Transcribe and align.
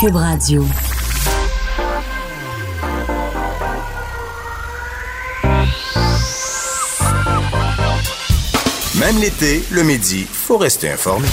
Cube 0.00 0.14
Radio. 0.14 0.64
Même 9.00 9.18
l'été, 9.20 9.64
le 9.72 9.82
midi, 9.82 10.24
faut 10.30 10.56
rester 10.56 10.90
informé. 10.90 11.26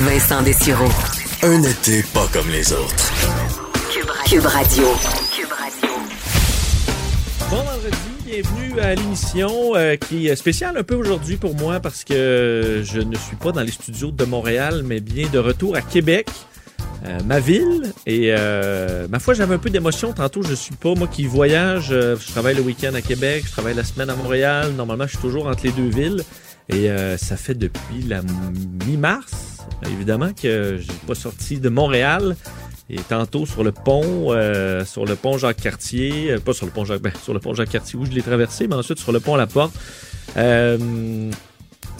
Vincent 0.00 0.42
Dessureau. 0.42 0.84
Un 1.42 1.60
été 1.64 2.04
pas 2.14 2.28
comme 2.32 2.48
les 2.50 2.72
autres. 2.72 3.12
Cube 4.28 4.44
Radio. 4.44 4.84
Bon 7.50 7.64
vendredi, 7.64 7.96
bienvenue 8.24 8.78
à 8.78 8.94
l'émission 8.94 9.74
euh, 9.74 9.96
qui 9.96 10.28
est 10.28 10.36
spéciale 10.36 10.76
un 10.76 10.84
peu 10.84 10.94
aujourd'hui 10.94 11.36
pour 11.36 11.56
moi 11.56 11.80
parce 11.80 12.04
que 12.04 12.84
je 12.84 13.00
ne 13.00 13.16
suis 13.16 13.34
pas 13.34 13.50
dans 13.50 13.62
les 13.62 13.72
studios 13.72 14.12
de 14.12 14.24
Montréal, 14.24 14.82
mais 14.84 15.00
bien 15.00 15.28
de 15.28 15.40
retour 15.40 15.74
à 15.74 15.80
Québec. 15.80 16.28
Euh, 17.04 17.18
ma 17.24 17.40
ville 17.40 17.92
et 18.06 18.34
euh, 18.36 19.08
ma 19.08 19.18
foi 19.18 19.32
j'avais 19.34 19.54
un 19.54 19.58
peu 19.58 19.70
d'émotion 19.70 20.12
tantôt. 20.12 20.42
Je 20.42 20.54
suis 20.54 20.74
pas 20.74 20.94
moi 20.94 21.08
qui 21.08 21.24
voyage. 21.24 21.88
Euh, 21.90 22.16
je 22.18 22.30
travaille 22.30 22.56
le 22.56 22.62
week-end 22.62 22.94
à 22.94 23.02
Québec 23.02 23.44
je 23.46 23.52
travaille 23.52 23.74
la 23.74 23.84
semaine 23.84 24.10
à 24.10 24.16
Montréal. 24.16 24.72
Normalement 24.76 25.04
je 25.04 25.10
suis 25.10 25.18
toujours 25.18 25.46
entre 25.46 25.64
les 25.64 25.72
deux 25.72 25.88
villes. 25.88 26.22
Et 26.72 26.88
ça 27.18 27.36
fait 27.36 27.56
depuis 27.56 28.02
la 28.06 28.22
mi-mars 28.86 29.50
évidemment 29.90 30.30
que 30.32 30.78
j'ai 30.78 30.92
pas 31.04 31.16
sorti 31.16 31.58
de 31.58 31.68
Montréal. 31.68 32.36
Et 32.88 32.96
tantôt 32.96 33.46
sur 33.46 33.64
le 33.64 33.72
pont, 33.72 34.30
sur 34.84 35.04
le 35.04 35.16
pont 35.16 35.38
Jacques-Cartier, 35.38 36.32
euh, 36.32 36.38
pas 36.40 36.52
sur 36.52 36.66
le 36.66 36.72
pont 36.72 36.84
Jacques, 36.84 37.02
ben, 37.02 37.12
sur 37.22 37.34
le 37.34 37.40
pont 37.40 37.54
Jacques-Cartier 37.54 37.98
où 37.98 38.04
je 38.04 38.10
l'ai 38.10 38.22
traversé, 38.22 38.66
mais 38.66 38.74
ensuite 38.74 38.98
sur 38.98 39.12
le 39.12 39.20
pont 39.20 39.36
La 39.36 39.46
Porte. 39.46 39.74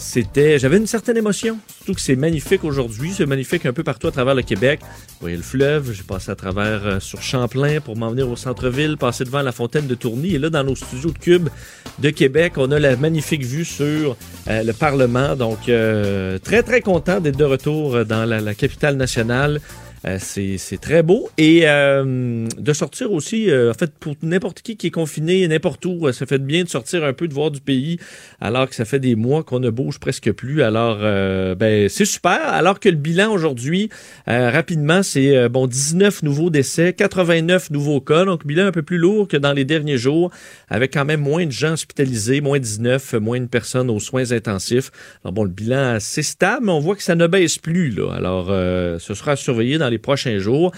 C'était, 0.01 0.57
j'avais 0.57 0.77
une 0.77 0.87
certaine 0.87 1.15
émotion, 1.15 1.59
surtout 1.77 1.93
que 1.93 2.01
c'est 2.01 2.15
magnifique 2.15 2.63
aujourd'hui, 2.63 3.13
c'est 3.15 3.25
magnifique 3.25 3.65
un 3.65 3.71
peu 3.71 3.83
partout 3.83 4.07
à 4.07 4.11
travers 4.11 4.33
le 4.33 4.41
Québec. 4.41 4.79
Vous 4.81 5.21
voyez 5.21 5.37
le 5.37 5.43
fleuve, 5.43 5.93
j'ai 5.93 6.03
passé 6.03 6.31
à 6.31 6.35
travers 6.35 6.85
euh, 6.85 6.99
sur 6.99 7.21
Champlain 7.21 7.79
pour 7.79 7.95
m'en 7.95 8.09
venir 8.09 8.27
au 8.27 8.35
centre-ville, 8.35 8.97
passer 8.97 9.23
devant 9.23 9.43
la 9.43 9.51
fontaine 9.51 9.85
de 9.85 9.95
Tourny 9.95 10.35
et 10.35 10.39
là 10.39 10.49
dans 10.49 10.63
nos 10.63 10.75
studios 10.75 11.11
de 11.11 11.17
Cube 11.17 11.49
de 11.99 12.09
Québec, 12.09 12.53
on 12.57 12.71
a 12.71 12.79
la 12.79 12.95
magnifique 12.95 13.43
vue 13.43 13.63
sur 13.63 14.17
euh, 14.47 14.63
le 14.63 14.73
Parlement. 14.73 15.35
Donc 15.35 15.69
euh, 15.69 16.39
très 16.39 16.63
très 16.63 16.81
content 16.81 17.19
d'être 17.19 17.37
de 17.37 17.45
retour 17.45 18.03
dans 18.03 18.25
la, 18.25 18.41
la 18.41 18.55
capitale 18.55 18.97
nationale. 18.97 19.61
Euh, 20.05 20.17
c'est 20.19 20.57
c'est 20.57 20.79
très 20.79 21.03
beau. 21.03 21.29
Et 21.37 21.61
euh, 21.65 22.47
de 22.57 22.73
sortir 22.73 23.11
aussi, 23.11 23.51
euh, 23.51 23.71
en 23.71 23.73
fait, 23.73 23.91
pour 23.99 24.15
n'importe 24.23 24.61
qui 24.61 24.75
qui 24.75 24.87
est 24.87 24.91
confiné, 24.91 25.47
n'importe 25.47 25.85
où, 25.85 26.07
euh, 26.07 26.11
ça 26.11 26.25
fait 26.25 26.39
bien 26.39 26.63
de 26.63 26.69
sortir 26.69 27.03
un 27.03 27.13
peu, 27.13 27.27
de 27.27 27.33
voir 27.33 27.51
du 27.51 27.61
pays, 27.61 27.99
alors 28.39 28.67
que 28.67 28.75
ça 28.75 28.85
fait 28.85 28.99
des 28.99 29.15
mois 29.15 29.43
qu'on 29.43 29.59
ne 29.59 29.69
bouge 29.69 29.99
presque 29.99 30.31
plus. 30.31 30.63
Alors, 30.63 30.99
euh, 31.01 31.53
ben, 31.53 31.87
c'est 31.87 32.05
super. 32.05 32.39
Alors 32.41 32.79
que 32.79 32.89
le 32.89 32.95
bilan 32.95 33.31
aujourd'hui, 33.31 33.89
euh, 34.27 34.49
rapidement, 34.49 35.03
c'est 35.03 35.49
bon 35.49 35.67
19 35.67 36.23
nouveaux 36.23 36.49
décès, 36.49 36.93
89 36.93 37.69
nouveaux 37.69 38.01
cas, 38.01 38.25
donc 38.25 38.45
bilan 38.45 38.65
un 38.65 38.71
peu 38.71 38.81
plus 38.81 38.97
lourd 38.97 39.27
que 39.27 39.37
dans 39.37 39.53
les 39.53 39.65
derniers 39.65 39.97
jours, 39.97 40.31
avec 40.69 40.93
quand 40.93 41.05
même 41.05 41.21
moins 41.21 41.45
de 41.45 41.51
gens 41.51 41.73
hospitalisés, 41.73 42.41
moins 42.41 42.59
19, 42.59 43.13
moins 43.13 43.39
de 43.39 43.45
personnes 43.45 43.89
aux 43.89 43.99
soins 43.99 44.31
intensifs. 44.31 44.91
Alors 45.23 45.33
bon, 45.33 45.43
le 45.43 45.51
bilan 45.51 45.95
assez 45.95 46.23
stable, 46.23 46.65
mais 46.65 46.71
on 46.71 46.79
voit 46.79 46.95
que 46.95 47.03
ça 47.03 47.15
ne 47.15 47.27
baisse 47.27 47.59
plus. 47.59 47.91
Là. 47.91 48.13
Alors, 48.13 48.47
ce 48.47 49.13
sera 49.13 49.33
à 49.33 49.35
surveiller 49.35 49.77
dans 49.77 49.89
les 49.91 49.99
prochains 49.99 50.39
jours. 50.39 50.71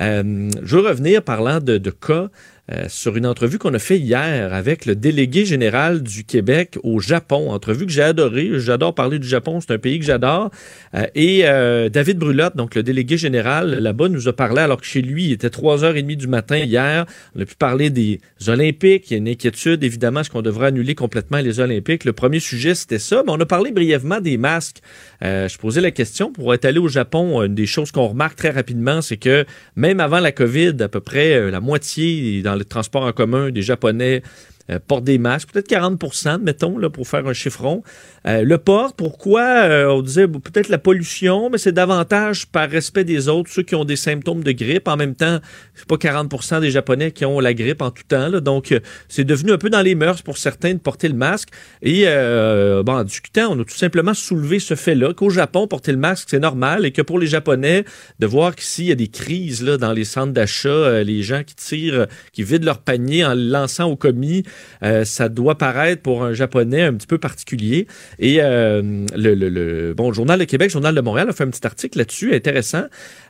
Euh, 0.00 0.48
je 0.62 0.76
veux 0.76 0.88
revenir 0.88 1.22
parlant 1.22 1.60
de, 1.60 1.76
de 1.76 1.90
cas 1.90 2.28
euh, 2.72 2.84
sur 2.88 3.16
une 3.16 3.26
entrevue 3.26 3.58
qu'on 3.58 3.74
a 3.74 3.80
fait 3.80 3.98
hier 3.98 4.54
avec 4.54 4.86
le 4.86 4.94
délégué 4.94 5.44
général 5.44 6.02
du 6.02 6.22
Québec 6.22 6.78
au 6.84 7.00
Japon. 7.00 7.50
Entrevue 7.50 7.84
que 7.84 7.90
j'ai 7.90 8.02
adorée. 8.02 8.50
J'adore 8.60 8.94
parler 8.94 9.18
du 9.18 9.26
Japon. 9.26 9.60
C'est 9.60 9.72
un 9.72 9.78
pays 9.78 9.98
que 9.98 10.04
j'adore. 10.04 10.50
Euh, 10.94 11.06
et 11.16 11.42
euh, 11.46 11.88
David 11.88 12.18
Brulotte, 12.18 12.56
donc 12.56 12.76
le 12.76 12.84
délégué 12.84 13.16
général 13.16 13.80
là-bas, 13.80 14.08
nous 14.08 14.28
a 14.28 14.32
parlé 14.32 14.60
alors 14.60 14.80
que 14.80 14.86
chez 14.86 15.02
lui, 15.02 15.24
il 15.24 15.32
était 15.32 15.48
3h30 15.48 16.16
du 16.16 16.28
matin 16.28 16.58
hier. 16.58 17.06
On 17.34 17.40
a 17.40 17.44
pu 17.44 17.56
parler 17.56 17.90
des 17.90 18.20
Olympiques. 18.46 19.10
Il 19.10 19.14
y 19.14 19.16
a 19.16 19.18
une 19.18 19.28
inquiétude, 19.28 19.82
évidemment, 19.82 20.20
est-ce 20.20 20.30
qu'on 20.30 20.42
devrait 20.42 20.68
annuler 20.68 20.94
complètement 20.94 21.38
les 21.38 21.58
Olympiques? 21.58 22.04
Le 22.04 22.12
premier 22.12 22.38
sujet, 22.38 22.76
c'était 22.76 23.00
ça. 23.00 23.24
Mais 23.26 23.32
on 23.32 23.40
a 23.40 23.46
parlé 23.46 23.72
brièvement 23.72 24.20
des 24.20 24.36
masques. 24.36 24.78
Je 25.22 25.58
posais 25.58 25.80
la 25.80 25.90
question 25.90 26.32
pour 26.32 26.54
être 26.54 26.64
allé 26.64 26.78
au 26.78 26.88
Japon. 26.88 27.42
Une 27.42 27.54
des 27.54 27.66
choses 27.66 27.90
qu'on 27.90 28.06
remarque 28.06 28.36
très 28.36 28.50
rapidement, 28.50 29.02
c'est 29.02 29.16
que 29.16 29.44
même 29.74 29.98
avant 29.98 30.20
la 30.20 30.30
COVID, 30.30 30.76
à 30.80 30.88
peu 30.88 31.00
près 31.00 31.50
la 31.50 31.60
moitié 31.60 32.42
dans 32.42 32.59
le 32.60 32.64
transport 32.64 33.02
en 33.02 33.12
commun 33.12 33.50
des 33.50 33.62
Japonais 33.62 34.22
euh, 34.70 34.78
portent 34.86 35.04
des 35.04 35.18
masques, 35.18 35.50
peut-être 35.52 35.68
40% 35.68 36.40
mettons, 36.40 36.78
là, 36.78 36.90
pour 36.90 37.08
faire 37.08 37.26
un 37.26 37.32
chiffron. 37.32 37.82
Euh, 38.26 38.42
le 38.42 38.58
port, 38.58 38.94
pourquoi? 38.94 39.42
Euh, 39.42 39.88
on 39.88 40.02
disait 40.02 40.28
peut-être 40.28 40.68
la 40.68 40.78
pollution, 40.78 41.50
mais 41.50 41.58
c'est 41.58 41.72
davantage 41.72 42.46
par 42.46 42.68
respect 42.68 43.04
des 43.04 43.28
autres, 43.28 43.50
ceux 43.50 43.62
qui 43.62 43.74
ont 43.74 43.84
des 43.84 43.96
symptômes 43.96 44.42
de 44.42 44.52
grippe. 44.52 44.86
En 44.88 44.96
même 44.96 45.14
temps, 45.14 45.38
c'est 45.74 45.86
pas 45.86 45.96
40% 45.96 46.60
des 46.60 46.70
Japonais 46.70 47.10
qui 47.12 47.24
ont 47.24 47.40
la 47.40 47.54
grippe 47.54 47.82
en 47.82 47.90
tout 47.90 48.04
temps. 48.06 48.30
Donc, 48.40 48.74
c'est 49.08 49.24
devenu 49.24 49.52
un 49.52 49.58
peu 49.58 49.70
dans 49.70 49.82
les 49.82 49.94
mœurs 49.94 50.22
pour 50.22 50.38
certains 50.38 50.74
de 50.74 50.78
porter 50.78 51.08
le 51.08 51.14
masque. 51.14 51.48
Et 51.82 52.04
bon, 52.04 52.92
en 52.92 53.04
discutant, 53.04 53.48
on 53.50 53.60
a 53.60 53.64
tout 53.64 53.76
simplement 53.76 54.14
soulevé 54.14 54.58
ce 54.58 54.74
fait-là, 54.74 55.14
qu'au 55.14 55.30
Japon, 55.30 55.66
porter 55.66 55.92
le 55.92 55.98
masque, 55.98 56.28
c'est 56.30 56.38
normal, 56.38 56.84
et 56.84 56.92
que 56.92 57.02
pour 57.02 57.18
les 57.18 57.26
Japonais, 57.26 57.84
de 58.18 58.26
voir 58.26 58.54
qu'ici, 58.54 58.84
il 58.84 58.88
y 58.88 58.92
a 58.92 58.96
des 58.96 59.08
crises 59.08 59.62
là, 59.62 59.76
dans 59.76 59.92
les 59.92 60.04
centres 60.04 60.32
d'achat, 60.32 61.02
les 61.02 61.22
gens 61.22 61.42
qui 61.42 61.54
tirent, 61.54 62.06
qui 62.32 62.42
vident 62.42 62.66
leur 62.66 62.78
panier 62.78 63.24
en 63.24 63.34
le 63.34 63.48
lançant 63.48 63.86
au 63.86 63.96
commis, 63.96 64.44
euh, 64.82 65.04
ça 65.04 65.28
doit 65.28 65.58
paraître 65.58 66.02
pour 66.02 66.24
un 66.24 66.32
Japonais 66.32 66.82
un 66.82 66.94
petit 66.94 67.06
peu 67.06 67.18
particulier. 67.18 67.86
Et 68.18 68.38
euh, 68.40 69.04
le, 69.14 69.92
bon, 69.92 70.12
Journal 70.12 70.38
de 70.38 70.44
Québec, 70.44 70.68
le 70.68 70.72
Journal 70.72 70.94
de 70.94 71.00
Montréal 71.00 71.28
a 71.28 71.32
fait 71.32 71.44
un 71.44 71.50
petit 71.50 71.66
article 71.66 71.98
là-dessus, 71.98 72.34
intéressant, 72.34 72.84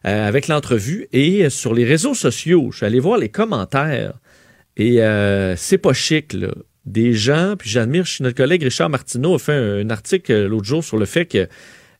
euh, 0.06 0.28
avec 0.28 0.48
l'entrevue. 0.48 1.08
Et 1.12 1.50
sur 1.50 1.74
les 1.74 1.84
réseaux 1.84 2.14
sociaux, 2.14 2.68
je 2.70 2.78
suis 2.78 2.86
allé 2.86 3.00
voir 3.00 3.18
les 3.18 3.28
commentaires. 3.28 4.14
Et 4.76 5.00
c'est 5.56 5.78
pas 5.78 5.92
chic, 5.92 6.32
là. 6.32 6.48
Des 6.86 7.12
gens, 7.12 7.56
puis 7.58 7.68
j'admire, 7.68 8.04
notre 8.20 8.34
collègue 8.36 8.62
Richard 8.62 8.88
Martineau 8.88 9.34
a 9.34 9.38
fait 9.38 9.52
un, 9.52 9.90
article 9.90 10.46
l'autre 10.46 10.64
jour 10.64 10.82
sur 10.82 10.96
le 10.96 11.04
fait 11.04 11.26
que 11.26 11.46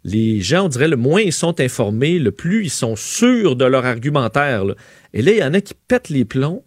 les 0.05 0.41
gens, 0.41 0.65
on 0.65 0.69
dirait, 0.69 0.89
le 0.89 0.97
moins 0.97 1.21
ils 1.21 1.33
sont 1.33 1.61
informés, 1.61 2.19
le 2.19 2.33
plus 2.33 2.65
ils 2.65 2.71
sont 2.71 2.97
sûrs 2.97 3.57
de 3.57 3.65
leur 3.65 3.85
argumentaire. 3.85 4.65
Et 5.13 5.23
là, 5.23 5.33
il 5.33 5.39
y 5.39 5.45
en 5.45 5.53
a 5.53 5.61
qui 5.61 5.75
pètent 5.75 6.09
les 6.09 6.25
plombs 6.25 6.65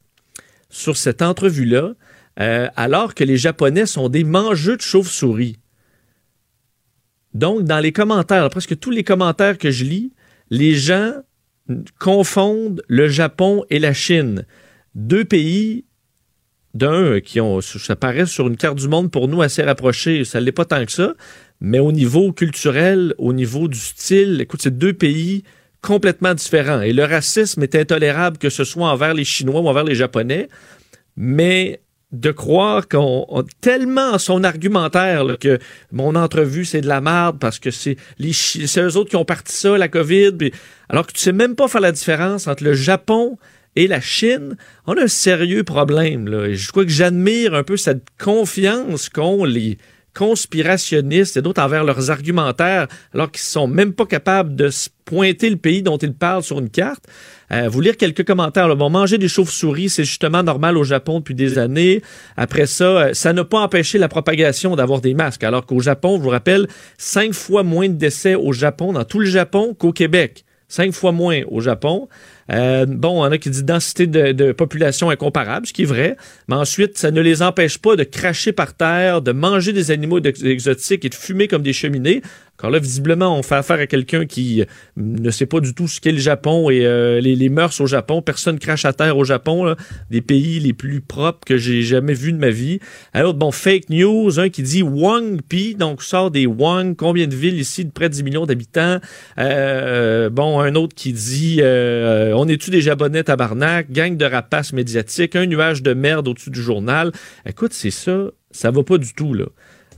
sur 0.69 0.97
cette 0.97 1.21
entrevue-là, 1.21 1.93
euh, 2.39 2.67
alors 2.75 3.13
que 3.13 3.23
les 3.23 3.37
Japonais 3.37 3.85
sont 3.85 4.09
des 4.09 4.23
mangeux 4.23 4.77
de 4.77 4.81
chauves-souris. 4.81 5.57
Donc, 7.33 7.63
dans 7.63 7.79
les 7.79 7.91
commentaires, 7.91 8.49
presque 8.49 8.77
tous 8.77 8.91
les 8.91 9.03
commentaires 9.03 9.57
que 9.57 9.71
je 9.71 9.85
lis, 9.85 10.13
les 10.49 10.75
gens 10.75 11.13
confondent 11.99 12.83
le 12.87 13.07
Japon 13.07 13.63
et 13.69 13.79
la 13.79 13.93
Chine. 13.93 14.45
Deux 14.95 15.25
pays, 15.25 15.85
d'un, 16.73 17.19
qui 17.21 17.39
ont, 17.39 17.61
ça 17.61 17.95
paraît 17.95 18.25
sur 18.25 18.47
une 18.47 18.57
carte 18.57 18.77
du 18.77 18.87
monde 18.87 19.11
pour 19.11 19.27
nous 19.27 19.41
assez 19.41 19.61
rapprochés, 19.61 20.25
ça 20.25 20.39
ne 20.39 20.45
l'est 20.45 20.51
pas 20.51 20.65
tant 20.65 20.85
que 20.85 20.91
ça, 20.91 21.13
mais 21.61 21.79
au 21.79 21.91
niveau 21.91 22.33
culturel, 22.33 23.13
au 23.17 23.31
niveau 23.31 23.67
du 23.67 23.79
style, 23.79 24.41
écoute, 24.41 24.61
c'est 24.63 24.77
deux 24.77 24.93
pays 24.93 25.43
complètement 25.81 26.33
différents. 26.33 26.81
Et 26.81 26.93
le 26.93 27.03
racisme 27.03 27.61
est 27.61 27.75
intolérable 27.75 28.37
que 28.37 28.49
ce 28.49 28.63
soit 28.63 28.87
envers 28.87 29.13
les 29.13 29.23
Chinois 29.23 29.61
ou 29.61 29.67
envers 29.67 29.83
les 29.83 29.95
Japonais, 29.95 30.47
mais 31.15 31.81
de 32.13 32.31
croire 32.31 32.87
qu'on 32.87 33.25
on- 33.27 33.43
tellement 33.59 34.17
son 34.19 34.43
argumentaire 34.43 35.25
que 35.39 35.59
mon 35.91 36.15
entrevue 36.15 36.63
c'est 36.63 36.81
de 36.81 36.87
la 36.87 37.01
merde 37.01 37.37
parce 37.39 37.59
que 37.59 37.71
c'est 37.71 37.97
les 38.19 38.31
c'est 38.33 38.81
eux 38.81 38.95
autres 38.97 39.09
qui 39.09 39.15
ont 39.15 39.25
parti 39.25 39.53
ça 39.55 39.77
la 39.77 39.87
Covid 39.87 40.31
puis- 40.33 40.53
alors 40.89 41.05
que 41.07 41.11
tu 41.13 41.19
sais 41.19 41.31
même 41.33 41.55
pas 41.55 41.67
faire 41.67 41.81
la 41.81 41.91
différence 41.91 42.47
entre 42.47 42.63
le 42.63 42.73
Japon 42.73 43.37
et 43.75 43.87
la 43.87 43.99
Chine, 43.99 44.55
on 44.85 44.95
a 44.97 45.03
un 45.03 45.07
sérieux 45.07 45.63
problème 45.63 46.27
là. 46.27 46.53
Je 46.53 46.69
crois 46.69 46.83
que 46.85 46.91
j'admire 46.91 47.55
un 47.55 47.63
peu 47.63 47.75
cette 47.75 48.03
confiance 48.23 49.09
qu'ont 49.09 49.43
les 49.45 49.79
conspirationnistes 50.13 51.37
et 51.37 51.41
d'autres 51.41 51.61
envers 51.61 51.83
leurs 51.83 52.11
argumentaires, 52.11 52.87
alors 53.13 53.31
qu'ils 53.31 53.41
sont 53.41 53.67
même 53.67 53.93
pas 53.93 54.05
capables 54.05 54.55
de 54.55 54.69
pointer 55.05 55.49
le 55.49 55.57
pays 55.57 55.81
dont 55.81 55.97
ils 55.97 56.13
parlent 56.13 56.43
sur 56.43 56.59
une 56.59 56.69
carte. 56.69 57.03
Euh, 57.51 57.67
vous 57.69 57.81
lire 57.81 57.97
quelques 57.97 58.25
commentaires. 58.25 58.67
Là. 58.67 58.75
Bon, 58.75 58.89
manger 58.89 59.17
des 59.17 59.27
chauves-souris, 59.27 59.89
c'est 59.89 60.05
justement 60.05 60.43
normal 60.43 60.77
au 60.77 60.83
Japon 60.83 61.19
depuis 61.19 61.35
des 61.35 61.57
années. 61.59 62.01
Après 62.37 62.65
ça, 62.65 62.85
euh, 62.85 63.13
ça 63.13 63.33
n'a 63.33 63.43
pas 63.43 63.59
empêché 63.59 63.97
la 63.97 64.07
propagation 64.07 64.75
d'avoir 64.75 65.01
des 65.01 65.13
masques, 65.13 65.43
alors 65.43 65.65
qu'au 65.65 65.79
Japon, 65.79 66.17
je 66.17 66.23
vous 66.23 66.29
rappelle, 66.29 66.67
cinq 66.97 67.33
fois 67.33 67.63
moins 67.63 67.89
de 67.89 67.93
décès 67.93 68.35
au 68.35 68.53
Japon, 68.53 68.93
dans 68.93 69.03
tout 69.03 69.19
le 69.19 69.25
Japon, 69.25 69.75
qu'au 69.77 69.91
Québec. 69.91 70.45
Cinq 70.67 70.93
fois 70.93 71.11
moins 71.11 71.41
au 71.51 71.59
Japon. 71.59 72.07
Euh, 72.51 72.85
bon, 72.85 73.23
on 73.23 73.31
a 73.31 73.37
qui 73.37 73.49
dit 73.49 73.63
densité 73.63 74.07
de, 74.07 74.51
population 74.51 75.09
incomparable, 75.09 75.67
ce 75.67 75.73
qui 75.73 75.83
est 75.83 75.85
vrai. 75.85 76.17
Mais 76.47 76.55
ensuite, 76.55 76.97
ça 76.97 77.11
ne 77.11 77.21
les 77.21 77.41
empêche 77.41 77.77
pas 77.77 77.95
de 77.95 78.03
cracher 78.03 78.51
par 78.51 78.73
terre, 78.73 79.21
de 79.21 79.31
manger 79.31 79.73
des 79.73 79.91
animaux 79.91 80.19
ex- 80.19 80.43
exotiques 80.43 81.05
et 81.05 81.09
de 81.09 81.15
fumer 81.15 81.47
comme 81.47 81.63
des 81.63 81.73
cheminées. 81.73 82.21
Alors 82.63 82.71
là, 82.71 82.79
visiblement, 82.79 83.37
on 83.37 83.43
fait 83.43 83.55
affaire 83.55 83.79
à 83.79 83.87
quelqu'un 83.87 84.25
qui 84.25 84.63
ne 84.95 85.31
sait 85.31 85.45
pas 85.45 85.59
du 85.59 85.73
tout 85.73 85.89
ce 85.89 85.99
qu'est 85.99 86.13
le 86.13 86.17
Japon 86.17 86.69
et 86.69 86.85
euh, 86.85 87.19
les, 87.19 87.49
mœurs 87.49 87.81
au 87.81 87.87
Japon. 87.87 88.21
Personne 88.21 88.57
crache 88.57 88.85
à 88.85 88.93
terre 88.93 89.17
au 89.17 89.25
Japon, 89.25 89.75
des 90.09 90.21
pays 90.21 90.61
les 90.61 90.71
plus 90.71 91.01
propres 91.01 91.45
que 91.45 91.57
j'ai 91.57 91.81
jamais 91.81 92.13
vus 92.13 92.31
de 92.31 92.37
ma 92.37 92.51
vie. 92.51 92.79
Alors, 93.11 93.33
bon, 93.33 93.51
fake 93.51 93.89
news, 93.89 94.39
un 94.39 94.47
qui 94.47 94.63
dit 94.63 94.81
Wang 94.81 95.41
Pi, 95.41 95.75
donc 95.75 96.01
sort 96.01 96.31
des 96.31 96.45
Wang, 96.45 96.95
combien 96.95 97.27
de 97.27 97.35
villes 97.35 97.59
ici 97.59 97.83
de 97.83 97.91
près 97.91 98.07
de 98.07 98.13
10 98.13 98.23
millions 98.23 98.45
d'habitants? 98.45 98.99
Euh, 99.39 100.29
bon, 100.29 100.61
un 100.61 100.75
autre 100.75 100.95
qui 100.95 101.11
dit 101.11 101.57
euh, 101.59 102.31
on 102.33 102.47
est-tu 102.47 102.69
des 102.69 102.79
Japonais 102.79 103.25
tabarnak, 103.25 103.91
gang 103.91 104.15
de 104.15 104.23
rapaces 104.23 104.71
médiatiques, 104.71 105.35
un 105.35 105.47
nuage 105.47 105.83
de 105.83 105.93
merde 105.93 106.29
au-dessus 106.29 106.49
du 106.49 106.61
journal. 106.61 107.11
Écoute, 107.45 107.73
c'est 107.73 107.91
ça, 107.91 108.29
ça 108.51 108.71
va 108.71 108.83
pas 108.83 108.97
du 108.97 109.13
tout, 109.13 109.33
là. 109.33 109.47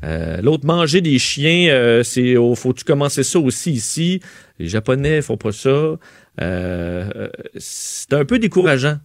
Euh, 0.03 0.41
L'autre, 0.41 0.65
manger 0.65 1.01
des 1.01 1.19
chiens, 1.19 1.69
euh, 1.69 2.03
c'est 2.03 2.37
oh, 2.37 2.55
faut-tu 2.55 2.83
commencer 2.83 3.23
ça 3.23 3.39
aussi 3.39 3.71
ici? 3.71 4.19
Les 4.59 4.67
Japonais 4.67 5.21
font 5.21 5.37
pas 5.37 5.51
ça. 5.51 5.95
Euh, 6.41 7.29
c'est 7.57 8.13
un 8.13 8.25
peu 8.25 8.39
décourageant 8.39 8.97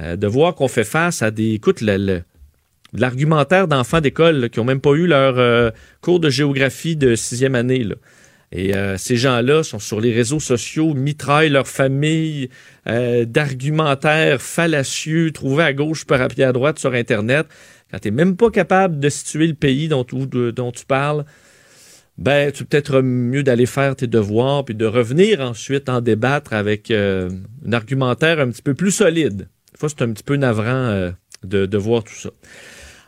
de 0.00 0.26
voir 0.26 0.54
qu'on 0.54 0.68
fait 0.68 0.84
face 0.84 1.22
à 1.22 1.30
des. 1.30 1.52
Écoute, 1.52 1.80
le, 1.80 2.22
l'argumentaire 2.92 3.68
d'enfants 3.68 4.00
d'école 4.00 4.50
qui 4.50 4.58
ont 4.58 4.64
même 4.64 4.80
pas 4.80 4.92
eu 4.92 5.06
leur 5.06 5.72
cours 6.00 6.18
de 6.18 6.28
géographie 6.28 6.96
de 6.96 7.14
sixième 7.14 7.54
année. 7.54 7.84
Là. 7.84 7.94
Et 8.50 8.72
ces 8.98 9.16
gens-là 9.16 9.62
sont 9.62 9.78
sur 9.78 10.00
les 10.00 10.12
réseaux 10.12 10.40
sociaux, 10.40 10.92
mitraillent 10.94 11.50
leur 11.50 11.68
famille 11.68 12.48
d'argumentaires 12.84 14.42
fallacieux 14.42 15.30
trouvés 15.30 15.64
à 15.64 15.72
gauche 15.72 16.04
par 16.04 16.20
à 16.20 16.52
droite 16.52 16.78
sur 16.78 16.94
Internet. 16.94 17.46
Quand 17.92 17.98
tu 17.98 18.08
n'es 18.08 18.16
même 18.16 18.36
pas 18.36 18.50
capable 18.50 18.98
de 19.00 19.08
situer 19.10 19.46
le 19.46 19.54
pays 19.54 19.88
dont, 19.88 20.04
dont 20.04 20.72
tu 20.72 20.86
parles, 20.86 21.26
ben, 22.16 22.50
tu 22.50 22.64
peut-être 22.64 23.02
mieux 23.02 23.42
d'aller 23.42 23.66
faire 23.66 23.96
tes 23.96 24.06
devoirs 24.06 24.64
puis 24.64 24.74
de 24.74 24.86
revenir 24.86 25.40
ensuite 25.40 25.88
en 25.88 26.00
débattre 26.00 26.54
avec 26.54 26.90
euh, 26.90 27.28
un 27.66 27.72
argumentaire 27.72 28.40
un 28.40 28.48
petit 28.48 28.62
peu 28.62 28.74
plus 28.74 28.92
solide. 28.92 29.48
Des 29.72 29.78
fois, 29.78 29.88
c'est 29.90 30.02
un 30.02 30.12
petit 30.12 30.22
peu 30.22 30.36
navrant 30.36 30.64
euh, 30.66 31.10
de, 31.44 31.66
de 31.66 31.78
voir 31.78 32.02
tout 32.02 32.14
ça. 32.14 32.30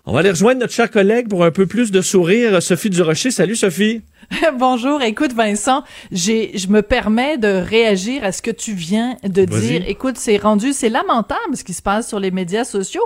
On 0.05 0.13
va 0.13 0.21
aller 0.21 0.31
rejoindre 0.31 0.61
notre 0.61 0.75
cher 0.75 0.91
collègue 0.91 1.29
pour 1.29 1.45
un 1.45 1.51
peu 1.51 1.67
plus 1.67 1.91
de 1.91 2.03
sourire, 2.03 2.63
Sophie 2.63 2.91
Durocher. 2.91 3.31
Salut 3.31 3.57
Sophie. 3.57 4.03
Bonjour, 4.59 5.03
écoute 5.03 5.33
Vincent, 5.33 5.85
j'ai 6.11 6.57
je 6.57 6.69
me 6.69 6.83
permets 6.83 7.39
de 7.39 7.49
réagir 7.49 8.25
à 8.25 8.33
ce 8.33 8.43
que 8.43 8.51
tu 8.51 8.73
viens 8.73 9.17
de 9.23 9.45
dire. 9.45 9.83
Écoute, 9.87 10.17
c'est 10.17 10.37
rendu 10.37 10.73
c'est 10.73 10.89
lamentable 10.89 11.57
ce 11.57 11.65
qui 11.65 11.75
se 11.75 11.83
passe 11.83 12.09
sur 12.09 12.21
les 12.21 12.31
médias 12.31 12.65
sociaux. 12.65 13.05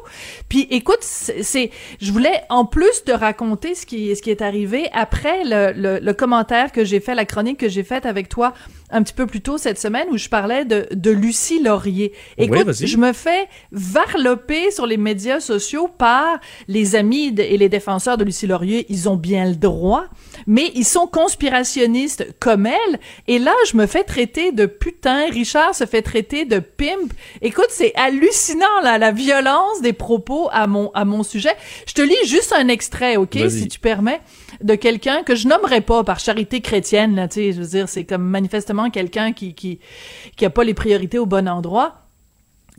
Puis 0.48 0.66
écoute, 0.70 1.02
c'est 1.02 1.70
je 2.00 2.12
voulais 2.12 2.42
en 2.50 2.64
plus 2.64 3.04
te 3.04 3.12
raconter 3.12 3.74
ce 3.74 3.86
qui 3.86 4.14
ce 4.14 4.22
qui 4.22 4.30
est 4.30 4.42
arrivé 4.42 4.88
après 4.92 5.44
le, 5.44 5.72
le, 5.72 5.98
le 5.98 6.12
commentaire 6.14 6.72
que 6.72 6.84
j'ai 6.84 7.00
fait, 7.00 7.14
la 7.14 7.24
chronique 7.24 7.58
que 7.58 7.68
j'ai 7.68 7.84
faite 7.84 8.06
avec 8.06 8.28
toi 8.28 8.54
un 8.90 9.02
petit 9.02 9.12
peu 9.12 9.26
plus 9.26 9.40
tôt 9.40 9.58
cette 9.58 9.78
semaine 9.78 10.08
où 10.10 10.16
je 10.16 10.28
parlais 10.28 10.64
de, 10.64 10.86
de 10.92 11.10
Lucie 11.10 11.62
Laurier. 11.62 12.12
Écoute, 12.38 12.72
je 12.72 12.96
me 12.96 13.12
fais 13.12 13.48
varloper 13.72 14.70
sur 14.70 14.86
les 14.86 14.96
médias 14.96 15.40
sociaux 15.40 15.88
par 15.88 16.38
les 16.68 16.96
amis 16.96 17.32
de, 17.32 17.42
et 17.42 17.58
les 17.58 17.68
défenseurs 17.68 18.16
de 18.16 18.24
Lucie 18.24 18.46
Laurier. 18.46 18.86
Ils 18.88 19.08
ont 19.08 19.16
bien 19.16 19.46
le 19.46 19.56
droit, 19.56 20.04
mais 20.46 20.70
ils 20.74 20.84
sont 20.86 21.06
conspirationnistes 21.18 22.28
comme 22.38 22.64
elle. 22.64 23.00
Et 23.26 23.40
là, 23.40 23.52
je 23.68 23.76
me 23.76 23.86
fais 23.86 24.04
traiter 24.04 24.52
de 24.52 24.66
putain. 24.66 25.28
Richard 25.30 25.74
se 25.74 25.84
fait 25.84 26.00
traiter 26.00 26.44
de 26.44 26.60
pimp. 26.60 27.12
Écoute, 27.42 27.66
c'est 27.70 27.92
hallucinant, 27.96 28.80
là, 28.84 28.98
la 28.98 29.10
violence 29.10 29.80
des 29.82 29.92
propos 29.92 30.48
à 30.52 30.68
mon, 30.68 30.92
à 30.92 31.04
mon 31.04 31.24
sujet. 31.24 31.56
Je 31.88 31.94
te 31.94 32.02
lis 32.02 32.14
juste 32.24 32.54
un 32.56 32.68
extrait, 32.68 33.16
OK, 33.16 33.36
si 33.48 33.66
tu 33.66 33.80
permets, 33.80 34.20
de 34.62 34.76
quelqu'un 34.76 35.24
que 35.24 35.34
je 35.34 35.48
nommerai 35.48 35.80
pas 35.80 36.04
par 36.04 36.20
charité 36.20 36.60
chrétienne, 36.60 37.16
là, 37.16 37.26
tu 37.26 37.40
sais, 37.40 37.52
je 37.52 37.62
veux 37.62 37.66
dire, 37.66 37.88
c'est 37.88 38.04
comme 38.04 38.22
manifestement 38.22 38.88
quelqu'un 38.88 39.32
qui, 39.32 39.54
qui, 39.54 39.80
qui 40.36 40.44
a 40.44 40.50
pas 40.50 40.62
les 40.62 40.74
priorités 40.74 41.18
au 41.18 41.26
bon 41.26 41.48
endroit. 41.48 42.07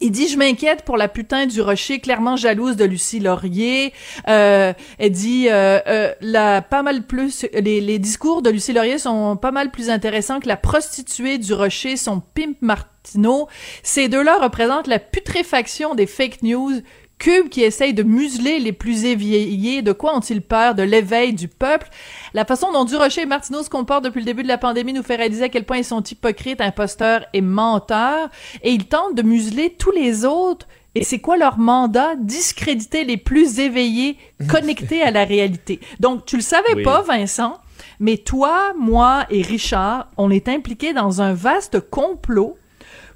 Il 0.02 0.12
dit, 0.12 0.28
je 0.28 0.38
m'inquiète 0.38 0.84
pour 0.84 0.98
la 0.98 1.08
putain 1.08 1.46
du 1.46 1.62
rocher, 1.62 2.00
clairement 2.00 2.38
jalouse 2.38 2.76
de 2.76 2.86
Lucie 2.86 3.20
Laurier. 3.20 3.94
Euh, 4.28 4.74
elle 4.98 5.12
dit, 5.12 5.48
euh, 5.50 5.80
euh, 5.88 6.14
la, 6.22 6.62
pas 6.62 6.84
mal 6.84 7.04
plus, 7.04 7.46
les, 7.54 7.82
les, 7.82 8.00
discours 8.00 8.42
de 8.42 8.50
Lucie 8.50 8.72
Laurier 8.72 8.98
sont 8.98 9.36
pas 9.36 9.52
mal 9.52 9.72
plus 9.72 9.90
intéressants 9.90 10.40
que 10.40 10.48
la 10.48 10.58
prostituée 10.58 11.38
du 11.38 11.54
rocher, 11.54 11.98
son 11.98 12.22
pimp 12.22 12.56
Martineau. 12.62 13.48
Ces 13.84 14.08
deux-là 14.08 14.38
représentent 14.40 14.88
la 14.88 15.00
putréfaction 15.00 15.96
des 15.96 16.08
fake 16.08 16.44
news 16.44 16.82
Cube 17.20 17.50
qui 17.50 17.62
essaye 17.62 17.94
de 17.94 18.04
museler 18.04 18.60
les 18.60 18.72
plus 18.72 19.04
éveillés. 19.06 19.82
De 19.82 19.92
quoi 19.92 20.16
ont-ils 20.16 20.42
peur? 20.42 20.74
De 20.74 20.84
l'éveil 20.84 21.34
du 21.34 21.50
peuple? 21.50 21.90
La 22.34 22.46
façon 22.46 22.72
dont 22.72 22.86
Durocher 22.86 23.22
et 23.22 23.26
Martineau 23.26 23.62
se 23.62 23.70
comportent 23.70 24.06
depuis 24.06 24.20
le 24.20 24.26
début 24.26 24.44
de 24.44 24.48
la 24.48 24.58
pandémie 24.58 24.94
nous 24.94 25.04
fait 25.04 25.18
réaliser 25.18 25.44
à 25.44 25.50
quel 25.50 25.66
point 25.66 25.78
ils 25.78 25.86
sont 25.86 26.02
hypocrites, 26.02 26.62
imposteurs 26.62 27.26
et 27.34 27.42
menteurs. 27.42 28.30
Et 28.64 28.72
ils 28.72 28.86
tentent 28.86 29.16
de 29.16 29.22
museler 29.22 29.76
tous 29.78 29.92
les 29.92 30.26
autres. 30.26 30.66
Et 30.96 31.04
c'est 31.04 31.20
quoi 31.20 31.38
leur 31.38 31.60
mandat? 31.60 32.16
Discréditer 32.16 33.04
les 33.04 33.18
plus 33.18 33.60
éveillés, 33.60 34.18
connectés 34.50 35.02
à 35.02 35.12
la 35.12 35.26
réalité. 35.26 35.80
Donc, 36.00 36.26
tu 36.26 36.38
le 36.38 36.42
savais 36.42 36.74
oui. 36.76 36.84
pas, 36.84 37.02
Vincent, 37.02 37.60
mais 38.00 38.18
toi, 38.18 38.74
moi 38.78 39.26
et 39.30 39.42
Richard, 39.42 40.10
on 40.18 40.32
est 40.32 40.48
impliqués 40.48 40.94
dans 40.94 41.22
un 41.22 41.34
vaste 41.34 41.80
complot 41.80 42.58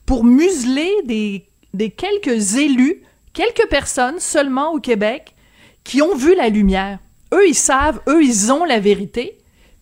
pour 0.06 0.24
museler 0.24 0.92
des, 1.06 1.46
des 1.74 1.90
quelques 1.90 2.58
élus 2.58 3.02
quelques 3.34 3.68
personnes 3.70 4.20
seulement 4.20 4.72
au 4.74 4.80
Québec 4.80 5.36
qui 5.84 6.02
ont 6.02 6.16
vu 6.16 6.36
la 6.36 6.50
lumière. 6.50 7.00
Eux, 7.34 7.48
ils 7.48 7.56
savent, 7.56 8.00
eux, 8.08 8.24
ils 8.24 8.52
ont 8.52 8.64
la 8.64 8.80
vérité. 8.80 9.38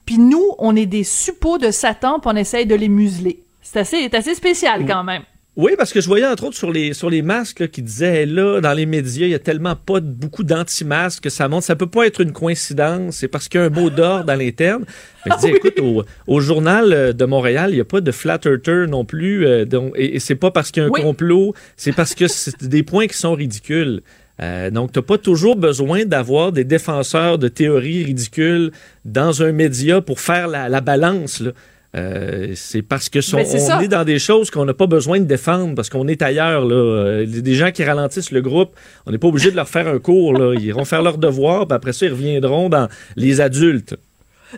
Puis 0.06 0.18
nous, 0.18 0.56
on 0.58 0.76
est 0.76 0.86
des 0.86 1.04
suppôts 1.04 1.58
de 1.58 1.70
Satan, 1.70 2.20
puis 2.20 2.32
on 2.34 2.36
essaye 2.36 2.66
de 2.66 2.76
les 2.76 2.90
museler. 2.90 3.44
C'est 3.62 3.80
assez, 3.80 4.10
assez 4.14 4.36
spécial 4.36 4.86
quand 4.86 5.04
même. 5.04 5.24
Oui, 5.58 5.74
parce 5.78 5.92
que 5.92 6.00
je 6.00 6.08
voyais 6.08 6.26
entre 6.26 6.46
autres 6.46 6.56
sur 6.56 6.72
les 6.72 6.94
sur 6.94 7.10
les 7.10 7.22
masques 7.22 7.60
là, 7.60 7.68
qui 7.68 7.82
disaient 7.82 8.26
là 8.26 8.62
dans 8.62 8.72
les 8.72 8.86
médias 8.86 9.26
il 9.26 9.32
y 9.32 9.36
a 9.36 9.40
tellement 9.40 9.76
pas 9.76 10.00
de, 10.00 10.06
beaucoup 10.06 10.46
d'anti-masques 10.46 11.24
que 11.24 11.30
ça 11.30 11.50
montre 11.50 11.66
ça 11.66 11.76
peut 11.76 11.90
pas 11.90 12.08
être 12.08 12.22
une 12.22 12.32
coïncidence 12.32 13.18
c'est 13.18 13.28
parce 13.28 13.50
qu'il 13.50 13.60
y 13.60 13.64
a 13.64 13.66
un 13.66 13.70
mot 13.70 13.90
d'ordre 13.90 14.24
dans 14.24 14.36
l'interne. 14.36 14.86
Mais 15.26 15.34
je 15.36 15.42
dis, 15.48 15.52
écoute 15.52 15.78
au, 15.82 16.06
au, 16.28 16.40
journal 16.40 17.14
de 17.14 17.26
Montréal 17.26 17.72
il 17.74 17.78
y 17.78 17.82
a 17.82 17.86
pas 17.86 18.00
de 18.00 18.12
flat 18.14 18.40
earther 18.46 18.88
non 18.88 19.04
plus 19.04 19.46
euh, 19.46 19.66
donc, 19.66 19.92
et, 19.98 20.16
et 20.16 20.20
c'est 20.20 20.36
pas 20.36 20.52
parce 20.52 20.72
qu'il 20.72 20.84
y 20.84 20.86
a 20.86 20.88
un 20.88 20.92
oui. 20.92 21.02
complot 21.02 21.54
c'est 21.76 21.92
parce 21.92 22.16
que 22.16 22.30
c'est 22.30 22.64
des 22.64 22.84
points 22.84 23.08
qui 23.08 23.18
sont 23.18 23.34
ridicules. 23.34 24.04
Euh, 24.42 24.72
donc, 24.72 24.92
tu 24.92 25.00
n'as 25.00 25.04
pas 25.04 25.20
toujours 25.20 25.56
besoin 25.56 26.06
d'avoir 26.06 26.52
des 26.52 26.64
défenseurs 26.64 27.38
de 27.38 27.48
théories 27.48 28.04
ridicules 28.04 28.72
dans 29.06 29.44
un 29.44 29.52
média 29.52 30.02
pour 30.02 30.20
faire 30.20 30.48
la, 30.48 30.68
la 30.68 30.82
balance. 30.82 31.42
Là. 31.42 31.52
Euh, 31.96 32.54
c'est 32.56 32.82
parce 32.82 33.10
que 33.10 33.20
son, 33.20 33.38
est 33.38 33.70
on 33.70 33.80
est 33.82 33.90
dans 33.90 34.06
des 34.06 34.18
choses 34.18 34.50
qu'on 34.50 34.64
n'a 34.64 34.74
pas 34.74 34.88
besoin 34.88 35.20
de 35.20 35.26
défendre 35.26 35.76
parce 35.76 35.90
qu'on 35.90 36.08
est 36.08 36.22
ailleurs. 36.22 36.66
Là. 36.66 36.76
Euh, 36.76 37.26
des 37.26 37.54
gens 37.54 37.72
qui 37.72 37.84
ralentissent 37.84 38.32
le 38.32 38.42
groupe, 38.42 38.76
on 39.06 39.12
n'est 39.12 39.18
pas 39.18 39.28
obligé 39.28 39.52
de 39.52 39.58
leur 39.58 39.68
faire 39.68 39.88
un 39.88 40.00
cours. 40.00 40.34
Là. 40.34 40.54
Ils 40.54 40.66
iront 40.66 40.86
faire 40.86 41.02
leur 41.02 41.18
devoir, 41.18 41.68
puis 41.68 41.76
après 41.76 41.94
ça, 41.94 42.06
ils 42.06 42.12
reviendront 42.12 42.70
dans 42.70 42.88
les 43.18 43.42
adultes. 43.42 43.96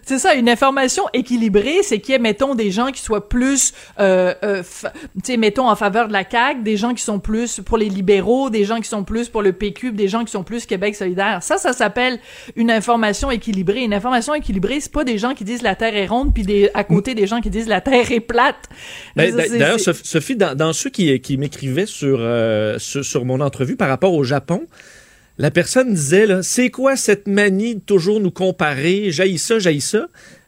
C'est 0.01 0.17
ça, 0.17 0.33
une 0.33 0.49
information 0.49 1.03
équilibrée, 1.13 1.79
c'est 1.83 1.99
qu'il 1.99 2.13
y 2.13 2.15
ait, 2.15 2.19
mettons, 2.19 2.55
des 2.55 2.71
gens 2.71 2.91
qui 2.91 3.01
soient 3.01 3.29
plus, 3.29 3.73
euh, 3.99 4.33
euh, 4.43 4.63
tu 4.63 5.21
sais, 5.23 5.37
mettons, 5.37 5.69
en 5.69 5.75
faveur 5.75 6.07
de 6.07 6.13
la 6.13 6.23
CAQ, 6.29 6.63
des 6.63 6.77
gens 6.77 6.93
qui 6.93 7.03
sont 7.03 7.19
plus 7.19 7.61
pour 7.61 7.77
les 7.77 7.89
libéraux, 7.89 8.49
des 8.49 8.65
gens 8.65 8.79
qui 8.79 8.89
sont 8.89 9.03
plus 9.03 9.29
pour 9.29 9.41
le 9.41 9.53
PQ, 9.53 9.91
des 9.91 10.07
gens 10.07 10.23
qui 10.25 10.31
sont 10.31 10.43
plus 10.43 10.65
Québec 10.65 10.95
solidaire. 10.95 11.43
Ça, 11.43 11.57
ça 11.57 11.73
s'appelle 11.73 12.19
une 12.55 12.71
information 12.71 13.31
équilibrée. 13.31 13.83
Une 13.83 13.93
information 13.93 14.33
équilibrée, 14.33 14.79
c'est 14.79 14.91
pas 14.91 15.03
des 15.03 15.17
gens 15.17 15.33
qui 15.33 15.43
disent 15.43 15.61
la 15.61 15.75
Terre 15.75 15.95
est 15.95 16.07
ronde, 16.07 16.33
puis 16.33 16.43
des, 16.43 16.69
à 16.73 16.83
côté 16.83 17.15
des 17.15 17.27
gens 17.27 17.41
qui 17.41 17.49
disent 17.49 17.67
la 17.67 17.81
Terre 17.81 18.11
est 18.11 18.19
plate. 18.19 18.69
Ben, 19.15 19.33
D'ailleurs, 19.35 19.79
Sophie, 19.79 20.35
dans, 20.35 20.55
dans, 20.55 20.73
ceux 20.73 20.89
qui, 20.89 21.19
qui 21.19 21.37
m'écrivaient 21.37 21.85
sur, 21.85 22.17
euh, 22.19 22.79
sur, 22.79 23.05
sur 23.05 23.25
mon 23.25 23.39
entrevue 23.41 23.75
par 23.75 23.89
rapport 23.89 24.13
au 24.13 24.23
Japon, 24.23 24.67
la 25.37 25.51
personne 25.51 25.93
disait, 25.93 26.25
là, 26.25 26.43
c'est 26.43 26.69
quoi 26.69 26.95
cette 26.95 27.27
manie 27.27 27.75
de 27.75 27.79
toujours 27.79 28.19
nous 28.19 28.31
comparer, 28.31 29.11
jaillit 29.11 29.39
ça, 29.39 29.59
jaillit 29.59 29.81
ça. 29.81 30.07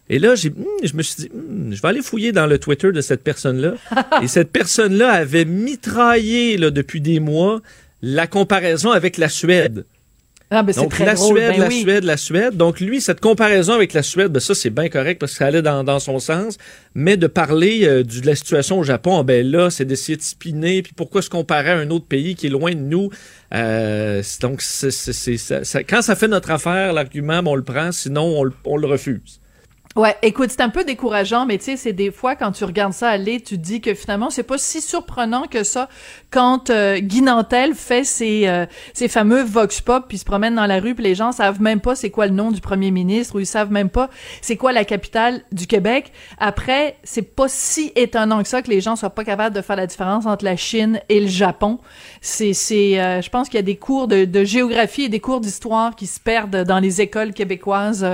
Et 0.09 0.19
là, 0.19 0.35
j'ai, 0.35 0.51
hmm, 0.51 0.65
je 0.83 0.93
me 0.95 1.01
suis 1.01 1.23
dit, 1.23 1.29
hmm, 1.33 1.73
je 1.73 1.81
vais 1.81 1.87
aller 1.87 2.01
fouiller 2.01 2.31
dans 2.31 2.45
le 2.45 2.59
Twitter 2.59 2.91
de 2.91 3.01
cette 3.01 3.23
personne-là. 3.23 3.73
Et 4.21 4.27
cette 4.27 4.51
personne-là 4.51 5.11
avait 5.11 5.45
mitraillé 5.45 6.57
là, 6.57 6.69
depuis 6.69 7.01
des 7.01 7.19
mois 7.19 7.61
la 8.01 8.27
comparaison 8.27 8.91
avec 8.91 9.17
la 9.17 9.29
Suède. 9.29 9.85
Ah, 10.51 10.61
ben 10.61 10.75
Donc, 10.75 10.91
très 10.91 11.05
la 11.05 11.15
drôle. 11.15 11.37
Suède, 11.37 11.51
ben 11.53 11.59
la 11.61 11.67
oui. 11.67 11.81
Suède, 11.81 12.03
la 12.03 12.17
Suède. 12.17 12.55
Donc, 12.55 12.79
lui, 12.79 13.01
cette 13.01 13.19
comparaison 13.19 13.73
avec 13.73 13.93
la 13.93 14.03
Suède, 14.03 14.31
ben 14.31 14.39
ça, 14.39 14.53
c'est 14.53 14.69
bien 14.69 14.89
correct 14.89 15.19
parce 15.19 15.31
que 15.31 15.37
ça 15.39 15.47
allait 15.47 15.63
dans, 15.63 15.83
dans 15.83 15.99
son 15.99 16.19
sens. 16.19 16.57
Mais 16.93 17.17
de 17.17 17.27
parler 17.27 17.85
euh, 17.85 18.03
du, 18.03 18.21
de 18.21 18.27
la 18.27 18.35
situation 18.35 18.79
au 18.79 18.83
Japon, 18.83 19.23
ben 19.23 19.45
là, 19.45 19.69
c'est 19.71 19.85
d'essayer 19.85 20.17
de 20.17 20.21
spinner. 20.21 20.83
Puis 20.83 20.93
pourquoi 20.93 21.21
se 21.21 21.29
comparer 21.29 21.71
à 21.71 21.77
un 21.77 21.89
autre 21.89 22.05
pays 22.05 22.35
qui 22.35 22.47
est 22.47 22.51
loin 22.51 22.71
de 22.73 22.79
nous? 22.79 23.09
Euh, 23.53 24.21
donc, 24.41 24.61
c'est, 24.61 24.91
c'est, 24.91 25.37
ça, 25.37 25.63
ça, 25.63 25.83
quand 25.83 26.01
ça 26.03 26.15
fait 26.15 26.27
notre 26.27 26.51
affaire, 26.51 26.93
l'argument, 26.93 27.41
ben, 27.41 27.51
on 27.51 27.55
le 27.55 27.63
prend. 27.63 27.91
Sinon, 27.91 28.43
on, 28.43 28.51
on 28.65 28.77
le 28.77 28.87
refuse. 28.87 29.39
Ouais, 29.95 30.13
écoute, 30.23 30.49
c'est 30.49 30.59
un 30.59 30.67
peu 30.67 30.83
décourageant, 30.83 31.45
mais 31.45 31.57
tu 31.57 31.63
sais, 31.63 31.77
c'est 31.77 31.93
des 31.93 32.11
fois 32.11 32.35
quand 32.35 32.51
tu 32.51 32.65
regardes 32.65 32.91
ça 32.91 33.07
aller, 33.07 33.39
tu 33.39 33.57
dis 33.57 33.79
que 33.79 33.93
finalement 33.93 34.29
c'est 34.29 34.43
pas 34.43 34.57
si 34.57 34.81
surprenant 34.81 35.43
que 35.47 35.63
ça 35.63 35.87
quand 36.31 36.69
euh, 36.69 36.99
Guy 36.99 37.23
fait 37.73 38.03
ses 38.03 38.45
euh, 38.45 38.65
ses 38.93 39.07
fameux 39.07 39.41
vox 39.41 39.79
pop 39.79 40.03
puis 40.09 40.17
se 40.17 40.25
promène 40.25 40.55
dans 40.55 40.65
la 40.65 40.81
rue, 40.81 40.95
puis 40.95 41.03
les 41.05 41.15
gens 41.15 41.31
savent 41.31 41.61
même 41.61 41.79
pas 41.79 41.95
c'est 41.95 42.09
quoi 42.09 42.27
le 42.27 42.33
nom 42.33 42.51
du 42.51 42.59
premier 42.59 42.91
ministre 42.91 43.35
ou 43.35 43.39
ils 43.39 43.45
savent 43.45 43.71
même 43.71 43.89
pas 43.89 44.09
c'est 44.41 44.57
quoi 44.57 44.73
la 44.73 44.83
capitale 44.83 45.43
du 45.53 45.65
Québec. 45.65 46.11
Après, 46.39 46.97
c'est 47.05 47.33
pas 47.33 47.47
si 47.47 47.93
étonnant 47.95 48.43
que 48.43 48.49
ça 48.49 48.61
que 48.61 48.69
les 48.69 48.81
gens 48.81 48.97
soient 48.97 49.11
pas 49.11 49.23
capables 49.23 49.55
de 49.55 49.61
faire 49.61 49.77
la 49.77 49.87
différence 49.87 50.25
entre 50.25 50.43
la 50.43 50.57
Chine 50.57 50.99
et 51.07 51.21
le 51.21 51.27
Japon. 51.27 51.79
C'est 52.19 52.51
c'est 52.51 52.99
euh, 52.99 53.21
je 53.21 53.29
pense 53.29 53.47
qu'il 53.47 53.59
y 53.59 53.59
a 53.59 53.65
des 53.65 53.77
cours 53.77 54.09
de, 54.09 54.25
de 54.25 54.43
géographie 54.43 55.03
et 55.03 55.09
des 55.09 55.21
cours 55.21 55.39
d'histoire 55.39 55.95
qui 55.95 56.05
se 56.05 56.19
perdent 56.19 56.65
dans 56.65 56.79
les 56.79 56.99
écoles 56.99 57.31
québécoises 57.31 58.05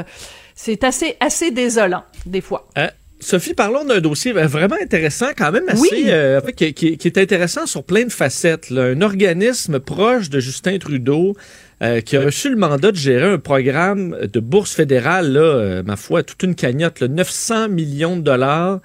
c'est 0.63 0.83
assez, 0.83 1.15
assez 1.19 1.49
désolant, 1.49 2.03
des 2.27 2.41
fois. 2.41 2.69
Euh, 2.77 2.87
Sophie, 3.19 3.55
parlons 3.55 3.83
d'un 3.83 3.99
dossier 3.99 4.31
vraiment 4.31 4.75
intéressant, 4.79 5.29
quand 5.35 5.51
même 5.51 5.67
assez, 5.67 6.03
euh, 6.07 6.39
qui, 6.55 6.97
est 7.03 7.17
intéressant 7.17 7.65
sur 7.65 7.83
plein 7.83 8.03
de 8.03 8.11
facettes. 8.11 8.71
Un 8.71 9.01
organisme 9.01 9.79
proche 9.79 10.29
de 10.29 10.39
Justin 10.39 10.77
Trudeau 10.77 11.35
euh, 11.81 12.01
qui 12.01 12.15
a 12.15 12.21
reçu 12.21 12.49
le 12.49 12.57
mandat 12.57 12.91
de 12.91 12.95
gérer 12.95 13.25
un 13.27 13.39
programme 13.39 14.15
de 14.31 14.39
bourse 14.39 14.75
fédérale, 14.75 15.33
là, 15.33 15.81
ma 15.83 15.95
foi, 15.95 16.21
toute 16.21 16.43
une 16.43 16.53
cagnotte, 16.53 17.01
900 17.01 17.69
millions 17.69 18.15
de 18.15 18.21
dollars 18.21 18.81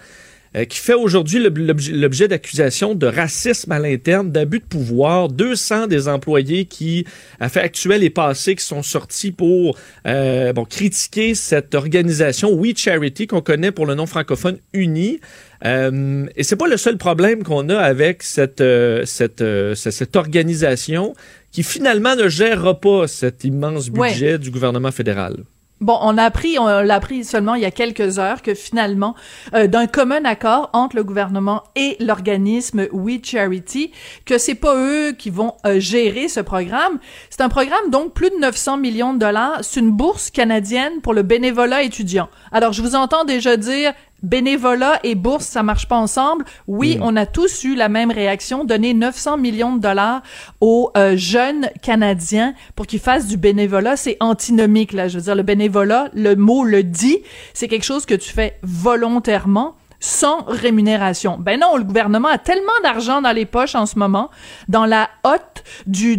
qui 0.69 0.79
fait 0.79 0.95
aujourd'hui 0.95 1.39
l'objet 1.39 2.29
d'accusations 2.29 2.95
de 2.95 3.07
racisme 3.07 3.73
à 3.73 3.79
l'interne, 3.79 4.31
d'abus 4.31 4.61
de 4.61 4.65
pouvoir. 4.65 5.29
200 5.29 5.87
des 5.87 6.09
employés 6.09 6.65
qui, 6.65 7.05
à 7.41 7.49
fait 7.49 7.61
actuel 7.61 8.03
et 8.03 8.11
passé, 8.11 8.55
qui 8.55 8.65
sont 8.65 8.83
sortis 8.83 9.33
pour 9.33 9.77
euh, 10.07 10.53
bon, 10.53 10.65
critiquer 10.65 11.35
cette 11.35 11.75
organisation 11.75 12.53
We 12.53 12.77
Charity 12.77 13.27
qu'on 13.27 13.41
connaît 13.41 13.73
pour 13.73 13.87
le 13.87 13.95
nom 13.95 14.07
francophone 14.07 14.59
Uni. 14.73 15.21
Euh, 15.65 16.27
et 16.37 16.43
c'est 16.43 16.57
pas 16.57 16.69
le 16.69 16.77
seul 16.77 16.99
problème 16.99 17.43
qu'on 17.43 17.69
a 17.71 17.79
avec 17.79 18.23
cette, 18.23 18.61
euh, 18.61 19.05
cette, 19.05 19.45
cette 19.75 20.17
organisation 20.17 21.15
qui 21.51 21.63
finalement 21.63 22.15
ne 22.15 22.29
gérera 22.29 22.79
pas 22.79 23.07
cet 23.07 23.45
immense 23.45 23.89
budget 23.89 24.39
du 24.39 24.51
gouvernement 24.51 24.93
fédéral. 24.93 25.45
Bon, 25.83 25.99
on 26.01 26.17
a 26.17 26.25
appris, 26.25 26.59
on 26.59 26.67
l'a 26.67 26.95
appris 26.95 27.23
seulement 27.23 27.55
il 27.55 27.61
y 27.61 27.67
a 27.67 27.71
quelques 27.71 28.19
heures 28.19 28.41
que 28.41 28.55
finalement, 28.55 29.15
euh, 29.55 29.67
d'un 29.67 29.87
commun 29.87 30.25
accord 30.25 30.71
entre 30.73 30.97
le 30.97 31.05
gouvernement 31.05 31.65
et 31.75 31.99
l'organisme 32.01 32.87
We 32.93 33.19
Charity, 33.23 33.93
que 34.25 34.39
c'est 34.39 34.55
pas 34.55 34.75
eux 34.75 35.13
qui 35.13 35.29
vont 35.29 35.53
euh, 35.67 35.79
gérer 35.79 36.29
ce 36.29 36.41
programme. 36.41 36.99
C'est 37.29 37.43
un 37.43 37.51
programme 37.51 37.91
donc 37.91 38.15
plus 38.15 38.31
de 38.31 38.39
900 38.39 38.79
millions 38.79 39.13
de 39.13 39.19
dollars. 39.19 39.59
C'est 39.61 39.81
une 39.81 39.91
bourse 39.91 40.31
canadienne 40.31 41.03
pour 41.03 41.13
le 41.13 41.23
bénévolat 41.23 41.83
étudiant. 41.83 42.31
Alors 42.53 42.73
je 42.73 42.81
vous 42.81 42.95
entends 42.95 43.25
déjà 43.25 43.59
dire 43.59 43.93
bénévolat 44.27 44.99
et 45.05 45.15
bourse, 45.15 45.47
ça 45.47 45.63
marche 45.63 45.89
pas 45.89 45.97
ensemble. 45.97 46.45
Oui, 46.67 46.99
mm. 46.99 47.03
on 47.03 47.17
a 47.17 47.27
tous 47.27 47.65
eu 47.65 47.75
la 47.75 47.89
même 47.89 48.11
réaction, 48.11 48.65
donner 48.65 48.93
900 48.93 49.39
millions 49.39 49.77
de 49.77 49.81
dollars 49.81 50.23
aux 50.61 50.91
euh, 50.97 51.17
jeunes 51.17 51.71
Canadiens 51.81 52.55
pour 52.75 52.87
qu'ils 52.87 53.01
fassent 53.01 53.29
du 53.29 53.37
bénévolat, 53.37 53.97
c'est 53.97 54.17
antinomique 54.21 54.93
là. 54.93 55.09
Je 55.09 55.19
veux 55.19 55.25
dire, 55.25 55.35
le 55.35 55.43
bénévolat, 55.43 56.11
le 56.13 56.35
mot 56.35 56.65
le 56.65 56.83
dit, 56.83 57.19
c'est 57.55 57.69
quelque 57.69 57.85
chose 57.85 58.05
que 58.05 58.15
tu 58.15 58.33
fais 58.33 58.59
volontairement 58.63 59.77
sans 60.01 60.45
rémunération. 60.47 61.39
Ben 61.39 61.61
non, 61.61 61.77
le 61.77 61.85
gouvernement 61.85 62.29
a 62.29 62.39
tellement 62.39 62.73
d'argent 62.83 63.23
dans 63.23 63.33
les 63.33 63.47
poches 63.47 63.75
en 63.75 63.87
ce 63.87 63.99
moment. 63.99 64.31
Dans 64.69 64.87
la 64.87 65.09
hotte 65.25 65.65
du, 65.87 66.19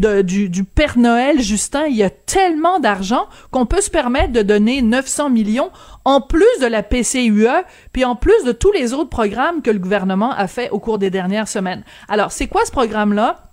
Père 0.63 0.97
Noël, 0.97 1.41
Justin, 1.41 1.85
il 1.87 1.95
y 1.95 2.03
a 2.03 2.09
tellement 2.09 2.79
d'argent 2.79 3.27
qu'on 3.51 3.65
peut 3.65 3.81
se 3.81 3.89
permettre 3.89 4.33
de 4.33 4.41
donner 4.41 4.81
900 4.81 5.29
millions 5.29 5.71
en 6.05 6.21
plus 6.21 6.45
de 6.61 6.67
la 6.67 6.83
PCUE, 6.83 7.47
puis 7.91 8.05
en 8.05 8.15
plus 8.15 8.43
de 8.45 8.51
tous 8.51 8.71
les 8.71 8.93
autres 8.93 9.09
programmes 9.09 9.61
que 9.61 9.71
le 9.71 9.79
gouvernement 9.79 10.31
a 10.31 10.47
fait 10.47 10.69
au 10.69 10.79
cours 10.79 10.99
des 10.99 11.09
dernières 11.09 11.47
semaines. 11.47 11.83
Alors, 12.07 12.31
c'est 12.31 12.47
quoi 12.47 12.65
ce 12.65 12.71
programme-là? 12.71 13.47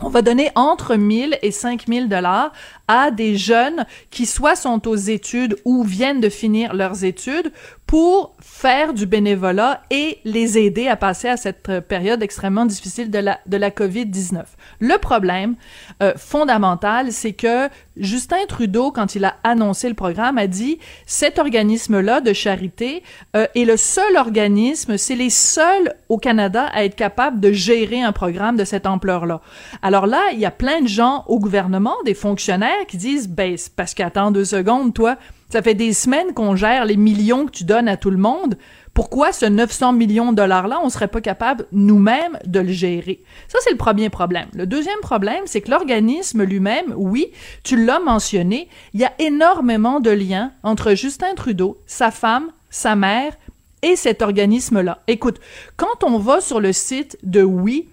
on 0.00 0.08
va 0.08 0.22
donner 0.22 0.50
entre 0.56 0.96
1000 0.96 1.38
et 1.42 1.52
5000 1.52 2.08
dollars 2.08 2.52
à 2.88 3.10
des 3.10 3.36
jeunes 3.36 3.86
qui 4.10 4.26
soit 4.26 4.56
sont 4.56 4.88
aux 4.88 4.96
études 4.96 5.56
ou 5.64 5.84
viennent 5.84 6.20
de 6.20 6.28
finir 6.28 6.74
leurs 6.74 7.04
études 7.04 7.52
pour 7.94 8.34
faire 8.40 8.92
du 8.92 9.06
bénévolat 9.06 9.80
et 9.88 10.18
les 10.24 10.58
aider 10.58 10.88
à 10.88 10.96
passer 10.96 11.28
à 11.28 11.36
cette 11.36 11.78
période 11.86 12.24
extrêmement 12.24 12.66
difficile 12.66 13.08
de 13.08 13.20
la, 13.20 13.38
de 13.46 13.56
la 13.56 13.70
COVID-19. 13.70 14.42
Le 14.80 14.98
problème 14.98 15.54
euh, 16.02 16.12
fondamental, 16.16 17.12
c'est 17.12 17.34
que 17.34 17.68
Justin 17.96 18.44
Trudeau, 18.48 18.90
quand 18.90 19.14
il 19.14 19.24
a 19.24 19.36
annoncé 19.44 19.88
le 19.88 19.94
programme, 19.94 20.38
a 20.38 20.48
dit 20.48 20.80
cet 21.06 21.38
organisme-là 21.38 22.20
de 22.20 22.32
charité 22.32 23.04
euh, 23.36 23.46
est 23.54 23.64
le 23.64 23.76
seul 23.76 24.16
organisme, 24.16 24.96
c'est 24.96 25.14
les 25.14 25.30
seuls 25.30 25.94
au 26.08 26.18
Canada 26.18 26.66
à 26.74 26.84
être 26.84 26.96
capable 26.96 27.38
de 27.38 27.52
gérer 27.52 28.02
un 28.02 28.10
programme 28.10 28.56
de 28.56 28.64
cette 28.64 28.86
ampleur-là. 28.86 29.40
Alors 29.82 30.08
là, 30.08 30.20
il 30.32 30.40
y 30.40 30.46
a 30.46 30.50
plein 30.50 30.80
de 30.80 30.88
gens 30.88 31.22
au 31.28 31.38
gouvernement, 31.38 31.94
des 32.04 32.14
fonctionnaires 32.14 32.86
qui 32.88 32.96
disent 32.96 33.28
ben 33.28 33.54
parce 33.76 33.94
qu'attends 33.94 34.32
deux 34.32 34.44
secondes, 34.44 34.92
toi, 34.92 35.16
ça 35.50 35.62
fait 35.62 35.74
des 35.74 35.92
semaines 35.92 36.32
qu'on 36.34 36.56
gère 36.56 36.84
les 36.84 36.96
millions 36.96 37.46
que 37.46 37.52
tu 37.52 37.64
donnes 37.64 37.88
à 37.88 37.96
tout 37.96 38.10
le 38.10 38.16
monde. 38.16 38.56
Pourquoi 38.92 39.32
ce 39.32 39.46
900 39.46 39.92
millions 39.92 40.30
de 40.30 40.36
dollars-là, 40.36 40.80
on 40.82 40.88
serait 40.88 41.08
pas 41.08 41.20
capable 41.20 41.66
nous-mêmes 41.72 42.38
de 42.44 42.60
le 42.60 42.72
gérer? 42.72 43.22
Ça, 43.48 43.58
c'est 43.62 43.72
le 43.72 43.76
premier 43.76 44.08
problème. 44.08 44.48
Le 44.54 44.66
deuxième 44.66 45.00
problème, 45.00 45.42
c'est 45.46 45.60
que 45.60 45.70
l'organisme 45.70 46.44
lui-même, 46.44 46.94
oui, 46.96 47.32
tu 47.64 47.84
l'as 47.84 47.98
mentionné, 47.98 48.68
il 48.92 49.00
y 49.00 49.04
a 49.04 49.12
énormément 49.18 49.98
de 49.98 50.10
liens 50.10 50.52
entre 50.62 50.94
Justin 50.94 51.34
Trudeau, 51.34 51.78
sa 51.86 52.12
femme, 52.12 52.50
sa 52.70 52.94
mère 52.94 53.34
et 53.82 53.96
cet 53.96 54.22
organisme-là. 54.22 55.02
Écoute, 55.08 55.40
quand 55.76 56.04
on 56.04 56.18
va 56.18 56.40
sur 56.40 56.60
le 56.60 56.72
site 56.72 57.18
de 57.24 57.42
Oui, 57.42 57.88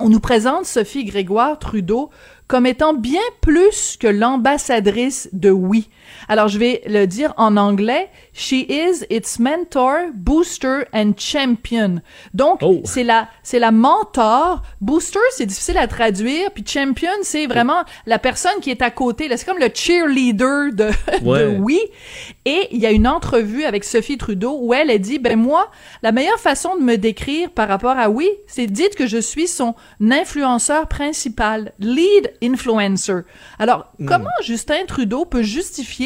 on 0.00 0.08
nous 0.08 0.20
présente 0.20 0.64
Sophie 0.64 1.04
Grégoire 1.04 1.58
Trudeau 1.58 2.10
comme 2.48 2.66
étant 2.66 2.94
bien 2.94 3.20
plus 3.42 3.96
que 3.96 4.08
l'ambassadrice 4.08 5.28
de 5.32 5.50
Oui. 5.50 5.88
Alors, 6.28 6.48
je 6.48 6.58
vais 6.58 6.82
le 6.86 7.06
dire 7.06 7.34
en 7.36 7.56
anglais. 7.56 8.08
She 8.32 8.64
is 8.68 9.04
its 9.10 9.38
mentor, 9.38 10.10
booster 10.14 10.84
and 10.92 11.12
champion. 11.16 12.00
Donc, 12.34 12.60
oh. 12.62 12.80
c'est 12.84 13.04
la, 13.04 13.28
c'est 13.42 13.58
la 13.58 13.70
mentor. 13.70 14.62
Booster, 14.80 15.18
c'est 15.32 15.46
difficile 15.46 15.78
à 15.78 15.86
traduire. 15.86 16.50
Puis 16.52 16.64
champion, 16.66 17.10
c'est 17.22 17.46
vraiment 17.46 17.82
la 18.06 18.18
personne 18.18 18.60
qui 18.60 18.70
est 18.70 18.82
à 18.82 18.90
côté. 18.90 19.28
C'est 19.36 19.44
comme 19.46 19.58
le 19.58 19.70
cheerleader 19.72 20.72
de, 20.72 20.90
de 21.22 21.58
oui. 21.58 21.80
Et 22.44 22.68
il 22.70 22.78
y 22.78 22.86
a 22.86 22.90
une 22.90 23.06
entrevue 23.06 23.64
avec 23.64 23.84
Sophie 23.84 24.18
Trudeau 24.18 24.58
où 24.60 24.74
elle 24.74 24.90
a 24.90 24.98
dit, 24.98 25.18
ben 25.18 25.38
moi, 25.38 25.70
la 26.02 26.12
meilleure 26.12 26.40
façon 26.40 26.76
de 26.76 26.82
me 26.82 26.96
décrire 26.96 27.50
par 27.50 27.68
rapport 27.68 27.98
à 27.98 28.08
oui, 28.08 28.30
c'est 28.46 28.66
dites 28.66 28.94
que 28.94 29.06
je 29.06 29.18
suis 29.18 29.46
son 29.46 29.74
influenceur 30.00 30.88
principal, 30.88 31.72
lead 31.78 32.32
influencer. 32.42 33.22
Alors, 33.58 33.92
hmm. 33.98 34.06
comment 34.06 34.30
Justin 34.42 34.84
Trudeau 34.86 35.24
peut 35.24 35.42
justifier 35.42 35.99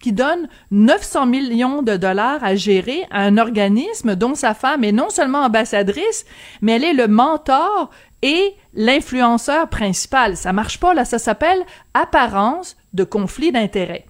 qui 0.00 0.12
donne 0.12 0.48
900 0.70 1.26
millions 1.26 1.82
de 1.82 1.96
dollars 1.96 2.42
à 2.42 2.54
gérer 2.54 3.04
à 3.10 3.22
un 3.22 3.36
organisme 3.36 4.16
dont 4.16 4.34
sa 4.34 4.54
femme 4.54 4.82
est 4.82 4.92
non 4.92 5.10
seulement 5.10 5.44
ambassadrice, 5.44 6.24
mais 6.62 6.72
elle 6.72 6.84
est 6.84 6.94
le 6.94 7.06
mentor 7.06 7.90
et 8.22 8.54
l'influenceur 8.74 9.68
principal. 9.68 10.36
Ça 10.36 10.52
marche 10.52 10.80
pas, 10.80 10.94
là, 10.94 11.04
ça 11.04 11.18
s'appelle 11.18 11.62
apparence 11.94 12.76
de 12.92 13.04
conflit 13.04 13.52
d'intérêts. 13.52 14.06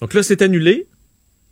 Donc 0.00 0.14
là, 0.14 0.22
c'est 0.22 0.42
annulé. 0.42 0.86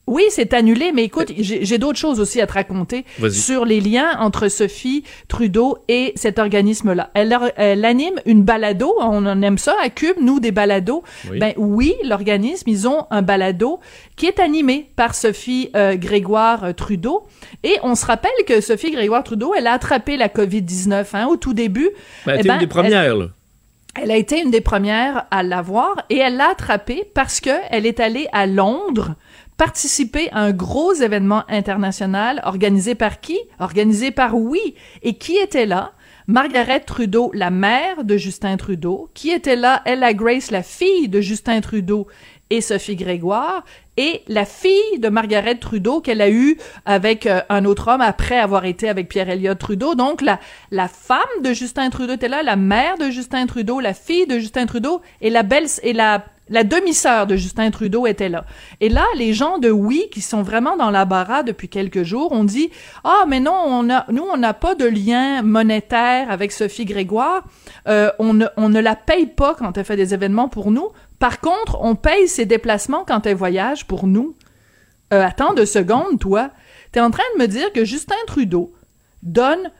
Oui, 0.08 0.24
c'est 0.30 0.54
annulé, 0.54 0.90
mais 0.92 1.04
écoute, 1.04 1.32
j'ai 1.38 1.78
d'autres 1.78 1.98
choses 1.98 2.18
aussi 2.18 2.40
à 2.40 2.46
te 2.46 2.54
raconter 2.54 3.04
sur 3.30 3.66
les 3.66 3.80
liens 3.80 4.18
entre 4.20 4.48
Sophie 4.48 5.04
Trudeau 5.28 5.76
et 5.88 6.12
cet 6.16 6.38
organisme-là. 6.38 7.10
Elle, 7.12 7.36
elle, 7.56 7.84
anime 7.84 8.14
une 8.24 8.42
balado, 8.42 8.94
on 8.98 9.26
en 9.26 9.42
aime 9.42 9.58
ça 9.58 9.76
à 9.82 9.90
Cube, 9.90 10.16
nous, 10.20 10.40
des 10.40 10.50
balados. 10.50 11.04
Oui. 11.30 11.38
Ben 11.38 11.52
oui, 11.58 11.94
l'organisme, 12.04 12.70
ils 12.70 12.88
ont 12.88 13.06
un 13.10 13.20
balado 13.20 13.80
qui 14.16 14.24
est 14.24 14.40
animé 14.40 14.90
par 14.96 15.14
Sophie 15.14 15.70
euh, 15.76 15.94
Grégoire 15.96 16.64
euh, 16.64 16.72
Trudeau. 16.72 17.26
Et 17.62 17.76
on 17.82 17.94
se 17.94 18.06
rappelle 18.06 18.30
que 18.46 18.62
Sophie 18.62 18.90
Grégoire 18.90 19.24
Trudeau, 19.24 19.52
elle 19.54 19.66
a 19.66 19.72
attrapé 19.72 20.16
la 20.16 20.28
COVID-19 20.28 21.04
hein, 21.12 21.26
au 21.26 21.36
tout 21.36 21.52
début. 21.52 21.90
Ben, 22.24 22.32
elle 22.32 22.38
eh 22.38 22.40
une 22.40 22.48
ben, 22.48 22.58
des 22.58 22.66
premières, 22.66 23.14
là. 23.14 23.26
Elle 24.00 24.10
a 24.10 24.16
été 24.16 24.40
une 24.40 24.50
des 24.50 24.60
premières 24.60 25.26
à 25.30 25.42
l'avoir 25.42 26.04
et 26.08 26.18
elle 26.18 26.36
l'a 26.36 26.50
attrapée 26.50 27.10
parce 27.14 27.40
que 27.40 27.50
elle 27.70 27.84
est 27.84 28.00
allée 28.00 28.28
à 28.32 28.46
Londres 28.46 29.14
participer 29.58 30.30
à 30.30 30.40
un 30.40 30.52
gros 30.52 30.94
événement 30.94 31.44
international 31.48 32.40
organisé 32.44 32.94
par 32.94 33.20
qui? 33.20 33.38
Organisé 33.58 34.10
par 34.10 34.34
Oui. 34.34 34.74
Et 35.02 35.18
qui 35.18 35.36
était 35.36 35.66
là? 35.66 35.92
Margaret 36.26 36.80
Trudeau, 36.80 37.30
la 37.34 37.50
mère 37.50 38.04
de 38.04 38.16
Justin 38.16 38.56
Trudeau, 38.56 39.10
qui 39.14 39.30
était 39.30 39.56
là, 39.56 39.82
Ella 39.84 40.12
Grace, 40.14 40.50
la 40.50 40.62
fille 40.62 41.08
de 41.08 41.20
Justin 41.22 41.60
Trudeau 41.60 42.06
et 42.50 42.60
Sophie 42.60 42.96
Grégoire, 42.96 43.64
et 43.96 44.22
la 44.28 44.44
fille 44.44 44.98
de 44.98 45.08
Margaret 45.08 45.56
Trudeau 45.56 46.00
qu'elle 46.00 46.20
a 46.20 46.30
eue 46.30 46.56
avec 46.84 47.26
euh, 47.26 47.40
un 47.48 47.64
autre 47.64 47.88
homme 47.88 48.00
après 48.00 48.38
avoir 48.38 48.64
été 48.64 48.88
avec 48.88 49.08
Pierre 49.08 49.28
Elliott 49.28 49.58
Trudeau. 49.58 49.94
Donc, 49.94 50.20
la, 50.20 50.38
la 50.70 50.86
femme 50.86 51.42
de 51.42 51.52
Justin 51.52 51.90
Trudeau 51.90 52.12
était 52.12 52.28
là, 52.28 52.42
la 52.42 52.56
mère 52.56 52.96
de 52.98 53.10
Justin 53.10 53.46
Trudeau, 53.46 53.80
la 53.80 53.94
fille 53.94 54.26
de 54.26 54.38
Justin 54.38 54.66
Trudeau 54.66 55.00
et 55.20 55.30
la 55.30 55.42
belle, 55.42 55.66
et 55.82 55.94
la, 55.94 56.24
la 56.50 56.64
demi-sœur 56.64 57.26
de 57.26 57.36
Justin 57.36 57.70
Trudeau 57.70 58.06
était 58.06 58.28
là. 58.28 58.44
Et 58.80 58.88
là, 58.88 59.04
les 59.16 59.32
gens 59.32 59.58
de 59.58 59.70
Oui, 59.70 60.08
qui 60.10 60.20
sont 60.20 60.42
vraiment 60.42 60.76
dans 60.76 60.90
la 60.90 61.04
barra 61.04 61.42
depuis 61.42 61.68
quelques 61.68 62.02
jours, 62.02 62.32
ont 62.32 62.44
dit 62.44 62.70
ah 63.04 63.24
mais 63.28 63.40
non, 63.40 63.54
on 63.54 63.82
nous 63.82 64.26
on 64.32 64.36
n'a 64.36 64.54
pas 64.54 64.74
de 64.74 64.86
lien 64.86 65.42
monétaire 65.42 66.30
avec 66.30 66.52
Sophie 66.52 66.84
Grégoire. 66.84 67.44
Euh, 67.88 68.10
on 68.18 68.34
ne, 68.34 68.46
on 68.56 68.68
ne 68.68 68.80
la 68.80 68.96
paye 68.96 69.26
pas 69.26 69.54
quand 69.54 69.76
elle 69.76 69.84
fait 69.84 69.96
des 69.96 70.14
événements 70.14 70.48
pour 70.48 70.70
nous. 70.70 70.88
Par 71.18 71.40
contre, 71.40 71.78
on 71.80 71.94
paye 71.94 72.28
ses 72.28 72.46
déplacements 72.46 73.04
quand 73.06 73.26
elle 73.26 73.36
voyage 73.36 73.86
pour 73.86 74.06
nous. 74.06 74.36
Euh, 75.12 75.24
attends 75.24 75.54
deux 75.54 75.66
secondes, 75.66 76.18
toi. 76.20 76.50
T'es 76.92 77.00
en 77.00 77.10
train 77.10 77.22
de 77.36 77.42
me 77.42 77.48
dire 77.48 77.72
que 77.72 77.84
Justin 77.84 78.16
Trudeau 78.26 78.72
donne 79.22 79.70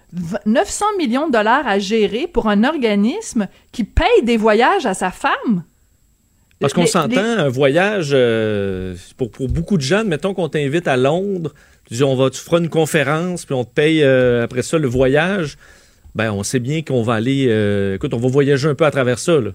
900 0.46 0.84
millions 0.98 1.26
de 1.28 1.32
dollars 1.32 1.66
à 1.66 1.78
gérer 1.78 2.26
pour 2.26 2.48
un 2.48 2.64
organisme 2.64 3.48
qui 3.72 3.84
paye 3.84 4.22
des 4.22 4.36
voyages 4.36 4.86
à 4.86 4.94
sa 4.94 5.10
femme? 5.10 5.64
Parce 6.60 6.72
qu'on 6.72 6.86
s'entend, 6.86 7.20
un 7.20 7.48
voyage, 7.48 8.10
euh, 8.12 8.96
pour, 9.16 9.30
pour 9.30 9.48
beaucoup 9.48 9.76
de 9.76 9.82
gens, 9.82 10.04
mettons 10.04 10.34
qu'on 10.34 10.48
t'invite 10.48 10.88
à 10.88 10.96
Londres, 10.96 11.54
tu 11.86 11.94
dis 11.94 12.04
on 12.04 12.16
va, 12.16 12.30
tu 12.30 12.40
feras 12.40 12.58
une 12.58 12.68
conférence, 12.68 13.44
puis 13.44 13.54
on 13.54 13.64
te 13.64 13.72
paye 13.72 14.02
euh, 14.02 14.42
après 14.42 14.62
ça 14.62 14.76
le 14.76 14.88
voyage, 14.88 15.56
ben 16.14 16.32
on 16.32 16.42
sait 16.42 16.58
bien 16.58 16.82
qu'on 16.82 17.02
va 17.02 17.14
aller, 17.14 17.46
euh, 17.48 17.94
écoute, 17.94 18.12
on 18.12 18.18
va 18.18 18.28
voyager 18.28 18.68
un 18.68 18.74
peu 18.74 18.84
à 18.84 18.90
travers 18.90 19.18
ça, 19.18 19.40
là. 19.40 19.50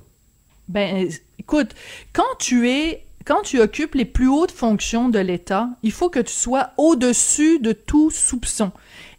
Ben, 0.69 1.09
écoute, 1.37 1.71
quand 2.13 2.23
tu 2.39 2.69
es 2.69 3.03
quand 3.25 3.41
tu 3.41 3.59
occupes 3.59 3.95
les 3.95 4.05
plus 4.05 4.27
hautes 4.27 4.51
fonctions 4.51 5.09
de 5.09 5.19
l'État, 5.19 5.69
il 5.81 5.91
faut 5.91 6.09
que 6.09 6.19
tu 6.19 6.33
sois 6.33 6.71
au-dessus 6.77 7.59
de 7.59 7.71
tout 7.71 8.11
soupçon. 8.11 8.71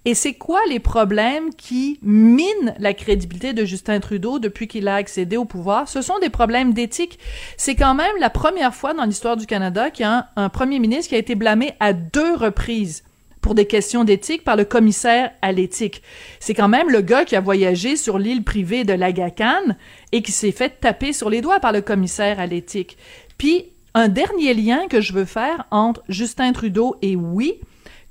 Et 0.07 0.15
c'est 0.15 0.35
quoi 0.35 0.61
les 0.69 0.81
problèmes 0.81 1.55
qui 1.55 1.99
minent 2.03 2.75
la 2.79 2.93
crédibilité 2.93 3.55
de 3.55 3.65
Justin 3.65 4.01
Trudeau 4.01 4.39
depuis 4.39 4.69
qu'il 4.69 4.87
a 4.87 4.97
accédé 4.97 5.39
au 5.39 5.47
pouvoir? 5.47 5.89
Ce 5.89 6.03
sont 6.03 6.19
des 6.19 6.29
problèmes 6.29 6.75
d'éthique. 6.75 7.19
C'est 7.57 7.75
quand 7.75 7.95
même 7.95 8.15
la 8.21 8.29
première 8.29 8.75
fois 8.75 8.93
dans 8.93 9.05
l'histoire 9.05 9.39
du 9.39 9.47
Canada 9.47 9.91
qu'il 9.91 10.05
y 10.05 10.09
a 10.09 10.29
un, 10.37 10.49
premier 10.51 10.79
ministre 10.79 11.09
qui 11.09 11.15
a 11.15 11.19
été 11.19 11.35
blâmé 11.35 11.73
à 11.81 11.95
deux 11.95 12.35
reprises 12.35 13.03
pour 13.41 13.55
des 13.55 13.67
questions 13.67 14.05
d'éthique 14.05 14.45
par 14.45 14.57
le 14.57 14.65
commissaire 14.65 15.31
à 15.41 15.53
l'éthique. 15.53 16.03
C'est 16.39 16.55
quand 16.55 16.69
même 16.69 16.91
le 16.91 17.01
gars 17.01 17.25
qui 17.25 17.37
a 17.37 17.41
voyagé 17.41 17.97
sur 17.97 18.19
l'île 18.19 18.45
privée 18.45 18.85
de 18.85 18.93
l'Agacan 18.93 19.77
et 20.13 20.23
qui 20.23 20.33
s'est 20.33 20.53
fait 20.53 20.81
taper 20.81 21.15
sur 21.15 21.31
les 21.31 21.41
doigts 21.41 21.61
par 21.61 21.73
le 21.73 21.81
commissaire 21.81 22.41
à 22.41 22.47
l'éthique. 22.47 22.99
Puis, 23.39 23.67
un 23.95 24.09
dernier 24.09 24.55
lien 24.55 24.87
que 24.89 25.01
je 25.01 25.13
veux 25.13 25.25
faire 25.25 25.67
entre 25.71 26.03
Justin 26.09 26.53
Trudeau 26.53 26.97
et 27.01 27.17
oui, 27.17 27.61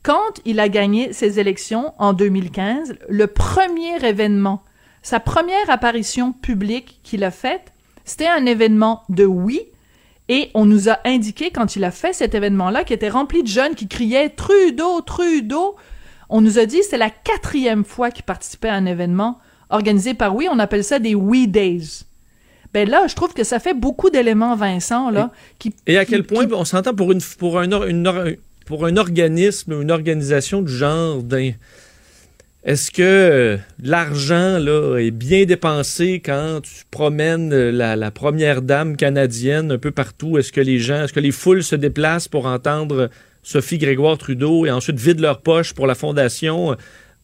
quand 0.03 0.41
il 0.45 0.59
a 0.59 0.69
gagné 0.69 1.13
ses 1.13 1.39
élections 1.39 1.93
en 1.97 2.13
2015, 2.13 2.95
le 3.07 3.27
premier 3.27 4.05
événement, 4.05 4.61
sa 5.01 5.19
première 5.19 5.69
apparition 5.69 6.33
publique 6.33 6.99
qu'il 7.03 7.23
a 7.23 7.31
faite, 7.31 7.71
c'était 8.03 8.27
un 8.27 8.45
événement 8.45 9.03
de 9.09 9.25
oui, 9.25 9.61
et 10.29 10.51
on 10.53 10.65
nous 10.65 10.89
a 10.89 10.99
indiqué 11.05 11.51
quand 11.51 11.75
il 11.75 11.83
a 11.83 11.91
fait 11.91 12.13
cet 12.13 12.35
événement-là, 12.35 12.83
qui 12.83 12.93
était 12.93 13.09
rempli 13.09 13.43
de 13.43 13.47
jeunes 13.47 13.75
qui 13.75 13.87
criaient 13.87 14.29
Trudeau, 14.29 15.01
Trudeau, 15.01 15.75
on 16.29 16.41
nous 16.41 16.59
a 16.59 16.65
dit 16.65 16.81
c'est 16.83 16.97
la 16.97 17.09
quatrième 17.09 17.85
fois 17.85 18.11
qu'il 18.11 18.23
participait 18.23 18.69
à 18.69 18.75
un 18.75 18.85
événement 18.85 19.39
organisé 19.69 20.13
par 20.13 20.35
oui, 20.35 20.47
on 20.51 20.59
appelle 20.59 20.83
ça 20.83 20.99
des 20.99 21.15
We 21.15 21.47
Days. 21.47 22.03
Ben 22.73 22.89
là, 22.89 23.05
je 23.07 23.15
trouve 23.15 23.33
que 23.33 23.43
ça 23.43 23.59
fait 23.59 23.75
beaucoup 23.75 24.09
d'éléments, 24.09 24.55
Vincent, 24.55 25.11
là. 25.11 25.31
Et, 25.31 25.57
qui, 25.59 25.75
et 25.85 25.97
à 25.97 26.05
quel 26.05 26.23
point 26.23 26.47
on 26.51 26.65
s'entend 26.65 26.93
pour 26.95 27.11
une 27.11 27.21
pour 27.37 27.59
un, 27.59 27.69
une, 27.87 28.37
pour 28.65 28.85
un 28.85 28.97
organisme, 28.97 29.81
une 29.81 29.91
organisation 29.91 30.61
du 30.61 30.71
genre, 30.71 31.23
est-ce 32.63 32.91
que 32.91 33.59
l'argent 33.81 34.57
là 34.57 34.97
est 34.97 35.11
bien 35.11 35.43
dépensé 35.43 36.21
quand 36.23 36.61
tu 36.63 36.85
promènes 36.89 37.53
la, 37.53 38.11
première 38.11 38.61
dame 38.61 38.95
canadienne 38.95 39.73
un 39.73 39.77
peu 39.77 39.91
partout? 39.91 40.37
Est-ce 40.37 40.53
que 40.53 40.61
les 40.61 40.79
gens, 40.79 41.03
est-ce 41.03 41.11
que 41.11 41.19
les 41.19 41.31
foules 41.31 41.63
se 41.63 41.75
déplacent 41.75 42.29
pour 42.29 42.45
entendre 42.45 43.09
Sophie 43.41 43.79
Grégoire 43.79 44.17
Trudeau 44.17 44.65
et 44.65 44.71
ensuite 44.71 44.97
vident 44.97 45.21
leur 45.21 45.41
poche 45.41 45.73
pour 45.73 45.87
la 45.87 45.95
fondation? 45.95 46.77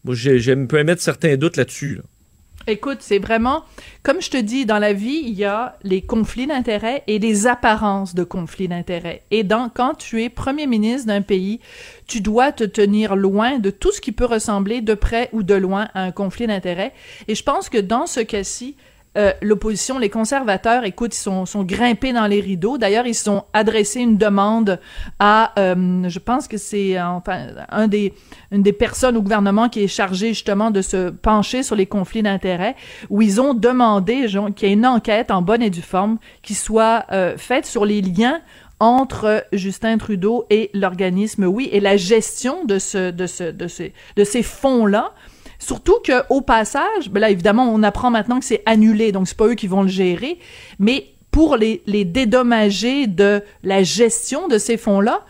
Moi, 0.04 0.14
j'ai, 0.14 0.52
un 0.52 0.66
peu 0.66 0.78
émettre 0.78 1.00
certains 1.00 1.36
doutes 1.36 1.56
là-dessus. 1.56 1.94
là 1.96 2.02
dessus 2.02 2.19
Écoute, 2.66 2.98
c'est 3.00 3.18
vraiment, 3.18 3.64
comme 4.02 4.20
je 4.20 4.30
te 4.30 4.36
dis, 4.36 4.66
dans 4.66 4.78
la 4.78 4.92
vie, 4.92 5.22
il 5.24 5.32
y 5.32 5.44
a 5.44 5.78
les 5.82 6.02
conflits 6.02 6.46
d'intérêts 6.46 7.02
et 7.06 7.18
les 7.18 7.46
apparences 7.46 8.14
de 8.14 8.22
conflits 8.22 8.68
d'intérêts. 8.68 9.22
Et 9.30 9.44
dans, 9.44 9.70
quand 9.70 9.94
tu 9.94 10.22
es 10.22 10.28
premier 10.28 10.66
ministre 10.66 11.06
d'un 11.06 11.22
pays, 11.22 11.60
tu 12.06 12.20
dois 12.20 12.52
te 12.52 12.64
tenir 12.64 13.16
loin 13.16 13.58
de 13.58 13.70
tout 13.70 13.92
ce 13.92 14.00
qui 14.00 14.12
peut 14.12 14.26
ressembler 14.26 14.82
de 14.82 14.94
près 14.94 15.30
ou 15.32 15.42
de 15.42 15.54
loin 15.54 15.88
à 15.94 16.02
un 16.02 16.12
conflit 16.12 16.46
d'intérêts. 16.46 16.92
Et 17.28 17.34
je 17.34 17.42
pense 17.42 17.70
que 17.70 17.78
dans 17.78 18.06
ce 18.06 18.20
cas-ci, 18.20 18.76
euh, 19.18 19.32
l'opposition, 19.42 19.98
les 19.98 20.08
conservateurs, 20.08 20.84
écoute, 20.84 21.16
ils 21.16 21.20
sont, 21.20 21.44
sont 21.44 21.64
grimpés 21.64 22.12
dans 22.12 22.26
les 22.28 22.40
rideaux. 22.40 22.78
D'ailleurs, 22.78 23.08
ils 23.08 23.28
ont 23.28 23.42
adressé 23.52 24.00
une 24.00 24.16
demande 24.16 24.78
à, 25.18 25.52
euh, 25.58 26.08
je 26.08 26.18
pense 26.20 26.46
que 26.46 26.56
c'est 26.56 27.00
enfin 27.00 27.48
un 27.70 27.88
des, 27.88 28.14
une 28.52 28.62
des 28.62 28.72
personnes 28.72 29.16
au 29.16 29.22
gouvernement 29.22 29.68
qui 29.68 29.82
est 29.82 29.88
chargée 29.88 30.28
justement 30.28 30.70
de 30.70 30.80
se 30.80 31.10
pencher 31.10 31.64
sur 31.64 31.74
les 31.74 31.86
conflits 31.86 32.22
d'intérêts, 32.22 32.76
où 33.08 33.20
ils 33.20 33.40
ont 33.40 33.52
demandé 33.52 34.26
qu'il 34.54 34.68
y 34.68 34.70
ait 34.70 34.74
une 34.74 34.86
enquête 34.86 35.32
en 35.32 35.42
bonne 35.42 35.62
et 35.62 35.70
due 35.70 35.82
forme 35.82 36.18
qui 36.42 36.54
soit 36.54 37.04
euh, 37.10 37.36
faite 37.36 37.66
sur 37.66 37.84
les 37.84 38.02
liens 38.02 38.40
entre 38.78 39.44
Justin 39.52 39.98
Trudeau 39.98 40.46
et 40.50 40.70
l'organisme, 40.72 41.44
oui, 41.44 41.68
et 41.72 41.80
la 41.80 41.96
gestion 41.96 42.64
de 42.64 42.78
ce, 42.78 43.10
de 43.10 43.26
ce, 43.26 43.44
de 43.50 43.66
ces, 43.66 43.92
de 44.16 44.24
ces 44.24 44.42
fonds-là. 44.42 45.12
Surtout 45.60 45.98
que 46.02 46.24
au 46.30 46.40
passage, 46.40 47.10
ben 47.10 47.20
là 47.20 47.30
évidemment 47.30 47.72
on 47.72 47.84
apprend 47.84 48.10
maintenant 48.10 48.40
que 48.40 48.44
c'est 48.44 48.62
annulé, 48.66 49.12
donc 49.12 49.28
c'est 49.28 49.36
pas 49.36 49.46
eux 49.46 49.54
qui 49.54 49.68
vont 49.68 49.82
le 49.82 49.88
gérer, 49.88 50.38
mais 50.80 51.06
pour 51.30 51.56
les, 51.56 51.82
les 51.86 52.04
dédommager 52.04 53.06
de 53.06 53.42
la 53.62 53.84
gestion 53.84 54.48
de 54.48 54.58
ces 54.58 54.76
fonds-là, 54.76 55.24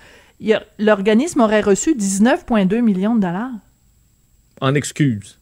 l'organisme 0.79 1.41
aurait 1.41 1.61
reçu 1.61 1.95
19,2 1.95 2.81
millions 2.81 3.15
de 3.17 3.21
dollars. 3.21 3.51
En 4.61 4.75
excuse. 4.75 5.39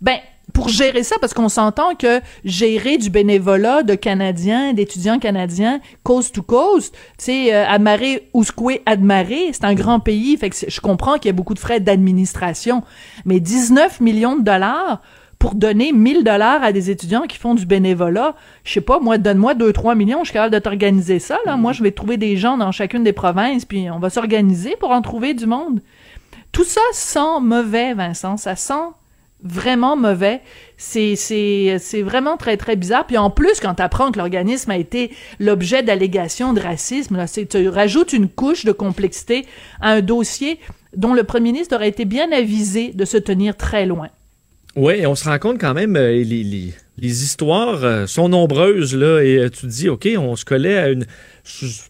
Ben, 0.00 0.18
pour 0.52 0.68
gérer 0.68 1.02
ça, 1.02 1.16
parce 1.20 1.34
qu'on 1.34 1.48
s'entend 1.48 1.94
que 1.94 2.20
gérer 2.44 2.98
du 2.98 3.10
bénévolat 3.10 3.82
de 3.82 3.94
Canadiens, 3.94 4.72
d'étudiants 4.72 5.18
canadiens, 5.18 5.80
coast 6.02 6.34
to 6.34 6.42
coast, 6.42 6.94
tu 7.18 7.24
sais, 7.24 7.54
euh, 7.54 8.18
Ouskoué, 8.32 8.82
Admaré, 8.86 9.50
c'est 9.52 9.64
un 9.64 9.74
grand 9.74 10.00
pays, 10.00 10.36
fait 10.36 10.50
que 10.50 10.56
je 10.68 10.80
comprends 10.80 11.14
qu'il 11.14 11.26
y 11.26 11.30
a 11.30 11.32
beaucoup 11.32 11.54
de 11.54 11.58
frais 11.58 11.80
d'administration, 11.80 12.82
mais 13.24 13.40
19 13.40 14.00
millions 14.00 14.36
de 14.36 14.42
dollars 14.42 15.00
pour 15.38 15.56
donner 15.56 15.92
1000 15.92 16.22
dollars 16.22 16.62
à 16.62 16.70
des 16.70 16.90
étudiants 16.90 17.22
qui 17.22 17.36
font 17.36 17.56
du 17.56 17.66
bénévolat, 17.66 18.36
je 18.62 18.74
sais 18.74 18.80
pas, 18.80 19.00
moi, 19.00 19.18
donne-moi 19.18 19.54
2-3 19.54 19.96
millions, 19.96 20.20
je 20.20 20.26
suis 20.26 20.34
capable 20.34 20.54
de 20.54 20.60
t'organiser 20.60 21.18
ça, 21.18 21.38
là. 21.44 21.56
Moi, 21.56 21.72
je 21.72 21.82
vais 21.82 21.90
trouver 21.90 22.16
des 22.16 22.36
gens 22.36 22.56
dans 22.56 22.70
chacune 22.70 23.02
des 23.02 23.12
provinces, 23.12 23.64
puis 23.64 23.90
on 23.90 23.98
va 23.98 24.08
s'organiser 24.08 24.76
pour 24.78 24.92
en 24.92 25.02
trouver 25.02 25.34
du 25.34 25.46
monde. 25.46 25.80
Tout 26.52 26.62
ça 26.62 26.80
sent 26.92 27.40
mauvais, 27.40 27.92
Vincent, 27.92 28.36
ça 28.36 28.54
sent 28.54 28.92
vraiment 29.42 29.96
mauvais. 29.96 30.40
C'est, 30.76 31.14
vraiment 32.02 32.36
très, 32.36 32.56
très 32.56 32.76
bizarre. 32.76 33.06
Puis 33.06 33.18
en 33.18 33.30
plus, 33.30 33.60
quand 33.60 33.74
tu 33.74 33.82
apprends 33.82 34.10
que 34.10 34.18
l'organisme 34.18 34.70
a 34.70 34.76
été 34.76 35.12
l'objet 35.38 35.82
d'allégations 35.82 36.52
de 36.52 36.60
racisme, 36.60 37.16
là, 37.16 37.26
c'est, 37.26 37.46
tu 37.46 37.68
rajoutes 37.68 38.12
une 38.12 38.28
couche 38.28 38.64
de 38.64 38.72
complexité 38.72 39.46
à 39.80 39.92
un 39.92 40.00
dossier 40.00 40.58
dont 40.96 41.14
le 41.14 41.24
premier 41.24 41.52
ministre 41.52 41.74
aurait 41.76 41.88
été 41.88 42.04
bien 42.04 42.30
avisé 42.32 42.92
de 42.92 43.04
se 43.04 43.16
tenir 43.16 43.56
très 43.56 43.86
loin. 43.86 44.08
Oui, 44.74 45.06
on 45.06 45.14
se 45.14 45.24
rend 45.24 45.38
compte 45.38 45.60
quand 45.60 45.74
même, 45.74 45.96
euh, 45.96 46.12
les, 46.12 46.24
les, 46.24 46.72
les, 46.98 47.22
histoires 47.24 47.84
euh, 47.84 48.06
sont 48.06 48.30
nombreuses, 48.30 48.96
là, 48.96 49.20
et 49.20 49.36
euh, 49.36 49.50
tu 49.50 49.62
te 49.62 49.66
dis, 49.66 49.90
OK, 49.90 50.08
on 50.16 50.34
se 50.34 50.46
collait 50.46 50.78
à 50.78 50.88
une 50.88 51.04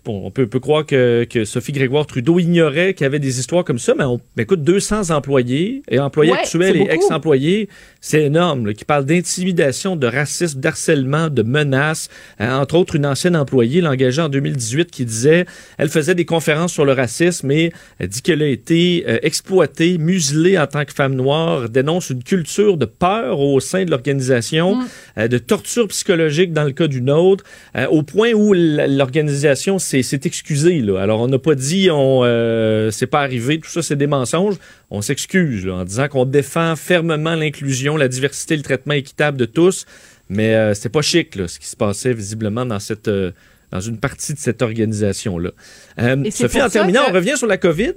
on 0.06 0.30
peut, 0.30 0.46
peut 0.46 0.60
croire 0.60 0.86
que, 0.86 1.26
Sophie 1.44 1.72
Grégoire 1.72 2.06
Trudeau 2.06 2.38
ignorait 2.38 2.94
qu'il 2.94 3.04
y 3.04 3.06
avait 3.06 3.18
des 3.18 3.38
histoires 3.38 3.64
comme 3.64 3.78
ça, 3.78 3.94
mais 3.96 4.04
on 4.04 4.20
écoute 4.38 4.62
200 4.62 5.10
employés, 5.10 5.82
et 5.88 5.98
employés 5.98 6.32
actuels 6.32 6.76
et 6.76 6.88
ex-employés, 6.90 7.68
c'est 8.00 8.22
énorme, 8.22 8.72
qui 8.72 8.84
parlent 8.84 9.04
d'intimidation, 9.04 9.96
de 9.96 10.06
racisme, 10.06 10.58
d'harcèlement, 10.60 11.28
de 11.28 11.42
menaces. 11.42 12.08
Hein, 12.38 12.58
entre 12.58 12.76
autres, 12.76 12.96
une 12.96 13.04
ancienne 13.04 13.36
employée 13.36 13.80
l'engagée 13.80 14.22
en 14.22 14.30
2018 14.30 14.90
qui 14.90 15.04
disait, 15.04 15.44
elle 15.76 15.90
faisait 15.90 16.14
des 16.14 16.24
conférences 16.24 16.72
sur 16.72 16.86
le 16.86 16.92
racisme 16.92 17.50
et 17.50 17.72
elle 17.98 18.08
dit 18.08 18.22
qu'elle 18.22 18.42
a 18.42 18.48
été 18.48 19.04
euh, 19.06 19.18
exploitée, 19.22 19.98
muselée 19.98 20.58
en 20.58 20.66
tant 20.66 20.84
que 20.84 20.94
femme 20.94 21.14
noire, 21.14 21.68
dénonce 21.68 22.10
une 22.10 22.22
culture 22.22 22.78
de 22.78 22.86
peur 22.86 23.38
au 23.38 23.60
sein 23.60 23.84
de 23.84 23.90
l'organisation, 23.90 24.76
mm. 24.76 24.86
euh, 25.18 25.28
de 25.28 25.38
torture 25.38 25.88
psychologique 25.88 26.52
dans 26.52 26.64
le 26.64 26.72
cas 26.72 26.86
d'une 26.86 27.10
autre, 27.10 27.44
euh, 27.76 27.86
au 27.88 28.02
point 28.02 28.32
où 28.32 28.54
l'organisation 28.54 29.41
c'est 29.78 30.26
excusé. 30.26 30.80
Là. 30.80 31.00
Alors, 31.00 31.20
on 31.20 31.28
n'a 31.28 31.38
pas 31.38 31.54
dit 31.54 31.90
on 31.90 32.22
euh, 32.24 32.90
c'est 32.90 33.06
pas 33.06 33.20
arrivé, 33.20 33.58
tout 33.58 33.70
ça, 33.70 33.82
c'est 33.82 33.96
des 33.96 34.06
mensonges. 34.06 34.56
On 34.90 35.02
s'excuse 35.02 35.68
en 35.68 35.84
disant 35.84 36.08
qu'on 36.08 36.24
défend 36.24 36.76
fermement 36.76 37.34
l'inclusion, 37.34 37.96
la 37.96 38.08
diversité, 38.08 38.56
le 38.56 38.62
traitement 38.62 38.94
équitable 38.94 39.38
de 39.38 39.44
tous. 39.44 39.86
Mais 40.28 40.54
euh, 40.54 40.74
c'est 40.74 40.88
pas 40.88 41.02
chic 41.02 41.36
là, 41.36 41.48
ce 41.48 41.58
qui 41.58 41.66
se 41.66 41.76
passait 41.76 42.14
visiblement 42.14 42.64
dans 42.64 42.78
cette 42.78 43.08
euh, 43.08 43.32
dans 43.70 43.80
une 43.80 43.96
partie 43.96 44.34
de 44.34 44.38
cette 44.38 44.60
organisation-là. 44.60 45.50
Euh, 45.98 46.30
Sophie, 46.30 46.60
en 46.60 46.68
terminant, 46.68 47.04
on 47.08 47.12
revient 47.12 47.38
sur 47.38 47.46
la 47.46 47.56
COVID. 47.56 47.94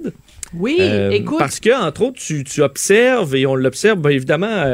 Oui, 0.54 0.78
euh, 0.80 1.10
écoute. 1.10 1.38
Parce 1.38 1.60
que, 1.60 1.68
entre 1.68 2.00
autres, 2.00 2.18
tu, 2.18 2.62
observes, 2.62 3.36
et 3.36 3.44
on 3.44 3.54
l'observe 3.54 4.00
ben, 4.00 4.08
évidemment 4.08 4.64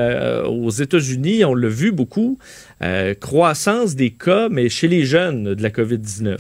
aux 0.47 0.71
États-Unis, 0.71 1.45
on 1.45 1.57
l'a 1.57 1.67
vu 1.67 1.91
beaucoup, 1.91 2.39
croissance 3.21 3.97
des 3.97 4.11
cas, 4.11 4.49
mais 4.49 4.69
chez 4.69 4.87
les 4.87 5.05
jeunes 5.05 5.55
de 5.55 5.63
la 5.63 5.71
COVID-19. 5.71 6.39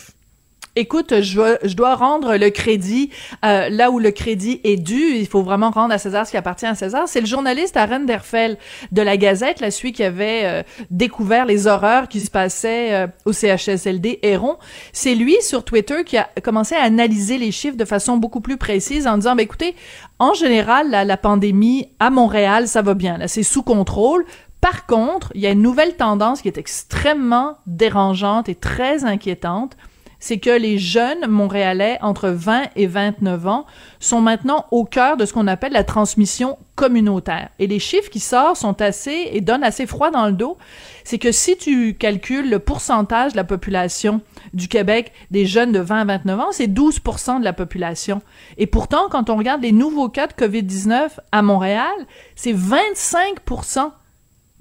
Écoute, 0.74 1.20
je, 1.20 1.74
dois 1.74 1.94
rendre 1.96 2.36
le 2.36 2.48
crédit 2.48 3.10
euh, 3.44 3.68
là 3.68 3.90
où 3.90 3.98
le 3.98 4.10
crédit 4.10 4.58
est 4.64 4.78
dû. 4.78 5.16
Il 5.16 5.26
faut 5.26 5.42
vraiment 5.42 5.70
rendre 5.70 5.92
à 5.92 5.98
César 5.98 6.26
ce 6.26 6.30
qui 6.30 6.38
appartient 6.38 6.64
à 6.64 6.74
César. 6.74 7.02
C'est 7.08 7.20
le 7.20 7.26
journaliste 7.26 7.76
Aaron 7.76 8.04
Derfel 8.04 8.56
de 8.90 9.02
la 9.02 9.18
Gazette, 9.18 9.60
la 9.60 9.70
celui 9.70 9.92
qui 9.92 10.02
avait 10.02 10.44
euh, 10.44 10.62
découvert 10.90 11.44
les 11.44 11.66
horreurs 11.66 12.08
qui 12.08 12.20
se 12.20 12.30
passaient 12.30 12.94
euh, 12.94 13.06
au 13.26 13.34
CHSLD 13.34 14.20
Héron. 14.22 14.56
C'est 14.94 15.14
lui 15.14 15.36
sur 15.42 15.62
Twitter 15.62 16.04
qui 16.06 16.16
a 16.16 16.30
commencé 16.42 16.74
à 16.74 16.84
analyser 16.84 17.36
les 17.36 17.52
chiffres 17.52 17.76
de 17.76 17.84
façon 17.84 18.16
beaucoup 18.16 18.40
plus 18.40 18.56
précise 18.56 19.06
en 19.06 19.18
disant, 19.18 19.36
bah, 19.36 19.42
écoutez, 19.42 19.76
en 20.18 20.32
général, 20.32 20.90
la 20.90 21.16
pandémie 21.18 21.88
à 22.00 22.08
Montréal, 22.08 22.66
ça 22.66 22.80
va 22.80 22.94
bien. 22.94 23.18
Là, 23.18 23.28
c'est 23.28 23.42
sous 23.42 23.62
contrôle. 23.62 24.24
Par 24.62 24.86
contre, 24.86 25.32
il 25.34 25.42
y 25.42 25.46
a 25.46 25.50
une 25.50 25.60
nouvelle 25.60 25.96
tendance 25.96 26.40
qui 26.40 26.48
est 26.48 26.56
extrêmement 26.56 27.58
dérangeante 27.66 28.48
et 28.48 28.54
très 28.54 29.04
inquiétante 29.04 29.76
c'est 30.22 30.38
que 30.38 30.50
les 30.50 30.78
jeunes 30.78 31.26
Montréalais 31.26 31.98
entre 32.00 32.28
20 32.28 32.68
et 32.76 32.86
29 32.86 33.48
ans 33.48 33.66
sont 33.98 34.20
maintenant 34.20 34.66
au 34.70 34.84
cœur 34.84 35.16
de 35.16 35.26
ce 35.26 35.32
qu'on 35.32 35.48
appelle 35.48 35.72
la 35.72 35.82
transmission 35.82 36.58
communautaire. 36.76 37.48
Et 37.58 37.66
les 37.66 37.80
chiffres 37.80 38.08
qui 38.08 38.20
sortent 38.20 38.56
sont 38.56 38.80
assez 38.80 39.30
et 39.32 39.40
donnent 39.40 39.64
assez 39.64 39.84
froid 39.84 40.12
dans 40.12 40.26
le 40.26 40.32
dos. 40.32 40.58
C'est 41.02 41.18
que 41.18 41.32
si 41.32 41.56
tu 41.56 41.94
calcules 41.94 42.48
le 42.48 42.60
pourcentage 42.60 43.32
de 43.32 43.36
la 43.36 43.42
population 43.42 44.20
du 44.54 44.68
Québec 44.68 45.10
des 45.32 45.44
jeunes 45.44 45.72
de 45.72 45.80
20 45.80 46.02
à 46.02 46.04
29 46.04 46.40
ans, 46.40 46.52
c'est 46.52 46.68
12% 46.68 47.40
de 47.40 47.44
la 47.44 47.52
population. 47.52 48.22
Et 48.58 48.68
pourtant, 48.68 49.08
quand 49.10 49.28
on 49.28 49.36
regarde 49.36 49.62
les 49.62 49.72
nouveaux 49.72 50.08
cas 50.08 50.28
de 50.28 50.34
COVID-19 50.34 51.18
à 51.32 51.42
Montréal, 51.42 51.90
c'est 52.36 52.54
25% 52.54 53.90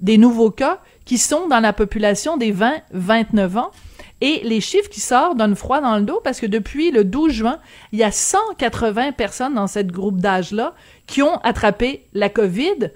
des 0.00 0.18
nouveaux 0.18 0.50
cas 0.50 0.80
qui 1.04 1.18
sont 1.18 1.46
dans 1.46 1.60
la 1.60 1.72
population 1.72 2.36
des 2.36 2.52
20-29 2.52 3.58
ans. 3.58 3.70
Et 4.24 4.40
les 4.44 4.60
chiffres 4.60 4.88
qui 4.88 5.00
sortent 5.00 5.36
donnent 5.36 5.56
froid 5.56 5.80
dans 5.80 5.98
le 5.98 6.04
dos 6.04 6.20
parce 6.22 6.38
que 6.38 6.46
depuis 6.46 6.92
le 6.92 7.02
12 7.02 7.32
juin, 7.32 7.58
il 7.90 7.98
y 7.98 8.04
a 8.04 8.12
180 8.12 9.10
personnes 9.10 9.54
dans 9.54 9.66
cette 9.66 9.90
groupe 9.90 10.20
d'âge-là 10.20 10.76
qui 11.08 11.22
ont 11.22 11.38
attrapé 11.38 12.06
la 12.14 12.28
COVID. 12.28 12.92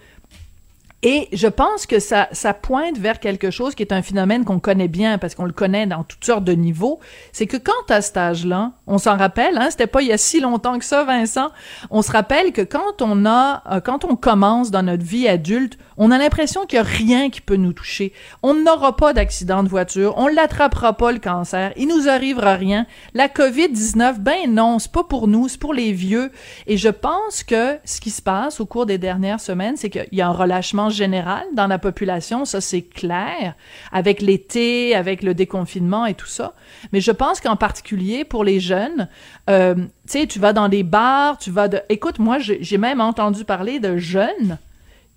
Et 1.03 1.29
je 1.33 1.47
pense 1.47 1.87
que 1.87 2.01
ça, 2.01 2.29
ça 2.33 2.55
pointe 2.55 2.99
vers 2.99 3.21
quelque 3.21 3.51
chose 3.51 3.75
qui 3.75 3.83
est 3.83 3.93
un 3.93 4.01
phénomène 4.01 4.45
qu'on 4.45 4.59
connaît 4.59 4.89
bien 4.89 5.19
parce 5.19 5.35
qu'on 5.35 5.45
le 5.45 5.53
connaît 5.53 5.87
dans 5.87 6.05
toutes 6.05 6.25
sortes 6.25 6.45
de 6.45 6.53
niveaux. 6.53 7.01
C'est 7.33 7.47
que 7.47 7.59
quand 7.59 7.91
à 7.91 8.01
cet 8.01 8.17
âge-là, 8.17 8.73
on 8.87 8.97
s'en 8.97 9.17
rappelle, 9.17 9.59
hein, 9.59 9.69
c'était 9.71 9.87
pas 9.87 10.01
il 10.01 10.09
y 10.09 10.13
a 10.13 10.19
si 10.19 10.41
longtemps 10.41 10.79
que 10.79 10.85
ça, 10.85 11.05
Vincent, 11.05 11.51
on 11.91 12.01
se 12.01 12.11
rappelle 12.11 12.53
que 12.53 12.63
quand 12.63 13.03
on 13.03 13.27
a, 13.27 13.63
euh, 13.71 13.81
quand 13.81 14.05
on 14.05 14.17
commence 14.17 14.71
dans 14.71 14.83
notre 14.83 15.05
vie 15.05 15.29
adulte, 15.29 15.79
on 15.99 16.11
a 16.11 16.19
l'impression 16.19 16.65
qu'il 16.65 16.77
y 16.77 16.81
a 16.81 16.83
rien 16.83 17.31
qui 17.31 17.41
peut 17.41 17.57
nous 17.57 17.73
toucher. 17.73 18.13
On 18.43 18.55
n'aura 18.55 18.97
pas 18.97 19.13
d'accident 19.13 19.63
de 19.63 19.69
voiture, 19.69 20.15
on 20.17 20.29
l'attrapera 20.29 20.95
pas 20.95 21.13
le 21.13 21.19
cancer, 21.19 21.73
il 21.77 21.89
nous 21.89 22.09
arrivera 22.09 22.55
rien. 22.55 22.87
La 23.15 23.29
COVID-19, 23.29 24.19
ben 24.19 24.53
non, 24.53 24.79
c'est 24.79 24.93
pas 24.93 25.05
pour 25.05 25.29
nous, 25.29 25.49
c'est 25.49 25.61
pour 25.61 25.75
les 25.75 25.93
vieux. 25.93 26.33
Et 26.67 26.77
je 26.77 26.89
pense 26.89 27.45
que 27.45 27.79
ce 27.85 28.01
qui 28.01 28.11
se 28.11 28.23
passe 28.23 28.61
au 28.61 28.67
cours 28.67 28.87
des 28.87 28.99
dernières 28.99 29.41
semaines, 29.41 29.77
c'est 29.77 29.91
qu'il 29.91 30.09
y 30.13 30.21
a 30.21 30.29
un 30.29 30.33
relâchement 30.33 30.86
général 30.91 31.45
dans 31.55 31.67
la 31.67 31.79
population, 31.79 32.45
ça 32.45 32.61
c'est 32.61 32.83
clair, 32.83 33.55
avec 33.93 34.21
l'été, 34.21 34.95
avec 34.95 35.23
le 35.23 35.35
déconfinement 35.35 36.07
et 36.07 36.15
tout 36.15 36.27
ça. 36.27 36.55
Mais 36.93 37.01
je 37.01 37.11
pense 37.13 37.41
qu'en 37.41 37.57
particulier 37.57 38.25
pour 38.25 38.45
les 38.45 38.61
jeunes, 38.61 39.09
euh, 39.51 39.75
tu 39.75 39.83
sais, 40.07 40.27
tu 40.27 40.39
vas 40.39 40.53
dans 40.53 40.69
des 40.69 40.83
bars, 40.83 41.39
tu 41.39 41.51
vas 41.51 41.69
de... 41.69 41.81
Écoute, 41.89 42.19
moi, 42.19 42.39
j'ai 42.39 42.79
même 42.79 43.01
entendu 43.01 43.45
parler 43.45 43.79
de 43.79 43.97
jeunes 43.97 44.59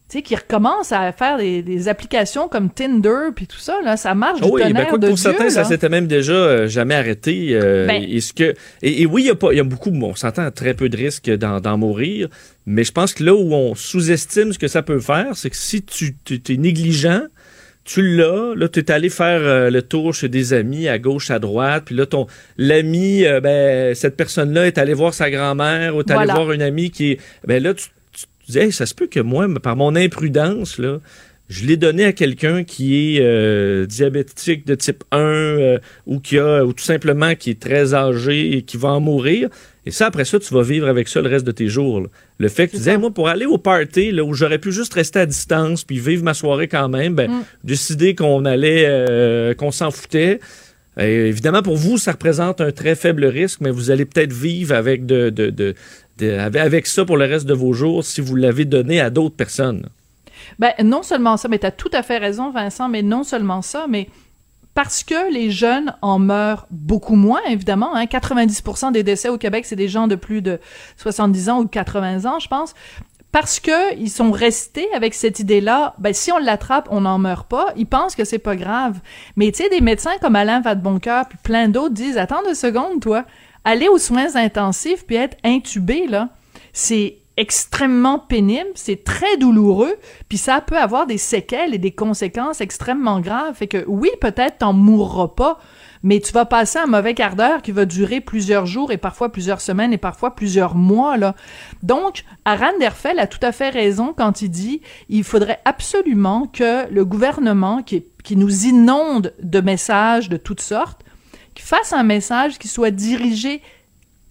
tu 0.10 0.18
sais, 0.18 0.22
qui 0.24 0.36
recommencent 0.36 0.92
à 0.92 1.12
faire 1.12 1.38
des, 1.38 1.88
applications 1.88 2.48
comme 2.48 2.72
Tinder 2.72 3.30
puis 3.36 3.46
tout 3.46 3.60
ça, 3.60 3.80
là, 3.84 3.96
ça 3.96 4.16
marche 4.16 4.42
du 4.42 4.50
oui, 4.50 4.62
ben, 4.74 4.98
de 4.98 5.08
pour 5.08 5.20
certains, 5.20 5.52
ça 5.52 5.64
s'était 5.64 5.88
même 5.88 6.08
déjà 6.08 6.34
euh, 6.34 6.68
jamais 6.68 6.96
arrêté. 6.96 7.50
Euh, 7.52 7.86
ben 7.86 8.04
et, 8.04 8.20
ce 8.20 8.34
que, 8.34 8.56
et, 8.82 9.06
oui, 9.06 9.24
il 9.24 9.28
y, 9.28 9.30
a 9.30 9.36
pas, 9.36 9.54
y 9.54 9.60
a 9.60 9.64
beaucoup, 9.64 9.92
on 9.92 10.16
s'entend 10.16 10.50
très 10.50 10.74
peu 10.74 10.90
de 10.90 10.98
risques 10.98 11.30
d'en 11.30 11.78
mourir, 11.78 12.28
mais 12.66 12.84
je 12.84 12.92
pense 12.92 13.14
que 13.14 13.24
là 13.24 13.36
où 13.36 13.54
on 13.54 13.76
sous-estime 13.76 14.52
ce 14.52 14.58
que 14.58 14.68
ça 14.68 14.82
peut 14.82 15.00
faire, 15.00 15.36
c'est 15.36 15.52
que 15.52 15.58
si 15.58 15.84
tu 15.84 16.16
es 16.28 16.58
négligent, 16.58 17.28
tu 17.84 18.02
l'as, 18.02 18.56
là, 18.56 18.68
tu 18.68 18.80
es 18.80 18.92
allé 18.92 19.10
faire 19.10 19.42
euh, 19.42 19.70
le 19.70 19.84
tour 19.84 20.14
chez 20.16 20.28
des 20.28 20.54
amis 20.54 20.88
à 20.88 20.98
gauche, 20.98 21.30
à 21.30 21.38
droite, 21.38 21.84
puis 21.86 21.96
là, 21.96 22.08
ton 22.08 22.26
l'ami, 22.58 23.26
ben, 23.44 23.94
cette 23.94 24.18
personne-là 24.18 24.66
est 24.66 24.80
allée 24.80 24.96
voir 24.96 25.14
sa 25.14 25.30
grand-mère 25.30 25.96
ou 25.96 26.02
est 26.02 26.10
allée 26.10 26.32
voir 26.32 26.52
une 26.52 26.64
amie 26.64 26.90
qui 26.90 27.12
est. 27.12 27.20
Ben 27.46 27.62
là, 27.62 27.76
tu 27.76 27.90
ça 28.72 28.86
se 28.86 28.94
peut 28.94 29.08
que 29.08 29.20
moi, 29.20 29.48
par 29.62 29.76
mon 29.76 29.96
imprudence, 29.96 30.78
là, 30.78 31.00
je 31.50 31.66
l'ai 31.66 31.78
donné 31.78 32.06
à 32.06 32.14
quelqu'un 32.14 32.64
qui 32.64 33.18
est 33.18 33.22
euh, 33.22 33.88
diabétique 33.88 34.68
de 34.68 34.76
type 34.76 35.04
1 35.12 35.20
euh, 35.20 35.80
ou 36.06 36.20
qui 36.20 36.38
a 36.38 36.64
ou 36.64 36.74
tout 36.74 36.84
simplement 36.84 37.34
qui 37.34 37.50
est 37.50 37.60
très 37.60 37.96
âgé 37.96 38.56
et 38.56 38.62
qui 38.62 38.78
va 38.78 38.90
en 38.90 39.00
mourir. 39.00 39.50
Et 39.88 39.92
ça, 39.92 40.06
après 40.06 40.26
ça, 40.26 40.40
tu 40.40 40.54
vas 40.54 40.62
vivre 40.62 40.88
avec 40.88 41.08
ça 41.08 41.22
le 41.22 41.28
reste 41.28 41.46
de 41.46 41.52
tes 41.52 41.68
jours. 41.68 42.06
Le 42.38 42.48
fait 42.50 42.68
que 42.68 42.72
tu 42.72 42.78
disais, 42.78 43.00
moi, 43.00 43.10
pour 43.10 43.30
aller 43.30 43.48
au 43.48 43.58
party, 43.58 44.12
là, 44.12 44.24
où 44.24 44.36
j'aurais 44.36 44.60
pu 44.60 44.72
juste 44.72 44.94
rester 44.94 45.20
à 45.20 45.26
distance 45.26 45.84
puis 45.84 45.98
vivre 45.98 46.24
ma 46.24 46.36
soirée 46.36 46.68
quand 46.68 46.90
même, 46.90 47.16
ben, 47.16 47.32
mm. 47.32 47.44
décider 47.64 48.14
qu'on 48.14 48.46
allait, 48.46 48.86
euh, 48.88 49.56
qu'on 49.56 49.72
s'en 49.72 49.90
foutait. 49.90 50.40
Évidemment, 51.00 51.62
pour 51.62 51.78
vous, 51.78 51.98
ça 51.98 52.14
représente 52.14 52.62
un 52.62 52.72
très 52.72 52.96
faible 52.96 53.26
risque, 53.26 53.62
mais 53.62 53.72
vous 53.72 53.92
allez 53.92 54.06
peut-être 54.06 54.34
vivre 54.34 54.76
avec 54.76 55.02
avec 56.22 56.88
ça 56.88 57.06
pour 57.06 57.18
le 57.18 57.26
reste 57.26 57.46
de 57.46 57.54
vos 57.54 57.74
jours 57.74 58.04
si 58.04 58.22
vous 58.22 58.36
l'avez 58.36 58.66
donné 58.66 59.00
à 59.00 59.10
d'autres 59.10 59.36
personnes. 59.36 59.90
Ben, 60.58 60.72
non 60.84 61.04
seulement 61.04 61.38
ça, 61.38 61.48
mais 61.48 61.60
tu 61.60 61.66
as 61.66 61.72
tout 61.72 61.92
à 61.94 62.04
fait 62.04 62.18
raison, 62.18 62.52
Vincent, 62.52 62.90
mais 62.90 63.02
non 63.02 63.24
seulement 63.24 63.62
ça, 63.62 63.86
mais 63.88 64.10
parce 64.74 65.04
que 65.04 65.32
les 65.34 65.52
jeunes 65.52 65.94
en 66.02 66.20
meurent 66.20 66.68
beaucoup 66.72 67.16
moins, 67.16 67.42
évidemment. 67.50 67.96
Hein, 67.96 68.06
90% 68.06 68.92
des 68.92 69.04
décès 69.04 69.30
au 69.30 69.38
Québec, 69.38 69.66
c'est 69.66 69.76
des 69.76 69.90
gens 69.90 70.08
de 70.08 70.16
plus 70.16 70.42
de 70.42 70.60
70 70.98 71.50
ans 71.50 71.60
ou 71.62 71.68
80 71.68 72.26
ans, 72.26 72.40
je 72.40 72.48
pense. 72.48 72.74
Parce 73.32 73.60
que 73.60 73.96
ils 73.98 74.10
sont 74.10 74.32
restés 74.32 74.88
avec 74.96 75.14
cette 75.14 75.40
idée-là, 75.40 75.94
ben 76.00 76.14
si 76.14 76.32
on 76.32 76.40
l'attrape, 76.40 76.88
on 76.92 77.02
n'en 77.02 77.20
meurt 77.20 77.48
pas. 77.48 77.74
Ils 77.76 77.86
pensent 77.86 78.16
que 78.16 78.26
c'est 78.26 78.40
pas 78.40 78.56
grave. 78.56 79.00
Mais 79.36 79.52
tu 79.52 79.64
sais, 79.64 79.70
des 79.70 79.82
médecins 79.82 80.18
comme 80.20 80.36
Alain 80.36 80.62
Vadeboncoeur 80.62 81.28
puis 81.28 81.38
plein 81.44 81.70
d'autres 81.70 81.94
disent 81.94 82.18
attends 82.18 82.42
deux 82.44 82.56
secondes, 82.56 83.02
toi 83.02 83.26
aller 83.64 83.88
aux 83.88 83.98
soins 83.98 84.36
intensifs 84.36 85.06
puis 85.06 85.16
être 85.16 85.38
intubé, 85.44 86.08
là, 86.08 86.30
c'est 86.74 87.18
extrêmement 87.38 88.20
pénible, 88.20 88.70
c'est 88.76 89.04
très 89.04 89.38
douloureux, 89.38 89.96
puis 90.28 90.38
ça 90.38 90.60
peut 90.60 90.78
avoir 90.78 91.08
des 91.08 91.18
séquelles 91.18 91.74
et 91.74 91.78
des 91.78 91.92
conséquences 91.92 92.60
extrêmement 92.60 93.22
graves. 93.22 93.56
Fait 93.56 93.68
que 93.68 93.86
oui, 93.88 94.10
peut-être 94.20 94.60
t'en 94.60 94.74
mourras 94.74 95.30
pas, 95.30 95.58
mais 96.04 96.20
tu 96.20 96.32
vas 96.32 96.46
passer 96.46 96.80
un 96.80 96.88
mauvais 96.88 97.14
quart 97.14 97.36
d'heure 97.36 97.62
qui 97.62 97.72
va 97.72 97.86
durer 97.86 98.22
plusieurs 98.22 98.66
jours 98.66 98.92
et 98.92 98.98
parfois 98.98 99.32
plusieurs 99.32 99.62
semaines 99.62 99.94
et 99.94 99.98
parfois 99.98 100.36
plusieurs 100.36 100.76
mois 100.76 101.18
là. 101.18 101.36
Donc, 101.84 102.24
Aran 102.46 102.78
Derfel 102.80 103.20
a 103.20 103.28
tout 103.28 103.40
à 103.42 103.52
fait 103.52 103.70
raison 103.70 104.14
quand 104.16 104.42
il 104.42 104.50
dit 104.50 104.82
il 105.10 105.24
faudrait 105.24 105.60
absolument 105.66 106.48
que 106.48 106.90
le 106.92 107.06
gouvernement 107.06 107.84
qui, 107.84 108.06
nous 108.32 108.66
inonde 108.66 109.34
de 109.42 109.60
messages 109.60 110.30
de 110.30 110.38
toutes 110.38 110.62
sortes 110.62 111.04
fasse 111.62 111.94
un 111.94 112.04
message 112.04 112.58
qui 112.58 112.68
soit 112.68 112.92
dirigé 112.92 113.62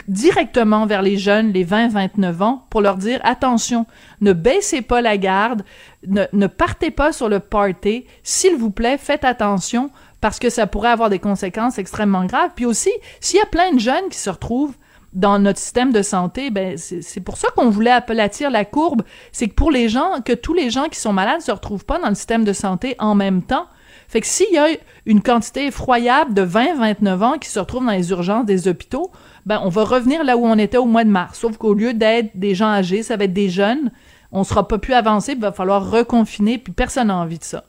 directement 0.06 0.86
vers 0.86 1.02
les 1.02 1.18
jeunes, 1.18 1.52
les 1.52 1.66
20-29 1.66 2.42
ans, 2.42 2.66
pour 2.70 2.80
leur 2.80 2.96
dire 2.96 3.20
attention, 3.24 3.84
ne 4.22 4.32
baissez 4.32 4.80
pas 4.80 5.02
la 5.02 5.18
garde, 5.18 5.64
ne, 6.06 6.46
partez 6.46 6.90
pas 6.90 7.12
sur 7.12 7.28
le 7.28 7.40
party, 7.40 8.06
s'il 8.22 8.56
vous 8.56 8.70
plaît, 8.70 8.96
faites 8.96 9.24
attention 9.24 9.90
parce 10.20 10.38
que 10.38 10.50
ça 10.50 10.66
pourrait 10.66 10.90
avoir 10.90 11.10
des 11.10 11.18
conséquences 11.18 11.78
extrêmement 11.78 12.24
graves. 12.24 12.50
Puis 12.54 12.66
aussi, 12.66 12.90
s'il 13.20 13.38
y 13.38 13.42
a 13.42 13.46
plein 13.46 13.72
de 13.72 13.78
jeunes 13.78 14.08
qui 14.10 14.18
se 14.18 14.30
retrouvent 14.30 14.74
dans 15.12 15.38
notre 15.38 15.58
système 15.58 15.92
de 15.92 16.02
santé, 16.02 16.50
ben 16.50 16.76
c'est 16.76 17.20
pour 17.20 17.38
ça 17.38 17.48
qu'on 17.56 17.70
voulait 17.70 17.90
aplatir 17.90 18.50
la 18.50 18.64
courbe, 18.64 19.02
c'est 19.32 19.48
que 19.48 19.54
pour 19.54 19.70
les 19.70 19.88
gens, 19.88 20.20
que 20.24 20.34
tous 20.34 20.54
les 20.54 20.70
gens 20.70 20.88
qui 20.88 20.98
sont 20.98 21.12
malades 21.12 21.40
se 21.40 21.50
retrouvent 21.50 21.84
pas 21.84 21.98
dans 21.98 22.08
le 22.08 22.14
système 22.14 22.44
de 22.44 22.52
santé 22.52 22.94
en 22.98 23.14
même 23.14 23.42
temps. 23.42 23.66
Fait 24.06 24.20
que 24.20 24.26
s'il 24.26 24.52
y 24.52 24.58
a 24.58 24.68
une 25.06 25.22
quantité 25.22 25.66
effroyable 25.66 26.34
de 26.34 26.42
20-29 26.42 27.22
ans 27.22 27.38
qui 27.38 27.48
se 27.48 27.58
retrouvent 27.58 27.84
dans 27.84 27.92
les 27.92 28.10
urgences 28.10 28.46
des 28.46 28.68
hôpitaux, 28.68 29.10
ben 29.44 29.60
on 29.64 29.68
va 29.68 29.84
revenir 29.84 30.24
là 30.24 30.36
où 30.36 30.46
on 30.46 30.58
était 30.58 30.78
au 30.78 30.86
mois 30.86 31.04
de 31.04 31.10
mars. 31.10 31.38
Sauf 31.38 31.56
qu'au 31.56 31.74
lieu 31.74 31.94
d'être 31.94 32.30
des 32.34 32.54
gens 32.54 32.68
âgés, 32.68 33.02
ça 33.02 33.16
va 33.16 33.24
être 33.24 33.32
des 33.32 33.50
jeunes. 33.50 33.90
On 34.30 34.44
sera 34.44 34.68
pas 34.68 34.78
plus 34.78 34.94
avancé, 34.94 35.32
il 35.32 35.40
va 35.40 35.52
falloir 35.52 35.90
reconfiner, 35.90 36.58
puis 36.58 36.72
personne 36.72 37.08
n'a 37.08 37.16
envie 37.16 37.38
de 37.38 37.44
ça. 37.44 37.64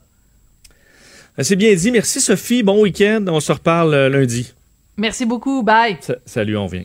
Ben, 1.36 1.44
c'est 1.44 1.56
bien 1.56 1.74
dit. 1.74 1.90
Merci 1.90 2.20
Sophie. 2.20 2.62
Bon 2.62 2.82
week-end. 2.82 3.24
On 3.28 3.40
se 3.40 3.52
reparle 3.52 3.94
euh, 3.94 4.08
lundi. 4.08 4.52
Merci 4.96 5.24
beaucoup. 5.24 5.62
Bye. 5.62 5.98
salut, 6.26 6.56
on 6.56 6.66
vient. 6.66 6.84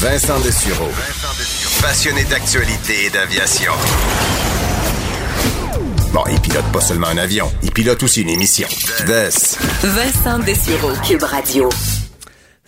Vincent 0.00 0.40
Dessureau. 0.40 0.90
Passionné 1.80 2.24
d'actualité 2.24 3.06
et 3.06 3.10
d'aviation. 3.10 3.72
Bon, 6.12 6.22
il 6.30 6.40
pilote 6.40 6.70
pas 6.72 6.80
seulement 6.80 7.08
un 7.08 7.16
avion, 7.16 7.50
il 7.64 7.72
pilote 7.72 8.02
aussi 8.04 8.22
une 8.22 8.28
émission. 8.28 8.68
Vincent 9.82 10.38
Dessureau, 10.38 10.92
Cube 11.04 11.24
Radio. 11.24 11.68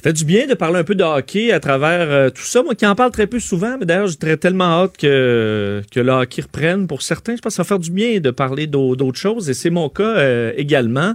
Fait 0.06 0.12
du 0.12 0.24
bien 0.24 0.46
de 0.46 0.54
parler 0.54 0.78
un 0.78 0.84
peu 0.84 0.94
de 0.94 1.02
hockey 1.02 1.50
à 1.50 1.58
travers 1.58 2.08
euh, 2.08 2.30
tout 2.30 2.44
ça. 2.44 2.62
Moi 2.62 2.76
qui 2.76 2.86
en 2.86 2.94
parle 2.94 3.10
très 3.10 3.26
peu 3.26 3.40
souvent, 3.40 3.76
mais 3.76 3.86
d'ailleurs, 3.86 4.06
j'ai 4.06 4.36
tellement 4.36 4.84
hâte 4.84 4.96
que, 4.96 5.82
que 5.90 5.98
le 5.98 6.12
hockey 6.12 6.42
reprenne 6.42 6.86
pour 6.86 7.02
certains. 7.02 7.34
Je 7.34 7.40
pense 7.40 7.54
que 7.54 7.56
ça 7.56 7.62
va 7.64 7.66
faire 7.66 7.80
du 7.80 7.90
bien 7.90 8.20
de 8.20 8.30
parler 8.30 8.68
d'autres 8.68 9.18
choses 9.18 9.50
et 9.50 9.54
c'est 9.54 9.70
mon 9.70 9.88
cas 9.88 10.04
euh, 10.04 10.52
également. 10.56 11.14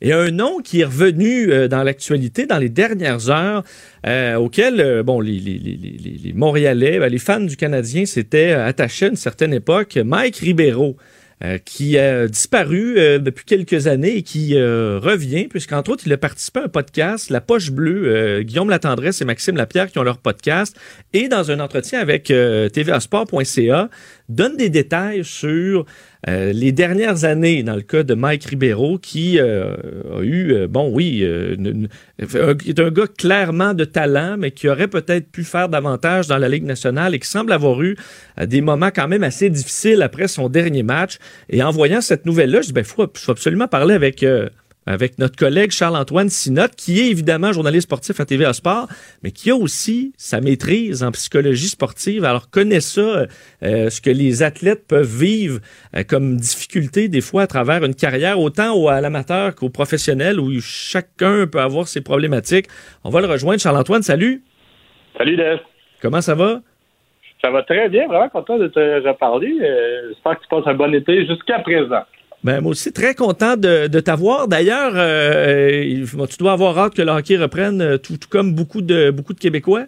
Et 0.00 0.12
un 0.12 0.30
nom 0.30 0.58
qui 0.58 0.82
est 0.82 0.84
revenu 0.84 1.50
euh, 1.50 1.66
dans 1.66 1.82
l'actualité 1.82 2.46
dans 2.46 2.58
les 2.58 2.68
dernières 2.68 3.28
heures, 3.28 3.64
auquel 4.38 5.02
bon, 5.02 5.20
les, 5.20 5.40
les, 5.40 5.58
les, 5.58 6.20
les 6.22 6.32
Montréalais, 6.32 7.00
ben, 7.00 7.08
les 7.08 7.18
fans 7.18 7.40
du 7.40 7.56
Canadien 7.56 8.06
s'étaient 8.06 8.52
attachés 8.52 9.06
à 9.06 9.08
une 9.08 9.16
certaine 9.16 9.52
époque, 9.52 9.96
Mike 9.96 10.36
Ribeiro. 10.36 10.96
Euh, 11.44 11.56
qui 11.64 11.96
a 11.96 12.26
disparu 12.26 12.98
euh, 12.98 13.20
depuis 13.20 13.44
quelques 13.44 13.86
années 13.86 14.16
et 14.16 14.22
qui 14.22 14.56
euh, 14.56 14.98
revient, 15.00 15.46
puisqu'entre 15.46 15.92
autres, 15.92 16.02
il 16.04 16.12
a 16.12 16.16
participé 16.16 16.58
à 16.58 16.64
un 16.64 16.68
podcast, 16.68 17.30
La 17.30 17.40
Poche 17.40 17.70
Bleue, 17.70 18.42
Guillaume 18.42 18.68
Latendresse 18.70 19.20
et 19.20 19.24
Maxime 19.24 19.56
Lapierre 19.56 19.92
qui 19.92 20.00
ont 20.00 20.02
leur 20.02 20.18
podcast, 20.18 20.76
et 21.12 21.28
dans 21.28 21.52
un 21.52 21.60
entretien 21.60 22.00
avec 22.00 22.24
tvasport.ca, 22.24 23.88
donne 24.28 24.56
des 24.56 24.68
détails 24.68 25.24
sur 25.24 25.86
euh, 26.26 26.52
les 26.52 26.72
dernières 26.72 27.24
années, 27.24 27.62
dans 27.62 27.76
le 27.76 27.82
cas 27.82 28.02
de 28.02 28.14
Mike 28.14 28.44
Ribeiro, 28.44 28.98
qui 28.98 29.38
euh, 29.38 29.76
a 30.18 30.22
eu, 30.22 30.52
euh, 30.52 30.66
bon 30.66 30.90
oui, 30.92 31.22
est 31.22 32.80
un 32.80 32.90
gars 32.90 33.06
clairement 33.06 33.74
de 33.74 33.84
talent, 33.84 34.36
mais 34.36 34.50
qui 34.50 34.68
aurait 34.68 34.88
peut-être 34.88 35.30
pu 35.30 35.44
faire 35.44 35.68
davantage 35.68 36.26
dans 36.26 36.38
la 36.38 36.48
Ligue 36.48 36.64
nationale 36.64 37.14
et 37.14 37.18
qui 37.18 37.28
semble 37.28 37.52
avoir 37.52 37.80
eu 37.82 37.96
des 38.44 38.60
moments 38.60 38.90
quand 38.94 39.06
même 39.06 39.22
assez 39.22 39.48
difficiles 39.48 40.02
après 40.02 40.26
son 40.26 40.48
dernier 40.48 40.82
match. 40.82 41.18
Et 41.50 41.62
en 41.62 41.70
voyant 41.70 42.00
cette 42.00 42.26
nouvelle-là, 42.26 42.62
je 42.62 42.68
dis, 42.68 42.72
ben, 42.72 42.84
faut, 42.84 43.06
faut 43.14 43.32
absolument 43.32 43.68
parler 43.68 43.94
avec 43.94 44.24
avec 44.88 45.18
notre 45.18 45.36
collègue 45.36 45.70
Charles-Antoine 45.70 46.30
Sinotte, 46.30 46.74
qui 46.74 47.00
est 47.00 47.10
évidemment 47.10 47.52
journaliste 47.52 47.82
sportif 47.82 48.20
à 48.20 48.24
TVA 48.24 48.54
Sport, 48.54 48.88
mais 49.22 49.30
qui 49.30 49.50
a 49.50 49.54
aussi 49.54 50.12
sa 50.16 50.40
maîtrise 50.40 51.02
en 51.02 51.10
psychologie 51.12 51.68
sportive. 51.68 52.24
Alors, 52.24 52.48
connaît 52.48 52.80
ça, 52.80 53.26
euh, 53.62 53.90
ce 53.90 54.00
que 54.00 54.08
les 54.08 54.42
athlètes 54.42 54.86
peuvent 54.88 55.06
vivre 55.06 55.60
euh, 55.94 56.04
comme 56.08 56.36
difficulté 56.36 57.08
des 57.08 57.20
fois 57.20 57.42
à 57.42 57.46
travers 57.46 57.84
une 57.84 57.94
carrière, 57.94 58.40
autant 58.40 58.86
à 58.88 59.00
l'amateur 59.02 59.54
qu'au 59.54 59.68
professionnel, 59.68 60.40
où 60.40 60.58
chacun 60.60 61.46
peut 61.46 61.60
avoir 61.60 61.86
ses 61.86 62.00
problématiques. 62.00 62.66
On 63.04 63.10
va 63.10 63.20
le 63.20 63.26
rejoindre. 63.26 63.60
Charles-Antoine, 63.60 64.02
salut. 64.02 64.42
Salut, 65.18 65.36
Des. 65.36 65.56
Comment 66.00 66.22
ça 66.22 66.34
va? 66.34 66.60
Ça 67.42 67.50
va 67.50 67.62
très 67.62 67.88
bien, 67.88 68.08
vraiment 68.08 68.28
content 68.30 68.56
de 68.56 68.68
te 68.68 69.06
reparler. 69.06 69.54
Euh, 69.60 70.08
j'espère 70.08 70.38
que 70.38 70.42
tu 70.42 70.48
passes 70.48 70.66
un 70.66 70.74
bon 70.74 70.94
été 70.94 71.26
jusqu'à 71.26 71.58
présent. 71.58 72.04
Ben, 72.44 72.60
moi 72.60 72.70
aussi, 72.70 72.92
très 72.92 73.14
content 73.14 73.56
de, 73.56 73.88
de 73.88 74.00
t'avoir. 74.00 74.46
D'ailleurs, 74.46 74.92
euh, 74.94 76.04
tu 76.30 76.36
dois 76.38 76.52
avoir 76.52 76.78
hâte 76.78 76.94
que 76.94 77.02
le 77.02 77.10
hockey 77.10 77.36
reprenne, 77.36 77.80
euh, 77.80 77.98
tout, 77.98 78.16
comme 78.30 78.54
beaucoup 78.54 78.80
de, 78.80 79.10
beaucoup 79.10 79.34
de 79.34 79.40
Québécois. 79.40 79.84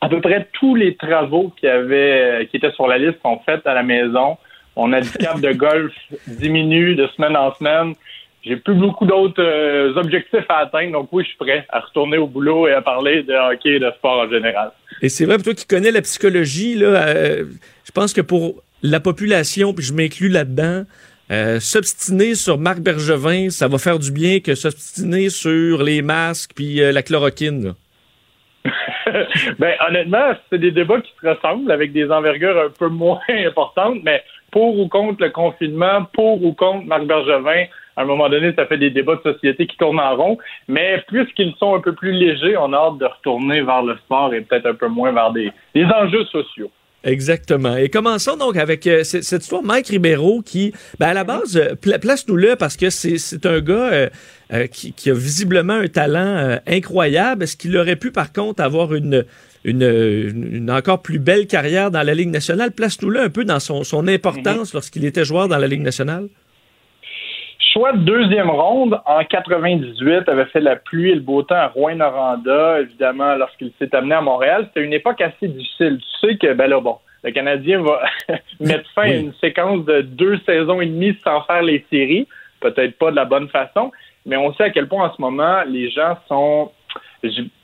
À 0.00 0.08
peu 0.08 0.20
près 0.20 0.48
tous 0.54 0.74
les 0.74 0.96
travaux 0.96 1.52
qui, 1.60 1.66
avaient, 1.66 2.48
qui 2.50 2.56
étaient 2.56 2.72
sur 2.72 2.86
la 2.86 2.96
liste 2.96 3.18
sont 3.22 3.40
faits 3.44 3.66
à 3.66 3.74
la 3.74 3.82
maison. 3.82 4.38
Mon 4.76 4.92
handicap 4.92 5.40
de 5.40 5.52
golf 5.52 5.92
diminue 6.26 6.94
de 6.94 7.06
semaine 7.08 7.36
en 7.36 7.54
semaine. 7.54 7.94
J'ai 8.42 8.56
plus 8.56 8.74
beaucoup 8.74 9.04
d'autres 9.04 9.42
euh, 9.42 9.94
objectifs 9.96 10.48
à 10.48 10.58
atteindre, 10.58 10.92
donc 10.92 11.08
oui, 11.12 11.24
je 11.24 11.30
suis 11.30 11.38
prêt 11.38 11.66
à 11.68 11.80
retourner 11.80 12.16
au 12.16 12.28
boulot 12.28 12.68
et 12.68 12.72
à 12.72 12.80
parler 12.80 13.24
de 13.24 13.34
hockey 13.34 13.70
et 13.70 13.80
de 13.80 13.90
sport 13.98 14.20
en 14.20 14.30
général. 14.30 14.70
Et 15.02 15.08
c'est 15.08 15.26
vrai, 15.26 15.34
pour 15.34 15.44
toi 15.44 15.54
qui 15.54 15.66
connais 15.66 15.90
la 15.90 16.02
psychologie, 16.02 16.76
là, 16.76 17.12
je 17.12 17.92
pense 17.92 18.12
que 18.12 18.20
pour 18.20 18.62
la 18.82 19.00
population, 19.00 19.74
puis 19.74 19.84
je 19.84 19.92
m'inclus 19.92 20.28
là-dedans, 20.28 20.84
euh, 21.30 21.58
s'obstiner 21.58 22.34
sur 22.36 22.56
Marc 22.56 22.78
Bergevin, 22.78 23.50
ça 23.50 23.66
va 23.66 23.78
faire 23.78 23.98
du 23.98 24.12
bien 24.12 24.38
que 24.38 24.54
s'obstiner 24.54 25.28
sur 25.28 25.82
les 25.82 26.00
masques 26.00 26.52
puis 26.54 26.80
euh, 26.80 26.92
la 26.92 27.02
chloroquine. 27.02 27.74
ben, 29.58 29.74
honnêtement, 29.88 30.34
c'est 30.48 30.58
des 30.58 30.70
débats 30.70 31.00
qui 31.00 31.12
se 31.20 31.28
ressemblent 31.28 31.70
avec 31.72 31.92
des 31.92 32.10
envergures 32.10 32.56
un 32.58 32.70
peu 32.70 32.88
moins 32.88 33.20
importantes, 33.28 33.98
mais 34.04 34.22
pour 34.52 34.78
ou 34.78 34.88
contre 34.88 35.22
le 35.22 35.30
confinement, 35.30 36.04
pour 36.12 36.44
ou 36.44 36.52
contre 36.52 36.86
Marc 36.86 37.04
Bergevin, 37.04 37.64
à 37.96 38.02
un 38.02 38.04
moment 38.04 38.28
donné, 38.28 38.52
ça 38.54 38.66
fait 38.66 38.78
des 38.78 38.90
débats 38.90 39.16
de 39.16 39.32
société 39.32 39.66
qui 39.66 39.76
tournent 39.78 39.98
en 39.98 40.14
rond. 40.14 40.38
Mais 40.68 41.02
puisqu'ils 41.08 41.54
sont 41.58 41.74
un 41.74 41.80
peu 41.80 41.94
plus 41.94 42.12
légers, 42.12 42.56
on 42.56 42.72
a 42.72 42.76
hâte 42.76 42.98
de 42.98 43.06
retourner 43.06 43.62
vers 43.62 43.82
le 43.82 43.96
sport 43.96 44.32
et 44.34 44.42
peut-être 44.42 44.66
un 44.66 44.74
peu 44.74 44.88
moins 44.88 45.12
vers 45.12 45.32
des 45.32 45.50
enjeux 45.74 46.24
sociaux. 46.26 46.70
Exactement. 47.06 47.76
Et 47.76 47.88
commençons 47.88 48.36
donc 48.36 48.56
avec 48.56 48.84
euh, 48.88 49.04
cette 49.04 49.42
histoire 49.42 49.62
Mike 49.62 49.88
Ribeiro 49.88 50.42
qui, 50.42 50.72
ben 50.98 51.06
à 51.06 51.14
la 51.14 51.22
base, 51.22 51.56
euh, 51.56 51.76
place-nous-le 51.76 52.56
parce 52.56 52.76
que 52.76 52.90
c'est 52.90 53.46
un 53.46 53.60
gars 53.60 54.10
euh, 54.52 54.66
qui, 54.66 55.10
a 55.10 55.14
visiblement 55.14 55.74
un 55.74 55.86
talent 55.86 56.58
incroyable. 56.66 57.44
Est-ce 57.44 57.56
qu'il 57.56 57.76
aurait 57.76 57.94
pu, 57.94 58.10
par 58.10 58.32
contre, 58.32 58.60
avoir 58.60 58.92
une, 58.92 59.24
une, 59.62 60.68
encore 60.68 61.00
plus 61.00 61.20
belle 61.20 61.46
carrière 61.46 61.92
dans 61.92 62.02
la 62.02 62.12
Ligue 62.12 62.30
nationale? 62.30 62.72
Place-nous-le 62.72 63.20
un 63.20 63.30
peu 63.30 63.44
dans 63.44 63.60
son, 63.60 63.84
son 63.84 64.08
importance 64.08 64.74
lorsqu'il 64.74 65.04
était 65.04 65.24
joueur 65.24 65.46
dans 65.46 65.58
la 65.58 65.68
Ligue 65.68 65.82
nationale 65.82 66.26
choix 67.76 67.92
de 67.92 67.98
deuxième 67.98 68.48
ronde 68.48 68.98
en 69.04 69.22
98 69.22 70.30
avait 70.30 70.46
fait 70.46 70.60
la 70.60 70.76
pluie 70.76 71.10
et 71.10 71.14
le 71.14 71.20
beau 71.20 71.42
temps 71.42 71.56
à 71.56 71.66
Rouen-Noranda, 71.66 72.80
évidemment, 72.80 73.34
lorsqu'il 73.34 73.70
s'est 73.78 73.94
amené 73.94 74.14
à 74.14 74.22
Montréal. 74.22 74.64
C'était 74.68 74.86
une 74.86 74.94
époque 74.94 75.20
assez 75.20 75.46
difficile. 75.46 75.98
Tu 75.98 76.26
sais 76.26 76.36
que, 76.38 76.54
ben 76.54 76.70
là, 76.70 76.80
bon, 76.80 76.96
le 77.22 77.32
Canadien 77.32 77.82
va 77.82 78.00
mettre 78.60 78.90
fin 78.94 79.02
à 79.02 79.08
une 79.08 79.34
séquence 79.42 79.84
de 79.84 80.00
deux 80.00 80.38
saisons 80.46 80.80
et 80.80 80.86
demie 80.86 81.18
sans 81.22 81.42
faire 81.42 81.60
les 81.60 81.84
séries. 81.90 82.26
Peut-être 82.60 82.96
pas 82.96 83.10
de 83.10 83.16
la 83.16 83.26
bonne 83.26 83.48
façon, 83.48 83.92
mais 84.24 84.38
on 84.38 84.54
sait 84.54 84.64
à 84.64 84.70
quel 84.70 84.88
point 84.88 85.10
en 85.10 85.14
ce 85.14 85.20
moment 85.20 85.60
les 85.68 85.90
gens 85.90 86.16
sont, 86.28 86.72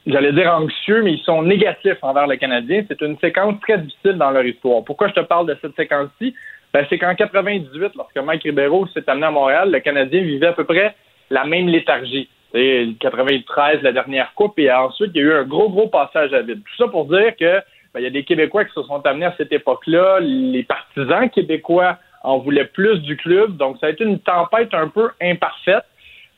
j'allais 0.07 0.33
dire 0.33 0.53
anxieux, 0.53 1.03
mais 1.03 1.14
ils 1.14 1.22
sont 1.25 1.42
négatifs 1.42 1.96
envers 2.03 2.27
le 2.27 2.37
Canadien. 2.37 2.85
C'est 2.87 3.01
une 3.01 3.16
séquence 3.18 3.59
très 3.62 3.79
difficile 3.79 4.18
dans 4.18 4.31
leur 4.31 4.44
histoire. 4.44 4.85
Pourquoi 4.85 5.09
je 5.09 5.14
te 5.14 5.20
parle 5.20 5.46
de 5.46 5.57
cette 5.62 5.75
séquence-ci? 5.75 6.35
Ben, 6.72 6.87
c'est 6.88 6.98
qu'en 6.98 7.14
98, 7.14 7.92
lorsque 7.96 8.16
Mike 8.16 8.44
Ribeiro 8.44 8.87
s'est 8.88 9.08
amené 9.08 9.26
à 9.26 9.30
Montréal, 9.30 9.70
le 9.70 9.80
Canadien 9.80 10.22
vivait 10.22 10.46
à 10.46 10.52
peu 10.52 10.64
près 10.64 10.94
la 11.30 11.44
même 11.44 11.68
léthargie. 11.68 12.28
C'est 12.52 12.87
93, 13.00 13.82
la 13.82 13.92
dernière 13.92 14.32
coupe, 14.35 14.58
et 14.58 14.72
ensuite, 14.72 15.12
il 15.14 15.22
y 15.22 15.24
a 15.24 15.28
eu 15.28 15.32
un 15.32 15.44
gros, 15.44 15.68
gros 15.68 15.88
passage 15.88 16.32
à 16.32 16.42
vide. 16.42 16.62
Tout 16.64 16.85
ça 16.85 16.88
pour 16.88 17.06
dire 17.06 17.37
que 17.38 17.61
ben, 17.92 18.00
il 18.00 18.04
y 18.04 18.06
a 18.06 18.11
des 18.11 18.24
Québécois 18.24 18.64
qui 18.64 18.72
se 18.72 18.82
sont 18.82 19.04
amenés 19.04 19.26
à 19.26 19.35
cette 19.37 19.52
époque-là. 19.52 20.20
Les 20.20 20.62
partisans 20.62 21.28
québécois 21.28 21.98
en 22.22 22.38
voulaient 22.38 22.66
plus 22.66 23.00
du 23.00 23.16
club, 23.16 23.56
donc 23.56 23.76
ça 23.78 23.87
a 23.87 23.90
été 23.90 24.04
une 24.04 24.20
tempête 24.20 24.72
un 24.72 24.88
peu 24.88 25.11
imparfaite. 25.20 25.85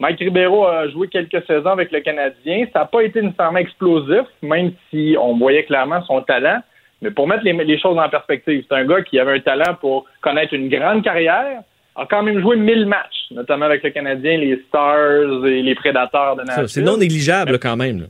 Mike 0.01 0.19
Ribeiro 0.19 0.67
a 0.67 0.89
joué 0.89 1.09
quelques 1.09 1.47
saisons 1.47 1.71
avec 1.71 1.93
le 1.93 2.01
Canadien. 2.01 2.67
Ça 2.73 2.81
n'a 2.81 2.85
pas 2.87 3.03
été 3.05 3.23
nécessairement 3.23 3.59
explosif, 3.59 4.27
même 4.43 4.73
si 4.91 5.17
on 5.21 5.37
voyait 5.37 5.65
clairement 5.65 6.03
son 6.03 6.21
talent. 6.23 6.61
Mais 7.05 7.11
pour 7.11 7.29
mettre 7.29 7.45
les, 7.45 7.79
choses 7.79 7.99
en 7.99 8.09
perspective, 8.09 8.65
c'est 8.67 8.75
un 8.75 8.87
gars 8.87 9.03
qui 9.03 9.19
avait 9.19 9.37
un 9.37 9.41
talent 9.41 9.75
pour 9.79 10.07
connaître 10.23 10.55
une 10.55 10.71
grande 10.71 11.05
carrière, 11.05 11.61
a 11.97 12.07
quand 12.07 12.23
même 12.23 12.41
joué 12.41 12.57
1000 12.57 12.87
matchs, 12.87 13.27
notamment 13.31 13.67
avec 13.67 13.83
le 13.83 13.91
Canadien, 13.91 14.39
les 14.39 14.57
Stars 14.69 15.45
et 15.45 15.61
les 15.61 15.75
Prédateurs 15.75 16.37
de 16.37 16.45
Nashville. 16.45 16.69
C'est 16.71 16.81
non 16.81 16.97
négligeable 16.97 17.59
quand 17.59 17.77
même. 17.77 18.09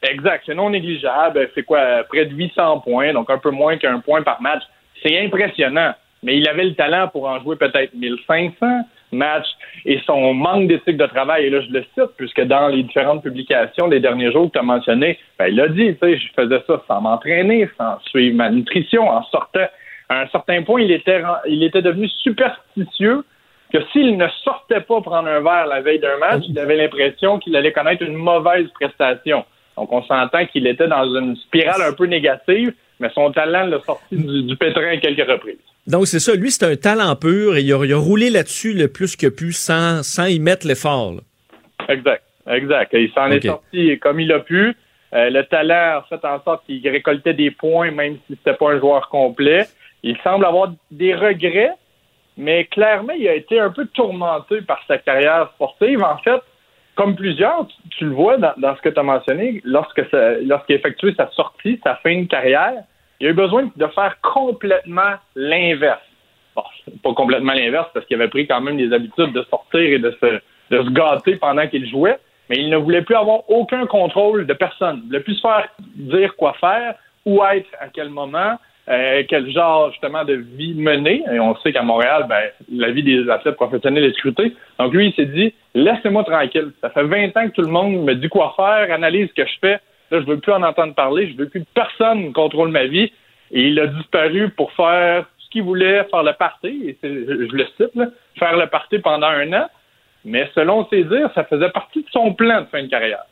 Exact, 0.00 0.44
c'est 0.46 0.54
non 0.54 0.70
négligeable. 0.70 1.50
C'est 1.56 1.64
quoi, 1.64 2.04
près 2.08 2.26
de 2.26 2.34
800 2.36 2.80
points, 2.80 3.12
donc 3.12 3.28
un 3.30 3.38
peu 3.38 3.50
moins 3.50 3.78
qu'un 3.78 3.98
point 3.98 4.22
par 4.22 4.40
match. 4.40 4.62
C'est 5.02 5.18
impressionnant. 5.18 5.92
Mais 6.22 6.38
il 6.38 6.48
avait 6.48 6.64
le 6.64 6.74
talent 6.74 7.08
pour 7.08 7.26
en 7.26 7.42
jouer 7.42 7.56
peut-être 7.56 7.94
1500 7.94 8.84
match 9.12 9.46
et 9.84 10.00
son 10.06 10.34
manque 10.34 10.68
d'éthique 10.68 10.96
de 10.96 11.06
travail, 11.06 11.46
et 11.46 11.50
là 11.50 11.60
je 11.60 11.72
le 11.72 11.84
cite, 11.94 12.10
puisque 12.16 12.42
dans 12.42 12.68
les 12.68 12.82
différentes 12.82 13.22
publications 13.22 13.88
des 13.88 14.00
derniers 14.00 14.32
jours 14.32 14.46
que 14.46 14.52
tu 14.52 14.58
as 14.58 14.62
mentionné, 14.62 15.18
ben, 15.38 15.46
il 15.46 15.60
a 15.60 15.68
dit, 15.68 15.94
tu 15.94 15.98
sais, 16.00 16.18
je 16.18 16.28
faisais 16.34 16.62
ça 16.66 16.82
sans 16.86 17.00
m'entraîner, 17.00 17.68
sans 17.78 17.98
suivre 18.00 18.36
ma 18.36 18.50
nutrition, 18.50 19.08
en 19.08 19.22
sortant. 19.24 19.66
À 20.08 20.20
un 20.20 20.28
certain 20.28 20.62
point, 20.62 20.82
il 20.82 20.92
était, 20.92 21.22
il 21.48 21.64
était 21.64 21.82
devenu 21.82 22.08
superstitieux 22.08 23.24
que 23.72 23.78
s'il 23.92 24.16
ne 24.16 24.28
sortait 24.44 24.80
pas 24.80 25.00
prendre 25.00 25.28
un 25.28 25.40
verre 25.40 25.66
la 25.66 25.80
veille 25.80 25.98
d'un 25.98 26.18
match, 26.18 26.44
il 26.48 26.58
avait 26.58 26.76
l'impression 26.76 27.38
qu'il 27.38 27.56
allait 27.56 27.72
connaître 27.72 28.02
une 28.02 28.14
mauvaise 28.14 28.68
prestation. 28.80 29.44
Donc, 29.76 29.92
on 29.92 30.02
s'entend 30.04 30.46
qu'il 30.46 30.66
était 30.66 30.88
dans 30.88 31.04
une 31.16 31.36
spirale 31.36 31.82
un 31.82 31.92
peu 31.92 32.06
négative, 32.06 32.72
mais 33.00 33.10
son 33.10 33.32
talent 33.32 33.66
l'a 33.66 33.80
sorti 33.80 34.16
du 34.16 34.56
pétrin 34.56 34.88
à 34.88 34.96
quelques 34.96 35.28
reprises. 35.28 35.56
Donc, 35.86 36.06
c'est 36.06 36.18
ça. 36.18 36.34
Lui, 36.34 36.50
c'est 36.50 36.64
un 36.64 36.76
talent 36.76 37.14
pur 37.16 37.56
et 37.56 37.62
il 37.62 37.72
a, 37.72 37.96
roulé 37.96 38.30
là-dessus 38.30 38.72
le 38.72 38.88
plus 38.88 39.16
que 39.16 39.28
pu 39.28 39.52
sans, 39.52 40.02
sans 40.02 40.26
y 40.26 40.40
mettre 40.40 40.66
l'effort. 40.66 41.14
Exact. 41.88 42.22
Exact. 42.48 42.92
Il 42.92 43.10
s'en 43.12 43.30
est 43.30 43.44
sorti 43.44 43.98
comme 43.98 44.20
il 44.20 44.32
a 44.32 44.40
pu. 44.40 44.76
Euh, 45.14 45.30
le 45.30 45.44
talent 45.44 45.98
a 45.98 46.06
fait 46.08 46.24
en 46.24 46.42
sorte 46.42 46.66
qu'il 46.66 46.86
récoltait 46.88 47.34
des 47.34 47.50
points, 47.50 47.90
même 47.90 48.18
si 48.26 48.36
c'était 48.36 48.56
pas 48.56 48.72
un 48.72 48.78
joueur 48.78 49.08
complet. 49.08 49.66
Il 50.02 50.16
semble 50.18 50.44
avoir 50.44 50.72
des 50.90 51.14
regrets, 51.14 51.72
mais 52.36 52.64
clairement, 52.66 53.12
il 53.12 53.28
a 53.28 53.34
été 53.34 53.58
un 53.58 53.70
peu 53.70 53.86
tourmenté 53.86 54.62
par 54.62 54.80
sa 54.86 54.98
carrière 54.98 55.50
sportive. 55.54 56.02
En 56.02 56.18
fait, 56.18 56.40
comme 56.94 57.16
plusieurs, 57.16 57.66
tu, 57.90 58.04
le 58.04 58.10
vois 58.10 58.36
dans, 58.36 58.76
ce 58.76 58.82
que 58.82 58.88
tu 58.88 58.98
as 58.98 59.02
mentionné, 59.02 59.60
lorsque 59.64 60.02
lorsqu'il 60.42 60.76
a 60.76 60.78
effectué 60.78 61.14
sa 61.14 61.30
sortie, 61.32 61.80
sa 61.82 61.96
fin 61.96 62.22
de 62.22 62.26
carrière, 62.26 62.82
il 63.20 63.26
a 63.26 63.30
eu 63.30 63.34
besoin 63.34 63.70
de 63.74 63.86
faire 63.88 64.16
complètement 64.20 65.14
l'inverse. 65.34 66.00
Bon, 66.54 66.62
pas 67.02 67.14
complètement 67.14 67.52
l'inverse 67.52 67.88
parce 67.92 68.06
qu'il 68.06 68.16
avait 68.16 68.28
pris 68.28 68.46
quand 68.46 68.60
même 68.60 68.76
des 68.76 68.92
habitudes 68.92 69.32
de 69.32 69.42
sortir 69.50 69.80
et 69.80 69.98
de 69.98 70.10
se, 70.20 70.26
de 70.70 70.82
se 70.82 70.90
gâter 70.90 71.36
pendant 71.36 71.66
qu'il 71.66 71.88
jouait. 71.88 72.18
mais 72.48 72.56
il 72.56 72.70
ne 72.70 72.76
voulait 72.76 73.02
plus 73.02 73.16
avoir 73.16 73.48
aucun 73.50 73.86
contrôle 73.86 74.46
de 74.46 74.54
personne. 74.54 74.96
Il 74.96 75.02
ne 75.02 75.06
voulait 75.06 75.20
plus 75.20 75.34
se 75.34 75.40
faire 75.40 75.68
dire 75.96 76.36
quoi 76.36 76.54
faire, 76.60 76.94
où 77.24 77.42
être, 77.44 77.68
à 77.80 77.88
quel 77.88 78.08
moment, 78.08 78.56
euh, 78.88 79.24
quel 79.28 79.50
genre 79.50 79.90
justement 79.90 80.24
de 80.24 80.34
vie 80.34 80.74
mener. 80.74 81.24
Et 81.32 81.40
on 81.40 81.56
sait 81.56 81.72
qu'à 81.72 81.82
Montréal, 81.82 82.26
ben, 82.28 82.50
la 82.72 82.90
vie 82.90 83.02
des 83.02 83.28
athlètes 83.28 83.56
professionnels 83.56 84.04
est 84.04 84.14
scrutée. 84.14 84.54
Donc 84.78 84.92
lui, 84.92 85.08
il 85.08 85.14
s'est 85.14 85.26
dit, 85.26 85.52
laissez-moi 85.74 86.24
tranquille. 86.24 86.70
Ça 86.80 86.90
fait 86.90 87.02
20 87.02 87.36
ans 87.36 87.48
que 87.48 87.54
tout 87.54 87.62
le 87.62 87.70
monde 87.70 88.04
me 88.04 88.14
dit 88.14 88.28
quoi 88.28 88.54
faire, 88.56 88.94
analyse 88.94 89.28
ce 89.28 89.42
que 89.42 89.48
je 89.48 89.58
fais. 89.60 89.78
Là, 90.10 90.20
je 90.20 90.26
veux 90.26 90.38
plus 90.38 90.52
en 90.52 90.62
entendre 90.62 90.94
parler. 90.94 91.30
Je 91.30 91.36
veux 91.36 91.48
plus 91.48 91.60
que 91.60 91.66
personne 91.74 92.32
contrôle 92.32 92.70
ma 92.70 92.86
vie. 92.86 93.12
Et 93.52 93.68
il 93.68 93.78
a 93.78 93.86
disparu 93.86 94.50
pour 94.50 94.72
faire 94.72 95.26
ce 95.38 95.50
qu'il 95.50 95.62
voulait, 95.62 96.04
faire 96.10 96.22
le 96.22 96.32
party. 96.32 96.88
Et 96.88 96.98
je 97.02 97.56
le 97.56 97.66
cite, 97.76 97.94
là, 97.94 98.06
faire 98.38 98.56
le 98.56 98.66
party 98.68 98.98
pendant 98.98 99.28
un 99.28 99.52
an. 99.52 99.66
Mais 100.24 100.50
selon 100.54 100.86
ses 100.88 101.04
dires, 101.04 101.30
ça 101.34 101.44
faisait 101.44 101.70
partie 101.70 102.02
de 102.02 102.08
son 102.10 102.34
plan 102.34 102.62
de 102.62 102.66
fin 102.66 102.82
de 102.82 102.88
carrière. 102.88 103.24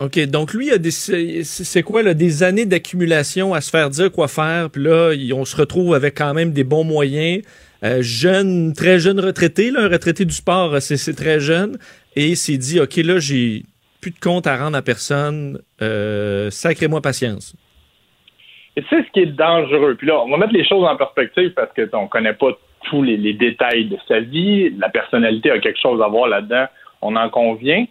OK, 0.00 0.18
donc 0.26 0.52
lui, 0.52 0.70
c'est 0.90 1.82
quoi, 1.82 2.02
là, 2.02 2.14
des 2.14 2.42
années 2.42 2.66
d'accumulation 2.66 3.54
à 3.54 3.60
se 3.60 3.70
faire 3.70 3.90
dire 3.90 4.10
quoi 4.10 4.26
faire, 4.26 4.68
puis 4.68 4.82
là, 4.82 5.12
on 5.34 5.44
se 5.44 5.56
retrouve 5.56 5.94
avec 5.94 6.18
quand 6.18 6.34
même 6.34 6.52
des 6.52 6.64
bons 6.64 6.82
moyens. 6.82 7.42
Euh, 7.84 8.02
jeune, 8.02 8.72
très 8.72 8.98
jeune 8.98 9.20
retraité, 9.20 9.70
là, 9.70 9.82
un 9.82 9.88
retraité 9.88 10.24
du 10.24 10.34
sport, 10.34 10.82
c'est 10.82 11.14
très 11.14 11.38
jeune, 11.38 11.78
et 12.16 12.28
il 12.28 12.36
s'est 12.36 12.56
dit, 12.56 12.80
OK, 12.80 12.96
là, 12.96 13.20
j'ai 13.20 13.62
plus 14.04 14.10
de 14.10 14.20
compte 14.20 14.46
à 14.46 14.58
rendre 14.58 14.76
à 14.76 14.82
personne, 14.82 15.58
euh, 15.80 16.50
sacrez-moi 16.50 17.00
patience. 17.00 17.56
Et 18.76 18.82
sais 18.90 19.02
ce 19.02 19.10
qui 19.12 19.20
est 19.20 19.34
dangereux, 19.34 19.94
puis 19.94 20.08
là, 20.08 20.20
on 20.20 20.28
va 20.28 20.36
mettre 20.36 20.52
les 20.52 20.68
choses 20.68 20.84
en 20.84 20.94
perspective 20.94 21.54
parce 21.54 21.72
que 21.72 21.88
on 21.94 22.06
connaît 22.06 22.34
pas 22.34 22.50
tous 22.82 23.02
les, 23.02 23.32
détails 23.32 23.86
de 23.86 23.96
sa 24.06 24.20
vie. 24.20 24.68
La 24.78 24.90
personnalité 24.90 25.50
a 25.50 25.58
quelque 25.58 25.80
chose 25.80 26.02
à 26.02 26.08
voir 26.08 26.28
là-dedans, 26.28 26.66
on 27.00 27.16
en 27.16 27.30
convient. 27.30 27.86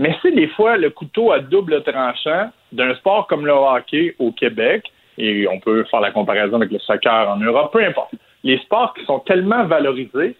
Mais 0.00 0.16
c'est 0.20 0.32
des 0.32 0.48
fois 0.48 0.76
le 0.76 0.90
couteau 0.90 1.30
à 1.30 1.38
double 1.38 1.84
tranchant 1.84 2.50
d'un 2.72 2.92
sport 2.96 3.28
comme 3.28 3.46
le 3.46 3.52
hockey 3.52 4.16
au 4.18 4.32
Québec, 4.32 4.90
et 5.16 5.46
on 5.46 5.60
peut 5.60 5.84
faire 5.92 6.00
la 6.00 6.10
comparaison 6.10 6.56
avec 6.56 6.72
le 6.72 6.80
soccer 6.80 7.28
en 7.28 7.36
Europe, 7.36 7.72
peu 7.72 7.84
importe. 7.84 8.14
Les 8.42 8.58
sports 8.58 8.94
qui 8.94 9.04
sont 9.04 9.20
tellement 9.20 9.62
valorisés, 9.66 10.34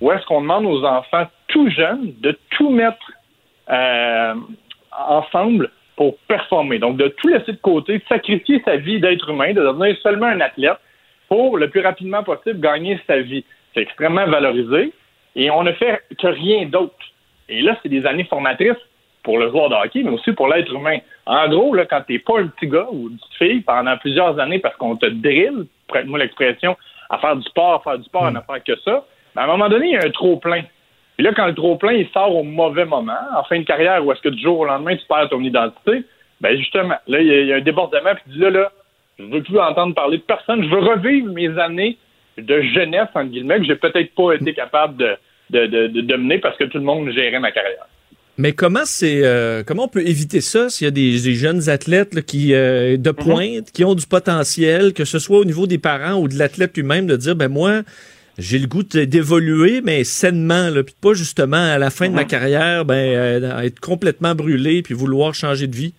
où 0.00 0.12
est-ce 0.12 0.24
qu'on 0.26 0.42
demande 0.42 0.66
aux 0.66 0.84
enfants 0.84 1.26
tout 1.48 1.68
jeunes 1.68 2.12
de 2.20 2.38
tout 2.50 2.70
mettre 2.70 3.10
euh, 3.70 4.34
ensemble 4.92 5.70
pour 5.96 6.16
performer. 6.28 6.78
Donc, 6.78 6.96
de 6.96 7.08
tout 7.08 7.28
laisser 7.28 7.52
de 7.52 7.58
côté, 7.58 7.98
de 7.98 8.04
sacrifier 8.08 8.62
sa 8.64 8.76
vie 8.76 9.00
d'être 9.00 9.28
humain, 9.28 9.52
de 9.52 9.60
devenir 9.60 9.96
seulement 10.02 10.26
un 10.26 10.40
athlète 10.40 10.78
pour 11.28 11.58
le 11.58 11.68
plus 11.68 11.80
rapidement 11.80 12.22
possible 12.22 12.60
gagner 12.60 12.98
sa 13.06 13.20
vie. 13.20 13.44
C'est 13.74 13.82
extrêmement 13.82 14.26
valorisé 14.26 14.92
et 15.36 15.50
on 15.50 15.62
ne 15.62 15.72
fait 15.72 16.00
que 16.18 16.26
rien 16.26 16.66
d'autre. 16.66 16.94
Et 17.48 17.62
là, 17.62 17.76
c'est 17.82 17.88
des 17.88 18.06
années 18.06 18.24
formatrices 18.24 18.76
pour 19.22 19.38
le 19.38 19.50
joueur 19.50 19.68
de 19.68 19.74
hockey, 19.74 20.02
mais 20.02 20.10
aussi 20.10 20.32
pour 20.32 20.48
l'être 20.48 20.72
humain. 20.72 20.98
En 21.26 21.48
gros, 21.48 21.74
là, 21.74 21.84
quand 21.84 22.02
t'es 22.06 22.18
pas 22.18 22.40
un 22.40 22.46
petit 22.46 22.68
gars 22.68 22.86
ou 22.90 23.08
une 23.08 23.16
petite 23.18 23.34
fille 23.34 23.60
pendant 23.60 23.96
plusieurs 23.98 24.38
années 24.38 24.58
parce 24.58 24.76
qu'on 24.76 24.96
te 24.96 25.06
drille, 25.06 25.68
prête-moi 25.88 26.18
l'expression, 26.18 26.76
à 27.10 27.18
faire 27.18 27.36
du 27.36 27.42
sport, 27.42 27.74
à 27.74 27.80
faire 27.80 27.98
du 27.98 28.04
sport, 28.04 28.24
à 28.26 28.30
ne 28.30 28.40
faire 28.40 28.62
que 28.64 28.76
ça, 28.80 29.04
ben, 29.34 29.42
à 29.42 29.44
un 29.44 29.48
moment 29.48 29.68
donné, 29.68 29.88
il 29.88 29.92
y 29.92 29.96
a 29.96 30.04
un 30.04 30.10
trop-plein. 30.10 30.62
Et 31.18 31.22
là, 31.22 31.32
quand 31.34 31.46
le 31.46 31.54
trop-plein, 31.54 31.92
il 31.92 32.08
sort 32.10 32.34
au 32.34 32.44
mauvais 32.44 32.84
moment, 32.84 33.18
en 33.36 33.42
fin 33.44 33.58
de 33.58 33.64
carrière, 33.64 34.04
où 34.04 34.12
est-ce 34.12 34.22
que 34.22 34.28
du 34.28 34.40
jour 34.40 34.60
au 34.60 34.64
lendemain, 34.64 34.96
tu 34.96 35.04
perds 35.08 35.28
ton 35.30 35.42
identité, 35.42 36.04
ben 36.40 36.56
justement, 36.56 36.94
là, 37.08 37.20
il 37.20 37.46
y, 37.46 37.52
a 37.52 37.56
un 37.56 37.60
débordement, 37.60 38.14
puis 38.14 38.34
dis 38.34 38.38
là, 38.38 38.50
là, 38.50 38.72
je 39.18 39.24
veux 39.24 39.42
plus 39.42 39.58
entendre 39.58 39.94
parler 39.94 40.18
de 40.18 40.22
personne. 40.22 40.62
Je 40.62 40.68
veux 40.68 40.78
revivre 40.78 41.32
mes 41.32 41.58
années 41.58 41.98
de 42.36 42.62
jeunesse, 42.62 43.08
entre 43.14 43.30
guillemets, 43.30 43.58
que 43.58 43.64
j'ai 43.64 43.74
peut-être 43.74 44.14
pas 44.14 44.34
été 44.34 44.54
capable 44.54 44.96
de, 45.50 45.66
de, 45.66 46.16
mener 46.16 46.38
parce 46.38 46.56
que 46.56 46.64
tout 46.64 46.78
le 46.78 46.84
monde 46.84 47.10
gérait 47.10 47.40
ma 47.40 47.50
carrière. 47.50 47.86
Mais 48.40 48.52
comment 48.52 48.84
c'est 48.84 49.24
euh, 49.24 49.64
comment 49.66 49.86
on 49.86 49.88
peut 49.88 50.06
éviter 50.06 50.40
ça 50.40 50.68
s'il 50.68 50.84
y 50.84 50.88
a 50.88 50.92
des, 50.92 51.18
jeunes 51.34 51.68
athlètes 51.68 52.24
qui 52.24 52.54
euh, 52.54 52.96
de 52.96 53.10
mhm. 53.10 53.16
pointe 53.16 53.72
qui 53.72 53.84
ont 53.84 53.96
du 53.96 54.06
potentiel, 54.06 54.92
que 54.92 55.04
ce 55.04 55.18
soit 55.18 55.38
au 55.38 55.44
niveau 55.44 55.66
des 55.66 55.78
parents 55.78 56.20
ou 56.20 56.28
de 56.28 56.38
l'athlète 56.38 56.76
lui-même, 56.76 57.08
de 57.08 57.16
dire 57.16 57.34
ben 57.34 57.48
moi 57.48 57.82
j'ai 58.38 58.58
le 58.58 58.68
goût 58.68 58.84
d'évoluer 58.84 59.80
mais 59.84 60.04
sainement, 60.04 60.70
là, 60.72 60.82
puis 60.84 60.94
pas 61.02 61.12
justement 61.12 61.56
à 61.56 61.78
la 61.78 61.90
fin 61.90 62.08
de 62.08 62.14
ma 62.14 62.22
mhm. 62.22 62.28
carrière 62.28 62.84
ben 62.84 62.94
euh, 62.94 63.60
être 63.62 63.80
complètement 63.80 64.34
brûlé 64.34 64.82
puis 64.82 64.94
vouloir 64.94 65.34
changer 65.34 65.66
de 65.66 65.74
vie. 65.74 65.94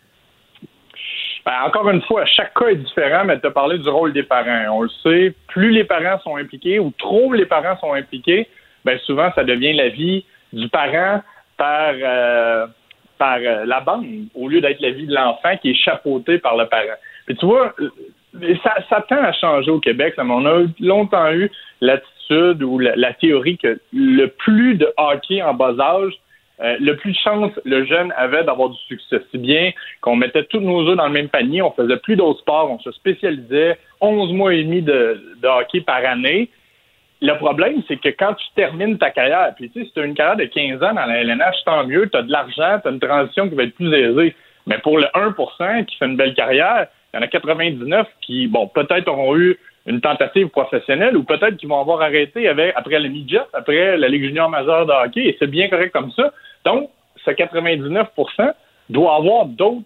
Ben, 1.45 1.63
encore 1.65 1.89
une 1.89 2.02
fois, 2.04 2.25
chaque 2.25 2.54
cas 2.54 2.67
est 2.67 2.75
différent, 2.75 3.23
mais 3.25 3.39
tu 3.39 3.47
as 3.47 3.52
parlé 3.52 3.78
du 3.78 3.89
rôle 3.89 4.13
des 4.13 4.23
parents. 4.23 4.65
On 4.71 4.82
le 4.84 4.89
sait, 5.04 5.34
plus 5.47 5.71
les 5.71 5.84
parents 5.84 6.19
sont 6.19 6.36
impliqués 6.36 6.80
ou 6.80 6.91
trop 6.97 7.34
les 7.34 7.45
parents 7.45 7.78
sont 7.80 7.93
impliqués, 7.93 8.47
ben 8.86 8.97
souvent 9.06 9.32
ça 9.36 9.43
devient 9.43 9.73
la 9.73 9.89
vie 9.89 10.25
du 10.54 10.69
parent 10.69 11.21
par 11.58 11.93
euh, 11.93 12.67
par 13.17 13.38
euh, 13.38 13.65
la 13.65 13.82
bande 13.82 14.06
au 14.34 14.47
lieu 14.47 14.62
d'être 14.62 14.80
la 14.80 14.91
vie 14.91 15.08
de 15.08 15.13
l'enfant 15.13 15.58
qui 15.62 15.71
est 15.71 15.75
chapeauté 15.75 16.38
par 16.38 16.56
le 16.56 16.67
parent. 16.67 16.97
Puis 17.25 17.36
tu 17.36 17.45
vois, 17.45 17.75
ça, 18.63 18.75
ça 18.89 19.06
tend 19.08 19.21
à 19.21 19.34
changer 19.34 19.71
au 19.71 19.80
Québec. 19.80 20.13
on 20.17 20.45
a 20.45 20.63
longtemps 20.80 21.32
eu 21.34 21.52
l'attitude 21.82 22.18
ou 22.32 22.80
la, 22.80 23.13
théorie 23.13 23.58
que 23.58 23.80
le 23.94 24.28
plus 24.28 24.76
de 24.76 24.92
hockey 24.98 25.42
en 25.42 25.54
bas 25.54 25.76
âge, 25.80 26.13
euh, 26.62 26.76
le 26.80 26.96
plus 26.98 27.12
de 27.13 27.18
chance 27.18 27.52
le 27.63 27.86
jeune 27.86 28.13
avait 28.18 28.44
d'avoir 28.44 28.70
du 28.70 28.78
succès. 28.88 29.22
Si 29.32 29.38
bien 29.38 29.72
qu'on 30.02 30.15
mettait 30.15 30.44
tous 30.44 30.60
nos 30.60 30.88
œufs 30.89 30.98
dans 30.98 31.08
le 31.08 31.13
même 31.13 31.30
panier, 31.30 31.62
on 31.62 31.72
faisait 31.72 31.98
plus 31.98 32.15
d'autres 32.15 32.42
sports, 32.42 32.70
on 32.70 32.80
se 32.80 32.92
spécialisait 32.92 33.78
11 34.02 34.34
mois 34.34 34.54
et 34.54 34.63
demi 34.63 34.82
de, 34.82 35.20
hockey 35.44 35.82
par 35.82 36.04
année. 36.06 36.50
Le 37.22 37.34
problème, 37.34 37.82
c'est 37.88 38.00
que 38.00 38.10
quand 38.10 38.34
tu 38.34 38.46
termines 38.56 38.98
ta 38.98 39.10
carrière, 39.10 39.54
puis 39.56 39.70
tu 39.70 39.80
sais, 39.80 39.86
si 39.86 39.94
tu 39.94 40.00
as 40.00 40.06
une 40.06 40.13
carrière 40.13 40.38
de 40.38 40.46
15 40.46 40.84
ans 40.84 40.94
dans 40.94 41.06
la 41.06 41.22
LNH, 41.22 41.56
tant 41.65 41.86
mieux, 41.86 42.10
tu 42.10 42.18
as 42.18 42.22
de 42.22 42.32
l'argent, 42.32 42.80
tu 42.82 42.88
as 42.88 42.92
une 42.92 43.00
transition 43.00 43.50
qui 43.50 43.56
va 43.56 43.63
être 43.63 43.76
plus 43.76 43.94
aisée. 43.94 44.36
Mais 44.68 44.78
pour 44.80 44.98
le 44.98 45.06
1% 45.15 45.86
qui 45.86 45.98
fait 45.98 46.06
une 46.06 46.15
belle 46.15 46.34
carrière, 46.34 46.88
il 47.13 47.18
y 47.18 47.20
en 47.20 47.24
a 47.24 47.28
99 47.28 48.08
qui, 48.22 48.48
bon, 48.48 48.68
peut-être 48.68 49.08
auront 49.08 49.36
eu 49.38 49.58
une 49.89 50.02
tentative 50.02 50.49
professionnelle 50.49 51.17
ou 51.17 51.23
peut-être 51.23 51.58
qu'ils 51.58 51.67
vont 51.67 51.82
avoir 51.82 52.02
arrêté 52.02 52.47
après 52.47 52.99
le 52.99 53.10
midget, 53.10 53.41
après 53.54 53.97
la 53.97 54.08
Ligue 54.08 54.25
junior 54.25 54.47
majeure 54.47 54.86
de 54.86 54.91
hockey, 54.91 55.25
et 55.25 55.36
c'est 55.39 55.49
bien 55.49 55.67
correct 55.67 55.91
comme 55.91 56.12
ça. 56.12 56.32
Donc, 56.63 56.89
ce 57.25 57.32
99% 57.32 58.54
doit 58.89 59.15
avoir 59.15 59.47
d'autres 59.47 59.84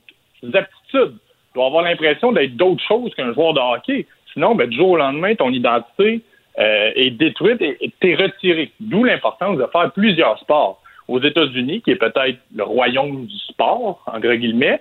aptitudes, 0.54 1.16
doit 1.56 1.68
avoir 1.68 1.84
l'impression 1.84 2.34
d'être 2.34 2.56
d'autres 2.58 2.84
choses 2.86 3.16
qu'un 3.16 3.34
joueur 3.34 3.54
de 3.54 3.60
hockey. 3.60 4.06
Sinon, 4.34 4.56
ben, 4.56 4.70
du 4.70 4.76
jour 4.76 4.90
au 4.90 4.98
lendemain, 4.98 5.36
ton 5.36 5.52
identité 5.52 6.22
euh, 6.60 6.92
est 6.96 7.12
détruite 7.12 7.62
et 7.62 7.92
t'es 8.02 8.16
retiré. 8.16 8.72
D'où 8.82 9.06
l'importance 9.06 9.58
de 9.58 9.66
faire 9.72 9.90
plusieurs 9.94 10.38
sports. 10.40 10.82
Aux 11.10 11.20
États-Unis, 11.20 11.82
qui 11.82 11.92
est 11.92 11.98
peut-être 11.98 12.38
le 12.56 12.64
royaume 12.64 13.26
du 13.26 13.38
sport, 13.50 14.02
entre 14.08 14.34
guillemets, 14.36 14.80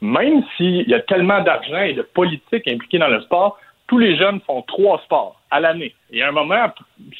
même 0.00 0.42
s'il 0.56 0.88
y 0.88 0.94
a 0.94 1.00
tellement 1.00 1.42
d'argent 1.42 1.82
et 1.82 1.92
de 1.92 2.02
politique 2.02 2.66
impliquée 2.66 2.98
dans 2.98 3.08
le 3.08 3.20
sport, 3.20 3.58
tous 3.88 3.98
les 3.98 4.16
jeunes 4.16 4.40
font 4.46 4.62
trois 4.62 5.00
sports 5.04 5.40
à 5.50 5.58
l'année. 5.58 5.94
Et 6.12 6.22
à 6.22 6.28
un 6.28 6.32
moment, 6.32 6.72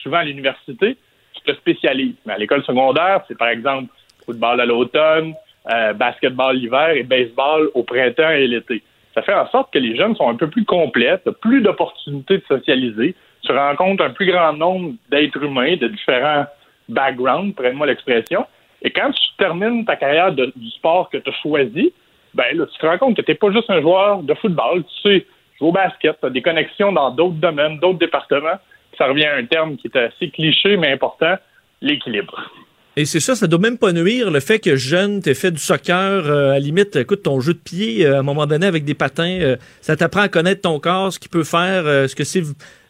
souvent 0.02 0.18
à 0.18 0.24
l'université, 0.24 0.96
tu 1.32 1.42
te 1.42 1.52
spécialises. 1.56 2.14
Mais 2.26 2.34
à 2.34 2.38
l'école 2.38 2.62
secondaire, 2.62 3.24
c'est 3.26 3.36
par 3.36 3.48
exemple 3.48 3.92
football 4.24 4.60
à 4.60 4.66
l'automne, 4.66 5.34
euh, 5.70 5.94
basketball 5.94 6.56
l'hiver 6.56 6.90
et 6.90 7.02
baseball 7.02 7.70
au 7.74 7.82
printemps 7.82 8.30
et 8.30 8.46
l'été. 8.46 8.82
Ça 9.14 9.22
fait 9.22 9.34
en 9.34 9.48
sorte 9.48 9.72
que 9.72 9.78
les 9.78 9.96
jeunes 9.96 10.14
sont 10.14 10.28
un 10.28 10.36
peu 10.36 10.48
plus 10.48 10.64
complètes, 10.64 11.28
plus 11.40 11.62
d'opportunités 11.62 12.38
de 12.38 12.44
socialiser. 12.46 13.14
Tu 13.42 13.52
rencontres 13.52 14.04
un 14.04 14.10
plus 14.10 14.30
grand 14.30 14.52
nombre 14.52 14.92
d'êtres 15.10 15.42
humains 15.42 15.76
de 15.76 15.88
différents 15.88 16.44
backgrounds, 16.88 17.54
prends-moi 17.54 17.86
l'expression. 17.86 18.46
Et 18.82 18.90
quand 18.90 19.10
tu 19.10 19.22
termines 19.38 19.84
ta 19.86 19.96
carrière 19.96 20.32
du 20.32 20.70
sport 20.76 21.08
que 21.10 21.16
tu 21.16 21.30
as 21.30 21.32
choisi, 21.42 21.92
ben 22.34 22.56
là, 22.56 22.66
tu 22.66 22.78
te 22.78 22.86
rends 22.86 22.98
compte 22.98 23.16
que 23.16 23.22
tu 23.22 23.30
n'es 23.30 23.36
pas 23.36 23.50
juste 23.50 23.70
un 23.70 23.80
joueur 23.80 24.22
de 24.22 24.34
football, 24.34 24.84
tu 24.84 25.10
sais 25.10 25.26
au 25.60 25.72
basket, 25.72 26.18
tu 26.20 26.26
as 26.26 26.30
des 26.30 26.42
connexions 26.42 26.92
dans 26.92 27.10
d'autres 27.10 27.36
domaines, 27.36 27.78
d'autres 27.78 27.98
départements. 27.98 28.58
Ça 28.96 29.06
revient 29.06 29.26
à 29.26 29.36
un 29.36 29.44
terme 29.44 29.76
qui 29.76 29.88
est 29.88 29.96
assez 29.96 30.30
cliché 30.30 30.76
mais 30.76 30.92
important, 30.92 31.36
l'équilibre. 31.80 32.50
Et 32.98 33.04
c'est 33.04 33.20
ça, 33.20 33.36
ça 33.36 33.46
doit 33.46 33.60
même 33.60 33.78
pas 33.78 33.92
nuire 33.92 34.28
le 34.28 34.40
fait 34.40 34.58
que 34.58 34.74
jeune, 34.74 35.22
t'aies 35.22 35.34
fait 35.34 35.52
du 35.52 35.60
soccer, 35.60 36.26
euh, 36.26 36.50
à 36.50 36.54
la 36.54 36.58
limite, 36.58 36.96
écoute, 36.96 37.22
ton 37.22 37.38
jeu 37.38 37.54
de 37.54 37.58
pied, 37.58 38.04
euh, 38.04 38.16
à 38.16 38.18
un 38.18 38.22
moment 38.22 38.44
donné, 38.44 38.66
avec 38.66 38.84
des 38.84 38.94
patins, 38.94 39.38
euh, 39.40 39.56
ça 39.80 39.94
t'apprend 39.94 40.22
à 40.22 40.28
connaître 40.28 40.62
ton 40.62 40.80
corps, 40.80 41.12
ce 41.12 41.20
qu'il 41.20 41.30
peut 41.30 41.44
faire, 41.44 41.84
ce 42.08 42.16
que 42.16 42.24
c'est 42.24 42.42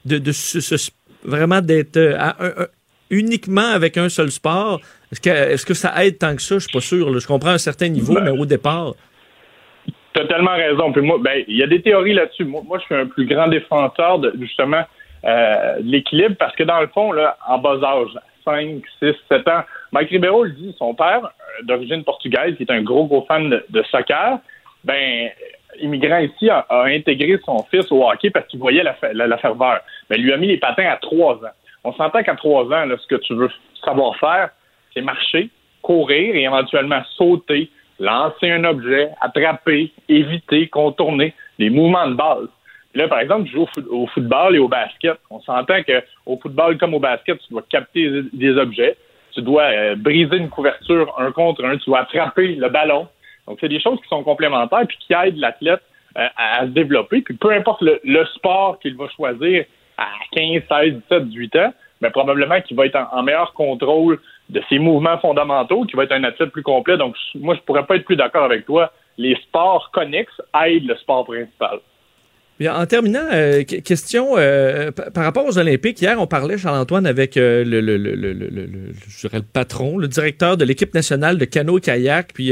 de, 0.06 0.22
vraiment 1.24 1.60
d'être 1.60 1.98
uniquement 3.10 3.68
avec 3.68 3.98
un 3.98 4.08
seul 4.08 4.30
sport. 4.30 4.80
Est-ce 5.12 5.20
que, 5.20 5.28
est 5.28 5.62
que 5.62 5.74
ça 5.74 6.02
aide 6.02 6.16
tant 6.16 6.34
que 6.34 6.40
ça? 6.40 6.54
Je 6.54 6.60
suis 6.60 6.72
pas 6.72 6.80
sûr. 6.80 7.18
Je 7.18 7.26
comprends 7.26 7.50
un 7.50 7.58
certain 7.58 7.88
niveau, 7.88 8.14
ben, 8.14 8.24
mais 8.24 8.30
au 8.30 8.46
départ. 8.46 8.94
As 10.18 10.24
tellement 10.24 10.56
raison. 10.56 10.92
Moi, 10.96 11.18
ben, 11.20 11.44
il 11.46 11.56
y 11.56 11.62
a 11.62 11.66
des 11.68 11.80
théories 11.80 12.14
là-dessus. 12.14 12.44
Moi, 12.44 12.62
je 12.78 12.84
suis 12.84 12.94
un 12.94 13.06
plus 13.06 13.26
grand 13.26 13.46
défenseur 13.46 14.18
de 14.18 14.32
justement 14.40 14.82
euh, 15.24 15.76
l'équilibre 15.80 16.34
parce 16.38 16.56
que 16.56 16.64
dans 16.64 16.80
le 16.80 16.88
fond, 16.88 17.12
là, 17.12 17.36
en 17.46 17.58
bas 17.58 17.78
âge, 17.82 18.18
5, 18.44 18.82
6, 18.98 19.14
7 19.28 19.48
ans, 19.48 19.62
Mike 19.92 20.10
Ribeiro 20.10 20.42
le 20.42 20.50
dit, 20.50 20.74
son 20.76 20.94
père, 20.94 21.24
euh, 21.24 21.62
d'origine 21.64 22.02
portugaise, 22.02 22.56
qui 22.56 22.64
est 22.64 22.70
un 22.70 22.82
gros, 22.82 23.06
gros 23.06 23.24
fan 23.28 23.48
de, 23.48 23.82
soccer, 23.90 24.38
ben, 24.82 25.30
immigrant 25.80 26.18
ici, 26.18 26.50
a, 26.50 26.66
intégré 26.70 27.38
son 27.44 27.62
fils 27.70 27.90
au 27.92 28.08
hockey 28.08 28.30
parce 28.30 28.46
qu'il 28.48 28.58
voyait 28.58 28.82
la, 28.82 28.96
la, 29.12 29.38
ferveur. 29.38 29.80
Ben, 30.10 30.20
lui 30.20 30.32
a 30.32 30.36
mis 30.36 30.48
les 30.48 30.58
patins 30.58 30.88
à 30.88 30.96
3 30.96 31.36
ans. 31.36 31.54
On 31.84 31.92
s'entend 31.92 32.24
qu'à 32.24 32.34
3 32.34 32.64
ans, 32.72 32.88
ce 32.98 33.06
que 33.06 33.20
tu 33.20 33.34
veux 33.34 33.50
savoir 33.84 34.16
faire, 34.16 34.50
c'est 34.94 35.02
marcher, 35.02 35.50
courir 35.82 36.34
et 36.34 36.42
éventuellement 36.42 37.02
sauter, 37.16 37.70
lancer 37.98 38.50
un 38.50 38.64
objet, 38.64 39.10
attraper, 39.20 39.92
éviter, 40.08 40.68
contourner, 40.68 41.34
les 41.58 41.70
mouvements 41.70 42.08
de 42.08 42.14
base. 42.14 42.48
là, 42.94 43.08
par 43.08 43.20
exemple, 43.20 43.46
tu 43.46 43.52
joues 43.52 43.66
au, 43.90 44.06
football 44.06 44.56
et 44.56 44.58
au 44.58 44.68
basket. 44.68 45.18
On 45.30 45.40
s'entend 45.40 45.82
qu'au 45.82 46.38
football 46.40 46.78
comme 46.78 46.94
au 46.94 47.00
basket, 47.00 47.38
tu 47.38 47.50
dois 47.50 47.64
capter 47.68 48.22
des 48.32 48.56
objets, 48.56 48.96
tu 49.32 49.42
dois 49.42 49.64
euh, 49.64 49.94
briser 49.96 50.36
une 50.36 50.48
couverture 50.48 51.14
un 51.18 51.30
contre 51.32 51.64
un, 51.64 51.76
tu 51.76 51.86
dois 51.86 52.00
attraper 52.00 52.54
le 52.54 52.68
ballon. 52.68 53.08
Donc, 53.46 53.58
c'est 53.60 53.68
des 53.68 53.80
choses 53.80 54.00
qui 54.00 54.08
sont 54.08 54.22
complémentaires 54.22 54.86
puis 54.86 54.98
qui 54.98 55.12
aident 55.12 55.38
l'athlète 55.38 55.82
euh, 56.16 56.26
à, 56.36 56.62
se 56.62 56.70
développer. 56.70 57.22
Puis 57.22 57.34
peu 57.34 57.52
importe 57.52 57.82
le, 57.82 58.24
sport 58.34 58.78
qu'il 58.80 58.96
va 58.96 59.08
choisir 59.08 59.64
à 59.96 60.08
15, 60.32 60.62
16, 60.68 60.94
17, 61.10 61.28
18 61.28 61.56
ans, 61.56 61.74
mais 62.00 62.08
ben, 62.08 62.10
probablement 62.10 62.60
qu'il 62.60 62.76
va 62.76 62.86
être 62.86 62.98
en, 63.12 63.22
meilleur 63.22 63.52
contrôle 63.52 64.18
de 64.48 64.60
ses 64.68 64.78
mouvements 64.78 65.18
fondamentaux, 65.18 65.84
qu'il 65.84 65.96
va 65.96 66.04
être 66.04 66.12
un 66.12 66.24
athlète 66.24 66.50
plus 66.50 66.62
complet. 66.62 66.96
Donc, 66.96 67.14
moi, 67.34 67.54
je 67.54 67.60
pourrais 67.60 67.84
pas 67.86 67.96
être 67.96 68.04
plus 68.04 68.16
d'accord 68.16 68.44
avec 68.44 68.64
toi. 68.64 68.92
Les 69.18 69.36
sports 69.42 69.90
connexes 69.92 70.40
aident 70.64 70.88
le 70.88 70.96
sport 70.96 71.26
principal. 71.26 71.78
Bien, 72.58 72.74
en 72.74 72.86
terminant, 72.86 73.26
euh, 73.32 73.62
question 73.62 74.36
euh, 74.36 74.90
par 74.90 75.22
rapport 75.22 75.46
aux 75.46 75.58
Olympiques. 75.58 76.00
Hier, 76.00 76.20
on 76.20 76.26
parlait, 76.26 76.58
Charles-Antoine, 76.58 77.06
avec 77.06 77.36
euh, 77.36 77.62
le, 77.62 77.80
le, 77.80 77.96
le, 77.96 78.14
le, 78.14 78.32
je 79.06 79.28
dirais 79.28 79.38
le 79.38 79.44
patron, 79.44 79.96
le 79.96 80.08
directeur 80.08 80.56
de 80.56 80.64
l'équipe 80.64 80.92
nationale 80.92 81.38
de 81.38 81.44
canot-kayak. 81.44 82.32
Puis, 82.34 82.50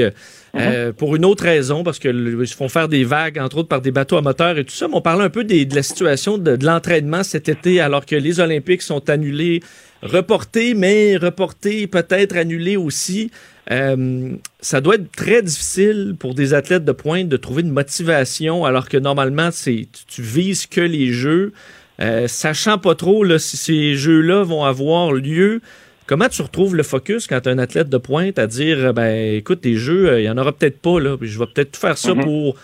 mm-hmm. 0.55 0.93
pour 0.93 1.17
une 1.17 1.25
autre 1.25 1.43
raison, 1.43 1.83
parce 1.83 1.99
qu'ils 1.99 2.47
se 2.47 2.55
font 2.55 2.69
faire 2.69 2.87
des 2.87 3.03
vagues, 3.03 3.39
entre 3.41 3.59
autres 3.59 3.69
par 3.69 3.81
des 3.81 3.91
bateaux 3.91 4.17
à 4.17 4.23
moteur 4.23 4.57
et 4.59 4.65
tout 4.65 4.75
ça. 4.75 4.87
Mais 4.87 4.95
on 4.95 5.01
parlait 5.01 5.25
un 5.25 5.31
peu 5.31 5.43
des, 5.43 5.65
de 5.65 5.75
la 5.75 5.83
situation 5.83 6.39
de, 6.39 6.55
de 6.55 6.65
l'entraînement 6.65 7.25
cet 7.25 7.49
été, 7.49 7.81
alors 7.81 8.07
que 8.07 8.15
les 8.15 8.39
Olympiques 8.39 8.83
sont 8.83 9.11
annulés, 9.11 9.59
reportés, 10.03 10.75
mais 10.75 11.17
reportés, 11.17 11.87
peut-être 11.87 12.37
annulés 12.37 12.77
aussi. 12.77 13.31
Euh, 13.71 14.37
ça 14.61 14.81
doit 14.81 14.95
être 14.95 15.11
très 15.11 15.43
difficile 15.43 16.15
pour 16.19 16.35
des 16.35 16.55
athlètes 16.55 16.85
de 16.85 16.93
pointe 16.93 17.29
de 17.29 17.37
trouver 17.37 17.63
une 17.63 17.71
motivation 17.71 18.65
alors 18.65 18.89
que 18.89 18.97
normalement, 18.97 19.51
c'est 19.51 19.89
tu, 20.09 20.23
vises 20.23 20.67
que 20.67 20.81
les 20.81 21.13
jeux. 21.13 21.53
Euh, 22.01 22.29
sachant 22.29 22.79
pas 22.79 22.95
trop 22.95 23.25
là, 23.25 23.39
si 23.39 23.57
ces 23.57 23.95
jeux-là 23.95 24.45
vont 24.45 24.65
avoir 24.65 25.13
lieu, 25.13 25.63
comment 26.07 26.29
tu 26.29 26.43
retrouves 26.43 26.77
le 26.77 26.83
focus 26.83 27.27
quand 27.27 27.41
tu 27.41 27.49
un 27.49 27.59
athlète 27.59 27.89
de 27.89 27.97
pointe 27.97 28.39
à 28.39 28.47
dire 28.47 28.93
ben 28.93 29.35
écoute, 29.35 29.65
les 29.65 29.77
jeux, 29.77 30.11
euh, 30.11 30.21
il 30.21 30.25
y 30.25 30.31
en 30.31 30.37
aura 30.37 30.53
peut-être 30.53 30.79
pas 30.79 31.01
là, 31.01 31.17
je 31.21 31.39
vais 31.39 31.47
peut-être 31.47 31.77
faire 31.77 31.99
ça 31.99 32.13
mm-hmm. 32.13 32.23
pour 32.23 32.57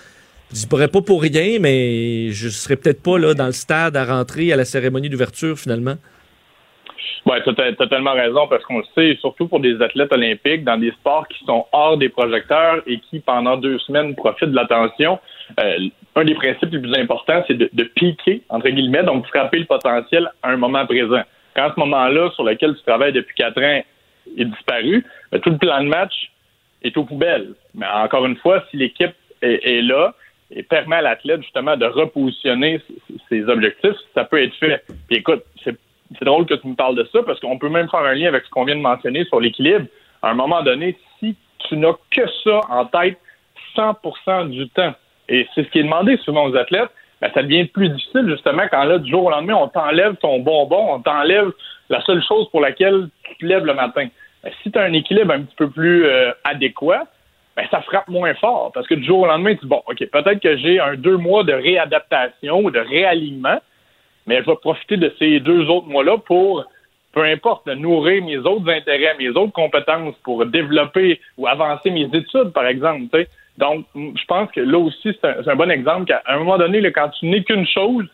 je 0.54 0.66
pourrais 0.66 0.88
pas 0.88 1.00
pour 1.00 1.22
rien, 1.22 1.58
mais 1.60 2.30
je 2.32 2.50
serais 2.50 2.76
peut-être 2.76 3.00
pas 3.00 3.18
là 3.18 3.32
dans 3.32 3.46
le 3.46 3.52
stade 3.52 3.96
à 3.96 4.04
rentrer 4.04 4.52
à 4.52 4.56
la 4.56 4.66
cérémonie 4.66 5.08
d'ouverture 5.08 5.58
finalement. 5.58 5.96
Oui, 7.26 7.36
tu 7.44 7.50
as 7.50 7.72
totalement 7.74 8.12
raison 8.12 8.48
parce 8.48 8.64
qu'on 8.64 8.78
le 8.78 8.84
sait, 8.94 9.16
surtout 9.20 9.46
pour 9.46 9.60
des 9.60 9.80
athlètes 9.80 10.12
olympiques 10.12 10.64
dans 10.64 10.76
des 10.76 10.90
sports 10.92 11.26
qui 11.28 11.44
sont 11.44 11.66
hors 11.72 11.96
des 11.96 12.08
projecteurs 12.08 12.82
et 12.86 12.98
qui, 12.98 13.20
pendant 13.20 13.56
deux 13.56 13.78
semaines, 13.80 14.14
profitent 14.16 14.50
de 14.50 14.56
l'attention. 14.56 15.18
Euh, 15.60 15.88
un 16.16 16.24
des 16.24 16.34
principes 16.34 16.70
les 16.72 16.80
plus 16.80 16.94
importants, 16.96 17.42
c'est 17.46 17.56
de, 17.56 17.84
piquer, 17.84 18.42
entre 18.48 18.68
guillemets, 18.68 19.04
donc 19.04 19.26
frapper 19.28 19.60
le 19.60 19.66
potentiel 19.66 20.30
à 20.42 20.50
un 20.50 20.56
moment 20.56 20.84
présent. 20.86 21.22
Quand 21.54 21.70
ce 21.74 21.80
moment-là, 21.80 22.30
sur 22.34 22.44
lequel 22.44 22.74
tu 22.76 22.82
travailles 22.82 23.12
depuis 23.12 23.34
quatre 23.34 23.62
ans, 23.62 23.82
est 24.36 24.44
disparu, 24.44 25.04
ben, 25.30 25.40
tout 25.40 25.50
le 25.50 25.58
plan 25.58 25.82
de 25.82 25.88
match 25.88 26.30
est 26.82 26.96
aux 26.96 27.04
poubelles. 27.04 27.54
Mais 27.74 27.86
encore 27.86 28.26
une 28.26 28.36
fois, 28.36 28.64
si 28.70 28.76
l'équipe 28.76 29.14
est, 29.40 29.82
là 29.82 30.14
et 30.54 30.62
permet 30.62 30.96
à 30.96 31.02
l'athlète 31.02 31.42
justement 31.42 31.76
de 31.76 31.86
repositionner 31.86 32.80
ses 33.28 33.48
objectifs, 33.48 33.96
ça 34.14 34.24
peut 34.24 34.42
être 34.42 34.54
fait. 34.56 34.84
Puis 35.08 35.18
écoute, 35.18 35.42
c'est 35.64 35.76
c'est 36.18 36.24
drôle 36.24 36.46
que 36.46 36.54
tu 36.54 36.68
me 36.68 36.74
parles 36.74 36.96
de 36.96 37.08
ça 37.12 37.20
parce 37.24 37.40
qu'on 37.40 37.58
peut 37.58 37.68
même 37.68 37.88
faire 37.88 38.00
un 38.00 38.14
lien 38.14 38.28
avec 38.28 38.44
ce 38.44 38.50
qu'on 38.50 38.64
vient 38.64 38.76
de 38.76 38.80
mentionner 38.80 39.24
sur 39.24 39.40
l'équilibre. 39.40 39.86
À 40.22 40.30
un 40.30 40.34
moment 40.34 40.62
donné, 40.62 40.96
si 41.18 41.36
tu 41.68 41.76
n'as 41.76 41.94
que 42.10 42.22
ça 42.44 42.60
en 42.68 42.86
tête 42.86 43.18
100% 43.76 44.50
du 44.50 44.68
temps, 44.70 44.94
et 45.28 45.46
c'est 45.54 45.64
ce 45.64 45.70
qui 45.70 45.80
est 45.80 45.84
demandé 45.84 46.16
souvent 46.18 46.48
aux 46.48 46.56
athlètes, 46.56 46.90
ben, 47.20 47.30
ça 47.32 47.42
devient 47.42 47.66
plus 47.66 47.88
difficile 47.88 48.28
justement 48.28 48.64
quand 48.70 48.84
là, 48.84 48.98
du 48.98 49.10
jour 49.10 49.24
au 49.26 49.30
lendemain, 49.30 49.54
on 49.54 49.68
t'enlève 49.68 50.16
ton 50.16 50.40
bonbon, 50.40 50.94
on 50.94 51.00
t'enlève 51.00 51.50
la 51.88 52.02
seule 52.02 52.22
chose 52.22 52.48
pour 52.50 52.60
laquelle 52.60 53.08
tu 53.24 53.36
te 53.36 53.46
lèves 53.46 53.64
le 53.64 53.74
matin. 53.74 54.08
Ben, 54.42 54.52
si 54.62 54.72
tu 54.72 54.78
as 54.78 54.82
un 54.82 54.92
équilibre 54.92 55.32
un 55.32 55.42
petit 55.42 55.54
peu 55.54 55.70
plus 55.70 56.04
euh, 56.04 56.32
adéquat, 56.44 57.04
ben, 57.56 57.66
ça 57.70 57.80
frappe 57.82 58.08
moins 58.08 58.34
fort 58.34 58.72
parce 58.74 58.86
que 58.88 58.94
du 58.94 59.04
jour 59.04 59.20
au 59.20 59.26
lendemain, 59.26 59.54
tu 59.54 59.60
dis, 59.60 59.66
bon, 59.66 59.82
OK, 59.86 59.98
peut-être 59.98 60.40
que 60.40 60.56
j'ai 60.56 60.80
un 60.80 60.96
deux 60.96 61.16
mois 61.16 61.44
de 61.44 61.52
réadaptation 61.52 62.58
ou 62.58 62.70
de 62.70 62.80
réalignement, 62.80 63.60
mais 64.26 64.40
je 64.42 64.46
vais 64.46 64.56
profiter 64.56 64.96
de 64.96 65.12
ces 65.18 65.40
deux 65.40 65.68
autres 65.68 65.88
mois-là 65.88 66.18
pour, 66.18 66.64
peu 67.12 67.22
importe, 67.22 67.66
nourrir 67.66 68.24
mes 68.24 68.38
autres 68.38 68.68
intérêts, 68.68 69.14
mes 69.18 69.30
autres 69.30 69.52
compétences 69.52 70.14
pour 70.22 70.44
développer 70.46 71.20
ou 71.36 71.46
avancer 71.46 71.90
mes 71.90 72.08
études, 72.12 72.52
par 72.52 72.66
exemple. 72.66 73.26
Donc, 73.58 73.84
je 73.94 74.24
pense 74.26 74.50
que 74.50 74.60
là 74.60 74.78
aussi, 74.78 75.16
c'est 75.20 75.48
un, 75.48 75.56
bon 75.56 75.70
exemple 75.70 76.06
qu'à 76.06 76.22
un 76.26 76.38
moment 76.38 76.58
donné, 76.58 76.80
quand 76.92 77.10
tu 77.10 77.26
n'es 77.26 77.42
qu'une 77.42 77.66
chose 77.66 78.06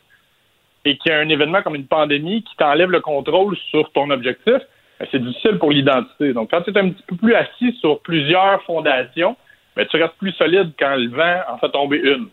et 0.84 0.96
qu'il 0.96 1.12
y 1.12 1.14
a 1.14 1.18
un 1.18 1.28
événement 1.28 1.62
comme 1.62 1.74
une 1.74 1.86
pandémie 1.86 2.42
qui 2.42 2.56
t'enlève 2.56 2.90
le 2.90 3.00
contrôle 3.00 3.56
sur 3.70 3.90
ton 3.92 4.10
objectif, 4.10 4.58
ben, 4.98 5.06
c'est 5.12 5.22
difficile 5.22 5.58
pour 5.58 5.70
l'identité. 5.70 6.32
Donc, 6.32 6.50
quand 6.50 6.62
tu 6.62 6.70
es 6.70 6.78
un 6.78 6.90
petit 6.90 7.04
peu 7.06 7.16
plus 7.16 7.34
assis 7.34 7.72
sur 7.80 8.00
plusieurs 8.00 8.62
fondations, 8.64 9.36
ben, 9.76 9.86
tu 9.86 9.96
restes 9.96 10.16
plus 10.18 10.32
solide 10.32 10.72
quand 10.78 10.96
le 10.96 11.08
vent 11.10 11.40
en 11.52 11.58
fait 11.58 11.70
tomber 11.70 11.98
une. 11.98 12.28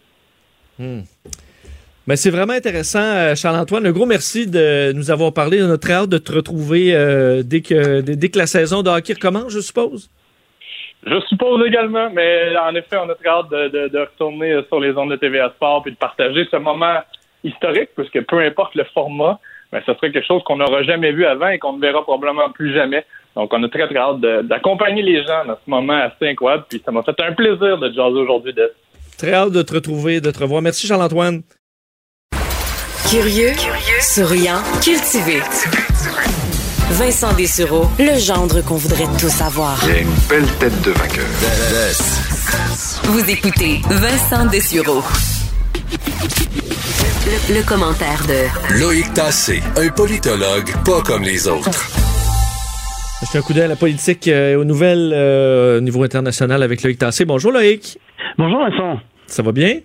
Hmm. 0.79 1.03
Mais 2.07 2.17
c'est 2.17 2.29
vraiment 2.29 2.53
intéressant, 2.53 2.99
euh, 2.99 3.35
Charles-Antoine. 3.35 3.85
Un 3.87 3.91
gros 3.91 4.05
merci 4.05 4.45
de 4.45 4.91
nous 4.93 5.09
avoir 5.09 5.33
parlé. 5.33 5.63
On 5.63 5.71
a 5.71 5.77
très 5.77 5.93
hâte 5.93 6.09
de 6.09 6.19
te 6.19 6.31
retrouver 6.31 6.95
euh, 6.95 7.41
dès, 7.43 7.61
que, 7.61 8.01
dès, 8.01 8.29
que 8.29 8.37
la 8.37 8.45
saison 8.45 8.83
de 8.83 8.89
hockey 8.89 9.13
recommence, 9.13 9.51
je 9.51 9.59
suppose. 9.59 10.09
Je 11.05 11.19
suppose 11.21 11.65
également, 11.65 12.09
mais 12.11 12.55
en 12.57 12.75
effet, 12.75 12.97
on 12.97 13.09
a 13.09 13.15
très 13.15 13.29
hâte 13.29 13.49
de, 13.49 13.87
de, 13.87 13.99
retourner 13.99 14.59
sur 14.67 14.79
les 14.79 14.95
ondes 14.97 15.11
de 15.11 15.15
TVA 15.15 15.49
Sport 15.55 15.83
et 15.87 15.91
de 15.91 15.95
partager 15.95 16.47
ce 16.49 16.57
moment 16.57 16.99
historique, 17.43 17.89
puisque 17.95 18.21
peu 18.25 18.39
importe 18.39 18.75
le 18.75 18.85
format, 18.93 19.39
mais 19.71 19.79
ben, 19.79 19.85
ce 19.87 19.93
serait 19.95 20.11
quelque 20.11 20.25
chose 20.25 20.43
qu'on 20.45 20.57
n'aura 20.57 20.83
jamais 20.83 21.11
vu 21.11 21.25
avant 21.25 21.49
et 21.49 21.59
qu'on 21.59 21.73
ne 21.73 21.81
verra 21.81 22.03
probablement 22.03 22.49
plus 22.51 22.73
jamais. 22.73 23.05
Donc, 23.35 23.51
on 23.53 23.61
a 23.63 23.69
très, 23.69 23.87
très 23.87 23.97
hâte 23.97 24.19
d'accompagner 24.47 25.01
les 25.01 25.23
gens 25.23 25.45
dans 25.45 25.55
ce 25.55 25.69
moment 25.69 25.93
assez 25.93 26.29
incroyable. 26.29 26.65
Puis, 26.69 26.81
ça 26.83 26.91
m'a 26.91 27.03
fait 27.03 27.19
un 27.19 27.33
plaisir 27.33 27.77
de 27.77 27.87
jaser 27.89 28.19
aujourd'hui, 28.19 28.55
Très 29.17 29.33
hâte 29.33 29.51
de 29.51 29.61
te 29.61 29.73
retrouver, 29.73 30.21
de 30.21 30.31
te 30.31 30.39
revoir. 30.39 30.61
Merci, 30.61 30.87
Charles-Antoine. 30.87 31.41
Curieux, 33.09 33.51
souriant, 34.01 34.61
cultivé. 34.81 35.39
Vincent 36.89 37.33
Dessureau, 37.33 37.85
le 37.99 38.17
gendre 38.19 38.61
qu'on 38.61 38.77
voudrait 38.77 39.05
tous 39.19 39.29
savoir. 39.29 39.79
Il 39.87 39.95
a 39.95 39.99
une 39.99 40.07
belle 40.27 40.47
tête 40.59 40.81
de 40.81 40.89
vainqueur. 40.89 41.25
Vous 43.03 43.29
écoutez 43.29 43.81
Vincent 43.89 44.47
Dessureau. 44.47 45.03
Le, 47.49 47.67
commentaire 47.67 48.23
de 48.27 48.79
Loïc 48.79 49.13
Tassé, 49.13 49.61
un 49.77 49.89
politologue 49.89 50.71
pas 50.83 51.01
comme 51.03 51.23
les 51.23 51.47
autres. 51.47 51.69
Je 53.31 53.37
un 53.37 53.41
coup 53.41 53.53
d'œil 53.53 53.63
à 53.63 53.67
la 53.67 53.75
politique 53.75 54.27
et 54.27 54.33
euh, 54.33 54.59
aux 54.59 54.65
nouvelles 54.65 55.11
euh, 55.13 55.77
au 55.77 55.81
niveau 55.81 56.03
international 56.03 56.63
avec 56.63 56.81
Loïc 56.81 56.97
Tassé. 56.97 57.25
Bonjour 57.25 57.51
Loïc. 57.51 57.99
Bonjour 58.37 58.59
Vincent. 58.59 58.99
Ça 59.27 59.43
va 59.43 59.51
bien? 59.51 59.79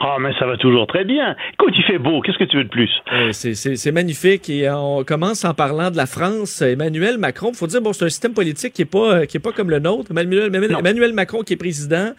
Ah, 0.00 0.16
mais 0.20 0.32
ça 0.38 0.46
va 0.46 0.56
toujours 0.56 0.86
très 0.86 1.04
bien. 1.04 1.36
Écoute, 1.52 1.74
il 1.76 1.84
fait 1.84 1.98
beau. 1.98 2.20
Qu'est-ce 2.20 2.38
que 2.38 2.44
tu 2.44 2.56
veux 2.56 2.64
de 2.64 2.68
plus? 2.68 2.90
Euh, 3.12 3.32
c'est 3.32 3.92
magnifique. 3.92 4.50
Et 4.50 4.68
on 4.70 5.04
commence 5.04 5.44
en 5.44 5.54
parlant 5.54 5.90
de 5.90 5.96
la 5.96 6.06
France. 6.06 6.62
Emmanuel 6.62 7.18
Macron, 7.18 7.50
il 7.52 7.56
faut 7.56 7.66
dire, 7.66 7.80
bon, 7.80 7.92
c'est 7.92 8.04
un 8.04 8.08
système 8.08 8.34
politique 8.34 8.72
qui 8.72 8.82
n'est 8.82 8.86
pas, 8.86 9.14
euh, 9.14 9.24
qui 9.24 9.36
est 9.36 9.40
pas 9.40 9.52
comme 9.52 9.70
le 9.70 9.78
nôtre. 9.78 10.10
Emmanuel, 10.10 10.54
Emmanuel 10.54 11.12
Macron 11.12 11.42
qui 11.42 11.52
est 11.52 11.56
président. 11.56 12.12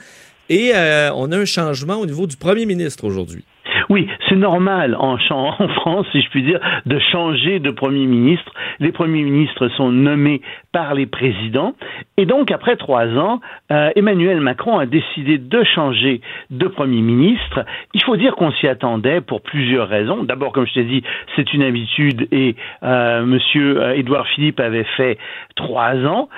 Et 0.49 0.71
euh, 0.75 1.11
on 1.15 1.31
a 1.31 1.37
un 1.37 1.45
changement 1.45 1.95
au 1.95 2.05
niveau 2.05 2.27
du 2.27 2.37
premier 2.37 2.65
ministre 2.65 3.05
aujourd'hui. 3.05 3.43
Oui, 3.89 4.07
c'est 4.27 4.35
normal 4.35 4.95
en, 4.99 5.17
France, 5.17 6.07
si 6.11 6.21
je 6.21 6.29
puis 6.29 6.43
dire, 6.43 6.59
de 6.85 6.99
changer 7.11 7.59
de 7.59 7.71
Premier 7.71 8.05
ministre. 8.05 8.51
Les 8.79 8.91
Premiers 8.91 9.23
ministres 9.23 9.69
sont 9.69 9.91
nommés 9.91 10.41
par 10.71 10.93
les 10.93 11.05
présidents. 11.05 11.73
Et 12.17 12.25
donc, 12.25 12.51
après 12.51 12.75
trois 12.75 13.07
ans, 13.07 13.41
euh, 13.71 13.91
Emmanuel 13.95 14.41
Macron 14.41 14.79
a 14.79 14.85
décidé 14.85 15.37
de 15.37 15.63
changer 15.63 16.21
de 16.49 16.67
Premier 16.67 17.01
ministre. 17.01 17.65
Il 17.93 18.03
faut 18.03 18.17
dire 18.17 18.35
qu'on 18.35 18.51
s'y 18.53 18.67
attendait 18.67 19.21
pour 19.21 19.41
plusieurs 19.41 19.87
raisons. 19.87 20.23
D'abord, 20.23 20.51
comme 20.51 20.67
je 20.67 20.73
t'ai 20.73 20.83
dit, 20.83 21.03
c'est 21.35 21.53
une 21.53 21.63
habitude 21.63 22.27
et 22.31 22.55
euh, 22.83 23.25
Monsieur 23.25 23.81
euh, 23.81 23.95
Édouard 23.95 24.27
Philippe 24.27 24.59
avait 24.59 24.87
fait 24.97 25.17
trois 25.55 25.95
ans 26.05 26.29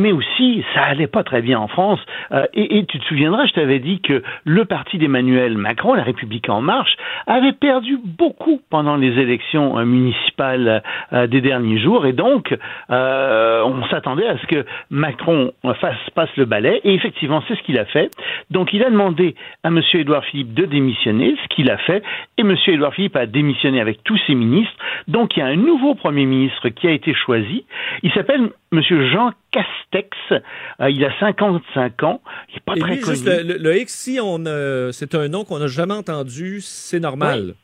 mais 0.00 0.12
aussi 0.12 0.64
ça 0.74 0.82
allait 0.82 1.06
pas 1.06 1.22
très 1.22 1.42
bien 1.42 1.58
en 1.58 1.68
France. 1.68 2.00
Euh, 2.32 2.46
et, 2.54 2.84
tu 2.86 2.98
te 2.98 3.04
souviendras, 3.04 3.46
je 3.46 3.52
t'avais 3.52 3.78
dit 3.78 4.00
que 4.00 4.22
le 4.44 4.64
parti 4.64 4.98
d'Emmanuel 4.98 5.56
Macron, 5.56 5.94
la 5.94 6.02
République 6.02 6.48
en 6.48 6.60
marche, 6.60 6.96
avait 7.26 7.52
perdu 7.52 7.98
beaucoup 8.02 8.60
pendant 8.70 8.96
les 8.96 9.18
élections 9.18 9.78
euh, 9.78 9.84
municipales 9.84 10.82
euh, 11.12 11.26
des 11.26 11.40
derniers 11.40 11.78
jours, 11.78 12.06
et 12.06 12.12
donc 12.12 12.56
on 12.88 13.84
s'attendait 13.90 14.26
à 14.26 14.38
ce 14.38 14.46
que 14.46 14.64
Macron 14.90 15.52
fasse 15.80 15.96
passe 16.14 16.30
le 16.36 16.44
balai, 16.44 16.80
et 16.84 16.94
effectivement 16.94 17.42
c'est 17.46 17.54
ce 17.54 17.62
qu'il 17.62 17.78
a 17.78 17.84
fait. 17.84 18.10
Donc 18.50 18.72
il 18.72 18.82
a 18.82 18.90
demandé 18.90 19.34
à 19.62 19.68
M. 19.68 19.80
Édouard 19.94 20.24
Philippe 20.24 20.54
de 20.54 20.64
démissionner, 20.64 21.36
ce 21.42 21.54
qu'il 21.54 21.70
a 21.70 21.76
fait, 21.78 22.02
et 22.38 22.42
M. 22.42 22.56
Édouard 22.66 22.94
Philippe 22.94 23.16
a 23.16 23.26
démissionné 23.26 23.80
avec 23.80 24.02
tous 24.02 24.18
ses 24.26 24.34
ministres. 24.34 24.74
Donc 25.08 25.36
il 25.36 25.40
y 25.40 25.42
a 25.42 25.46
un 25.46 25.56
nouveau 25.56 25.94
Premier 25.94 26.24
ministre 26.24 26.68
qui 26.70 26.88
a 26.88 26.92
été 26.92 27.14
choisi. 27.14 27.64
Il 28.02 28.12
s'appelle 28.12 28.50
Monsieur 28.72 29.10
Jean 29.10 29.32
Castex. 29.50 30.16
Euh, 30.30 30.90
il 30.90 31.04
a 31.04 31.10
55 31.18 32.02
ans. 32.04 32.22
Il 32.48 32.54
n'est 32.54 32.60
pas 32.60 32.76
très 32.76 32.98
connu. 32.98 33.16
Juste 33.16 33.26
le, 33.26 33.78
X, 33.78 33.92
si 33.94 34.20
on, 34.20 34.44
c'est 34.92 35.14
un 35.14 35.28
nom 35.28 35.44
qu'on 35.44 35.58
n'a 35.58 35.66
jamais 35.66 35.94
entendu, 35.94 36.60
c'est 36.60 37.00
normal. 37.00 37.42
Oui, 37.48 37.54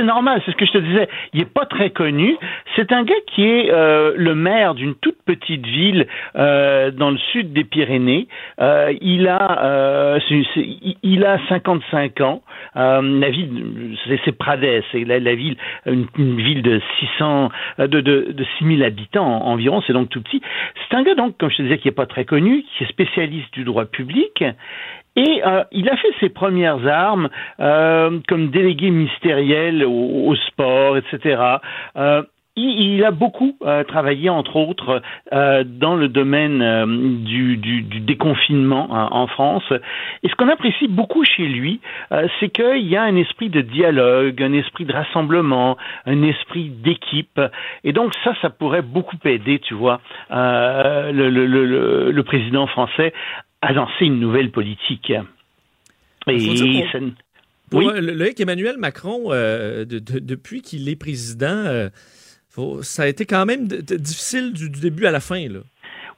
c'est 0.00 0.02
normal, 0.02 0.40
c'est 0.44 0.52
ce 0.52 0.56
que 0.56 0.66
je 0.66 0.72
te 0.72 0.78
disais. 0.78 1.08
Il 1.32 1.40
n'est 1.40 1.46
pas 1.46 1.66
très 1.66 1.90
connu. 1.90 2.36
C'est 2.76 2.92
un 2.92 3.02
gars 3.02 3.14
qui 3.26 3.44
est 3.44 3.70
euh, 3.70 4.14
le 4.16 4.34
maire 4.34 4.74
d'une 4.74 4.94
toute 4.94 5.18
petite 5.24 5.66
ville 5.66 6.06
euh, 6.36 6.90
dans 6.90 7.10
le 7.10 7.18
sud 7.32 7.52
des 7.52 7.64
Pyrénées. 7.64 8.28
Euh, 8.60 8.92
il 9.00 9.28
a 9.28 9.64
euh, 9.64 10.20
il 11.02 11.24
a 11.24 11.38
55 11.48 12.20
ans. 12.20 12.42
Euh, 12.76 13.20
la 13.20 13.30
ville, 13.30 13.96
c'est 14.24 14.32
Prades, 14.32 14.82
c'est 14.92 15.04
la, 15.04 15.34
ville, 15.34 15.56
une, 15.86 16.06
ville 16.16 16.62
de 16.62 16.80
600, 17.00 17.50
de, 17.78 17.86
de, 17.86 18.00
de 18.32 18.46
6000 18.58 18.84
habitants 18.84 19.44
environ. 19.44 19.82
C'est 19.86 19.92
donc 19.92 20.08
tout 20.08 20.22
petit. 20.22 20.40
C'est 20.88 20.96
un 20.96 21.02
gars 21.02 21.14
donc, 21.14 21.36
comme 21.38 21.50
je 21.50 21.56
te 21.56 21.62
disais, 21.62 21.78
qui 21.78 21.88
est 21.88 21.92
pas 21.92 22.06
très 22.06 22.24
connu, 22.24 22.64
qui 22.76 22.84
est 22.84 22.88
spécialiste 22.88 23.52
du 23.52 23.64
droit 23.64 23.84
public 23.84 24.44
et 25.16 25.42
euh, 25.44 25.64
il 25.72 25.88
a 25.88 25.96
fait 25.96 26.12
ses 26.20 26.28
premières 26.28 26.86
armes 26.86 27.28
euh, 27.58 28.20
comme 28.28 28.50
délégué 28.50 28.90
ministériel 28.90 29.84
au, 29.84 30.34
sport, 30.46 30.96
etc. 30.96 31.42
Euh, 31.96 32.22
il, 32.56 33.04
a 33.04 33.10
beaucoup 33.10 33.56
travaillé, 33.88 34.28
entre 34.28 34.56
autres, 34.56 35.00
dans 35.32 35.94
le 35.94 36.08
domaine 36.08 37.22
du, 37.24 37.56
du, 37.56 37.80
du, 37.82 38.00
déconfinement 38.00 38.88
hein, 38.94 39.08
en 39.12 39.28
France. 39.28 39.72
Et 40.22 40.28
ce 40.28 40.34
qu'on 40.34 40.48
apprécie 40.48 40.88
beaucoup 40.88 41.24
chez 41.24 41.46
lui, 41.46 41.80
c'est 42.38 42.50
qu'il 42.50 42.86
y 42.86 42.96
a 42.96 43.02
un 43.02 43.16
esprit 43.16 43.48
de 43.48 43.62
dialogue, 43.62 44.42
un 44.42 44.52
esprit 44.52 44.84
de 44.84 44.92
rassemblement, 44.92 45.78
un 46.04 46.22
esprit 46.22 46.68
d'équipe. 46.68 47.40
Et 47.82 47.92
donc 47.92 48.12
ça, 48.24 48.34
ça 48.42 48.50
pourrait 48.50 48.82
beaucoup 48.82 49.16
aider, 49.24 49.60
tu 49.60 49.72
vois, 49.72 50.00
le, 50.30 51.30
le, 51.30 51.46
le, 51.46 52.10
le 52.10 52.22
président 52.24 52.66
français 52.66 53.14
a 53.62 53.72
lancé 53.72 54.06
une 54.06 54.20
nouvelle 54.20 54.50
politique. 54.50 55.10
Et 55.10 56.36
oui. 57.72 57.84
le, 57.94 58.40
Emmanuel 58.40 58.78
Macron, 58.78 59.32
euh, 59.32 59.84
depuis 59.86 60.62
qu'il 60.62 60.88
est 60.88 60.96
président, 60.96 61.46
euh, 61.46 61.88
ça 62.82 63.04
a 63.04 63.06
été 63.06 63.26
quand 63.26 63.46
même 63.46 63.68
difficile 63.68 64.52
du, 64.52 64.70
du, 64.70 64.80
début 64.80 65.06
à 65.06 65.10
la 65.10 65.20
fin. 65.20 65.48
Là. 65.48 65.60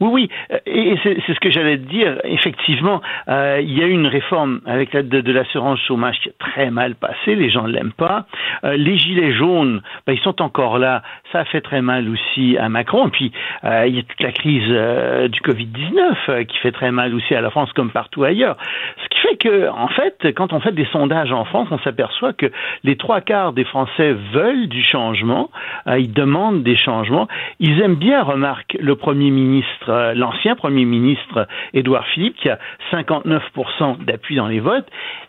Oui, 0.01 0.09
oui, 0.13 0.29
euh, 0.53 0.59
et 0.67 0.99
c'est 1.03 1.35
ce 1.35 1.41
que 1.41 1.51
j'allais 1.51 1.77
dire. 1.77 2.21
Effectivement, 2.25 3.01
euh, 3.29 3.61
il 3.63 3.77
y 3.77 3.83
a 3.83 3.87
eu 3.87 3.93
une 3.93 4.07
réforme 4.07 4.61
avec 4.67 4.93
l'aide 4.93 5.09
de, 5.09 5.33
l'assurance 5.33 5.81
chômage 5.81 6.19
qui 6.21 6.29
est 6.29 6.39
très 6.39 6.71
mal 6.71 6.95
passée, 6.95 7.35
les 7.35 7.51
gens 7.51 7.65
ne 7.65 7.73
l'aiment 7.73 7.93
pas. 7.93 8.27
Euh, 8.65 8.77
les 8.77 8.97
gilets 8.97 9.33
jaunes, 9.33 9.83
ben, 10.07 10.13
ils 10.13 10.21
sont 10.21 10.43
encore 10.43 10.79
là, 10.79 11.03
ça 11.33 11.45
fait 11.45 11.61
très 11.61 11.83
mal 11.83 12.09
aussi 12.09 12.57
à 12.59 12.69
Macron. 12.69 13.09
Et 13.09 13.11
puis, 13.11 13.33
il 13.65 13.95
y 13.95 13.99
a 13.99 14.03
toute 14.03 14.21
la 14.21 14.33
crise 14.33 14.69
du 15.31 15.41
Covid-19 15.41 16.47
qui 16.47 16.59
fait 16.59 16.73
très 16.73 16.91
mal 16.91 17.15
aussi 17.15 17.35
à 17.35 17.41
la 17.41 17.51
France 17.51 17.73
comme 17.73 17.91
partout 17.91 18.25
ailleurs. 18.25 18.57
Ce 19.03 19.09
qui 19.09 19.21
fait 19.21 19.37
que, 19.37 19.69
en 19.71 19.89
fait, 19.89 20.35
quand 20.35 20.53
on 20.53 20.61
fait 20.61 20.73
des 20.73 20.87
sondages 20.87 21.33
en 21.33 21.45
France, 21.45 21.69
on 21.71 21.79
s'aperçoit 21.79 22.33
que 22.33 22.51
les 22.85 22.97
trois 22.97 23.21
quarts 23.21 23.53
des 23.53 23.65
Français 23.65 24.15
veulent 24.33 24.69
du 24.69 24.83
changement, 24.83 25.51
ils 25.87 26.13
demandent 26.13 26.63
des 26.63 26.77
changements. 26.77 27.29
Ils 27.61 27.81
aiment 27.81 27.97
bien, 27.97 28.23
remarque, 28.23 28.77
le 28.81 28.97
Premier 28.97 29.31
ministre 29.31 29.92
euh, 29.93 30.15
l'ancien 30.15 30.57
Premier 30.57 30.85
ministre 30.85 31.47
Édouard 31.75 32.07
Philippe, 32.07 32.37
qui 32.37 32.49
a 32.49 32.59
59% 32.91 34.05
d'appui 34.05 34.37
dans 34.37 34.49
les 34.49 34.61
votes. 34.61 34.89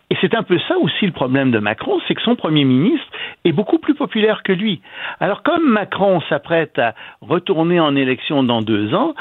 Et 0.10 0.18
c'est 0.22 0.36
un 0.36 0.44
peu 0.44 0.60
ça 0.68 0.78
aussi 0.78 1.06
le 1.06 1.12
problème 1.12 1.50
de 1.52 1.60
Macron, 1.60 2.00
c'est 2.08 2.14
que 2.14 2.22
son 2.22 2.36
Premier 2.36 2.66
ministre 2.66 3.08
est 3.46 3.52
beaucoup 3.52 3.80
plus 3.80 3.96
populaire 3.96 4.44
que 4.44 4.52
lui. 4.52 4.82
Alors 5.20 5.42
comme 5.42 5.68
Macron 5.68 6.22
s'apprête 6.30 6.78
à 6.78 6.94
retourner 7.22 7.80
en 7.80 7.96
élection 7.96 8.44
dans 8.44 8.62
deux 8.62 8.94
ans, 8.94 9.16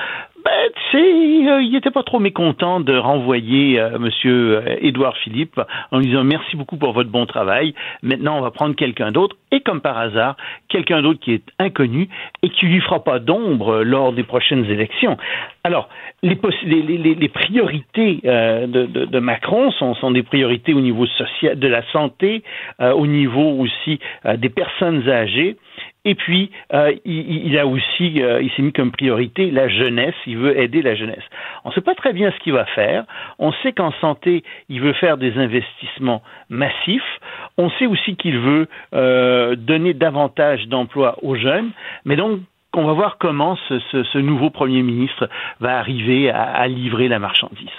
ben, 0.44 0.70
tu 0.74 0.98
sais, 0.98 1.50
euh, 1.50 1.62
il 1.62 1.72
n'était 1.72 1.90
pas 1.90 2.02
trop 2.02 2.18
mécontent 2.18 2.80
de 2.80 2.96
renvoyer 2.96 3.78
euh, 3.78 3.98
Monsieur 3.98 4.58
euh, 4.58 4.76
Édouard 4.80 5.16
Philippe 5.18 5.60
en 5.90 5.98
lui 5.98 6.06
disant 6.06 6.24
merci 6.24 6.56
beaucoup 6.56 6.76
pour 6.76 6.92
votre 6.92 7.10
bon 7.10 7.26
travail. 7.26 7.74
Maintenant, 8.02 8.38
on 8.38 8.40
va 8.40 8.50
prendre 8.50 8.74
quelqu'un 8.74 9.12
d'autre. 9.12 9.36
Et 9.50 9.60
comme 9.60 9.80
par 9.80 9.98
hasard, 9.98 10.36
quelqu'un 10.68 11.02
d'autre 11.02 11.20
qui 11.20 11.32
est 11.32 11.44
inconnu 11.58 12.08
et 12.42 12.48
qui 12.48 12.66
lui 12.66 12.80
fera 12.80 13.04
pas 13.04 13.18
d'ombre 13.18 13.82
lors 13.82 14.12
des 14.12 14.22
prochaines 14.22 14.64
élections. 14.64 15.16
Alors, 15.64 15.88
les, 16.22 16.38
les, 16.64 17.14
les, 17.14 17.28
priorités 17.28 18.20
de, 18.24 18.66
de, 18.66 19.04
de, 19.04 19.18
Macron 19.18 19.70
sont, 19.72 19.94
sont, 19.94 20.10
des 20.10 20.22
priorités 20.22 20.72
au 20.72 20.80
niveau 20.80 21.06
social, 21.06 21.58
de 21.58 21.68
la 21.68 21.82
santé, 21.92 22.42
au 22.80 23.06
niveau 23.06 23.58
aussi 23.60 24.00
des 24.36 24.48
personnes 24.48 25.08
âgées 25.08 25.56
et 26.04 26.16
puis, 26.16 26.50
euh, 26.72 26.92
il, 27.04 27.46
il, 27.46 27.58
a 27.58 27.66
aussi, 27.66 28.22
euh, 28.22 28.42
il 28.42 28.50
s'est 28.52 28.62
mis 28.62 28.72
comme 28.72 28.90
priorité 28.90 29.52
la 29.52 29.68
jeunesse. 29.68 30.14
Il 30.26 30.36
veut 30.36 30.58
aider 30.58 30.82
la 30.82 30.96
jeunesse. 30.96 31.22
On 31.64 31.68
ne 31.68 31.74
sait 31.74 31.80
pas 31.80 31.94
très 31.94 32.12
bien 32.12 32.32
ce 32.32 32.38
qu'il 32.38 32.52
va 32.52 32.64
faire. 32.64 33.04
On 33.38 33.52
sait 33.62 33.72
qu'en 33.72 33.92
santé, 34.00 34.42
il 34.68 34.80
veut 34.80 34.94
faire 34.94 35.16
des 35.16 35.38
investissements 35.38 36.22
massifs. 36.48 37.20
On 37.56 37.70
sait 37.70 37.86
aussi 37.86 38.16
qu'il 38.16 38.38
veut 38.38 38.66
euh, 38.94 39.54
donner 39.54 39.94
davantage 39.94 40.66
d'emplois 40.66 41.16
aux 41.22 41.36
jeunes. 41.36 41.70
Mais 42.04 42.16
donc, 42.16 42.40
on 42.74 42.84
va 42.84 42.94
voir 42.94 43.18
comment 43.18 43.56
ce, 43.68 43.78
ce, 43.92 44.02
ce 44.02 44.18
nouveau 44.18 44.50
Premier 44.50 44.82
ministre 44.82 45.28
va 45.60 45.78
arriver 45.78 46.30
à, 46.30 46.42
à 46.42 46.66
livrer 46.66 47.06
la 47.06 47.20
marchandise. 47.20 47.70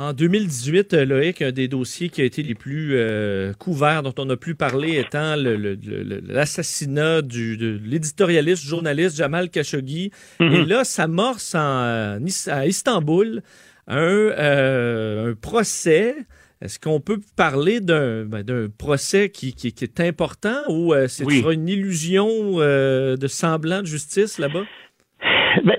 En 0.00 0.14
2018, 0.14 0.94
euh, 0.94 1.04
Loïc, 1.04 1.42
un 1.42 1.52
des 1.52 1.68
dossiers 1.68 2.08
qui 2.08 2.22
a 2.22 2.24
été 2.24 2.42
les 2.42 2.54
plus 2.54 2.92
euh, 2.94 3.52
couverts, 3.52 4.02
dont 4.02 4.14
on 4.16 4.30
a 4.30 4.36
plus 4.38 4.54
parlé, 4.54 4.96
étant 4.96 5.34
l'assassinat 5.36 7.20
de 7.20 7.78
l'éditorialiste, 7.84 8.64
journaliste 8.64 9.18
Jamal 9.18 9.50
Khashoggi. 9.50 10.10
Mhm. 10.40 10.54
Et 10.54 10.64
là, 10.64 10.84
s'amorce 10.84 11.54
à 11.54 12.16
Istanbul 12.66 13.42
un, 13.88 15.34
procès. 15.42 16.16
Est-ce 16.62 16.78
qu'on 16.78 17.00
peut 17.00 17.20
parler 17.36 17.80
d'un 17.80 18.24
ben, 18.24 18.70
procès 18.78 19.28
qui, 19.28 19.54
est 19.62 20.00
important 20.00 20.62
ou 20.70 20.94
c'est 21.08 21.24
une 21.24 21.68
illusion 21.68 22.56
de 22.56 23.26
semblant 23.26 23.82
de 23.82 23.86
justice 23.86 24.38
là-bas? 24.38 24.64
Ben, 25.62 25.76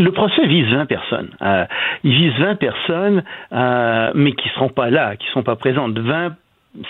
le 0.00 0.12
procès 0.12 0.46
vise 0.46 0.66
20 0.66 0.86
personnes. 0.86 1.28
Euh, 1.42 1.64
il 2.04 2.12
vise 2.12 2.32
20 2.38 2.56
personnes, 2.56 3.22
euh, 3.52 4.10
mais 4.14 4.32
qui 4.32 4.48
ne 4.48 4.52
seront 4.54 4.68
pas 4.68 4.90
là, 4.90 5.16
qui 5.16 5.26
ne 5.26 5.32
sont 5.32 5.42
pas 5.42 5.56
présentes. 5.56 5.98
20 5.98 6.32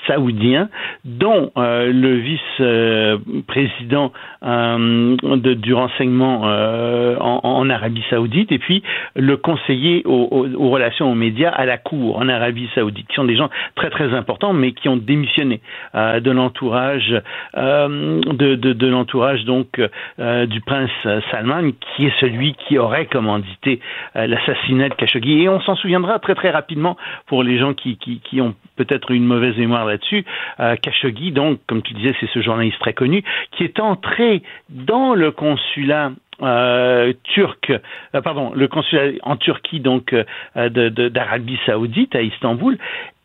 saoudien, 0.07 0.69
dont 1.05 1.51
euh, 1.57 1.91
le 1.93 2.15
vice-président 2.17 4.13
euh, 4.43 5.17
du 5.55 5.75
renseignement 5.75 6.43
euh, 6.45 7.17
en, 7.19 7.41
en, 7.43 7.71
Arabie 7.71 8.05
saoudite, 8.11 8.53
et 8.53 8.59
puis 8.59 8.83
le 9.17 9.37
conseiller 9.37 10.03
aux, 10.05 10.29
aux, 10.57 10.71
relations 10.71 11.11
aux 11.11 11.15
médias 11.15 11.51
à 11.51 11.65
la 11.65 11.79
Cour 11.79 12.19
en 12.19 12.29
Arabie 12.29 12.69
saoudite, 12.75 13.07
qui 13.09 13.15
sont 13.15 13.25
des 13.25 13.37
gens 13.37 13.49
très 13.75 13.91
très 13.91 14.13
importants, 14.15 14.53
mais 14.53 14.73
qui 14.73 14.89
ont 14.89 14.97
démissionné 14.97 15.61
de 15.95 16.31
l'entourage 16.31 17.11
de, 17.57 18.55
de, 18.55 18.73
de 18.73 18.87
l'entourage 18.87 19.45
donc 19.45 19.81
du 20.19 20.61
prince 20.61 20.91
Salman, 21.31 21.71
qui 21.97 22.07
est 22.07 22.21
celui 22.21 22.55
qui 22.55 22.79
aurait 22.79 23.07
commandité 23.07 23.81
l'assassinat 24.15 24.89
de 24.89 24.95
Khashoggi. 24.95 25.43
Et 25.43 25.49
on 25.49 25.61
s'en 25.61 25.77
souviendra 25.77 26.19
très 26.19 26.35
très 26.35 26.51
rapidement 26.51 26.97
pour 27.27 27.43
les 27.43 27.59
gens 27.59 27.75
qui, 27.75 27.97
qui, 27.97 28.21
qui 28.21 28.41
ont 28.41 28.55
peut-être 28.77 29.11
une 29.13 29.25
mauvaise 29.25 29.59
là-dessus. 29.79 30.25
Euh, 30.61 30.77
Khashoggi, 30.77 31.33
donc, 31.33 31.61
comme 31.67 31.83
tu 31.83 31.95
disais, 31.95 32.15
c'est 32.21 32.29
ce 32.31 32.41
journaliste 32.41 32.79
très 32.81 32.93
connu, 32.93 33.23
qui 33.53 33.65
est 33.65 33.81
entré 33.81 34.43
dans 34.69 35.15
le 35.15 35.31
consulat 35.31 36.13
euh, 36.43 37.13
turc, 37.25 37.71
euh, 37.71 38.21
pardon, 38.23 38.53
le 38.55 38.69
consulat 38.69 39.13
en 39.23 39.37
Turquie, 39.37 39.81
donc, 39.81 40.15
d'Arabie 40.55 41.59
Saoudite, 41.67 42.15
à 42.15 42.23
Istanbul, 42.23 42.79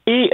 et 0.07 0.29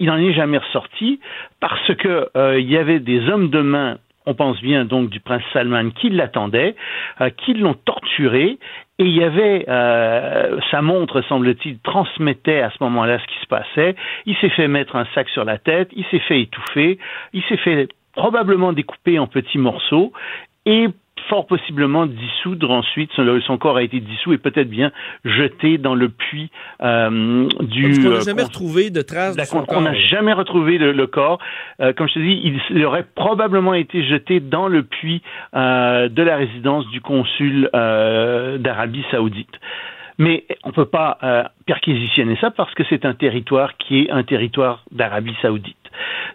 il 0.00 0.06
n'en 0.06 0.18
est 0.18 0.32
jamais 0.32 0.58
ressorti 0.58 1.20
parce 1.60 1.94
que 1.94 2.28
il 2.58 2.68
y 2.68 2.76
avait 2.76 2.98
des 2.98 3.28
hommes 3.28 3.48
de 3.48 3.60
main 3.60 3.98
on 4.26 4.34
pense 4.34 4.60
bien 4.60 4.84
donc 4.84 5.10
du 5.10 5.20
prince 5.20 5.42
Salman 5.52 5.90
qui 5.90 6.10
l'attendait, 6.10 6.74
euh, 7.20 7.30
qui 7.30 7.54
l'ont 7.54 7.74
torturé, 7.74 8.58
et 8.98 9.04
il 9.04 9.16
y 9.16 9.24
avait, 9.24 9.64
euh, 9.68 10.58
sa 10.70 10.80
montre, 10.80 11.20
semble-t-il, 11.22 11.78
transmettait 11.80 12.60
à 12.60 12.70
ce 12.70 12.76
moment-là 12.82 13.18
ce 13.18 13.26
qui 13.26 13.40
se 13.40 13.46
passait. 13.46 13.96
Il 14.24 14.36
s'est 14.36 14.50
fait 14.50 14.68
mettre 14.68 14.94
un 14.96 15.06
sac 15.14 15.28
sur 15.30 15.44
la 15.44 15.58
tête, 15.58 15.90
il 15.96 16.04
s'est 16.06 16.20
fait 16.20 16.40
étouffer, 16.40 16.98
il 17.32 17.42
s'est 17.44 17.56
fait 17.56 17.88
probablement 18.14 18.72
découper 18.72 19.18
en 19.18 19.26
petits 19.26 19.58
morceaux, 19.58 20.12
et 20.66 20.88
fort 21.28 21.46
possiblement 21.46 22.06
dissoudre 22.06 22.70
ensuite. 22.70 23.10
Son, 23.14 23.58
corps 23.58 23.76
a 23.76 23.82
été 23.82 24.00
dissous 24.00 24.32
et 24.32 24.38
peut-être 24.38 24.68
bien 24.68 24.92
jeté 25.24 25.78
dans 25.78 25.94
le 25.94 26.08
puits 26.08 26.50
euh, 26.82 27.48
du. 27.60 28.06
on 28.06 28.10
n'a 28.10 28.16
euh, 28.16 28.20
jamais 28.20 28.42
retrouvé 28.42 28.90
de 28.90 29.02
traces 29.02 29.36
de 29.36 29.44
son 29.44 29.64
On 29.68 29.82
n'a 29.82 29.94
jamais 29.94 30.32
retrouvé 30.32 30.78
le, 30.78 31.06
corps. 31.06 31.38
Euh, 31.80 31.92
comme 31.92 32.08
je 32.08 32.14
te 32.14 32.18
dis, 32.18 32.60
il, 32.70 32.84
aurait 32.84 33.06
probablement 33.14 33.74
été 33.74 34.04
jeté 34.04 34.40
dans 34.40 34.68
le 34.68 34.82
puits 34.82 35.22
euh, 35.54 36.08
de 36.08 36.22
la 36.22 36.36
résidence 36.36 36.86
du 36.88 37.00
consul 37.00 37.70
d'Arabie 37.72 39.04
Saoudite. 39.10 39.54
Mais 40.18 40.44
on 40.62 40.68
ne 40.68 40.74
peut 40.74 40.84
pas 40.84 41.18
perquisitionner 41.66 42.36
ça 42.40 42.50
parce 42.50 42.72
que 42.74 42.82
c'est 42.88 43.04
un 43.04 43.14
territoire 43.14 43.76
qui 43.78 44.02
est 44.02 44.10
un 44.10 44.22
territoire 44.22 44.84
d'Arabie 44.90 45.36
saoudite. 45.42 45.76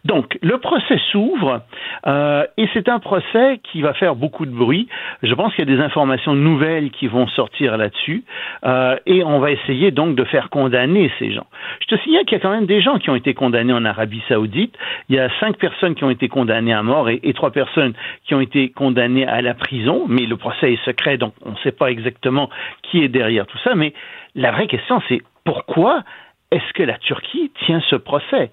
Donc, 0.05 0.37
le 0.41 0.57
procès 0.57 0.99
s'ouvre 1.11 1.61
euh, 2.07 2.45
et 2.57 2.67
c'est 2.73 2.87
un 2.89 2.99
procès 2.99 3.59
qui 3.63 3.81
va 3.81 3.93
faire 3.93 4.15
beaucoup 4.15 4.45
de 4.45 4.51
bruit. 4.51 4.87
Je 5.23 5.33
pense 5.33 5.53
qu'il 5.53 5.67
y 5.67 5.71
a 5.71 5.75
des 5.75 5.81
informations 5.81 6.33
nouvelles 6.33 6.91
qui 6.91 7.07
vont 7.07 7.27
sortir 7.27 7.77
là-dessus 7.77 8.23
euh, 8.65 8.95
et 9.05 9.23
on 9.23 9.39
va 9.39 9.51
essayer 9.51 9.91
donc 9.91 10.15
de 10.15 10.23
faire 10.23 10.49
condamner 10.49 11.11
ces 11.19 11.33
gens. 11.33 11.47
Je 11.81 11.95
te 11.95 12.01
signale 12.01 12.25
qu'il 12.25 12.37
y 12.37 12.41
a 12.41 12.41
quand 12.41 12.51
même 12.51 12.65
des 12.65 12.81
gens 12.81 12.97
qui 12.97 13.09
ont 13.09 13.15
été 13.15 13.33
condamnés 13.33 13.73
en 13.73 13.85
Arabie 13.85 14.21
saoudite. 14.27 14.75
Il 15.09 15.15
y 15.15 15.19
a 15.19 15.29
cinq 15.39 15.57
personnes 15.57 15.95
qui 15.95 16.03
ont 16.03 16.09
été 16.09 16.29
condamnées 16.29 16.73
à 16.73 16.83
mort 16.83 17.09
et, 17.09 17.19
et 17.23 17.33
trois 17.33 17.51
personnes 17.51 17.93
qui 18.25 18.33
ont 18.33 18.41
été 18.41 18.69
condamnées 18.69 19.27
à 19.27 19.41
la 19.41 19.53
prison, 19.53 20.05
mais 20.07 20.25
le 20.25 20.37
procès 20.37 20.73
est 20.73 20.85
secret, 20.85 21.17
donc 21.17 21.33
on 21.45 21.51
ne 21.51 21.57
sait 21.57 21.71
pas 21.71 21.91
exactement 21.91 22.49
qui 22.83 23.03
est 23.03 23.09
derrière 23.09 23.45
tout 23.45 23.57
ça. 23.63 23.75
Mais 23.75 23.93
la 24.35 24.51
vraie 24.51 24.67
question, 24.67 25.01
c'est 25.09 25.21
pourquoi 25.43 26.03
est-ce 26.51 26.73
que 26.73 26.83
la 26.83 26.97
Turquie 26.97 27.51
tient 27.65 27.81
ce 27.89 27.95
procès? 27.95 28.51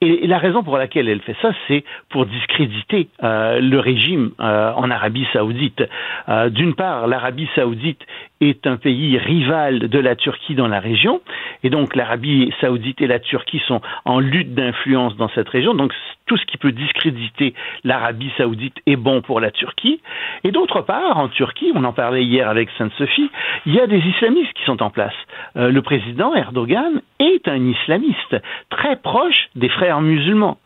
Et 0.00 0.28
la 0.28 0.38
raison 0.38 0.62
pour 0.62 0.78
laquelle 0.78 1.08
elle 1.08 1.20
fait 1.20 1.34
ça, 1.42 1.50
c'est 1.66 1.82
pour 2.08 2.24
discréditer 2.24 3.08
euh, 3.24 3.58
le 3.60 3.80
régime 3.80 4.30
euh, 4.38 4.72
en 4.72 4.92
Arabie 4.92 5.26
saoudite. 5.32 5.82
Euh, 6.28 6.50
d'une 6.50 6.74
part, 6.74 7.08
l'Arabie 7.08 7.48
saoudite 7.56 8.00
est 8.40 8.66
un 8.66 8.76
pays 8.76 9.18
rival 9.18 9.88
de 9.88 9.98
la 9.98 10.16
Turquie 10.16 10.54
dans 10.54 10.68
la 10.68 10.80
région, 10.80 11.20
et 11.62 11.70
donc 11.70 11.96
l'Arabie 11.96 12.52
saoudite 12.60 13.00
et 13.00 13.06
la 13.06 13.18
Turquie 13.18 13.62
sont 13.66 13.80
en 14.04 14.20
lutte 14.20 14.54
d'influence 14.54 15.16
dans 15.16 15.28
cette 15.30 15.48
région, 15.48 15.74
donc 15.74 15.92
tout 16.26 16.36
ce 16.36 16.44
qui 16.44 16.58
peut 16.58 16.72
discréditer 16.72 17.54
l'Arabie 17.84 18.30
saoudite 18.36 18.76
est 18.86 18.96
bon 18.96 19.22
pour 19.22 19.40
la 19.40 19.50
Turquie. 19.50 20.00
Et 20.44 20.52
d'autre 20.52 20.82
part, 20.82 21.18
en 21.18 21.28
Turquie, 21.28 21.72
on 21.74 21.84
en 21.84 21.92
parlait 21.92 22.22
hier 22.22 22.48
avec 22.48 22.68
Sainte-Sophie, 22.76 23.30
il 23.66 23.74
y 23.74 23.80
a 23.80 23.86
des 23.86 23.98
islamistes 23.98 24.52
qui 24.52 24.64
sont 24.64 24.82
en 24.82 24.90
place. 24.90 25.14
Euh, 25.56 25.70
le 25.70 25.82
président 25.82 26.34
Erdogan 26.34 27.00
est 27.18 27.48
un 27.48 27.66
islamiste, 27.66 28.36
très 28.70 28.96
proche 28.96 29.48
des 29.56 29.68
frères 29.68 30.00
musulmans. 30.00 30.58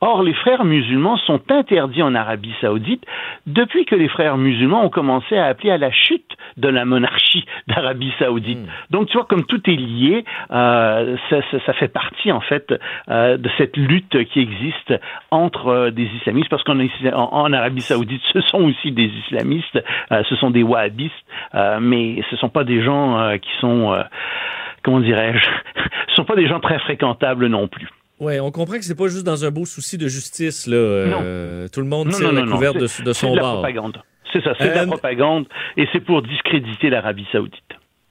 Or, 0.00 0.22
les 0.22 0.32
frères 0.32 0.64
musulmans 0.64 1.18
sont 1.18 1.40
interdits 1.50 2.02
en 2.02 2.14
Arabie 2.14 2.54
saoudite 2.60 3.04
depuis 3.46 3.84
que 3.84 3.94
les 3.94 4.08
frères 4.08 4.38
musulmans 4.38 4.84
ont 4.84 4.88
commencé 4.88 5.36
à 5.36 5.46
appeler 5.46 5.70
à 5.70 5.78
la 5.78 5.92
chute 5.92 6.29
de 6.56 6.68
la 6.68 6.84
monarchie 6.84 7.44
d'Arabie 7.68 8.12
saoudite. 8.18 8.58
Hmm. 8.58 8.66
Donc, 8.90 9.08
tu 9.08 9.16
vois, 9.16 9.26
comme 9.26 9.44
tout 9.44 9.60
est 9.68 9.76
lié, 9.76 10.24
euh, 10.50 11.16
ça, 11.28 11.40
ça, 11.50 11.58
ça, 11.66 11.72
fait 11.74 11.88
partie, 11.88 12.32
en 12.32 12.40
fait, 12.40 12.72
euh, 13.08 13.36
de 13.36 13.50
cette 13.58 13.76
lutte 13.76 14.24
qui 14.26 14.40
existe 14.40 14.94
entre 15.30 15.68
euh, 15.68 15.90
des 15.90 16.08
islamistes, 16.18 16.48
parce 16.50 16.64
qu'en 16.64 16.78
en, 17.12 17.52
Arabie 17.52 17.80
saoudite, 17.80 18.22
ce 18.32 18.40
sont 18.42 18.62
aussi 18.62 18.92
des 18.92 19.10
islamistes, 19.26 19.78
ce 20.10 20.36
sont 20.36 20.50
des 20.50 20.62
wahhabistes, 20.62 21.14
mais 21.80 22.22
ce 22.28 22.34
ne 22.34 22.38
sont 22.38 22.48
pas 22.48 22.64
des 22.64 22.82
gens 22.82 23.36
qui 23.40 23.50
sont, 23.60 23.96
comment 24.82 25.00
dirais-je, 25.00 25.44
ce 26.06 26.12
ne 26.12 26.14
sont 26.16 26.24
pas 26.24 26.36
des 26.36 26.46
gens 26.46 26.60
très 26.60 26.78
fréquentables 26.78 27.46
non 27.46 27.68
plus. 27.68 27.88
Oui, 28.20 28.38
on 28.38 28.50
comprend 28.50 28.76
que 28.76 28.84
c'est 28.84 28.94
pas 28.94 29.08
juste 29.08 29.24
dans 29.24 29.46
un 29.46 29.50
beau 29.50 29.64
souci 29.64 29.96
de 29.96 30.06
justice. 30.06 30.66
Là, 30.66 30.76
euh, 30.76 31.68
tout 31.68 31.80
le 31.80 31.86
monde 31.86 32.10
tire 32.10 32.32
la 32.32 32.42
couverte 32.42 32.76
de, 32.76 33.04
de, 33.04 33.12
son 33.14 33.34
bord. 33.34 33.66
C'est 34.32 34.42
ça, 34.42 34.54
c'est 34.58 34.70
de 34.70 34.74
la 34.74 34.82
euh, 34.82 34.86
propagande 34.86 35.46
et 35.76 35.88
c'est 35.92 36.00
pour 36.00 36.22
discréditer 36.22 36.90
l'Arabie 36.90 37.26
saoudite. 37.32 37.62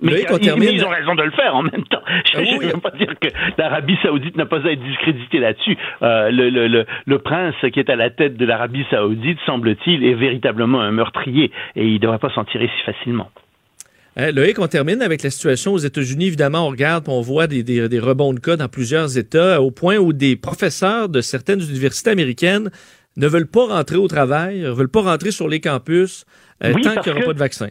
Mais, 0.02 0.22
ils, 0.22 0.86
ont 0.86 0.90
raison 0.90 1.14
de 1.14 1.24
le 1.24 1.32
faire 1.32 1.56
en 1.56 1.64
même 1.64 1.84
temps. 1.90 2.02
Je 2.34 2.40
ne 2.40 2.72
veux 2.72 2.80
pas 2.80 2.92
dire 2.92 3.14
que 3.20 3.28
l'Arabie 3.58 3.98
saoudite 4.02 4.38
n'a 4.38 4.46
pas 4.46 4.66
à 4.66 4.72
être 4.72 4.82
discréditée 4.82 5.40
là-dessus. 5.40 5.78
Euh, 6.02 6.32
le, 6.32 6.50
le, 6.50 6.86
le, 7.06 7.20
prince 7.20 7.56
qui 7.74 7.80
est 7.80 7.90
à 7.90 7.98
la 7.98 8.10
tête 8.10 8.38
de 8.38 8.46
l'Arabie 8.46 8.86
saoudite, 8.90 9.40
semble-t-il, 9.46 10.06
est 10.06 10.14
véritablement 10.14 10.80
un 10.80 10.92
meurtrier 10.92 11.52
et 11.76 11.86
il 11.86 11.96
ne 11.96 12.00
devrait 12.00 12.18
pas 12.18 12.30
s'en 12.34 12.46
tirer 12.46 12.70
si 12.78 12.84
facilement. 12.86 13.30
Hein, 14.16 14.32
Loïc, 14.32 14.58
on 14.60 14.68
termine 14.68 15.02
avec 15.02 15.22
la 15.22 15.30
situation 15.30 15.74
aux 15.74 15.78
États-Unis. 15.78 16.28
Évidemment, 16.28 16.68
on 16.68 16.70
regarde, 16.70 17.06
on 17.08 17.22
voit 17.22 17.48
des, 17.48 17.64
des, 17.64 18.00
rebonds 18.00 18.34
de 18.34 18.40
cas 18.40 18.56
dans 18.56 18.68
plusieurs 18.70 19.18
États, 19.18 19.62
au 19.62 19.72
point 19.72 19.98
où 19.98 20.14
des 20.14 20.36
professeurs 20.36 21.10
de 21.10 21.22
certaines 21.22 21.62
universités 21.62 22.10
américaines 22.10 22.70
ne 23.20 23.28
veulent 23.28 23.50
pas 23.50 23.68
rentrer 23.68 23.98
au 23.98 24.08
travail, 24.08 24.62
ne 24.62 24.70
veulent 24.70 24.90
pas 24.90 25.02
rentrer 25.02 25.32
sur 25.32 25.48
les 25.48 25.60
campus 25.60 26.26
euh, 26.64 26.74
tant 26.74 27.02
qu'il 27.02 27.14
n'y 27.14 27.20
aura 27.20 27.28
pas 27.28 27.34
de 27.34 27.40
vaccin. 27.40 27.68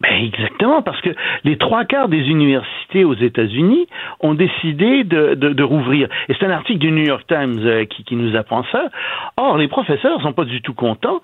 Ben 0.00 0.24
exactement, 0.24 0.80
parce 0.80 1.00
que 1.02 1.10
les 1.44 1.58
trois 1.58 1.84
quarts 1.84 2.08
des 2.08 2.22
universités 2.22 3.04
aux 3.04 3.14
États-Unis 3.14 3.86
ont 4.20 4.32
décidé 4.32 5.04
de, 5.04 5.34
de, 5.34 5.50
de 5.50 5.62
rouvrir. 5.62 6.08
Et 6.30 6.34
c'est 6.38 6.46
un 6.46 6.50
article 6.50 6.78
du 6.78 6.90
New 6.90 7.04
York 7.04 7.24
Times 7.28 7.58
euh, 7.58 7.84
qui, 7.84 8.04
qui, 8.04 8.16
nous 8.16 8.34
apprend 8.34 8.64
ça. 8.72 8.88
Or, 9.36 9.58
les 9.58 9.68
professeurs 9.68 10.22
sont 10.22 10.32
pas 10.32 10.46
du 10.46 10.62
tout 10.62 10.72
contents. 10.72 11.20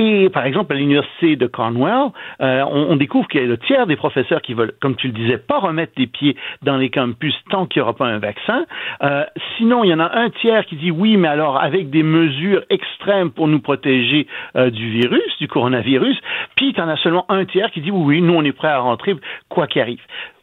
Et 0.00 0.28
par 0.28 0.46
exemple, 0.46 0.72
à 0.72 0.76
l'université 0.76 1.34
de 1.34 1.48
Cornwall, 1.48 2.12
euh, 2.40 2.62
on, 2.70 2.92
on, 2.92 2.96
découvre 2.96 3.26
qu'il 3.26 3.40
y 3.40 3.44
a 3.44 3.46
le 3.48 3.58
tiers 3.58 3.84
des 3.88 3.96
professeurs 3.96 4.40
qui 4.40 4.54
veulent, 4.54 4.72
comme 4.80 4.94
tu 4.94 5.08
le 5.08 5.12
disais, 5.12 5.38
pas 5.38 5.58
remettre 5.58 5.94
les 5.96 6.06
pieds 6.06 6.36
dans 6.62 6.76
les 6.76 6.88
campus 6.88 7.34
tant 7.50 7.66
qu'il 7.66 7.80
n'y 7.80 7.82
aura 7.82 7.96
pas 7.96 8.06
un 8.06 8.20
vaccin. 8.20 8.64
Euh, 9.02 9.24
sinon, 9.56 9.82
il 9.82 9.90
y 9.90 9.94
en 9.94 9.98
a 9.98 10.16
un 10.16 10.30
tiers 10.30 10.64
qui 10.66 10.76
dit 10.76 10.92
oui, 10.92 11.16
mais 11.16 11.26
alors 11.26 11.60
avec 11.60 11.90
des 11.90 12.04
mesures 12.04 12.62
extrêmes 12.70 13.32
pour 13.32 13.48
nous 13.48 13.58
protéger 13.58 14.28
euh, 14.54 14.70
du 14.70 14.88
virus, 14.88 15.36
du 15.40 15.48
coronavirus. 15.48 16.16
Puis, 16.54 16.68
il 16.70 16.78
y 16.78 16.80
en 16.80 16.88
a 16.88 16.96
seulement 16.98 17.26
un 17.28 17.44
tiers 17.44 17.72
qui 17.72 17.80
dit 17.80 17.90
oui, 17.90 18.04
oui 18.04 18.22
nous, 18.22 18.34
on 18.34 18.44
est 18.44 18.52
prêt 18.52 18.68
à 18.68 18.78
rentrer 18.78 19.16
quoi 19.48 19.66
qu'il 19.66 19.82
arrive. 19.82 20.00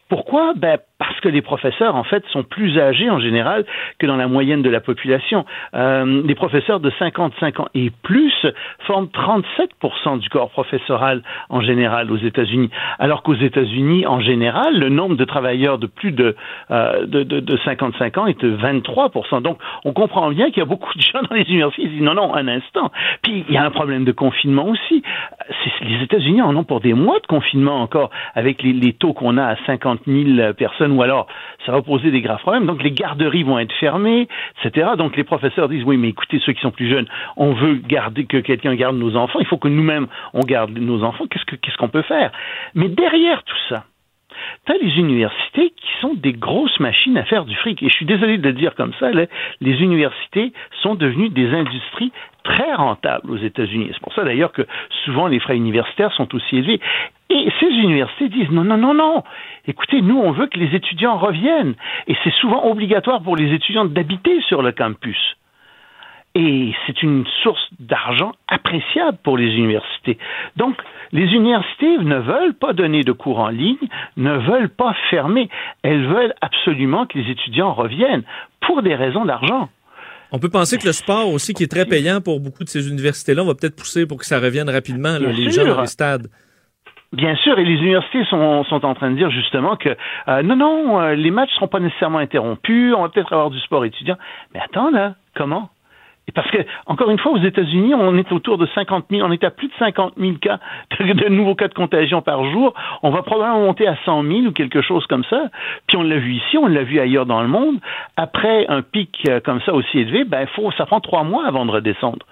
Pourquoi 0.08 0.54
ben, 0.56 0.78
Parce 1.00 1.20
que 1.20 1.30
les 1.30 1.42
professeurs, 1.42 1.96
en 1.96 2.04
fait, 2.04 2.24
sont 2.28 2.44
plus 2.44 2.78
âgés 2.80 3.10
en 3.10 3.20
général 3.20 3.66
que 3.98 4.06
dans 4.06 4.18
la 4.18 4.28
moyenne 4.28 4.62
de 4.62 4.70
la 4.70 4.80
population. 4.80 5.46
Euh, 5.74 6.22
les 6.24 6.36
professeurs 6.36 6.80
de 6.80 6.92
55 7.00 7.60
ans 7.60 7.68
et 7.74 7.92
plus 8.04 8.46
forment 8.86 9.08
37% 9.08 10.20
du 10.20 10.30
corps 10.30 10.52
professoral 10.52 11.24
en 11.50 11.62
général 11.62 12.12
aux 12.12 12.18
États-Unis, 12.18 12.70
alors 13.00 13.24
qu'aux 13.24 13.34
États-Unis, 13.36 14.06
en 14.06 14.20
général, 14.20 14.78
le 14.78 14.90
nombre 14.90 15.16
de 15.16 15.26
travailleurs 15.26 15.80
de 15.80 15.88
plus 15.88 16.12
de, 16.12 16.36
euh, 16.70 17.08
de, 17.08 17.24
de, 17.24 17.40
de, 17.40 17.58
55 17.66 18.18
ans 18.20 18.28
est 18.28 18.40
de 18.40 18.56
23%. 18.56 19.42
Donc, 19.42 19.58
on 19.86 19.94
comprend 19.94 20.30
bien 20.30 20.50
qu'il 20.50 20.60
y 20.60 20.62
a 20.62 20.66
beaucoup 20.66 20.94
de 20.96 21.02
gens 21.02 21.22
dans 21.28 21.36
les 21.36 21.50
universités 21.50 21.82
qui 21.82 21.90
disent 21.90 22.02
non, 22.02 22.14
non, 22.14 22.36
un 22.36 22.48
instant. 22.48 22.92
Puis, 23.24 23.44
il 23.50 23.56
y 23.56 23.58
a 23.58 23.64
un 23.64 23.72
problème 23.72 24.06
de 24.06 24.12
confinement 24.12 24.68
aussi. 24.68 25.02
Les 25.82 26.04
États-Unis 26.04 26.44
en 26.44 26.56
ont 26.56 26.64
pour 26.64 26.80
des 26.80 26.94
mois 26.94 27.20
de 27.20 27.28
confinement 27.28 27.82
encore, 27.82 28.12
avec 28.36 28.62
les, 28.62 28.74
les 28.74 28.94
taux 28.94 29.14
qu'on 29.14 29.38
a 29.38 29.46
à 29.46 29.56
50 29.66 29.95
50 30.06 30.54
personnes, 30.54 30.92
ou 30.92 31.02
alors 31.02 31.28
ça 31.66 31.72
va 31.72 31.82
poser 31.82 32.12
des 32.12 32.22
graves 32.22 32.42
problèmes. 32.42 32.66
Donc 32.66 32.84
les 32.84 32.92
garderies 32.92 33.44
vont 33.44 33.60
être 33.60 33.74
fermées, 33.80 34.28
etc. 34.64 34.92
Donc 34.98 35.16
les 35.16 35.24
professeurs 35.24 35.70
disent 35.70 35.84
oui, 35.84 35.98
mais 35.98 36.10
écoutez, 36.10 36.40
ceux 36.46 36.54
qui 36.54 36.62
sont 36.62 36.72
plus 36.72 36.90
jeunes, 36.90 37.08
on 37.38 37.54
veut 37.54 37.76
garder 37.76 38.26
que 38.26 38.38
quelqu'un 38.38 38.76
garde 38.76 38.98
nos 38.98 39.16
enfants. 39.16 39.40
Il 39.40 39.48
faut 39.48 39.58
que 39.58 39.68
nous-mêmes 39.68 40.08
on 40.34 40.42
garde 40.42 40.78
nos 40.78 41.04
enfants. 41.04 41.26
Qu'est-ce 41.28 41.46
qu'on 41.46 41.72
ce 41.72 41.78
qu'on 41.78 41.90
peut 41.90 42.04
faire? 42.04 42.32
Mais 42.74 42.90
derrière 42.90 43.44
tout 43.44 43.56
ça, 43.70 43.86
tu 44.66 44.72
as 44.72 44.78
les 44.78 44.98
universités 44.98 45.70
qui 45.70 45.88
sont 46.02 46.14
des 46.14 46.34
grosses 46.34 46.80
machines 46.80 47.18
à 47.18 47.24
faire 47.24 47.46
du 47.46 47.56
fric. 47.56 47.82
Et 47.84 47.90
je 47.90 47.94
suis 47.94 48.06
désolé 48.06 48.38
de 48.38 48.44
le 48.44 48.54
dire 48.54 48.76
comme 48.76 48.94
ça, 49.00 49.10
les 49.12 49.82
universités 49.82 50.54
sont 50.82 50.96
devenues 50.96 51.30
des 51.30 51.50
industries 51.54 52.12
très 52.44 52.74
rentables 52.74 53.30
aux 53.30 53.38
États-Unis. 53.38 53.90
C'est 53.92 54.02
pour 54.02 54.14
ça 54.14 54.24
d'ailleurs 54.24 54.54
que 54.54 54.66
souvent 55.04 55.28
les 55.28 55.40
frais 55.40 55.58
universitaires 55.58 56.14
sont 56.14 56.34
aussi 56.36 56.58
élevés. 56.58 56.80
Et 57.30 57.50
ces 57.60 57.68
universités 57.68 58.30
disent 58.30 58.52
non, 58.52 58.64
non, 58.64 58.78
non, 58.78 58.94
non. 58.94 59.24
Écoutez, 59.68 60.02
nous, 60.02 60.18
on 60.18 60.32
veut 60.32 60.48
que 60.48 60.60
les 60.60 60.76
étudiants 60.76 61.18
reviennent. 61.18 61.74
Et 62.08 62.16
c'est 62.24 62.34
souvent 62.36 62.66
obligatoire 62.66 63.22
pour 63.22 63.36
les 63.36 63.52
étudiants 63.54 63.86
d'habiter 63.86 64.42
sur 64.42 64.62
le 64.62 64.72
campus. 64.72 65.36
Et 66.36 66.74
c'est 66.86 67.02
une 67.02 67.26
source 67.42 67.68
d'argent 67.80 68.34
appréciable 68.48 69.18
pour 69.24 69.38
les 69.38 69.56
universités. 69.56 70.18
Donc, 70.58 70.76
les 71.12 71.26
universités 71.34 71.98
ne 71.98 72.18
veulent 72.18 72.54
pas 72.54 72.74
donner 72.74 73.04
de 73.04 73.12
cours 73.12 73.40
en 73.40 73.50
ligne, 73.50 73.78
ne 74.18 74.38
veulent 74.38 74.70
pas 74.70 74.96
fermer. 75.10 75.50
Elles 75.84 76.06
veulent 76.08 76.34
absolument 76.42 77.06
que 77.06 77.18
les 77.18 77.32
étudiants 77.32 77.74
reviennent 77.74 78.24
pour 78.62 78.82
des 78.82 78.96
raisons 78.96 79.26
d'argent. 79.26 79.70
On 80.32 80.40
peut 80.40 80.50
penser 80.50 80.78
que 80.78 80.86
le 80.86 80.92
sport 80.92 81.32
aussi, 81.32 81.54
qui 81.54 81.64
est 81.64 81.72
très 81.72 81.86
payant 81.86 82.20
pour 82.20 82.40
beaucoup 82.40 82.64
de 82.64 82.70
ces 82.70 82.90
universités-là, 82.90 83.44
va 83.44 83.54
peut-être 83.54 83.76
pousser 83.76 84.06
pour 84.06 84.18
que 84.18 84.26
ça 84.26 84.40
revienne 84.40 84.70
rapidement, 84.70 85.18
les 85.20 85.50
gens 85.52 85.66
dans 85.66 85.82
les 85.82 85.88
stades. 85.88 86.28
Bien 87.14 87.36
sûr, 87.38 87.58
et 87.58 87.64
les 87.64 87.76
universités 87.76 88.26
sont, 88.26 88.66
sont 88.66 88.84
en 88.84 88.94
train 88.94 89.12
de 89.12 89.16
dire 89.16 89.30
justement 89.30 89.78
que 89.78 89.96
euh, 90.28 90.42
non, 90.44 90.58
non, 90.58 91.00
euh, 91.00 91.16
les 91.16 91.32
matchs 91.32 91.52
ne 91.52 91.56
seront 91.56 91.68
pas 91.70 91.80
nécessairement 91.80 92.18
interrompus, 92.18 92.94
on 92.94 93.04
va 93.04 93.10
peut-être 93.10 93.32
avoir 93.32 93.52
du 93.52 93.60
sport 93.60 93.86
étudiant. 93.86 94.18
Mais 94.54 94.60
attends 94.60 94.90
là, 94.90 95.16
comment? 95.34 95.70
Parce 96.34 96.50
que, 96.50 96.58
encore 96.88 97.12
une 97.12 97.20
fois, 97.20 97.34
aux 97.34 97.44
États-Unis, 97.44 97.94
on 97.94 98.18
est 98.18 98.32
autour 98.32 98.58
de 98.58 98.66
50 98.74 99.06
000, 99.12 99.26
on 99.28 99.32
est 99.32 99.44
à 99.44 99.52
plus 99.52 99.68
de 99.68 99.74
50 99.78 100.14
000 100.18 100.38
cas 100.42 100.60
de, 101.00 101.30
nouveaux 101.30 101.56
cas 101.56 101.68
de 101.68 101.74
contagion 101.74 102.22
par 102.22 102.44
jour. 102.52 102.74
On 103.04 103.12
va 103.12 103.22
probablement 103.22 103.60
monter 103.60 103.88
à 103.88 103.96
100 104.06 104.24
000 104.24 104.40
ou 104.48 104.52
quelque 104.52 104.82
chose 104.82 105.06
comme 105.08 105.24
ça. 105.26 105.50
Puis 105.88 105.98
on 105.98 106.04
l'a 106.04 106.18
vu 106.18 106.34
ici, 106.34 106.58
on 106.58 106.68
l'a 106.68 106.84
vu 106.84 107.00
ailleurs 107.00 107.26
dans 107.26 107.42
le 107.42 107.48
monde. 107.48 107.78
Après 108.18 108.66
un 108.68 108.82
pic 108.82 109.24
euh, 109.30 109.40
comme 109.40 109.62
ça 109.62 109.74
aussi 109.74 110.00
élevé, 110.00 110.24
ben, 110.24 110.48
faut, 110.48 110.72
ça 110.72 110.86
prend 110.86 111.00
trois 111.00 111.24
mois 111.24 111.46
avant 111.46 111.66
de 111.66 111.72
redescendre 111.72 112.26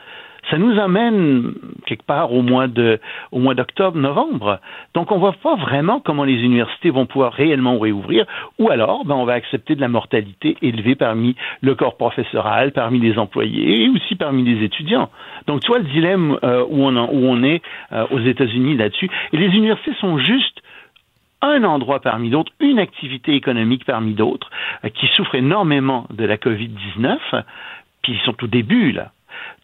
ça 0.49 0.57
nous 0.57 0.79
amène 0.79 1.53
quelque 1.85 2.03
part 2.03 2.33
au 2.33 2.41
mois 2.41 2.67
de 2.67 2.99
au 3.31 3.53
d'octobre, 3.53 3.97
novembre. 3.97 4.59
Donc 4.93 5.11
on 5.11 5.17
voit 5.17 5.33
pas 5.33 5.55
vraiment 5.55 5.99
comment 5.99 6.23
les 6.23 6.41
universités 6.41 6.89
vont 6.89 7.05
pouvoir 7.05 7.33
réellement 7.33 7.79
réouvrir, 7.79 8.25
ou 8.59 8.69
alors 8.69 9.05
ben, 9.05 9.15
on 9.15 9.25
va 9.25 9.33
accepter 9.33 9.75
de 9.75 9.81
la 9.81 9.87
mortalité 9.87 10.57
élevée 10.61 10.95
parmi 10.95 11.35
le 11.61 11.75
corps 11.75 11.97
professoral, 11.97 12.71
parmi 12.71 12.99
les 12.99 13.17
employés 13.17 13.83
et 13.83 13.89
aussi 13.89 14.15
parmi 14.15 14.43
les 14.43 14.63
étudiants. 14.63 15.09
Donc 15.47 15.61
tu 15.61 15.67
vois 15.67 15.79
le 15.79 15.85
dilemme 15.85 16.37
euh, 16.43 16.65
où 16.69 16.85
on 16.85 16.93
où 16.93 17.27
on 17.27 17.43
est 17.43 17.61
euh, 17.91 18.05
aux 18.11 18.19
États-Unis 18.19 18.75
là-dessus. 18.77 19.09
Et 19.31 19.37
les 19.37 19.47
universités 19.47 19.93
sont 19.99 20.17
juste 20.17 20.61
un 21.43 21.63
endroit 21.63 21.99
parmi 21.99 22.29
d'autres, 22.29 22.53
une 22.59 22.79
activité 22.79 23.35
économique 23.35 23.85
parmi 23.85 24.13
d'autres, 24.13 24.49
euh, 24.85 24.89
qui 24.89 25.07
souffre 25.07 25.35
énormément 25.35 26.07
de 26.09 26.25
la 26.25 26.37
COVID-19, 26.37 27.17
puis 28.01 28.13
ils 28.13 28.25
sont 28.25 28.41
au 28.43 28.47
début, 28.47 28.91
là. 28.91 29.11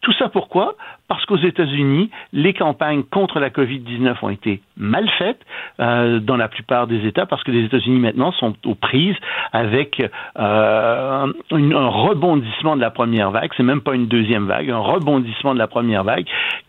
Tout 0.01 0.13
ça 0.13 0.30
pourquoi? 0.30 0.76
Parce 1.07 1.26
qu'aux 1.26 1.38
États-Unis, 1.38 2.09
les 2.32 2.53
campagnes 2.53 3.03
contre 3.03 3.39
la 3.39 3.49
COVID-19 3.49 4.15
ont 4.22 4.30
été 4.30 4.61
mal 4.78 5.09
faites 5.17 5.41
euh, 5.80 6.20
dans 6.20 6.38
la 6.38 6.47
plupart 6.47 6.88
des 6.88 7.05
États, 7.05 7.26
parce 7.26 7.43
que 7.43 7.51
les 7.51 7.65
États-Unis 7.65 7.99
maintenant 7.99 8.32
sont 8.32 8.55
aux 8.65 8.76
prises 8.76 9.17
avec 9.51 10.01
euh, 10.39 11.28
un 11.51 11.88
rebondissement 11.88 12.76
de 12.76 12.82
la 12.82 12.91
première 12.91 13.32
vague. 13.32 13.51
C'est 13.57 13.63
même 13.63 13.82
pas 13.82 13.95
une 13.95 14.07
deuxième 14.07 14.45
vague, 14.45 14.70
un 14.70 14.80
rebondissement 14.80 15.53
de 15.53 15.59
la 15.59 15.67
première 15.67 16.03
vague 16.03 16.26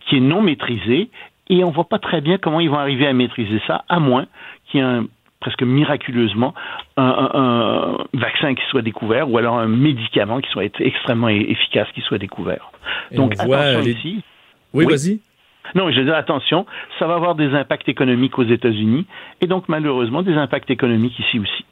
qui 0.07 0.16
est 0.16 0.20
non 0.20 0.42
maîtrisé. 0.42 1.11
Et 1.48 1.64
on 1.64 1.70
voit 1.70 1.88
pas 1.88 1.98
très 1.98 2.20
bien 2.20 2.38
comment 2.38 2.61
ils 2.61 2.70
vont 2.70 2.78
arriver 2.78 3.07
à 3.09 3.12
maîtriser 3.12 3.61
ça, 3.66 3.84
à 3.88 3.98
moins 3.98 4.26
qu'il 4.66 4.80
y 4.80 4.82
ait 4.82 4.86
un 4.86 5.07
presque 5.41 5.62
miraculeusement 5.62 6.55
un, 6.97 7.97
vaccin 8.12 8.55
qui 8.55 8.62
soit 8.70 8.82
découvert 8.82 9.30
ou 9.30 9.38
alors 9.38 9.59
un 9.59 9.68
médicament 9.68 10.41
qui 10.41 10.51
soit 10.51 10.64
extrêmement 10.80 11.28
efficace 11.28 11.88
qui 11.95 12.03
soit 12.03 12.18
découvert. 12.18 12.70
Donc 13.12 13.32
attention 13.38 13.82
ici. 13.82 14.22
Oui, 14.72 14.84
vas-y. 14.84 15.20
Non, 15.74 15.91
je 15.91 15.99
veux 15.99 16.05
dire 16.05 16.16
attention, 16.16 16.66
ça 16.99 17.07
va 17.07 17.14
avoir 17.14 17.34
des 17.34 17.55
impacts 17.55 17.88
économiques 17.88 18.38
aux 18.38 18.45
États-Unis 18.45 19.07
et 19.41 19.47
donc 19.47 19.68
malheureusement 19.68 20.22
des 20.22 20.34
impacts 20.34 20.70
économiques 20.70 21.18
ici 21.18 21.38
aussi. 21.38 21.64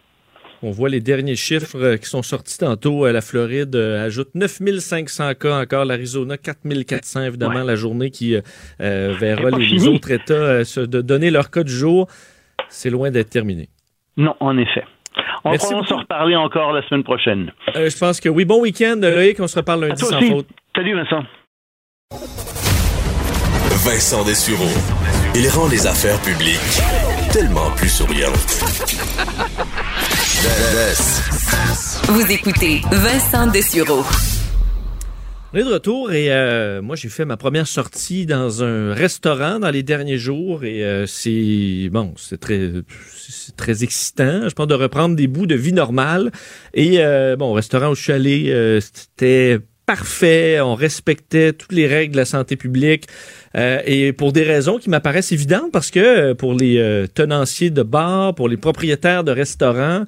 On 0.62 0.70
voit 0.72 0.88
les 0.88 1.00
derniers 1.00 1.36
chiffres 1.36 1.78
euh, 1.78 1.96
qui 1.96 2.08
sont 2.08 2.22
sortis 2.22 2.58
tantôt. 2.58 3.06
La 3.06 3.20
Floride 3.20 3.76
euh, 3.76 4.04
ajoute 4.04 4.30
9500 4.34 5.34
cas 5.34 5.60
encore, 5.60 5.84
l'Arizona 5.84 6.36
4400 6.36 7.22
évidemment 7.22 7.62
la 7.62 7.76
journée 7.76 8.10
qui 8.10 8.36
euh, 8.80 9.14
verra 9.18 9.50
les, 9.50 9.86
autres 9.86 10.10
États 10.10 10.64
se 10.64 10.80
donner 10.80 11.30
leur 11.30 11.50
cas 11.50 11.62
du 11.62 11.72
jour 11.72 12.08
c'est 12.68 12.90
loin 12.90 13.10
d'être 13.10 13.30
terminé. 13.30 13.68
Non, 14.16 14.34
en 14.40 14.56
effet. 14.58 14.84
On 15.44 15.52
va 15.52 15.58
s'en 15.58 15.98
reparler 15.98 16.36
encore 16.36 16.72
la 16.72 16.86
semaine 16.88 17.04
prochaine. 17.04 17.52
Euh, 17.76 17.88
je 17.88 17.98
pense 17.98 18.20
que 18.20 18.28
oui. 18.28 18.44
Bon 18.44 18.60
week-end, 18.60 18.96
Loïc. 19.00 19.40
On 19.40 19.46
se 19.46 19.56
reparle 19.56 19.86
lundi 19.86 20.04
sans 20.04 20.20
faute. 20.20 20.46
Salut, 20.74 20.94
Vincent. 20.94 21.24
Vincent 23.84 24.24
Dessureau. 24.24 24.68
Il 25.34 25.48
rend 25.50 25.68
les 25.68 25.86
affaires 25.86 26.20
publiques 26.22 26.58
tellement 27.32 27.70
plus 27.76 27.88
souriantes. 27.88 28.34
Vous 32.08 32.32
écoutez 32.32 32.80
Vincent 32.90 33.46
Dessureau. 33.48 34.02
On 35.54 35.56
est 35.56 35.64
de 35.64 35.72
retour 35.72 36.12
et 36.12 36.30
euh, 36.30 36.82
moi 36.82 36.94
j'ai 36.94 37.08
fait 37.08 37.24
ma 37.24 37.38
première 37.38 37.66
sortie 37.66 38.26
dans 38.26 38.62
un 38.62 38.92
restaurant 38.92 39.58
dans 39.58 39.70
les 39.70 39.82
derniers 39.82 40.18
jours 40.18 40.62
et 40.62 40.84
euh, 40.84 41.06
c'est 41.06 41.88
bon, 41.90 42.12
c'est 42.18 42.38
très 42.38 42.70
c'est 43.16 43.56
très 43.56 43.82
excitant. 43.82 44.46
Je 44.46 44.54
pense 44.54 44.66
de 44.66 44.74
reprendre 44.74 45.16
des 45.16 45.26
bouts 45.26 45.46
de 45.46 45.54
vie 45.54 45.72
normale 45.72 46.32
et 46.74 46.96
euh, 46.98 47.34
bon, 47.36 47.46
au 47.46 47.52
restaurant 47.54 47.92
où 47.92 47.94
je 47.94 48.02
suis 48.02 48.12
allé, 48.12 48.78
c'était 48.82 49.58
parfait, 49.86 50.60
on 50.60 50.74
respectait 50.74 51.54
toutes 51.54 51.72
les 51.72 51.86
règles 51.86 52.12
de 52.12 52.18
la 52.18 52.26
santé 52.26 52.56
publique 52.56 53.06
et 53.54 54.12
pour 54.12 54.34
des 54.34 54.42
raisons 54.42 54.76
qui 54.76 54.90
m'apparaissent 54.90 55.32
évidentes 55.32 55.72
parce 55.72 55.90
que 55.90 56.34
pour 56.34 56.52
les 56.52 57.06
tenanciers 57.14 57.70
de 57.70 57.82
bars, 57.82 58.34
pour 58.34 58.50
les 58.50 58.58
propriétaires 58.58 59.24
de 59.24 59.32
restaurants, 59.32 60.04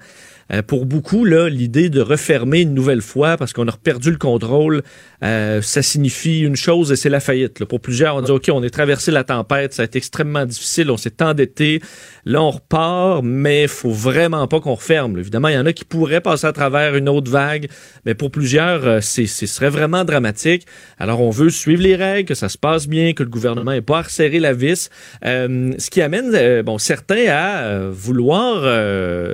euh, 0.53 0.63
pour 0.63 0.87
beaucoup, 0.87 1.25
là, 1.25 1.49
l'idée 1.49 1.91
de 1.91 2.01
refermer 2.01 2.63
une 2.63 2.75
nouvelle 2.75 3.03
fois 3.03 3.37
parce 3.37 3.53
qu'on 3.53 3.69
a 3.69 3.73
perdu 3.73 4.11
le 4.11 4.19
contrôle, 4.19 4.83
euh, 5.23 5.61
ça 5.63 5.83
signifie 5.83 6.41
une 6.41 6.57
chose 6.57 6.93
et 6.93 6.97
c'est 6.97 7.09
la 7.09 7.21
faillite. 7.21 7.61
Là. 7.61 7.67
Pour 7.67 7.81
plusieurs, 7.81 8.17
on 8.17 8.23
dit 8.23 8.31
OK, 8.31 8.51
on 8.53 8.63
est 8.63 8.71
traversé 8.71 9.11
la 9.11 9.25
tempête, 9.25 9.75
ça 9.75 9.83
a 9.83 9.85
été 9.85 9.99
extrêmement 9.99 10.47
difficile, 10.47 10.91
on 10.91 10.97
s'est 10.97 11.23
endetté, 11.23 11.81
là 12.25 12.43
on 12.43 12.51
repart, 12.51 13.23
mais 13.23 13.67
faut 13.67 13.91
vraiment 13.91 14.47
pas 14.49 14.61
qu'on 14.61 14.75
referme. 14.75 15.19
Évidemment, 15.19 15.49
il 15.49 15.55
y 15.55 15.59
en 15.59 15.67
a 15.67 15.73
qui 15.73 15.85
pourraient 15.85 16.21
passer 16.21 16.47
à 16.47 16.53
travers 16.53 16.95
une 16.97 17.09
autre 17.09 17.31
vague, 17.31 17.69
mais 18.07 18.15
pour 18.15 18.31
plusieurs, 18.31 18.87
euh, 18.87 18.99
c'est, 19.01 19.27
ce 19.27 19.47
serait 19.47 19.71
vraiment 19.71 20.05
dramatique. 20.05 20.67
Alors 20.99 21.21
on 21.21 21.31
veut 21.31 21.51
suivre 21.51 21.83
les 21.83 21.97
règles, 21.97 22.29
que 22.29 22.35
ça 22.35 22.49
se 22.49 22.59
passe 22.59 22.87
bien, 22.87 23.13
que 23.13 23.23
le 23.23 23.31
gouvernement 23.31 23.73
n'ait 23.73 23.83
pas 23.83 23.99
à 23.99 24.03
resserrer 24.03 24.41
la 24.41 24.53
vis, 24.53 24.89
ce 25.23 25.91
qui 25.91 26.03
amène 26.03 26.63
bon 26.63 26.79
certains 26.79 27.27
à 27.29 27.89
vouloir 27.91 28.63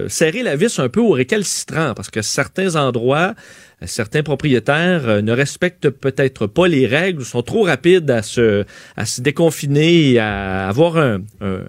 serrer 0.09 0.43
la 0.43 0.57
vis 0.57 0.79
un 0.79 0.89
peu 0.89 1.01
au 1.01 1.11
récalcitrant 1.11 1.95
parce 1.95 2.11
que 2.11 2.23
certains 2.23 2.77
endroits, 2.77 3.35
certains 3.85 4.23
propriétaires 4.23 5.07
euh, 5.07 5.21
ne 5.21 5.33
respectent 5.33 5.91
peut-être 5.91 6.47
pas 6.47 6.67
les 6.67 6.87
règles, 6.87 7.25
sont 7.25 7.43
trop 7.43 7.65
rapides 7.65 8.11
à 8.11 8.23
se, 8.23 8.65
à 8.97 9.05
se 9.05 9.21
déconfiner 9.21 10.19
à 10.19 10.69
avoir 10.69 10.97
un, 10.97 11.21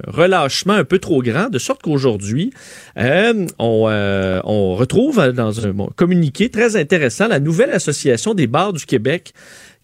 relâchement 0.08 0.74
un 0.74 0.86
peu 0.86 1.00
trop 1.00 1.22
grand, 1.22 1.50
de 1.50 1.60
sorte 1.60 1.82
qu'aujourd'hui, 1.84 2.52
euh, 2.98 3.46
on, 3.60 3.88
euh, 3.90 4.40
on 4.46 4.76
retrouve 4.76 5.32
dans 5.34 5.66
un 5.66 5.74
communiqué 5.96 6.50
très 6.50 6.78
intéressant 6.78 7.28
la 7.28 7.40
nouvelle 7.40 7.72
association 7.72 8.34
des 8.34 8.48
bars 8.48 8.74
du 8.74 8.86
Québec 8.86 9.34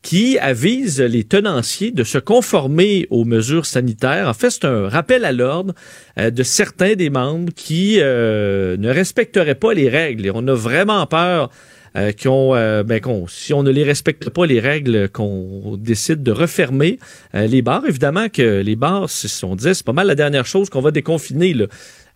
qui 0.02 0.38
avise 0.38 1.00
les 1.00 1.24
tenanciers 1.24 1.92
de 1.92 2.04
se 2.04 2.18
conformer 2.18 3.08
aux 3.10 3.24
mesures 3.24 3.66
sanitaires. 3.66 4.28
En 4.28 4.34
fait, 4.34 4.50
c'est 4.50 4.66
un 4.66 4.90
rappel 4.90 5.24
à 5.24 5.32
l'ordre 5.32 5.74
de 6.18 6.44
certains 6.44 6.96
des 6.96 7.10
membres 7.10 7.54
qui 7.56 8.00
ne 8.00 8.90
respecteraient 8.90 9.56
pas 9.56 9.74
les 9.74 9.88
règles. 9.88 10.26
Et 10.26 10.32
on 10.34 10.46
a 10.50 10.54
vraiment 10.54 11.06
peur 11.06 11.50
euh, 11.96 12.12
qu'on, 12.12 12.52
ben, 12.84 13.00
qu'on, 13.00 13.28
si 13.28 13.54
on 13.54 13.64
ne 13.64 13.72
les 13.72 13.84
respecte 13.84 14.30
pas 14.30 14.46
les 14.46 14.60
règles, 14.60 15.10
qu'on 15.10 15.78
décide 15.78 16.24
de 16.24 16.32
refermer 16.32 17.00
les 17.34 17.62
bars. 17.62 17.84
Évidemment 17.88 18.30
que 18.30 18.62
les 18.62 18.76
bars, 18.76 19.08
on 19.44 19.56
disait, 19.56 19.74
c'est 19.74 19.86
pas 19.86 19.94
mal 19.94 20.08
la 20.08 20.16
dernière 20.16 20.46
chose 20.46 20.70
qu'on 20.70 20.82
va 20.82 20.92
déconfiner. 20.92 21.54
Là. 21.54 21.66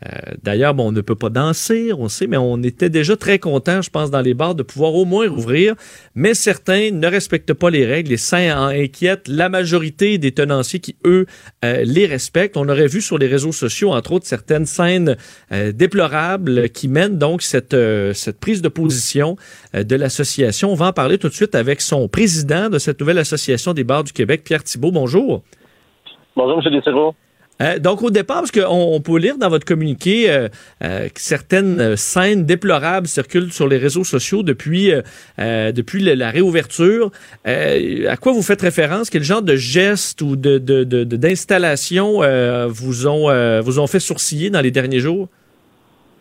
Euh, 0.06 0.34
d'ailleurs, 0.43 0.74
bon, 0.74 0.89
on 0.89 0.91
ne 0.91 1.02
peut 1.02 1.16
pas 1.16 1.30
danser, 1.30 1.91
on 1.98 2.08
sait, 2.08 2.28
mais 2.28 2.38
on 2.38 2.62
était 2.62 2.89
déjà 2.89 3.16
très 3.16 3.39
content, 3.39 3.82
je 3.82 3.89
pense, 3.89 4.12
dans 4.12 4.22
les 4.22 4.34
bars 4.34 4.54
de 4.54 4.64
pouvoir 4.64 4.93
au 4.93 5.06
moins 5.06 5.28
rouvrir. 5.28 5.76
Mais 6.16 6.34
certains 6.34 6.91
ne 6.91 7.08
respectent 7.08 7.54
pas 7.54 7.70
les 7.70 7.86
règles. 7.86 8.12
Les 8.12 8.18
saints 8.18 8.58
en 8.58 8.68
inquiètent. 8.68 9.28
La 9.28 9.50
majorité 9.50 10.18
des 10.18 10.32
tenanciers 10.32 10.80
qui, 10.80 10.95
eux, 11.06 11.26
euh, 11.66 11.84
les 11.84 12.06
respectent. 12.06 12.58
On 12.58 12.70
aurait 12.70 12.88
vu 12.88 13.02
sur 13.02 13.18
les 13.18 13.28
réseaux 13.28 13.52
sociaux, 13.52 13.91
entre 13.91 14.12
autres, 14.14 14.28
certaines 14.28 14.66
scènes 14.66 15.18
euh, 15.52 15.72
déplorables 15.72 16.70
qui 16.70 16.88
mènent 16.88 17.18
donc 17.18 17.41
cette, 17.41 17.76
cette 18.14 18.39
prise 18.39 18.62
de 18.62 18.70
position 18.70 19.36
de 19.74 19.95
l'association. 19.95 20.72
On 20.72 20.76
va 20.76 20.88
en 20.88 20.93
parler 20.93 21.18
tout 21.18 21.30
de 21.30 21.34
suite 21.34 21.56
avec 21.56 21.82
son 21.82 22.08
président 22.08 22.70
de 22.70 22.78
cette 22.78 23.00
nouvelle 23.00 23.18
association 23.18 23.74
des 23.74 23.84
bars 23.84 24.04
du 24.04 24.14
Québec, 24.14 24.43
Pierre 24.43 24.64
Thibault. 24.64 24.91
Bonjour. 24.91 25.43
Bonjour, 26.36 26.62
M. 26.64 26.72
Dessereau. 26.72 27.16
Euh, 27.62 27.80
donc, 27.80 28.03
au 28.03 28.10
départ, 28.10 28.38
parce 28.38 28.51
qu'on 28.51 28.95
on 28.95 29.01
peut 29.01 29.18
lire 29.18 29.38
dans 29.38 29.49
votre 29.49 29.66
communiqué 29.66 30.30
euh, 30.30 30.47
euh, 30.84 31.08
que 31.10 31.20
certaines 31.20 31.95
scènes 31.95 32.45
déplorables 32.45 33.08
circulent 33.08 33.51
sur 33.51 33.68
les 33.68 33.78
réseaux 33.78 34.03
sociaux 34.03 34.43
depuis, 34.43 34.91
depuis 35.38 36.01
la 36.03 36.30
réouverture. 36.30 37.12
à 37.45 38.18
quoi 38.18 38.32
vous 38.32 38.41
faites 38.41 38.62
référence? 38.62 39.10
Quel 39.10 39.24
genre 39.24 39.41
de 39.41 39.55
gestes 39.55 40.22
ou 40.22 40.36
de, 40.36 40.58
d'installations 40.58 42.22
vous, 42.68 43.08
ont, 43.08 43.62
vous 43.62 43.80
ont 43.80 43.88
fait 43.88 43.99
sourciller 43.99 44.49
dans 44.49 44.62
les 44.62 44.72
derniers 44.72 44.99
jours? 44.99 45.28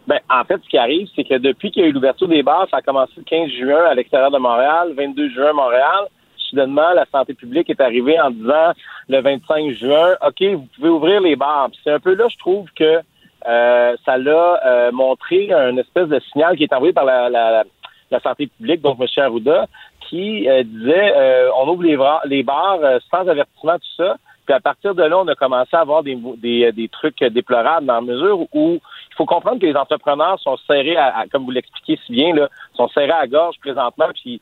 Ben, 0.06 0.20
en 0.30 0.44
fait, 0.44 0.60
ce 0.62 0.68
qui 0.68 0.78
arrive, 0.78 1.08
c'est 1.16 1.24
que 1.24 1.36
depuis 1.38 1.72
qu'il 1.72 1.82
y 1.82 1.84
a 1.84 1.88
eu 1.88 1.92
l'ouverture 1.92 2.28
des 2.28 2.42
bars, 2.42 2.68
ça 2.70 2.76
a 2.76 2.82
commencé 2.82 3.12
le 3.16 3.24
15 3.24 3.50
juin 3.50 3.84
à 3.90 3.94
l'extérieur 3.94 4.30
de 4.30 4.38
Montréal, 4.38 4.92
22 4.96 5.30
juin 5.30 5.50
à 5.50 5.52
Montréal 5.52 6.06
soudainement, 6.48 6.92
la 6.94 7.06
santé 7.12 7.34
publique 7.34 7.70
est 7.70 7.80
arrivée 7.80 8.20
en 8.20 8.30
disant 8.30 8.72
le 9.08 9.20
25 9.20 9.70
juin, 9.72 10.14
OK, 10.26 10.42
vous 10.42 10.66
pouvez 10.76 10.88
ouvrir 10.88 11.20
les 11.20 11.36
bars. 11.36 11.68
C'est 11.84 11.92
un 11.92 12.00
peu 12.00 12.14
là, 12.14 12.26
je 12.28 12.38
trouve 12.38 12.66
que 12.74 13.00
euh, 13.46 13.96
ça 14.04 14.18
l'a 14.18 14.60
euh, 14.66 14.92
montré 14.92 15.52
un 15.52 15.76
espèce 15.76 16.08
de 16.08 16.20
signal 16.32 16.56
qui 16.56 16.64
est 16.64 16.72
envoyé 16.72 16.92
par 16.92 17.04
la, 17.04 17.28
la, 17.28 17.64
la 18.10 18.20
santé 18.20 18.48
publique, 18.48 18.80
donc 18.80 18.98
M. 19.00 19.06
Arruda, 19.18 19.66
qui 20.08 20.48
euh, 20.48 20.62
disait 20.64 21.14
on 21.54 21.68
ouvre 21.68 21.84
les, 22.24 22.42
bars 22.42 22.80
sans 23.10 23.28
avertissement, 23.28 23.74
tout 23.74 24.02
ça. 24.02 24.16
Puis 24.46 24.54
à 24.54 24.60
partir 24.60 24.94
de 24.94 25.02
là, 25.02 25.18
on 25.18 25.28
a 25.28 25.34
commencé 25.34 25.74
à 25.74 25.80
avoir 25.80 26.02
des 26.02 26.88
trucs 26.92 27.22
déplorables 27.22 27.86
dans 27.86 27.94
la 27.94 28.00
mesure 28.00 28.40
où 28.52 28.80
il 29.10 29.14
faut 29.16 29.26
comprendre 29.26 29.60
que 29.60 29.66
les 29.66 29.76
entrepreneurs 29.76 30.38
sont 30.40 30.56
serrés, 30.66 30.96
à, 30.96 31.24
comme 31.32 31.44
vous 31.44 31.50
l'expliquez 31.50 31.98
si 32.06 32.12
bien, 32.12 32.34
là, 32.34 32.48
sont 32.74 32.88
serrés 32.88 33.10
à 33.10 33.26
gorge 33.26 33.56
présentement, 33.60 34.06
puis 34.14 34.40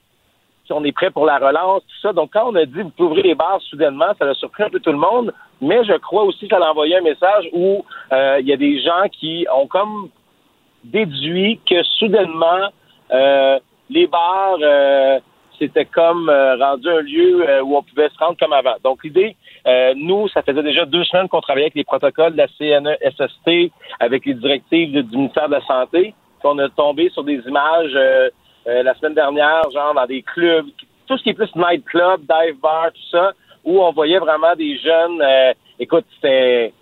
on 0.73 0.85
est 0.85 0.93
prêt 0.93 1.11
pour 1.11 1.27
la 1.27 1.39
relance, 1.39 1.83
tout 1.83 2.01
ça. 2.01 2.13
Donc, 2.13 2.31
quand 2.33 2.51
on 2.51 2.55
a 2.55 2.65
dit 2.65 2.83
vous 2.83 2.91
pouvez 2.91 3.09
ouvrir 3.09 3.25
les 3.25 3.35
bars 3.35 3.61
soudainement, 3.63 4.13
ça 4.19 4.27
a 4.27 4.35
surpris 4.35 4.63
un 4.63 4.71
peu 4.71 4.81
tout 4.81 4.93
le 4.93 4.99
monde. 4.99 5.33
Mais 5.61 5.85
je 5.85 5.95
crois 5.95 6.25
aussi 6.25 6.49
que 6.49 6.57
ça 6.57 6.65
a 6.65 6.71
envoyé 6.71 6.97
un 6.97 7.03
message 7.03 7.49
où 7.53 7.85
euh, 8.13 8.39
il 8.41 8.47
y 8.47 8.53
a 8.53 8.57
des 8.57 8.81
gens 8.81 9.09
qui 9.13 9.47
ont 9.55 9.67
comme 9.67 10.09
déduit 10.85 11.61
que 11.69 11.83
soudainement, 11.83 12.71
euh, 13.13 13.59
les 13.91 14.07
bars, 14.07 14.59
euh, 14.61 15.21
c'était 15.59 15.85
comme 15.85 16.29
rendu 16.29 16.89
un 16.89 17.01
lieu 17.01 17.63
où 17.63 17.77
on 17.77 17.83
pouvait 17.83 18.09
se 18.09 18.19
rendre 18.19 18.37
comme 18.39 18.53
avant. 18.53 18.75
Donc, 18.83 19.05
l'idée, 19.05 19.37
nous, 19.95 20.29
ça 20.29 20.43
faisait 20.43 20.63
déjà 20.63 20.85
deux 20.85 21.05
semaines 21.05 21.29
qu'on 21.29 21.41
travaillait 21.41 21.67
avec 21.67 21.77
les 21.77 21.85
protocoles 21.85 22.33
de 22.33 22.39
la 22.39 22.49
CNESST, 22.49 23.71
avec 24.01 24.27
les 24.27 24.35
directives 24.35 24.93
du 24.93 25.17
ministère 25.17 25.49
de 25.49 25.55
la 25.55 25.65
Santé, 25.65 26.13
qu'on 26.43 26.59
a 26.59 26.69
tombé 26.71 27.09
sur 27.11 27.23
des 27.23 27.41
images 27.47 28.33
euh, 28.67 28.83
la 28.83 28.95
semaine 28.95 29.15
dernière, 29.15 29.63
genre 29.71 29.95
dans 29.95 30.07
des 30.07 30.23
clubs, 30.23 30.67
tout 31.07 31.19
ce 31.19 31.23
qui 31.23 31.31
est 31.31 31.35
plus 31.35 31.55
nightclub, 31.55 32.21
dive 32.21 32.59
bar, 32.61 32.93
tout 32.93 33.09
ça, 33.11 33.33
où 33.65 33.83
on 33.83 33.93
voyait 33.93 34.19
vraiment 34.19 34.55
des 34.57 34.79
jeunes. 34.79 35.21
Euh, 35.23 35.53
écoute, 35.79 36.05
c'était 36.15 36.73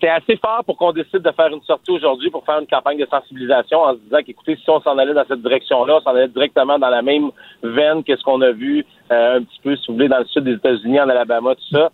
c'est 0.00 0.08
assez 0.08 0.36
fort 0.36 0.64
pour 0.64 0.76
qu'on 0.76 0.92
décide 0.92 1.18
de 1.18 1.30
faire 1.32 1.48
une 1.48 1.62
sortie 1.62 1.90
aujourd'hui 1.90 2.30
pour 2.30 2.44
faire 2.44 2.58
une 2.58 2.66
campagne 2.66 2.98
de 2.98 3.06
sensibilisation 3.06 3.82
en 3.82 3.92
se 3.92 3.98
disant 3.98 4.22
qu'écoutez, 4.24 4.56
si 4.56 4.70
on 4.70 4.80
s'en 4.80 4.96
allait 4.96 5.12
dans 5.12 5.26
cette 5.26 5.42
direction-là, 5.42 5.96
on 5.96 6.00
s'en 6.00 6.10
allait 6.10 6.28
directement 6.28 6.78
dans 6.78 6.88
la 6.88 7.02
même 7.02 7.30
veine 7.62 8.02
que 8.02 8.16
ce 8.16 8.22
qu'on 8.22 8.40
a 8.40 8.50
vu 8.50 8.84
euh, 9.12 9.36
un 9.36 9.42
petit 9.42 9.60
peu, 9.62 9.76
si 9.76 9.86
vous 9.88 9.94
voulez, 9.94 10.08
dans 10.08 10.18
le 10.18 10.24
sud 10.26 10.44
des 10.44 10.54
États-Unis, 10.54 11.00
en 11.00 11.08
Alabama, 11.08 11.54
tout 11.54 11.76
ça. 11.76 11.90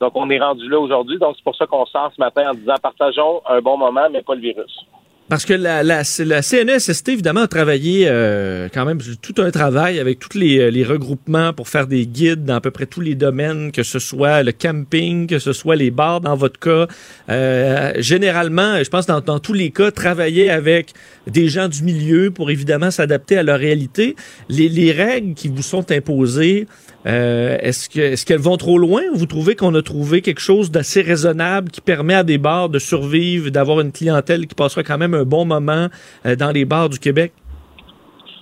Donc, 0.00 0.12
on 0.14 0.30
est 0.30 0.38
rendu 0.38 0.68
là 0.68 0.78
aujourd'hui. 0.78 1.18
Donc, 1.18 1.34
c'est 1.36 1.42
pour 1.42 1.56
ça 1.56 1.66
qu'on 1.66 1.84
sort 1.86 2.12
ce 2.14 2.20
matin 2.20 2.50
en 2.50 2.54
disant 2.54 2.74
partageons 2.80 3.42
un 3.48 3.60
bon 3.60 3.76
moment, 3.76 4.06
mais 4.10 4.22
pas 4.22 4.36
le 4.36 4.40
virus. 4.40 4.86
Parce 5.28 5.44
que 5.44 5.52
la, 5.52 5.82
la, 5.82 6.02
la 6.24 6.42
CNSST, 6.42 7.08
évidemment, 7.10 7.42
a 7.42 7.48
travaillé 7.48 8.06
euh, 8.08 8.68
quand 8.72 8.86
même 8.86 8.98
tout 9.20 9.34
un 9.42 9.50
travail 9.50 10.00
avec 10.00 10.18
tous 10.18 10.38
les, 10.38 10.70
les, 10.70 10.84
regroupements 10.84 11.52
pour 11.52 11.68
faire 11.68 11.86
des 11.86 12.06
guides 12.06 12.46
dans 12.46 12.54
à 12.54 12.60
peu 12.62 12.70
près 12.70 12.86
tous 12.86 13.02
les 13.02 13.14
domaines, 13.14 13.70
que 13.70 13.82
ce 13.82 13.98
soit 13.98 14.42
le 14.42 14.52
camping, 14.52 15.26
que 15.26 15.38
ce 15.38 15.52
soit 15.52 15.76
les 15.76 15.90
bars 15.90 16.22
dans 16.22 16.34
votre 16.34 16.58
cas. 16.58 16.86
Euh, 17.28 17.92
généralement, 17.98 18.82
je 18.82 18.88
pense 18.88 19.04
dans, 19.04 19.20
dans 19.20 19.38
tous 19.38 19.52
les 19.52 19.70
cas, 19.70 19.90
travailler 19.90 20.48
avec 20.48 20.94
des 21.26 21.48
gens 21.48 21.68
du 21.68 21.82
milieu 21.82 22.30
pour 22.30 22.50
évidemment 22.50 22.90
s'adapter 22.90 23.36
à 23.36 23.42
leur 23.42 23.58
réalité. 23.58 24.16
Les, 24.48 24.70
les 24.70 24.92
règles 24.92 25.34
qui 25.34 25.48
vous 25.48 25.62
sont 25.62 25.92
imposées, 25.92 26.66
euh, 27.06 27.56
est-ce 27.60 27.88
que 27.88 28.00
est-ce 28.00 28.26
qu'elles 28.26 28.40
vont 28.40 28.56
trop 28.56 28.78
loin? 28.78 29.02
Ou 29.12 29.18
vous 29.18 29.26
trouvez 29.26 29.54
qu'on 29.54 29.74
a 29.74 29.82
trouvé 29.82 30.20
quelque 30.20 30.40
chose 30.40 30.70
d'assez 30.70 31.02
raisonnable 31.02 31.70
qui 31.70 31.80
permet 31.80 32.14
à 32.14 32.24
des 32.24 32.38
bars 32.38 32.68
de 32.68 32.78
survivre, 32.78 33.50
d'avoir 33.50 33.80
une 33.80 33.92
clientèle 33.92 34.46
qui 34.46 34.54
passera 34.54 34.82
quand 34.82 34.98
même 34.98 35.14
un 35.14 35.24
bon 35.24 35.44
moment 35.44 35.86
euh, 36.26 36.36
dans 36.36 36.50
les 36.50 36.64
bars 36.64 36.88
du 36.88 36.98
Québec? 36.98 37.32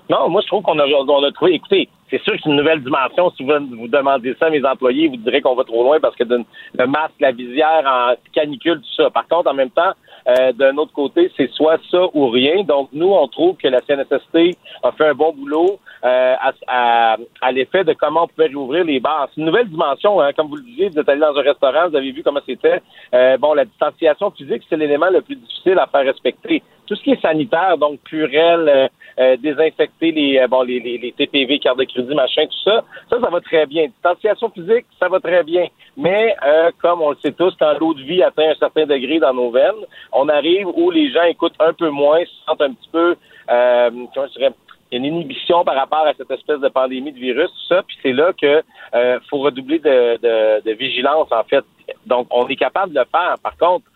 Non, 0.09 0.29
moi 0.31 0.41
je 0.43 0.47
trouve 0.47 0.63
qu'on 0.63 0.79
a, 0.79 0.87
on 0.87 1.25
a 1.25 1.33
trouvé. 1.33 1.55
Écoutez, 1.55 1.89
c'est 2.11 2.23
sûr 2.23 2.33
que 2.35 2.39
c'est 2.43 2.49
une 2.49 2.57
nouvelle 2.57 2.83
dimension. 2.83 3.31
Si 3.37 3.43
vous, 3.43 3.53
vous 3.77 3.89
demandez 3.89 4.35
ça 4.39 4.47
à 4.47 4.51
mes 4.51 4.65
employés, 4.65 5.09
vous 5.09 5.17
direz 5.17 5.41
qu'on 5.41 5.57
va 5.57 5.65
trop 5.65 5.83
loin 5.83 5.99
parce 6.01 6.15
que 6.17 6.25
le 6.25 6.87
masque, 6.87 7.15
la 7.21 7.33
visière 7.33 7.83
en 7.85 8.15
canicule, 8.33 8.81
tout 8.81 9.03
ça. 9.03 9.11
Par 9.11 9.27
contre, 9.27 9.51
en 9.51 9.55
même 9.55 9.71
temps, 9.71 9.93
euh, 10.29 10.53
d'un 10.53 10.77
autre 10.77 10.93
côté, 10.93 11.31
c'est 11.37 11.51
soit 11.53 11.79
ça 11.91 12.07
ou 12.15 12.29
rien. 12.29 12.65
Donc, 12.65 12.89
nous, 12.93 13.13
on 13.13 13.29
trouve 13.29 13.57
que 13.57 13.69
la 13.69 13.81
CNSST 13.81 14.57
a 14.83 14.93
fait 14.93 15.09
un 15.09 15.15
bon 15.15 15.33
boulot 15.33 15.79
euh, 16.05 16.35
à, 16.67 17.17
à, 17.41 17.53
l'effet 17.53 17.85
de 17.85 17.93
comment 17.93 18.25
on 18.25 18.27
pouvait 18.27 18.49
réouvrir 18.49 18.85
les 18.85 18.99
bars. 18.99 19.29
C'est 19.35 19.41
une 19.41 19.47
nouvelle 19.47 19.69
dimension. 19.69 20.21
Hein. 20.21 20.33
Comme 20.33 20.49
vous 20.49 20.57
le 20.57 20.63
disiez, 20.63 20.89
vous 20.89 20.99
êtes 20.99 21.09
allé 21.09 21.21
dans 21.21 21.37
un 21.37 21.43
restaurant, 21.43 21.89
vous 21.89 21.97
avez 21.97 22.11
vu 22.11 22.23
comment 22.23 22.41
c'était. 22.45 22.83
Euh, 23.15 23.37
bon, 23.39 23.55
la 23.55 23.65
distanciation 23.65 24.31
physique, 24.33 24.63
c'est 24.69 24.77
l'élément 24.77 25.11
le 25.11 25.21
plus 25.21 25.37
difficile 25.37 25.79
à 25.79 25.87
faire 25.87 26.05
respecter. 26.05 26.63
Tout 26.87 26.97
ce 26.97 27.03
qui 27.03 27.11
est 27.13 27.21
sanitaire, 27.21 27.79
donc 27.79 28.01
purel, 28.01 28.91
euh, 29.19 29.37
désinfecter 29.37 30.13
les, 30.13 30.47
bon, 30.49 30.63
les, 30.63 30.81
les, 30.81 30.99
les, 30.99 31.13
TPV, 31.13 31.59
carte 31.59 31.79
de 31.79 31.85
crédit, 31.85 32.15
machin, 32.15 32.45
tout 32.47 32.71
ça, 32.71 32.85
ça, 33.11 33.21
ça 33.21 33.31
va 33.31 33.41
très 33.41 33.67
bien. 33.67 33.87
Distanciation 33.87 34.51
physique, 34.51 34.87
ça 34.99 35.09
va 35.09 35.21
très 35.21 35.43
bien. 35.43 35.67
Mais 35.97 36.35
comme 36.83 37.01
on 37.01 37.11
le 37.11 37.17
sait 37.23 37.33
tous, 37.33 37.55
quand 37.59 37.79
l'eau 37.81 37.95
de 37.95 38.03
vie 38.03 38.23
atteint 38.23 38.51
un 38.51 38.55
certain 38.55 38.85
degré 38.87 39.19
dans 39.19 39.33
nos 39.33 39.51
veines, 39.51 39.85
on 40.13 40.29
arrive 40.29 40.67
où 40.69 40.91
les 40.91 41.11
gens 41.11 41.25
écoutent 41.25 41.61
un 41.61 41.73
peu 41.73 41.91
moins, 41.91 42.21
se 42.25 42.45
sentent 42.47 42.63
un 42.63 42.73
petit 42.73 42.89
peu, 42.91 43.17
euh, 43.51 43.91
comment 44.15 44.27
je 44.27 44.39
dirais, 44.39 44.53
une 44.93 45.05
inhibition 45.05 45.65
par 45.65 45.75
rapport 45.75 46.07
à 46.07 46.15
cette 46.15 46.31
espèce 46.31 46.61
de 46.61 46.69
pandémie 46.69 47.13
de 47.13 47.19
virus, 47.19 47.51
tout 47.51 47.75
ça, 47.75 47.83
puis 47.83 47.97
c'est 48.03 48.13
là 48.13 48.33
que 48.41 48.63
euh, 48.95 49.19
faut 49.29 49.39
redoubler 49.39 49.79
de, 49.79 50.17
de, 50.19 50.63
de, 50.65 50.73
vigilance, 50.73 51.29
en 51.33 51.43
fait. 51.45 51.65
Donc, 52.07 52.29
on 52.31 52.47
est 52.47 52.57
capable 52.57 52.93
de 52.93 53.01
le 53.01 53.07
faire. 53.07 53.37
Par 53.43 53.57
contre, 53.57 53.87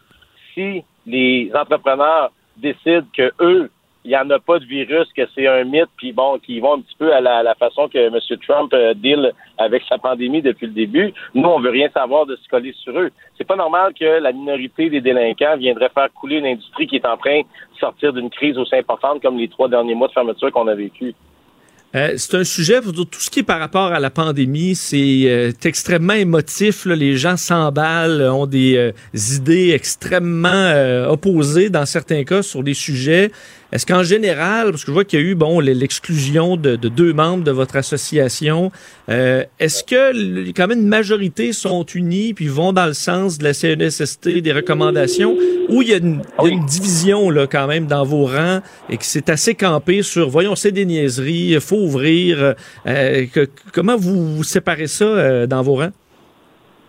si 0.55 0.83
les 1.07 1.51
entrepreneurs 1.55 2.33
décident 2.57 3.07
que 3.17 3.33
eux 3.41 3.71
il 4.05 4.09
n'y 4.09 4.17
en 4.17 4.31
a 4.31 4.39
pas 4.39 4.59
de 4.59 4.65
virus, 4.65 5.09
que 5.15 5.23
c'est 5.35 5.47
un 5.47 5.65
mythe, 5.65 5.91
puis 5.97 6.13
bon, 6.13 6.39
qui 6.39 6.59
vont 6.61 6.77
un 6.77 6.81
petit 6.81 6.97
peu 6.99 7.13
à 7.13 7.21
la, 7.21 7.55
façon 7.55 7.89
que 7.89 7.99
M. 7.99 8.19
Trump 8.47 8.73
euh, 8.73 8.95
deal 8.95 9.33
avec 9.59 9.83
sa 9.89 9.99
pandémie 9.99 10.41
depuis 10.41 10.67
le 10.67 10.73
début. 10.73 11.13
Nous, 11.35 11.49
on 11.49 11.61
veut 11.61 11.71
rien 11.71 11.89
savoir 11.93 12.25
de 12.25 12.37
se 12.37 12.49
coller 12.49 12.73
sur 12.83 12.99
eux. 12.99 13.11
C'est 13.37 13.47
pas 13.47 13.57
normal 13.57 13.93
que 13.99 14.05
la 14.05 14.33
minorité 14.33 14.89
des 14.89 15.03
délinquants 15.03 15.57
viendrait 15.59 15.91
faire 15.91 16.09
couler 16.15 16.39
une 16.39 16.47
industrie 16.47 16.87
qui 16.87 16.97
est 16.97 17.07
en 17.07 17.19
train 17.19 17.41
de 17.41 17.79
sortir 17.79 18.13
d'une 18.15 18.31
crise 18.31 18.57
aussi 18.57 18.75
importante 18.75 19.21
comme 19.21 19.37
les 19.37 19.49
trois 19.49 19.69
derniers 19.69 19.95
mois 19.95 20.09
de 20.09 20.13
fermeture 20.13 20.51
qu'on 20.51 20.69
a 20.69 20.75
vécu. 20.75 21.15
Euh, 21.95 22.15
c'est 22.17 22.37
un 22.37 22.45
sujet, 22.45 22.81
pour 22.81 22.93
tout 22.93 23.07
ce 23.19 23.29
qui 23.29 23.41
est 23.41 23.43
par 23.43 23.59
rapport 23.59 23.93
à 23.93 23.99
la 23.99 24.11
pandémie, 24.11 24.77
c'est 24.77 25.25
euh, 25.27 25.51
extrêmement 25.65 26.13
émotif. 26.15 26.87
Les 26.87 27.17
gens 27.17 27.37
s'emballent, 27.37 28.23
ont 28.31 28.47
des 28.47 28.93
idées 29.13 29.73
extrêmement 29.73 30.73
opposées 31.09 31.69
dans 31.69 31.85
certains 31.85 32.25
cas 32.25 32.43
sur 32.43 32.63
des 32.63 32.75
sujets. 32.75 33.31
Est-ce 33.73 33.87
qu'en 33.87 34.03
général, 34.03 34.71
parce 34.71 34.83
que 34.83 34.89
je 34.89 34.93
vois 34.93 35.05
qu'il 35.05 35.21
y 35.21 35.23
a 35.23 35.25
eu 35.25 35.35
bon 35.35 35.61
l'exclusion 35.61 36.57
de, 36.57 36.77
de, 36.77 36.89
deux 36.89 37.13
membres 37.13 37.45
de 37.45 37.51
votre 37.51 37.77
association, 37.77 38.73
euh, 39.09 39.45
est-ce 39.59 39.85
que 39.85 40.51
quand 40.53 40.67
même 40.67 40.81
une 40.81 40.89
majorité 40.89 41.53
sont 41.53 41.85
unis 41.85 42.35
puis 42.35 42.49
vont 42.49 42.73
dans 42.73 42.87
le 42.87 42.95
sens 42.95 43.39
de 43.39 43.45
la 43.45 43.55
CNSST, 43.55 44.41
des 44.41 44.53
recommandations, 44.53 45.37
ou 45.69 45.83
il 45.83 45.89
y 45.89 45.95
a 45.95 45.99
une, 45.99 46.23
il 46.43 46.49
y 46.49 46.49
a 46.49 46.53
une 46.53 46.67
division 46.67 47.31
là 47.31 47.47
quand 47.47 47.67
même 47.67 47.87
dans 47.87 48.05
vos 48.05 48.27
rangs 48.27 48.61
et 48.89 48.97
que 48.97 49.05
c'est 49.05 49.29
assez 49.29 49.55
campé 49.55 50.03
sur, 50.03 50.29
voyons, 50.29 50.57
c'est 50.57 50.73
des 50.73 50.85
niaiseries, 50.85 51.59
faut 51.61 51.77
ouvrir. 51.77 52.55
Euh, 52.87 53.27
que, 53.33 53.49
comment 53.73 53.97
vous, 53.97 54.37
vous 54.37 54.45
séparez 54.45 54.89
ça 54.89 55.05
euh, 55.05 55.47
dans 55.47 55.63
vos 55.63 55.77
rangs? 55.77 55.93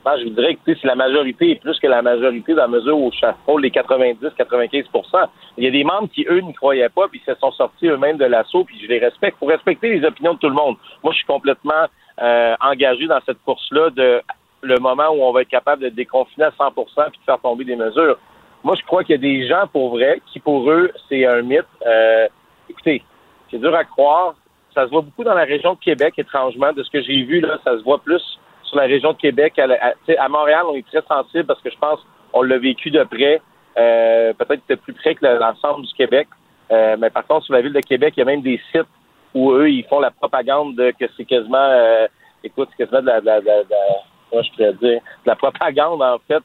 Ben, 0.04 0.18
je 0.18 0.24
vous 0.24 0.32
dirais 0.32 0.58
que 0.66 0.74
si 0.74 0.86
la 0.88 0.95
majorité 0.95 1.52
est 1.52 1.62
plus 1.62 1.80
que 1.80 1.86
la 1.86 2.02
majorité 2.02 2.54
dans 2.56 2.64
la 2.64 2.68
mesure 2.68 2.97
où 2.97 3.12
frôle 3.43 3.62
les 3.62 3.70
90-95% 3.70 5.28
il 5.58 5.64
y 5.64 5.68
a 5.68 5.72
des 5.72 5.84
membres 5.84 6.10
qui, 6.14 6.26
eux, 6.28 6.39
n'y 6.39 6.54
croyaient 6.54 6.89
pas, 6.89 7.08
puis 7.08 7.22
se 7.26 7.36
sont 7.36 7.52
sortis 7.52 7.88
eux-mêmes 7.88 8.18
de 8.18 8.26
l'assaut, 8.26 8.64
puis 8.64 8.80
je 8.82 8.88
les 8.88 8.99
respecte. 8.99 9.38
pour 9.38 9.49
respecter 9.49 9.99
les 9.99 10.06
opinions 10.06 10.34
de 10.34 10.39
tout 10.39 10.49
le 10.49 10.56
monde. 10.56 10.78
Moi, 11.04 11.14
je 11.14 11.18
suis 11.18 11.28
complètement 11.28 11.86
euh, 12.22 12.56
engagé 12.62 13.08
dans 13.08 13.20
cette 13.26 13.41
course-là 13.43 13.89
de 13.91 14.22
le 14.64 14.78
moment 14.80 15.10
où 15.10 15.22
on 15.24 15.32
va 15.32 15.41
être 15.41 15.49
capable 15.49 15.84
de 15.84 15.89
déconfiner 15.89 16.45
à 16.45 16.52
100% 16.52 16.74
puis 16.74 17.20
de 17.20 17.26
faire 17.26 17.39
tomber 17.39 17.64
des 17.64 17.76
mesures. 17.76 18.18
Moi, 18.64 18.76
je 18.76 18.86
crois 18.86 19.04
qu'il 19.04 19.16
y 19.16 19.20
a 19.20 19.22
des 19.22 19.47
gens, 19.47 19.68
pour 19.72 19.89
vrai, 19.89 20.22
qui, 20.32 20.39
pour 20.39 20.70
eux, 20.70 20.91
c'est 21.10 21.26
un 21.26 21.41
mythe. 21.41 21.66
Euh, 21.86 22.28
écoutez, 22.70 23.04
c'est 23.49 23.58
dur 23.58 23.74
à 23.76 23.84
croire. 23.84 24.36
Ça 24.74 24.86
se 24.86 24.91
voit 24.91 25.02
beaucoup 25.02 25.24
dans 25.24 25.34
la 25.34 25.43
région 25.43 25.74
de 25.74 25.80
Québec, 25.80 26.14
étrangement. 26.18 26.72
De 26.74 26.84
ce 26.84 26.89
que 26.89 27.02
j'ai 27.02 27.24
vu, 27.24 27.41
là, 27.41 27.58
ça 27.64 27.78
se 27.78 27.84
voit 27.84 27.99
plus 27.99 28.39
sur 28.72 28.80
la 28.80 28.88
région 28.88 29.12
de 29.12 29.18
Québec. 29.18 29.60
À, 29.60 30.30
Montréal, 30.30 30.64
on 30.68 30.76
est 30.76 30.88
très 30.88 31.02
sensible 31.02 31.46
parce 31.46 31.62
que 31.62 31.70
je 31.70 31.78
pense 31.78 32.00
on 32.34 32.42
l'a 32.42 32.58
vécu 32.58 32.90
de 32.90 33.04
près, 33.04 33.42
euh, 33.78 34.34
peut-être 34.34 34.64
de 34.70 34.76
plus 34.76 34.94
près 34.94 35.16
que 35.16 35.26
l'ensemble 35.26 35.86
du 35.86 35.94
Québec. 35.94 36.30
Euh, 36.72 36.96
mais 36.98 37.10
par 37.10 37.28
contre, 37.28 37.46
sur 37.46 37.54
la 37.54 37.62
ville 37.62 37.74
de 37.74 37.82
Québec, 37.82 38.14
il 38.16 38.22
y 38.22 38.24
a 38.24 38.26
même 38.26 38.42
des 38.42 38.60
sites 38.72 38.88
où 39.34 39.52
eux, 39.52 39.70
ils 39.70 39.84
font 39.86 40.00
la 40.00 40.12
propagande 40.12 40.76
de 40.76 40.92
que 40.98 41.06
c'est 41.18 41.26
quasiment, 41.26 41.58
euh, 41.58 42.08
écoute, 42.44 42.70
c'est 42.72 42.86
quasiment 42.86 43.02
de 43.02 43.08
la, 43.08 43.20
de 43.20 43.26
la, 43.26 43.42
de 43.42 43.48
la, 43.48 44.42
je 44.42 44.52
pourrais 44.52 44.74
dire, 44.74 45.02
de 45.02 45.28
la 45.28 45.36
propagande, 45.36 46.02
en 46.02 46.18
fait, 46.26 46.42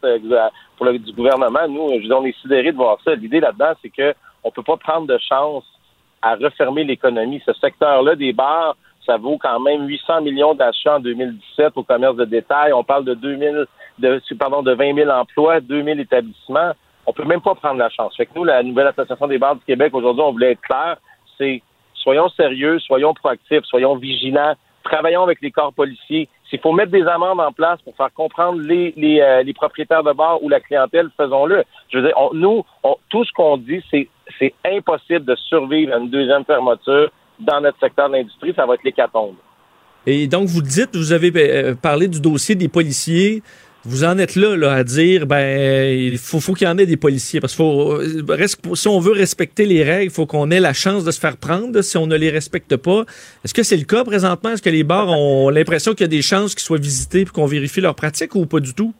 pour 0.76 0.86
le, 0.86 0.98
du 0.98 1.12
gouvernement. 1.12 1.68
Nous, 1.68 2.02
je 2.02 2.12
on 2.12 2.24
est 2.24 2.36
sidérés 2.40 2.72
de 2.72 2.76
voir 2.76 2.98
ça. 3.04 3.14
L'idée 3.14 3.38
là-dedans, 3.38 3.74
c'est 3.80 3.90
que 3.90 4.12
on 4.42 4.50
peut 4.50 4.64
pas 4.64 4.76
prendre 4.76 5.06
de 5.06 5.18
chance 5.18 5.64
à 6.22 6.34
refermer 6.34 6.82
l'économie. 6.82 7.40
Ce 7.46 7.52
secteur-là 7.54 8.16
des 8.16 8.32
bars, 8.32 8.76
ça 9.06 9.16
vaut 9.16 9.38
quand 9.38 9.60
même 9.60 9.86
800 9.86 10.22
millions 10.22 10.54
d'achats 10.54 10.96
en 10.96 11.00
2017 11.00 11.72
au 11.76 11.82
commerce 11.82 12.16
de 12.16 12.24
détail. 12.24 12.72
On 12.72 12.84
parle 12.84 13.04
de 13.04 13.14
2000, 13.14 13.66
de, 13.98 14.20
pardon, 14.38 14.62
de 14.62 14.72
20 14.72 14.94
000 14.94 15.10
emplois, 15.10 15.60
2000 15.60 16.00
établissements. 16.00 16.72
On 17.06 17.12
peut 17.12 17.24
même 17.24 17.40
pas 17.40 17.54
prendre 17.54 17.78
la 17.78 17.88
chance. 17.88 18.16
Fait 18.16 18.26
que 18.26 18.32
nous, 18.34 18.44
la 18.44 18.62
nouvelle 18.62 18.88
Association 18.88 19.28
des 19.28 19.38
bars 19.38 19.54
du 19.54 19.64
Québec, 19.64 19.94
aujourd'hui, 19.94 20.22
on 20.26 20.32
voulait 20.32 20.52
être 20.52 20.60
clair, 20.60 20.96
c'est 21.38 21.62
soyons 21.94 22.28
sérieux, 22.30 22.78
soyons 22.80 23.14
proactifs, 23.14 23.64
soyons 23.64 23.96
vigilants, 23.96 24.54
travaillons 24.82 25.22
avec 25.22 25.40
les 25.40 25.50
corps 25.50 25.72
policiers. 25.72 26.28
S'il 26.48 26.60
faut 26.60 26.72
mettre 26.72 26.92
des 26.92 27.06
amendes 27.06 27.40
en 27.40 27.52
place 27.52 27.80
pour 27.82 27.96
faire 27.96 28.12
comprendre 28.12 28.60
les, 28.60 29.20
euh, 29.20 29.52
propriétaires 29.54 30.02
de 30.02 30.12
bars 30.12 30.42
ou 30.42 30.48
la 30.48 30.60
clientèle, 30.60 31.08
faisons-le. 31.16 31.64
Je 31.88 31.98
veux 31.98 32.04
dire, 32.04 32.16
nous, 32.32 32.64
tout 33.08 33.24
ce 33.24 33.32
qu'on 33.32 33.56
dit, 33.56 33.82
c'est 33.90 34.08
c'est 34.38 34.54
impossible 34.64 35.24
de 35.24 35.36
survivre 35.36 35.94
à 35.94 35.98
une 35.98 36.10
deuxième 36.10 36.44
fermeture 36.44 37.10
dans 37.40 37.60
notre 37.60 37.78
secteur 37.78 38.08
de 38.08 38.14
l'industrie, 38.14 38.52
ça 38.54 38.66
va 38.66 38.74
être 38.74 38.84
l'hécatombe. 38.84 39.34
Et 40.06 40.28
donc, 40.28 40.46
vous 40.46 40.62
dites, 40.62 40.94
vous 40.94 41.12
avez 41.12 41.32
euh, 41.34 41.74
parlé 41.74 42.06
du 42.06 42.20
dossier 42.20 42.54
des 42.54 42.68
policiers. 42.68 43.42
Vous 43.84 44.02
en 44.04 44.18
êtes 44.18 44.34
là, 44.34 44.56
là 44.56 44.72
à 44.72 44.84
dire, 44.84 45.26
ben, 45.26 45.88
il 45.96 46.18
faut, 46.18 46.40
faut 46.40 46.54
qu'il 46.54 46.66
y 46.66 46.70
en 46.70 46.78
ait 46.78 46.86
des 46.86 46.96
policiers. 46.96 47.40
Parce 47.40 47.52
que 47.52 47.58
faut, 47.58 47.92
euh, 47.92 48.46
si 48.74 48.88
on 48.88 49.00
veut 49.00 49.12
respecter 49.12 49.64
les 49.66 49.82
règles, 49.82 50.04
il 50.04 50.10
faut 50.10 50.26
qu'on 50.26 50.50
ait 50.50 50.60
la 50.60 50.72
chance 50.72 51.04
de 51.04 51.10
se 51.10 51.20
faire 51.20 51.36
prendre 51.36 51.80
si 51.82 51.96
on 51.96 52.06
ne 52.06 52.16
les 52.16 52.30
respecte 52.30 52.76
pas. 52.76 53.04
Est-ce 53.44 53.54
que 53.54 53.62
c'est 53.62 53.76
le 53.76 53.84
cas 53.84 54.04
présentement? 54.04 54.50
Est-ce 54.50 54.62
que 54.62 54.70
les 54.70 54.84
bars 54.84 55.08
ont 55.08 55.50
l'impression 55.50 55.92
qu'il 55.92 56.02
y 56.02 56.04
a 56.04 56.08
des 56.08 56.22
chances 56.22 56.54
qu'ils 56.54 56.64
soient 56.64 56.78
visités 56.78 57.20
et 57.20 57.24
qu'on 57.26 57.46
vérifie 57.46 57.80
leurs 57.80 57.94
pratiques 57.94 58.34
ou 58.34 58.46
pas 58.46 58.60
du 58.60 58.74
tout? 58.74 58.92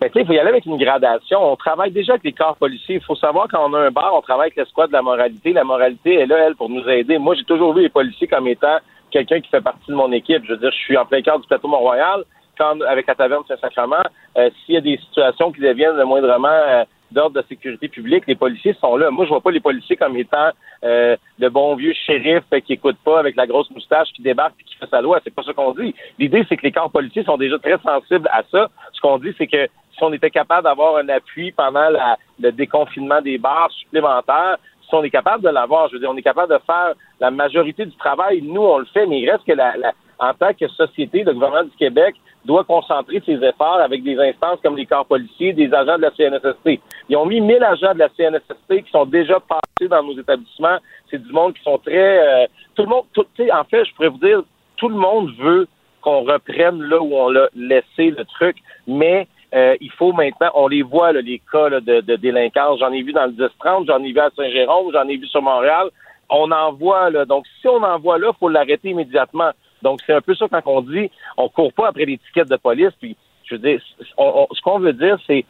Ben, 0.00 0.08
il 0.14 0.26
faut 0.26 0.32
y 0.32 0.38
aller 0.38 0.50
avec 0.50 0.64
une 0.64 0.78
gradation. 0.78 1.52
On 1.52 1.56
travaille 1.56 1.90
déjà 1.90 2.12
avec 2.12 2.24
les 2.24 2.32
corps 2.32 2.56
policiers. 2.56 2.96
Il 2.96 3.00
faut 3.02 3.16
savoir 3.16 3.48
quand 3.50 3.68
on 3.68 3.74
a 3.74 3.80
un 3.80 3.90
bar, 3.90 4.14
on 4.14 4.20
travaille 4.20 4.46
avec 4.46 4.56
l'escouade 4.56 4.90
de 4.90 4.92
la 4.92 5.02
moralité. 5.02 5.52
La 5.52 5.64
moralité 5.64 6.14
est 6.14 6.26
là, 6.26 6.36
elle, 6.46 6.54
pour 6.54 6.70
nous 6.70 6.88
aider. 6.88 7.18
Moi, 7.18 7.34
j'ai 7.34 7.42
toujours 7.42 7.74
vu 7.74 7.82
les 7.82 7.88
policiers 7.88 8.28
comme 8.28 8.46
étant 8.46 8.78
quelqu'un 9.10 9.40
qui 9.40 9.48
fait 9.48 9.60
partie 9.60 9.90
de 9.90 9.96
mon 9.96 10.12
équipe. 10.12 10.44
Je 10.44 10.52
veux 10.52 10.58
dire, 10.58 10.70
je 10.70 10.78
suis 10.78 10.96
en 10.96 11.04
plein 11.04 11.20
cœur 11.20 11.40
du 11.40 11.48
plateau 11.48 11.66
Mont-Royal. 11.66 12.22
Quand, 12.56 12.80
avec 12.82 13.06
la 13.06 13.14
taverne 13.14 13.42
Saint-Sacrement, 13.46 14.02
euh, 14.36 14.50
s'il 14.64 14.74
y 14.74 14.78
a 14.78 14.80
des 14.80 14.96
situations 14.98 15.52
qui 15.52 15.60
deviennent 15.60 15.96
le 15.96 16.04
moindrement 16.04 16.48
euh, 16.48 16.84
d'ordre 17.10 17.40
de 17.40 17.46
sécurité 17.48 17.88
publique, 17.88 18.24
les 18.26 18.34
policiers 18.34 18.74
sont 18.80 18.96
là. 18.96 19.10
Moi, 19.10 19.24
je 19.24 19.30
vois 19.30 19.40
pas 19.40 19.50
les 19.50 19.60
policiers 19.60 19.96
comme 19.96 20.16
étant 20.16 20.50
euh, 20.84 21.16
le 21.38 21.48
bon 21.48 21.74
vieux 21.76 21.94
shérif 22.06 22.42
qui 22.64 22.74
écoute 22.74 22.96
pas 23.04 23.18
avec 23.18 23.36
la 23.36 23.46
grosse 23.46 23.70
moustache 23.70 24.08
qui 24.14 24.22
débarque 24.22 24.54
et 24.60 24.64
qui 24.64 24.76
fait 24.76 24.88
sa 24.90 25.00
loi. 25.00 25.20
C'est 25.24 25.34
pas 25.34 25.42
ça 25.42 25.52
qu'on 25.52 25.72
dit. 25.72 25.94
L'idée, 26.18 26.44
c'est 26.48 26.56
que 26.56 26.62
les 26.62 26.72
corps 26.72 26.90
policiers 26.90 27.24
sont 27.24 27.36
déjà 27.36 27.58
très 27.58 27.78
sensibles 27.78 28.28
à 28.32 28.42
ça, 28.50 28.68
ce 28.92 29.00
qu'on 29.00 29.18
dit, 29.18 29.34
c'est 29.38 29.46
que 29.46 29.66
si 29.66 30.04
on 30.04 30.12
était 30.12 30.30
capable 30.30 30.64
d'avoir 30.64 30.96
un 30.96 31.08
appui 31.08 31.50
pendant 31.52 31.88
le 32.38 32.52
déconfinement 32.52 33.20
des 33.20 33.38
bars 33.38 33.70
supplémentaires, 33.72 34.58
si 34.88 34.94
on 34.94 35.02
est 35.02 35.10
capable 35.10 35.42
de 35.44 35.50
l'avoir, 35.50 35.88
je 35.88 35.94
veux 35.94 36.00
dire, 36.00 36.10
on 36.10 36.16
est 36.16 36.22
capable 36.22 36.52
de 36.52 36.60
faire 36.64 36.94
la 37.20 37.30
majorité 37.30 37.84
du 37.84 37.96
travail, 37.96 38.42
nous, 38.42 38.62
on 38.62 38.78
le 38.78 38.86
fait, 38.86 39.06
mais 39.06 39.20
il 39.20 39.30
reste 39.30 39.44
que 39.44 39.52
la, 39.52 39.74
en 40.18 40.34
tant 40.34 40.52
que 40.52 40.68
société, 40.68 41.22
le 41.24 41.32
gouvernement 41.32 41.64
du 41.64 41.76
Québec 41.76 42.16
doit 42.44 42.64
concentrer 42.64 43.22
ses 43.24 43.34
efforts 43.44 43.80
avec 43.80 44.02
des 44.02 44.18
instances 44.18 44.58
comme 44.62 44.76
les 44.76 44.86
corps 44.86 45.06
policiers, 45.06 45.52
des 45.52 45.72
agents 45.72 45.96
de 45.96 46.02
la 46.02 46.10
CNSST. 46.10 46.80
Ils 47.08 47.16
ont 47.16 47.26
mis 47.26 47.40
1000 47.40 47.62
agents 47.62 47.94
de 47.94 47.98
la 47.98 48.08
CNSST 48.08 48.84
qui 48.84 48.90
sont 48.90 49.06
déjà 49.06 49.38
passés 49.40 49.88
dans 49.88 50.02
nos 50.02 50.18
établissements. 50.18 50.78
C'est 51.10 51.22
du 51.22 51.32
monde 51.32 51.54
qui 51.54 51.62
sont 51.62 51.78
très... 51.78 52.44
Euh, 52.44 52.46
tout 52.74 52.82
le 52.82 52.88
monde, 52.88 53.04
tout, 53.12 53.26
en 53.52 53.64
fait, 53.64 53.84
je 53.84 53.94
pourrais 53.94 54.08
vous 54.08 54.18
dire, 54.18 54.42
tout 54.76 54.88
le 54.88 54.96
monde 54.96 55.30
veut 55.38 55.68
qu'on 56.00 56.22
reprenne 56.22 56.82
là 56.82 57.00
où 57.00 57.14
on 57.14 57.28
l'a 57.28 57.48
laissé 57.54 58.10
le 58.10 58.24
truc, 58.24 58.56
mais 58.86 59.26
euh, 59.54 59.76
il 59.80 59.90
faut 59.92 60.12
maintenant, 60.12 60.50
on 60.54 60.68
les 60.68 60.82
voit, 60.82 61.12
les 61.12 61.40
cas 61.50 61.70
de, 61.70 62.00
de, 62.00 62.16
délinquance. 62.16 62.78
J'en 62.80 62.92
ai 62.92 63.02
vu 63.02 63.12
dans 63.12 63.26
le 63.26 63.32
10-30, 63.32 63.86
j'en 63.86 64.02
ai 64.02 64.12
vu 64.12 64.20
à 64.20 64.30
Saint-Jérôme, 64.36 64.92
j'en 64.92 65.08
ai 65.08 65.16
vu 65.16 65.26
sur 65.26 65.42
Montréal. 65.42 65.88
On 66.30 66.50
en 66.52 66.72
voit, 66.72 67.10
là. 67.10 67.24
Donc, 67.24 67.46
si 67.60 67.68
on 67.68 67.82
en 67.82 67.98
voit 67.98 68.18
là, 68.18 68.30
il 68.34 68.38
faut 68.38 68.48
l'arrêter 68.48 68.90
immédiatement. 68.90 69.50
Donc, 69.82 70.00
c'est 70.06 70.12
un 70.12 70.20
peu 70.20 70.34
ça 70.34 70.46
quand 70.50 70.62
on 70.66 70.82
dit, 70.82 71.10
on 71.36 71.48
court 71.48 71.72
pas 71.72 71.88
après 71.88 72.04
l'étiquette 72.04 72.48
de 72.48 72.56
police. 72.56 72.92
Puis, 73.00 73.16
je 73.44 73.54
veux 73.54 73.60
dire, 73.60 73.80
ce 73.98 74.62
qu'on 74.62 74.78
veut 74.78 74.92
dire, 74.92 75.18
c'est 75.26 75.44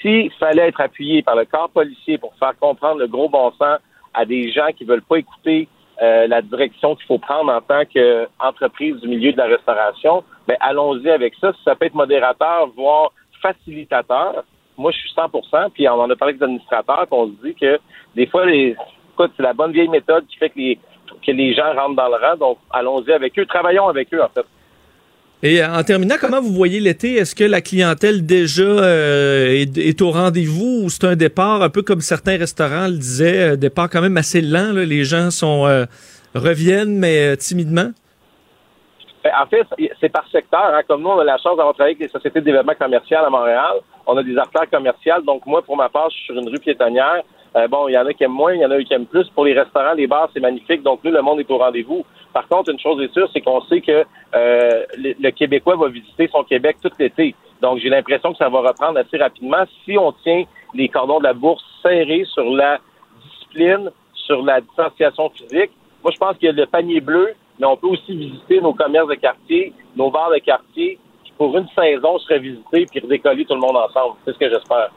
s'il 0.00 0.32
fallait 0.32 0.68
être 0.68 0.80
appuyé 0.80 1.22
par 1.22 1.36
le 1.36 1.44
corps 1.44 1.70
policier 1.70 2.18
pour 2.18 2.34
faire 2.36 2.58
comprendre 2.58 2.98
le 2.98 3.06
gros 3.06 3.28
bon 3.28 3.52
sens 3.52 3.78
à 4.14 4.24
des 4.24 4.50
gens 4.50 4.68
qui 4.76 4.84
veulent 4.84 5.02
pas 5.02 5.16
écouter 5.16 5.68
euh, 6.02 6.26
la 6.26 6.42
direction 6.42 6.96
qu'il 6.96 7.06
faut 7.06 7.18
prendre 7.18 7.52
en 7.52 7.60
tant 7.60 7.84
qu'entreprise 7.84 8.96
du 9.00 9.08
milieu 9.08 9.32
de 9.32 9.38
la 9.38 9.46
restauration, 9.46 10.24
ben 10.48 10.56
allons-y 10.60 11.08
avec 11.10 11.34
ça. 11.40 11.52
Si 11.52 11.62
ça 11.64 11.76
peut 11.76 11.86
être 11.86 11.94
modérateur, 11.94 12.68
voire 12.76 13.12
facilitateur, 13.40 14.44
moi 14.76 14.90
je 14.90 14.98
suis 14.98 15.12
100% 15.12 15.70
puis 15.70 15.88
on 15.88 15.92
en 15.92 16.10
a 16.10 16.16
parlé 16.16 16.32
avec 16.32 16.40
les 16.40 16.44
administrateurs, 16.44 17.08
qu'on 17.08 17.28
se 17.28 17.46
dit 17.46 17.54
que 17.54 17.78
des 18.16 18.26
fois, 18.26 18.46
les, 18.46 18.76
c'est 19.18 19.42
la 19.42 19.52
bonne 19.52 19.72
vieille 19.72 19.88
méthode 19.88 20.26
qui 20.26 20.36
fait 20.38 20.50
que 20.50 20.58
les, 20.58 20.78
que 21.24 21.32
les 21.32 21.54
gens 21.54 21.72
rentrent 21.74 21.96
dans 21.96 22.08
le 22.08 22.16
rang. 22.16 22.36
Donc, 22.36 22.58
allons-y 22.70 23.12
avec 23.12 23.38
eux. 23.38 23.46
Travaillons 23.46 23.88
avec 23.88 24.12
eux, 24.12 24.22
en 24.22 24.28
fait. 24.28 24.46
Et 25.44 25.60
euh, 25.60 25.68
en 25.68 25.82
terminant, 25.82 26.14
comment 26.20 26.40
vous 26.40 26.52
voyez 26.52 26.78
l'été? 26.78 27.14
Est-ce 27.14 27.34
que 27.34 27.42
la 27.42 27.60
clientèle 27.60 28.24
déjà 28.24 28.62
euh, 28.62 29.64
est, 29.76 30.00
au 30.00 30.12
rendez-vous 30.12 30.84
ou 30.84 30.88
c'est 30.88 31.04
un 31.04 31.16
départ? 31.16 31.62
Un 31.62 31.68
peu 31.68 31.82
comme 31.82 32.00
certains 32.00 32.38
restaurants 32.38 32.86
le 32.86 32.96
disaient, 32.96 33.50
un 33.50 33.56
départ 33.56 33.90
quand 33.90 34.00
même 34.00 34.16
assez 34.16 34.40
lent? 34.40 34.72
Les 34.72 35.02
gens 35.02 35.32
sont 35.32 35.66
euh, 35.66 35.84
reviennent, 36.34 36.96
mais 36.96 37.36
timidement? 37.36 37.90
Ben, 39.24 39.32
en 39.40 39.46
fait, 39.46 39.66
c'est 40.00 40.10
par 40.10 40.28
secteur. 40.30 40.64
Hein. 40.74 40.82
Comme 40.86 41.02
nous, 41.02 41.08
on 41.08 41.18
a 41.18 41.24
la 41.24 41.38
chance 41.38 41.56
d'avoir 41.56 41.74
travaillé 41.74 41.96
avec 41.96 42.06
les 42.06 42.12
sociétés 42.12 42.40
de 42.40 42.44
développement 42.44 42.74
commercial 42.78 43.24
à 43.24 43.30
Montréal. 43.30 43.74
On 44.06 44.16
a 44.16 44.22
des 44.22 44.36
artères 44.36 44.70
commerciales. 44.70 45.24
Donc, 45.24 45.44
moi, 45.46 45.62
pour 45.62 45.76
ma 45.76 45.88
part, 45.88 46.08
je 46.10 46.16
suis 46.16 46.26
sur 46.26 46.36
une 46.36 46.48
rue 46.48 46.60
piétonnière. 46.60 47.22
Euh, 47.54 47.68
bon, 47.68 47.88
il 47.88 47.92
y 47.92 47.98
en 47.98 48.06
a 48.06 48.14
qui 48.14 48.24
aiment 48.24 48.32
moins, 48.32 48.54
il 48.54 48.60
y 48.60 48.64
en 48.64 48.70
a 48.70 48.82
qui 48.82 48.92
aiment 48.94 49.06
plus. 49.06 49.28
Pour 49.30 49.44
les 49.44 49.52
restaurants, 49.52 49.92
les 49.92 50.06
bars, 50.06 50.28
c'est 50.32 50.40
magnifique. 50.40 50.82
Donc, 50.82 51.00
nous, 51.04 51.10
le 51.10 51.20
monde 51.20 51.40
est 51.40 51.50
au 51.50 51.58
rendez-vous. 51.58 52.04
Par 52.32 52.48
contre, 52.48 52.70
une 52.70 52.78
chose 52.78 53.02
est 53.02 53.12
sûre, 53.12 53.28
c'est 53.32 53.42
qu'on 53.42 53.60
sait 53.62 53.82
que 53.82 54.04
euh, 54.34 54.84
le, 54.96 55.30
Québécois 55.30 55.76
va 55.76 55.88
visiter 55.88 56.28
son 56.32 56.44
Québec 56.44 56.78
tout 56.82 56.90
l'été. 56.98 57.34
Donc, 57.60 57.78
j'ai 57.78 57.90
l'impression 57.90 58.32
que 58.32 58.38
ça 58.38 58.48
va 58.48 58.60
reprendre 58.60 58.98
assez 58.98 59.18
rapidement 59.18 59.64
si 59.84 59.98
on 59.98 60.12
tient 60.12 60.44
les 60.74 60.88
cordons 60.88 61.18
de 61.18 61.24
la 61.24 61.34
bourse 61.34 61.62
serrés 61.82 62.24
sur 62.32 62.44
la 62.44 62.78
discipline, 63.22 63.90
sur 64.14 64.42
la 64.42 64.62
distanciation 64.62 65.28
physique. 65.30 65.70
Moi, 66.02 66.10
je 66.12 66.18
pense 66.18 66.36
qu'il 66.38 66.46
y 66.46 66.48
a 66.48 66.52
le 66.52 66.66
panier 66.66 67.00
bleu, 67.00 67.34
mais 67.60 67.66
on 67.66 67.76
peut 67.76 67.88
aussi 67.88 68.16
visiter 68.16 68.60
nos 68.62 68.72
commerces 68.72 69.08
de 69.08 69.14
quartier, 69.14 69.74
nos 69.94 70.10
bars 70.10 70.30
de 70.30 70.38
quartier, 70.38 70.98
qui 71.22 71.32
pour 71.32 71.56
une 71.56 71.68
saison 71.78 72.18
seraient 72.20 72.38
visités 72.38 72.86
puis 72.86 73.00
redécoller 73.00 73.44
tout 73.44 73.54
le 73.54 73.60
monde 73.60 73.76
ensemble. 73.76 74.16
C'est 74.24 74.32
ce 74.32 74.38
que 74.38 74.48
j'espère. 74.48 74.90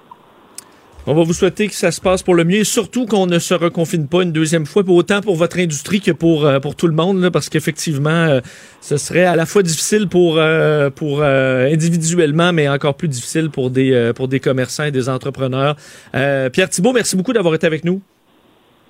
On 1.07 1.13
va 1.13 1.21
vous 1.21 1.33
souhaiter 1.33 1.67
que 1.67 1.75
ça 1.75 1.91
se 1.91 2.01
passe 2.01 2.23
pour 2.23 2.33
le 2.33 2.43
mieux 2.43 2.61
et 2.61 2.63
surtout 2.63 3.05
qu'on 3.05 3.27
ne 3.27 3.37
se 3.37 3.53
reconfine 3.53 4.07
pas 4.07 4.23
une 4.23 4.31
deuxième 4.31 4.65
fois, 4.65 4.81
autant 4.87 5.21
pour 5.21 5.35
votre 5.35 5.59
industrie 5.59 6.01
que 6.01 6.09
pour, 6.11 6.47
euh, 6.47 6.59
pour 6.59 6.75
tout 6.75 6.87
le 6.87 6.95
monde, 6.95 7.29
parce 7.29 7.47
qu'effectivement, 7.47 8.09
euh, 8.09 8.39
ce 8.81 8.97
serait 8.97 9.25
à 9.25 9.35
la 9.35 9.45
fois 9.45 9.61
difficile 9.61 10.07
pour, 10.09 10.37
euh, 10.39 10.89
pour 10.89 11.21
individuellement, 11.21 12.53
mais 12.53 12.67
encore 12.67 12.95
plus 12.95 13.07
difficile 13.07 13.51
pour 13.51 13.69
des, 13.69 14.13
pour 14.15 14.27
des 14.27 14.39
commerçants 14.39 14.85
et 14.85 14.91
des 14.91 15.07
entrepreneurs. 15.07 15.75
Pierre 16.11 16.69
Thibault, 16.69 16.93
merci 16.93 17.15
beaucoup 17.15 17.33
d'avoir 17.33 17.53
été 17.53 17.67
avec 17.67 17.83
nous. 17.83 18.01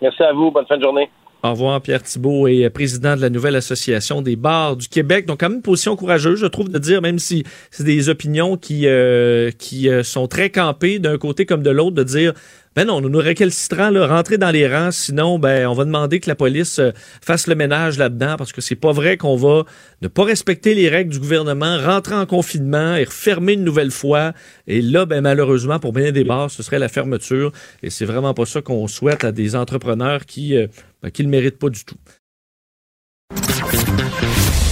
Merci 0.01 0.23
à 0.23 0.31
vous. 0.31 0.51
Bonne 0.51 0.65
fin 0.67 0.77
de 0.77 0.83
journée. 0.83 1.09
Au 1.45 1.51
revoir, 1.51 1.79
Pierre 1.79 2.01
Thibault 2.01 2.47
est 2.47 2.67
président 2.71 3.15
de 3.15 3.21
la 3.21 3.29
nouvelle 3.29 3.55
association 3.55 4.23
des 4.23 4.35
bars 4.35 4.75
du 4.75 4.87
Québec. 4.87 5.27
Donc, 5.27 5.41
quand 5.41 5.49
même 5.49 5.57
une 5.57 5.61
position 5.61 5.95
courageuse, 5.95 6.39
je 6.39 6.47
trouve, 6.47 6.69
de 6.69 6.79
dire, 6.79 7.03
même 7.03 7.19
si 7.19 7.43
c'est 7.69 7.83
des 7.83 8.09
opinions 8.09 8.57
qui, 8.57 8.87
euh, 8.87 9.51
qui 9.51 9.87
euh, 9.87 10.01
sont 10.01 10.27
très 10.27 10.49
campées 10.49 10.97
d'un 10.97 11.19
côté 11.19 11.45
comme 11.45 11.61
de 11.61 11.69
l'autre, 11.69 11.95
de 11.95 12.03
dire, 12.03 12.33
ben 12.75 12.85
non, 12.85 12.99
nous 12.99 13.07
nous 13.07 13.19
récalcitrant, 13.19 13.89
là, 13.89 14.05
rentrer 14.05 14.37
dans 14.37 14.51
les 14.51 14.67
rangs, 14.67 14.91
sinon, 14.91 15.39
ben, 15.39 15.65
on 15.65 15.73
va 15.73 15.85
demander 15.85 16.19
que 16.19 16.29
la 16.29 16.35
police 16.35 16.79
euh, 16.79 16.91
fasse 17.21 17.47
le 17.47 17.55
ménage 17.55 17.97
là-dedans, 17.97 18.35
parce 18.37 18.51
que 18.51 18.59
c'est 18.59 18.75
pas 18.75 18.91
vrai 18.91 19.15
qu'on 19.15 19.37
va 19.37 19.63
ne 20.01 20.09
pas 20.09 20.25
respecter 20.25 20.75
les 20.75 20.89
règles 20.89 21.13
du 21.13 21.19
gouvernement, 21.19 21.77
rentrer 21.77 22.15
en 22.15 22.25
confinement 22.25 22.95
et 22.95 23.05
refermer 23.05 23.53
une 23.53 23.63
nouvelle 23.63 23.91
fois. 23.91 24.33
Et 24.67 24.81
là, 24.81 25.05
ben, 25.05 25.21
malheureusement, 25.21 25.79
pour 25.79 25.93
bien 25.93 26.11
des 26.11 26.25
bars, 26.25 26.51
ce 26.51 26.63
serait 26.63 26.79
la 26.79 26.89
fermeture. 26.89 27.53
Et 27.81 27.89
c'est 27.89 28.05
vraiment 28.05 28.33
pas 28.33 28.45
ça 28.45 28.61
qu'on 28.61 28.87
souhaite 28.87 29.23
à 29.23 29.31
des 29.31 29.55
entrepreneurs 29.55 30.25
qui, 30.25 30.57
euh, 30.57 30.67
ben, 31.01 31.11
qui 31.11 31.23
le 31.23 31.29
méritent 31.29 31.59
pas 31.59 31.69
du 31.69 31.85
tout. 31.85 31.95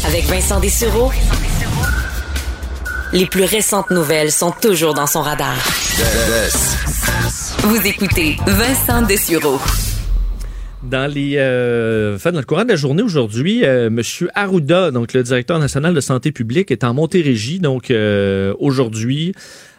Avec 0.06 0.26
Vincent 0.26 0.60
Dessureau, 0.60 1.10
les 3.14 3.28
plus 3.28 3.44
récentes 3.44 3.92
nouvelles 3.92 4.32
sont 4.32 4.52
toujours 4.52 4.96
dans 4.96 5.06
son 5.06 5.22
radar. 5.22 5.56
Vous 7.60 7.88
écoutez 7.88 8.38
Vincent 8.48 9.04
Dessureau. 9.04 9.60
Dans 10.82 11.10
les, 11.10 11.36
euh, 11.38 12.18
dans 12.24 12.32
le 12.40 12.44
courant 12.44 12.64
de 12.64 12.70
la 12.70 12.76
journée 12.76 13.04
aujourd'hui, 13.04 13.64
euh, 13.64 13.90
Monsieur 13.90 14.30
Arruda, 14.34 14.92
donc 14.92 15.14
le 15.14 15.24
directeur 15.24 15.60
national 15.60 15.94
de 15.94 16.02
santé 16.02 16.32
publique, 16.32 16.72
est 16.72 16.84
en 16.84 16.94
Montérégie. 16.94 17.60
Donc 17.60 17.92
euh, 17.92 18.54
aujourd'hui, 18.60 19.34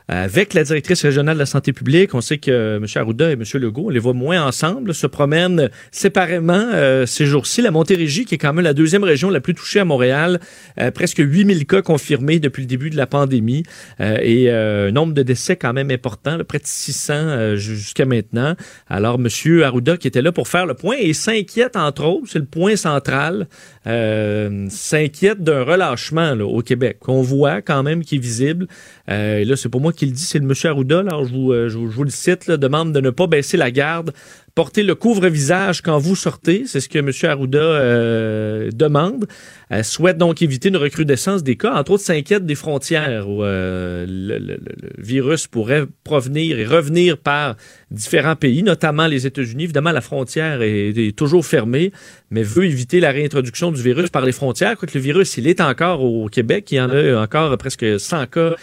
avec 0.09 0.53
la 0.53 0.65
directrice 0.65 1.03
régionale 1.03 1.35
de 1.35 1.39
la 1.39 1.47
santé 1.47 1.73
publique. 1.73 2.15
On 2.15 2.21
sait 2.21 2.37
que 2.37 2.51
euh, 2.51 2.77
M. 2.77 2.87
Arruda 2.95 3.31
et 3.31 3.33
M. 3.33 3.43
Legault, 3.55 3.87
on 3.87 3.89
les 3.89 3.99
voit 3.99 4.13
moins 4.13 4.45
ensemble, 4.47 4.93
se 4.95 5.07
promènent 5.07 5.71
séparément 5.93 6.53
euh, 6.75 7.07
ces 7.07 7.25
jours-ci. 7.25 7.63
La 7.63 7.71
Montérégie, 7.71 8.27
qui 8.27 8.35
est 8.35 8.39
quand 8.39 8.53
même 8.53 8.65
la 8.65 8.75
deuxième 8.75 9.05
région 9.05 9.31
la 9.31 9.41
plus 9.41 9.55
touchée 9.55 9.81
à 9.81 9.87
Montréal, 9.87 10.41
euh, 10.79 10.91
presque 10.91 11.23
8000 11.25 11.67
cas 11.67 11.81
confirmés 11.81 12.39
depuis 12.39 12.61
le 12.61 12.67
début 12.67 12.91
de 12.91 12.97
la 12.97 13.07
pandémie 13.07 13.63
et 14.01 14.51
un 14.51 14.91
nombre 14.91 15.15
de 15.15 15.23
décès 15.23 15.57
quand 15.57 15.73
même 15.73 15.91
important, 15.91 16.39
près 16.47 16.59
de 16.59 16.67
600 16.67 17.57
jusqu'à 17.57 18.05
maintenant. 18.05 18.55
Alors, 18.89 19.19
M. 19.19 19.29
Arruda, 19.63 19.97
qui 19.97 20.09
était 20.09 20.23
là 20.23 20.33
pour 20.33 20.49
faire 20.49 20.67
le 20.67 20.75
point, 20.75 20.97
et 20.99 21.13
s'inquiète, 21.13 21.77
entre 21.77 22.05
autres, 22.05 22.27
c'est 22.29 22.39
le 22.39 22.45
point 22.45 22.77
central, 22.77 23.49
s'inquiète 23.85 25.43
d'un 25.43 25.63
relâchement 25.63 26.33
au 26.33 26.61
Québec, 26.63 26.99
qu'on 27.01 27.23
voit 27.23 27.63
quand 27.63 27.83
même 27.83 28.05
qui 28.05 28.17
est 28.17 28.19
visible. 28.19 28.67
et 29.09 29.45
là, 29.45 29.57
c'est 29.57 29.69
pour 29.69 29.81
moi 29.81 29.93
qui 29.95 30.07
le 30.07 30.13
dit, 30.13 30.23
c'est 30.23 30.39
le 30.39 30.47
monsieur 30.47 30.71
Arruda. 30.71 31.03
Vous, 31.23 31.53
euh, 31.53 31.69
je, 31.69 31.79
vous, 31.79 32.05
le 32.05 32.11
cite, 32.11 32.51
demande 32.51 32.93
de 32.93 33.01
ne 33.01 33.11
pas 33.11 33.27
baisser 33.27 33.57
la 33.57 33.71
garde, 33.71 34.13
porter 34.55 34.85
le 34.85 34.95
couvre-visage 34.95 35.83
quand 35.83 35.99
vous 35.99 36.15
sortez. 36.15 36.65
C'est 36.67 36.79
ce 36.81 36.89
que 36.89 37.01
monsieur 37.01 37.29
Arruda 37.29 37.59
euh, 37.59 38.71
demande. 38.73 39.27
Elle 39.69 39.85
souhaite 39.85 40.17
donc 40.17 40.43
éviter 40.43 40.69
une 40.69 40.77
recrudescence 40.77 41.43
des 41.43 41.57
cas. 41.57 41.75
Entre 41.75 41.93
autres, 41.93 42.05
s'inquiète 42.05 42.47
des 42.47 42.55
frontières 42.55 43.29
où 43.29 43.43
euh, 43.43 44.07
le, 44.09 44.59
virus 44.99 45.49
pourrait 45.49 45.87
provenir 46.05 46.59
et 46.59 46.65
revenir 46.65 47.19
par 47.19 47.57
différents 47.91 48.37
pays, 48.37 48.63
notamment 48.63 49.09
les 49.09 49.27
États-Unis. 49.27 49.65
Évidemment, 49.65 49.91
la 49.91 50.01
frontière 50.01 50.63
est, 50.63 51.17
toujours 51.17 51.45
fermée, 51.45 51.91
mais 52.31 52.45
veut 52.45 52.65
éviter 52.65 53.01
la 53.01 53.11
réintroduction 53.11 53.73
du 53.73 53.83
virus 53.83 54.11
par 54.11 54.25
les 54.25 54.33
frontières. 54.33 54.77
Quoique 54.77 54.97
le 54.97 55.03
virus, 55.03 55.37
il 55.37 55.49
est 55.49 55.61
encore 55.61 56.03
au 56.03 56.29
Québec. 56.29 56.71
Il 56.71 56.77
y 56.77 56.81
en 56.81 56.91
a 56.91 57.21
encore 57.21 57.57
presque 57.59 57.99
100 57.99 58.27
cas 58.27 58.55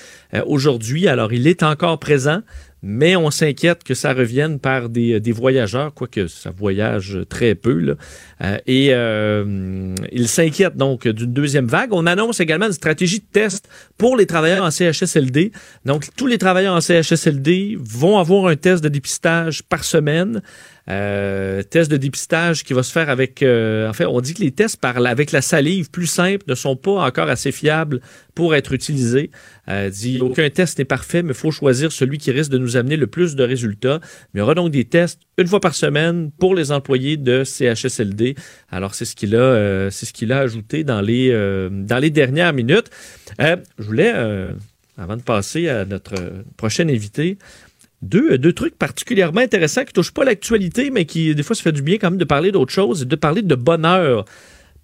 aujourd'hui. 0.45 1.09
Alors, 1.09 1.33
il 1.33 1.47
est 1.47 1.63
encore 1.63 1.99
présent 1.99 2.41
mais 2.83 3.15
on 3.15 3.29
s'inquiète 3.29 3.83
que 3.83 3.93
ça 3.93 4.13
revienne 4.13 4.59
par 4.59 4.89
des, 4.89 5.19
des, 5.19 5.31
voyageurs, 5.31 5.93
quoique 5.93 6.27
ça 6.27 6.49
voyage 6.49 7.19
très 7.29 7.55
peu. 7.55 7.95
Euh, 8.41 8.57
et 8.65 8.89
euh, 8.91 9.95
il 10.11 10.27
s'inquiète 10.27 10.75
donc 10.75 11.07
d'une 11.07 11.31
deuxième 11.31 11.67
vague. 11.67 11.93
On 11.93 12.07
annonce 12.07 12.39
également 12.39 12.65
une 12.65 12.73
stratégie 12.73 13.19
de 13.19 13.25
test 13.31 13.69
pour 13.97 14.17
les 14.17 14.25
travailleurs 14.25 14.63
en 14.63 14.71
CHSLD. 14.71 15.51
Donc, 15.85 16.07
tous 16.15 16.27
les 16.27 16.37
travailleurs 16.37 16.75
en 16.75 16.81
CHSLD 16.81 17.77
vont 17.79 18.17
avoir 18.17 18.47
un 18.47 18.55
test 18.55 18.83
de 18.83 18.89
dépistage 18.89 19.63
par 19.63 19.83
semaine. 19.83 20.41
Euh, 20.89 21.61
test 21.61 21.91
de 21.91 21.97
dépistage 21.97 22.63
qui 22.63 22.73
va 22.73 22.83
se 22.83 22.91
faire 22.91 23.09
avec... 23.09 23.43
Euh, 23.43 23.87
en 23.89 23.93
fait, 23.93 24.05
on 24.05 24.19
dit 24.19 24.33
que 24.33 24.41
les 24.41 24.51
tests 24.51 24.77
par, 24.77 24.97
avec 24.97 25.31
la 25.31 25.41
salive 25.41 25.91
plus 25.91 26.07
simple 26.07 26.43
ne 26.47 26.55
sont 26.55 26.75
pas 26.75 27.03
encore 27.05 27.29
assez 27.29 27.51
fiables 27.51 28.01
pour 28.33 28.55
être 28.55 28.73
utilisés. 28.73 29.31
Euh, 29.69 29.89
dit, 29.89 30.19
aucun 30.21 30.49
test 30.49 30.79
n'est 30.79 30.85
parfait, 30.85 31.21
mais 31.21 31.31
il 31.31 31.35
faut 31.35 31.51
choisir 31.51 31.91
celui 31.91 32.17
qui 32.17 32.31
risque 32.31 32.51
de 32.51 32.57
nous 32.57 32.77
amener 32.77 32.97
le 32.97 33.07
plus 33.07 33.35
de 33.35 33.43
résultats. 33.43 33.99
Mais 34.33 34.39
il 34.39 34.41
y 34.41 34.41
aura 34.41 34.55
donc 34.55 34.71
des 34.71 34.85
tests 34.85 35.21
une 35.37 35.47
fois 35.47 35.59
par 35.59 35.75
semaine 35.75 36.31
pour 36.39 36.55
les 36.55 36.71
employés 36.71 37.17
de 37.17 37.43
CHSLD. 37.43 38.35
Alors, 38.69 38.95
c'est 38.95 39.05
ce 39.05 39.15
qu'il 39.15 39.35
a, 39.35 39.39
euh, 39.39 39.89
c'est 39.91 40.05
ce 40.05 40.13
qu'il 40.13 40.31
a 40.31 40.39
ajouté 40.39 40.83
dans 40.83 41.01
les, 41.01 41.31
dans 41.69 41.99
les 41.99 42.09
dernières 42.09 42.53
minutes. 42.53 42.89
je 43.39 43.83
voulais 43.83 44.13
avant 44.97 45.17
de 45.17 45.21
passer 45.21 45.67
à 45.69 45.85
notre 45.85 46.15
prochain 46.57 46.87
invité, 46.89 47.37
deux, 48.01 48.37
deux 48.37 48.53
trucs 48.53 48.77
particulièrement 48.77 49.41
intéressants 49.41 49.85
qui 49.85 49.93
touchent 49.93 50.13
pas 50.13 50.23
l'actualité, 50.23 50.89
mais 50.89 51.05
qui, 51.05 51.35
des 51.35 51.43
fois, 51.43 51.55
ça 51.55 51.63
fait 51.63 51.71
du 51.71 51.81
bien 51.81 51.97
quand 51.97 52.11
même 52.11 52.19
de 52.19 52.25
parler 52.25 52.51
d'autre 52.51 52.73
chose 52.73 53.03
et 53.03 53.05
de 53.05 53.15
parler 53.15 53.41
de 53.41 53.55
bonheur. 53.55 54.25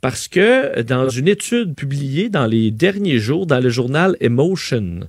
Parce 0.01 0.27
que 0.27 0.81
dans 0.83 1.09
une 1.09 1.27
étude 1.27 1.75
publiée 1.75 2.29
dans 2.29 2.45
les 2.45 2.69
derniers 2.69 3.17
jours 3.17 3.47
dans 3.47 3.59
le 3.59 3.69
journal 3.69 4.15
Emotion, 4.19 5.07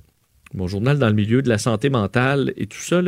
mon 0.55 0.67
journal 0.67 0.97
dans 0.97 1.07
le 1.07 1.13
milieu 1.13 1.43
de 1.43 1.49
la 1.49 1.59
santé 1.59 1.91
mentale 1.91 2.53
et 2.57 2.65
tout 2.65 2.79
ça, 2.79 3.01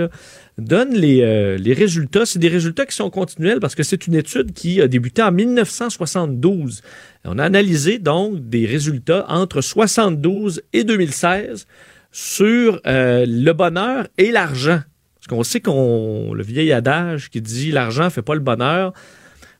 donne 0.59 0.93
les, 0.93 1.21
euh, 1.21 1.57
les 1.57 1.73
résultats. 1.73 2.27
C'est 2.27 2.37
des 2.37 2.49
résultats 2.49 2.85
qui 2.85 2.95
sont 2.95 3.09
continuels 3.09 3.59
parce 3.59 3.73
que 3.73 3.81
c'est 3.81 4.05
une 4.05 4.13
étude 4.13 4.53
qui 4.53 4.79
a 4.79 4.87
débuté 4.87 5.23
en 5.23 5.31
1972. 5.31 6.83
On 7.25 7.39
a 7.39 7.43
analysé 7.43 7.97
donc 7.97 8.47
des 8.47 8.67
résultats 8.67 9.25
entre 9.27 9.61
72 9.61 10.61
et 10.73 10.83
2016 10.83 11.65
sur 12.11 12.79
euh, 12.85 13.25
le 13.27 13.53
bonheur 13.53 14.07
et 14.19 14.31
l'argent. 14.31 14.81
Parce 15.21 15.37
qu'on 15.37 15.43
sait 15.43 15.61
qu'on 15.61 16.33
le 16.33 16.43
vieil 16.43 16.71
adage 16.71 17.29
qui 17.29 17.41
dit 17.41 17.71
l'argent 17.71 18.09
fait 18.09 18.23
pas 18.23 18.33
le 18.33 18.39
bonheur. 18.39 18.93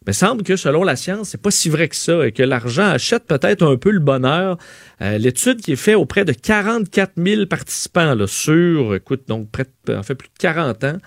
Mais 0.08 0.14
semble 0.14 0.42
que 0.42 0.56
selon 0.56 0.84
la 0.84 0.96
science, 0.96 1.30
c'est 1.30 1.42
pas 1.42 1.52
si 1.52 1.70
vrai 1.70 1.88
que 1.88 1.96
ça 1.96 2.26
et 2.26 2.32
que 2.32 2.42
l'argent 2.42 2.88
achète 2.88 3.26
peut-être 3.26 3.62
un 3.62 3.78
peu 3.78 3.92
le 3.92 4.00
bonheur. 4.00 4.58
Euh, 5.02 5.20
l'étude 5.20 5.62
qui 5.62 5.74
est 5.74 5.76
faite 5.76 5.96
auprès 5.96 6.26
de 6.26 6.34
44 6.34 7.12
000 7.18 7.46
participants 7.46 8.16
sur, 8.26 8.96
écoute, 8.96 9.28
donc 9.28 9.52
près 9.52 9.68
en 9.90 10.02
fait 10.02 10.16
plus 10.16 10.30
de 10.30 10.40
40 10.40 10.84
ans, 10.86 10.98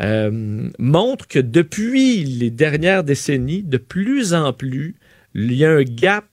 euh, 0.00 0.70
montre 0.78 1.26
que 1.26 1.40
depuis 1.40 2.22
les 2.22 2.50
dernières 2.50 3.02
décennies, 3.02 3.64
de 3.64 3.78
plus 3.78 4.32
en 4.32 4.52
plus, 4.52 4.94
il 5.34 5.52
y 5.54 5.64
a 5.64 5.72
un 5.72 5.82
gap 5.82 6.26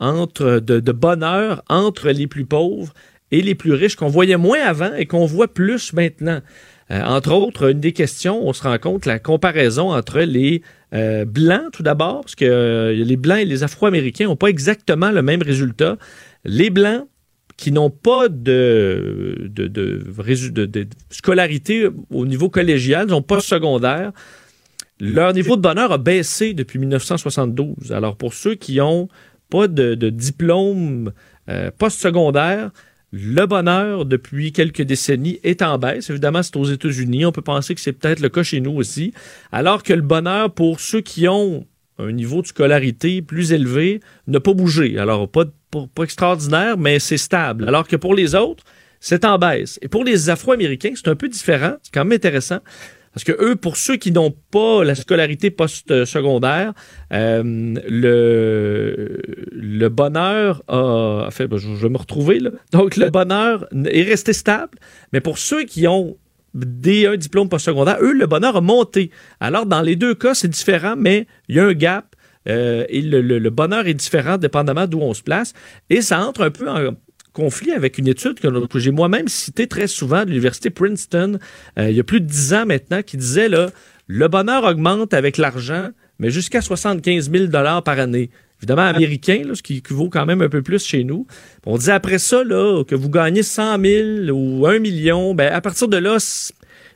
entre 0.00 0.58
de 0.58 0.92
bonheur 0.92 1.62
entre 1.68 2.10
les 2.10 2.26
plus 2.26 2.46
pauvres 2.46 2.92
et 3.30 3.42
les 3.42 3.54
plus 3.54 3.72
riches 3.72 3.96
qu'on 3.96 4.08
voyait 4.08 4.36
moins 4.36 4.60
avant 4.60 4.92
et 4.94 5.06
qu'on 5.06 5.26
voit 5.26 5.48
plus 5.48 5.92
maintenant. 5.92 6.40
Euh, 6.90 7.02
entre 7.02 7.32
autres, 7.32 7.70
une 7.70 7.80
des 7.80 7.92
questions, 7.92 8.46
on 8.46 8.52
se 8.52 8.62
rend 8.62 8.78
compte 8.78 9.04
la 9.04 9.18
comparaison 9.18 9.92
entre 9.92 10.20
les 10.20 10.62
euh, 10.94 11.24
blancs, 11.24 11.70
tout 11.72 11.82
d'abord, 11.82 12.22
parce 12.22 12.34
que 12.34 12.44
euh, 12.44 12.92
les 12.92 13.16
blancs 13.16 13.38
et 13.38 13.44
les 13.44 13.62
Afro-Américains 13.62 14.24
n'ont 14.24 14.36
pas 14.36 14.48
exactement 14.48 15.10
le 15.10 15.22
même 15.22 15.42
résultat. 15.42 15.98
Les 16.44 16.70
blancs 16.70 17.06
qui 17.58 17.72
n'ont 17.72 17.90
pas 17.90 18.28
de, 18.28 19.50
scolarité 21.10 21.88
au 22.10 22.24
niveau 22.24 22.48
collégial, 22.48 23.08
n'ont 23.08 23.20
pas 23.20 23.40
secondaire, 23.40 24.12
leur 25.00 25.32
niveau 25.32 25.56
de 25.56 25.62
bonheur 25.62 25.90
a 25.92 25.98
baissé 25.98 26.54
depuis 26.54 26.78
1972. 26.78 27.92
Alors, 27.92 28.16
pour 28.16 28.32
ceux 28.32 28.54
qui 28.54 28.76
n'ont 28.76 29.08
pas 29.50 29.66
de, 29.66 29.94
diplôme 30.08 31.12
post-secondaire, 31.78 32.70
le 33.10 33.46
bonheur, 33.46 34.04
depuis 34.04 34.52
quelques 34.52 34.82
décennies, 34.82 35.40
est 35.42 35.62
en 35.62 35.78
baisse. 35.78 36.10
Évidemment, 36.10 36.42
c'est 36.42 36.56
aux 36.56 36.64
États-Unis. 36.64 37.24
On 37.24 37.32
peut 37.32 37.42
penser 37.42 37.74
que 37.74 37.80
c'est 37.80 37.92
peut-être 37.92 38.20
le 38.20 38.28
cas 38.28 38.42
chez 38.42 38.60
nous 38.60 38.72
aussi. 38.72 39.14
Alors 39.50 39.82
que 39.82 39.94
le 39.94 40.02
bonheur, 40.02 40.52
pour 40.52 40.80
ceux 40.80 41.00
qui 41.00 41.26
ont 41.26 41.66
un 41.98 42.12
niveau 42.12 42.42
de 42.42 42.46
scolarité 42.46 43.22
plus 43.22 43.52
élevé, 43.52 44.00
n'a 44.26 44.40
pas 44.40 44.52
bougé. 44.52 44.98
Alors, 44.98 45.28
pas, 45.28 45.44
pas, 45.70 46.04
extraordinaire, 46.04 46.76
mais 46.76 46.98
c'est 46.98 47.16
stable. 47.16 47.66
Alors 47.66 47.88
que 47.88 47.96
pour 47.96 48.14
les 48.14 48.34
autres, 48.34 48.64
c'est 49.00 49.24
en 49.24 49.38
baisse. 49.38 49.78
Et 49.82 49.88
pour 49.88 50.04
les 50.04 50.28
Afro-Américains, 50.30 50.92
c'est 50.94 51.08
un 51.08 51.16
peu 51.16 51.28
différent. 51.28 51.76
C'est 51.82 51.92
quand 51.92 52.04
même 52.04 52.16
intéressant. 52.16 52.58
Parce 53.18 53.36
que 53.36 53.44
eux, 53.44 53.56
pour 53.56 53.76
ceux 53.76 53.96
qui 53.96 54.12
n'ont 54.12 54.32
pas 54.52 54.84
la 54.84 54.94
scolarité 54.94 55.50
post-secondaire, 55.50 56.72
euh, 57.12 57.74
le, 57.88 59.88
bonheur 59.88 60.62
a... 60.68 61.26
fait, 61.32 61.48
ben, 61.48 61.56
je, 61.56 61.66
vais 61.66 61.88
me 61.88 61.98
retrouver 61.98 62.38
là. 62.38 62.50
Donc, 62.70 62.96
le 62.96 63.10
bonheur 63.10 63.66
est 63.86 64.04
resté 64.04 64.32
stable. 64.32 64.78
Mais 65.12 65.20
pour 65.20 65.38
ceux 65.38 65.64
qui 65.64 65.88
ont 65.88 66.16
un 66.54 67.16
diplôme 67.16 67.48
post-secondaire, 67.48 67.98
eux, 68.02 68.12
le 68.12 68.28
bonheur 68.28 68.54
a 68.54 68.60
monté. 68.60 69.10
Alors, 69.40 69.66
dans 69.66 69.82
les 69.82 69.96
deux 69.96 70.14
cas, 70.14 70.34
c'est 70.34 70.46
différent, 70.46 70.94
mais 70.96 71.26
il 71.48 71.56
y 71.56 71.58
a 71.58 71.64
un 71.64 71.72
gap. 71.72 72.14
Euh, 72.48 72.84
et 72.88 73.02
le, 73.02 73.50
bonheur 73.50 73.88
est 73.88 73.94
différent 73.94 74.38
dépendamment 74.38 74.86
d'où 74.86 75.00
on 75.00 75.12
se 75.12 75.24
place. 75.24 75.54
Et 75.90 76.02
ça 76.02 76.24
entre 76.24 76.42
un 76.42 76.52
peu 76.52 76.70
en 76.70 76.92
conflit 77.38 77.70
avec 77.70 77.98
une 77.98 78.08
étude 78.08 78.40
que, 78.40 78.78
j'ai 78.80 78.90
moi-même 78.90 79.28
citée 79.28 79.68
très 79.68 79.86
souvent 79.86 80.24
de 80.24 80.30
l'université 80.30 80.70
Princeton 80.70 81.38
euh, 81.78 81.88
il 81.88 81.96
y 81.96 82.00
a 82.00 82.02
plus 82.02 82.20
de 82.20 82.26
dix 82.26 82.52
ans 82.52 82.66
maintenant 82.66 83.00
qui 83.00 83.16
disait 83.16 83.48
là, 83.48 83.70
le 84.08 84.26
bonheur 84.26 84.64
augmente 84.64 85.14
avec 85.14 85.36
l'argent, 85.36 85.90
mais 86.18 86.30
jusqu'à 86.30 86.60
75 86.60 87.30
000 87.30 87.46
dollars 87.46 87.84
par 87.84 88.00
année. 88.00 88.30
Évidemment, 88.60 88.82
américain, 88.82 89.42
ce 89.54 89.62
qui 89.62 89.76
équivaut 89.76 90.08
quand 90.08 90.26
même 90.26 90.42
un 90.42 90.48
peu 90.48 90.62
plus 90.62 90.84
chez 90.84 91.04
nous. 91.04 91.28
On 91.64 91.78
dit 91.78 91.92
après 91.92 92.18
ça, 92.18 92.42
là, 92.42 92.82
que 92.82 92.96
vous 92.96 93.08
gagnez 93.08 93.44
100 93.44 93.80
000 93.80 94.36
ou 94.36 94.66
1 94.66 94.80
million, 94.80 95.32
ben, 95.32 95.52
à 95.52 95.60
partir 95.60 95.86
de 95.86 95.96
là, 95.96 96.18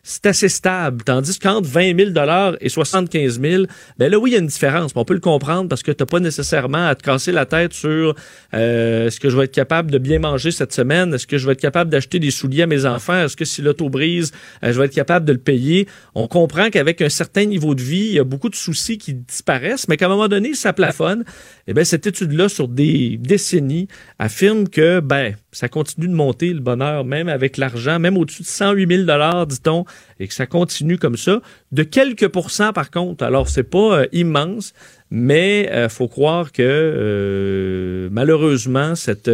c'est 0.05 0.26
assez 0.26 0.48
stable. 0.48 1.05
Tandis 1.05 1.38
qu'entre 1.38 1.68
20 1.68 2.12
000 2.12 2.57
et 2.61 2.68
75 2.68 3.40
000, 3.40 3.64
ben 3.98 4.11
là, 4.11 4.18
oui, 4.18 4.30
il 4.30 4.32
y 4.32 4.36
a 4.36 4.40
une 4.40 4.46
différence. 4.46 4.92
On 4.96 5.05
peut 5.05 5.14
le 5.14 5.20
comprendre 5.20 5.68
parce 5.68 5.84
que 5.84 5.92
tu 5.92 6.03
n'as 6.03 6.07
pas 6.07 6.18
nécessairement 6.18 6.88
à 6.88 6.96
te 6.96 7.05
casser 7.05 7.30
la 7.30 7.46
tête 7.46 7.72
sur 7.72 8.16
euh, 8.53 9.07
est-ce 9.07 9.20
que 9.20 9.30
je 9.30 9.36
vais 9.36 9.44
être 9.44 9.55
capable 9.55 9.92
de 9.92 9.98
bien 9.98 10.18
manger 10.18 10.50
cette 10.50 10.72
semaine? 10.72 11.14
Est-ce 11.14 11.28
que 11.28 11.38
je 11.38 11.46
vais 11.46 11.53
être 11.53 11.61
capable 11.61 11.88
d'acheter 11.88 12.18
des 12.18 12.32
souliers 12.32 12.62
à 12.62 12.66
mes 12.66 12.84
enfants? 12.84 13.24
Est-ce 13.24 13.36
que 13.36 13.44
si 13.44 13.62
l'auto 13.62 13.88
brise, 13.90 14.32
euh, 14.64 14.72
je 14.72 14.78
vais 14.78 14.86
être 14.86 14.94
capable 14.94 15.24
de 15.24 15.32
le 15.32 15.38
payer? 15.38 15.86
On 16.16 16.26
comprend 16.26 16.68
qu'avec 16.70 17.00
un 17.00 17.09
certain 17.09 17.44
niveau 17.44 17.76
de 17.76 17.82
vie, 17.82 18.07
il 18.07 18.14
y 18.14 18.18
a 18.18 18.24
beaucoup 18.24 18.48
de 18.48 18.57
soucis 18.57 18.98
qui 18.98 19.14
disparaissent, 19.14 19.86
mais 19.86 19.96
qu'à 19.96 20.07
un 20.07 20.09
moment 20.09 20.28
donné, 20.28 20.55
ça 20.55 20.72
plafonne. 20.72 21.24
Eh 21.68 21.74
bien, 21.74 21.84
cette 21.84 22.06
étude-là, 22.06 22.48
sur 22.48 22.68
des 22.68 23.18
décennies, 23.18 23.88
affirme 24.18 24.68
que, 24.68 25.00
ben, 25.00 25.34
ça 25.52 25.68
continue 25.68 26.08
de 26.08 26.14
monter 26.14 26.52
le 26.52 26.60
bonheur, 26.60 27.04
même 27.04 27.28
avec 27.28 27.56
l'argent, 27.56 27.98
même 27.98 28.16
au-dessus 28.16 28.42
de 28.42 28.48
108 28.48 29.04
000 29.06 29.46
dit-on, 29.46 29.84
et 30.18 30.26
que 30.26 30.34
ça 30.34 30.46
continue 30.46 30.98
comme 30.98 31.16
ça. 31.16 31.40
De 31.70 31.82
quelques 31.82 32.28
pourcents, 32.28 32.72
par 32.72 32.90
contre, 32.90 33.24
alors 33.24 33.48
c'est 33.48 33.62
pas 33.62 34.00
euh, 34.00 34.06
immense, 34.12 34.72
mais 35.10 35.62
il 35.62 35.68
euh, 35.72 35.88
faut 35.88 36.08
croire 36.08 36.52
que 36.52 36.62
euh, 36.62 38.08
malheureusement, 38.10 38.94
cette, 38.94 39.30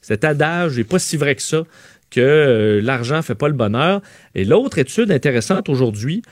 cet 0.00 0.24
adage 0.24 0.78
n'est 0.78 0.84
pas 0.84 0.98
si 0.98 1.16
vrai 1.16 1.34
que 1.34 1.42
ça 1.42 1.64
que 2.10 2.80
l'argent 2.82 3.22
fait 3.22 3.36
pas 3.36 3.46
le 3.46 3.54
bonheur. 3.54 4.02
Et 4.34 4.44
l'autre 4.44 4.78
étude 4.78 5.12
intéressante 5.12 5.68
aujourd'hui, 5.68 6.22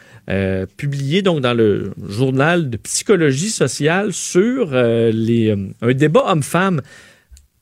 publiée 0.76 1.22
donc 1.22 1.40
dans 1.40 1.54
le 1.54 1.92
journal 2.06 2.68
de 2.68 2.76
psychologie 2.76 3.48
sociale 3.48 4.12
sur 4.12 4.72
les, 4.72 5.56
un 5.80 5.92
débat 5.94 6.24
homme-femme 6.26 6.82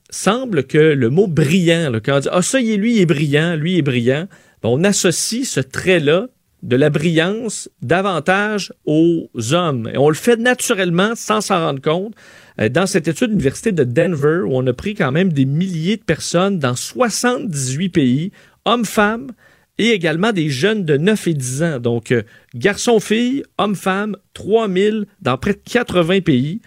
semble 0.09 0.63
que 0.65 0.77
le 0.77 1.09
mot 1.09 1.27
brillant, 1.27 1.89
là, 1.91 1.99
quand 1.99 2.17
on 2.17 2.19
dit 2.19 2.29
Ah, 2.31 2.41
ça, 2.41 2.59
lui, 2.59 2.95
il 2.95 3.01
est 3.01 3.05
brillant, 3.05 3.55
lui 3.55 3.77
est 3.77 3.81
brillant, 3.81 4.27
on 4.67 4.83
associe 4.83 5.47
ce 5.47 5.59
trait-là 5.59 6.27
de 6.63 6.75
la 6.75 6.89
brillance 6.89 7.69
davantage 7.81 8.73
aux 8.85 9.29
hommes. 9.51 9.89
Et 9.93 9.97
on 9.97 10.09
le 10.09 10.15
fait 10.15 10.37
naturellement 10.37 11.13
sans 11.15 11.41
s'en 11.41 11.59
rendre 11.59 11.81
compte. 11.81 12.13
Euh, 12.59 12.69
dans 12.69 12.87
cette 12.87 13.07
étude 13.07 13.27
de 13.27 13.31
l'Université 13.31 13.71
de 13.71 13.83
Denver, 13.83 14.41
où 14.45 14.51
on 14.53 14.65
a 14.65 14.73
pris 14.73 14.95
quand 14.95 15.11
même 15.11 15.31
des 15.31 15.45
milliers 15.45 15.97
de 15.97 16.03
personnes 16.03 16.57
dans 16.57 16.75
78 16.75 17.89
pays, 17.89 18.31
hommes, 18.65 18.85
femmes, 18.85 19.31
et 19.77 19.91
également 19.91 20.31
des 20.31 20.49
jeunes 20.49 20.85
de 20.85 20.97
9 20.97 21.27
et 21.27 21.33
10 21.33 21.63
ans. 21.63 21.79
Donc, 21.79 22.11
euh, 22.11 22.23
garçons-filles, 22.55 23.43
hommes-femmes, 23.57 24.17
3000 24.33 25.05
dans 25.21 25.37
près 25.37 25.53
de 25.53 25.61
80 25.63 26.21
pays. 26.21 26.61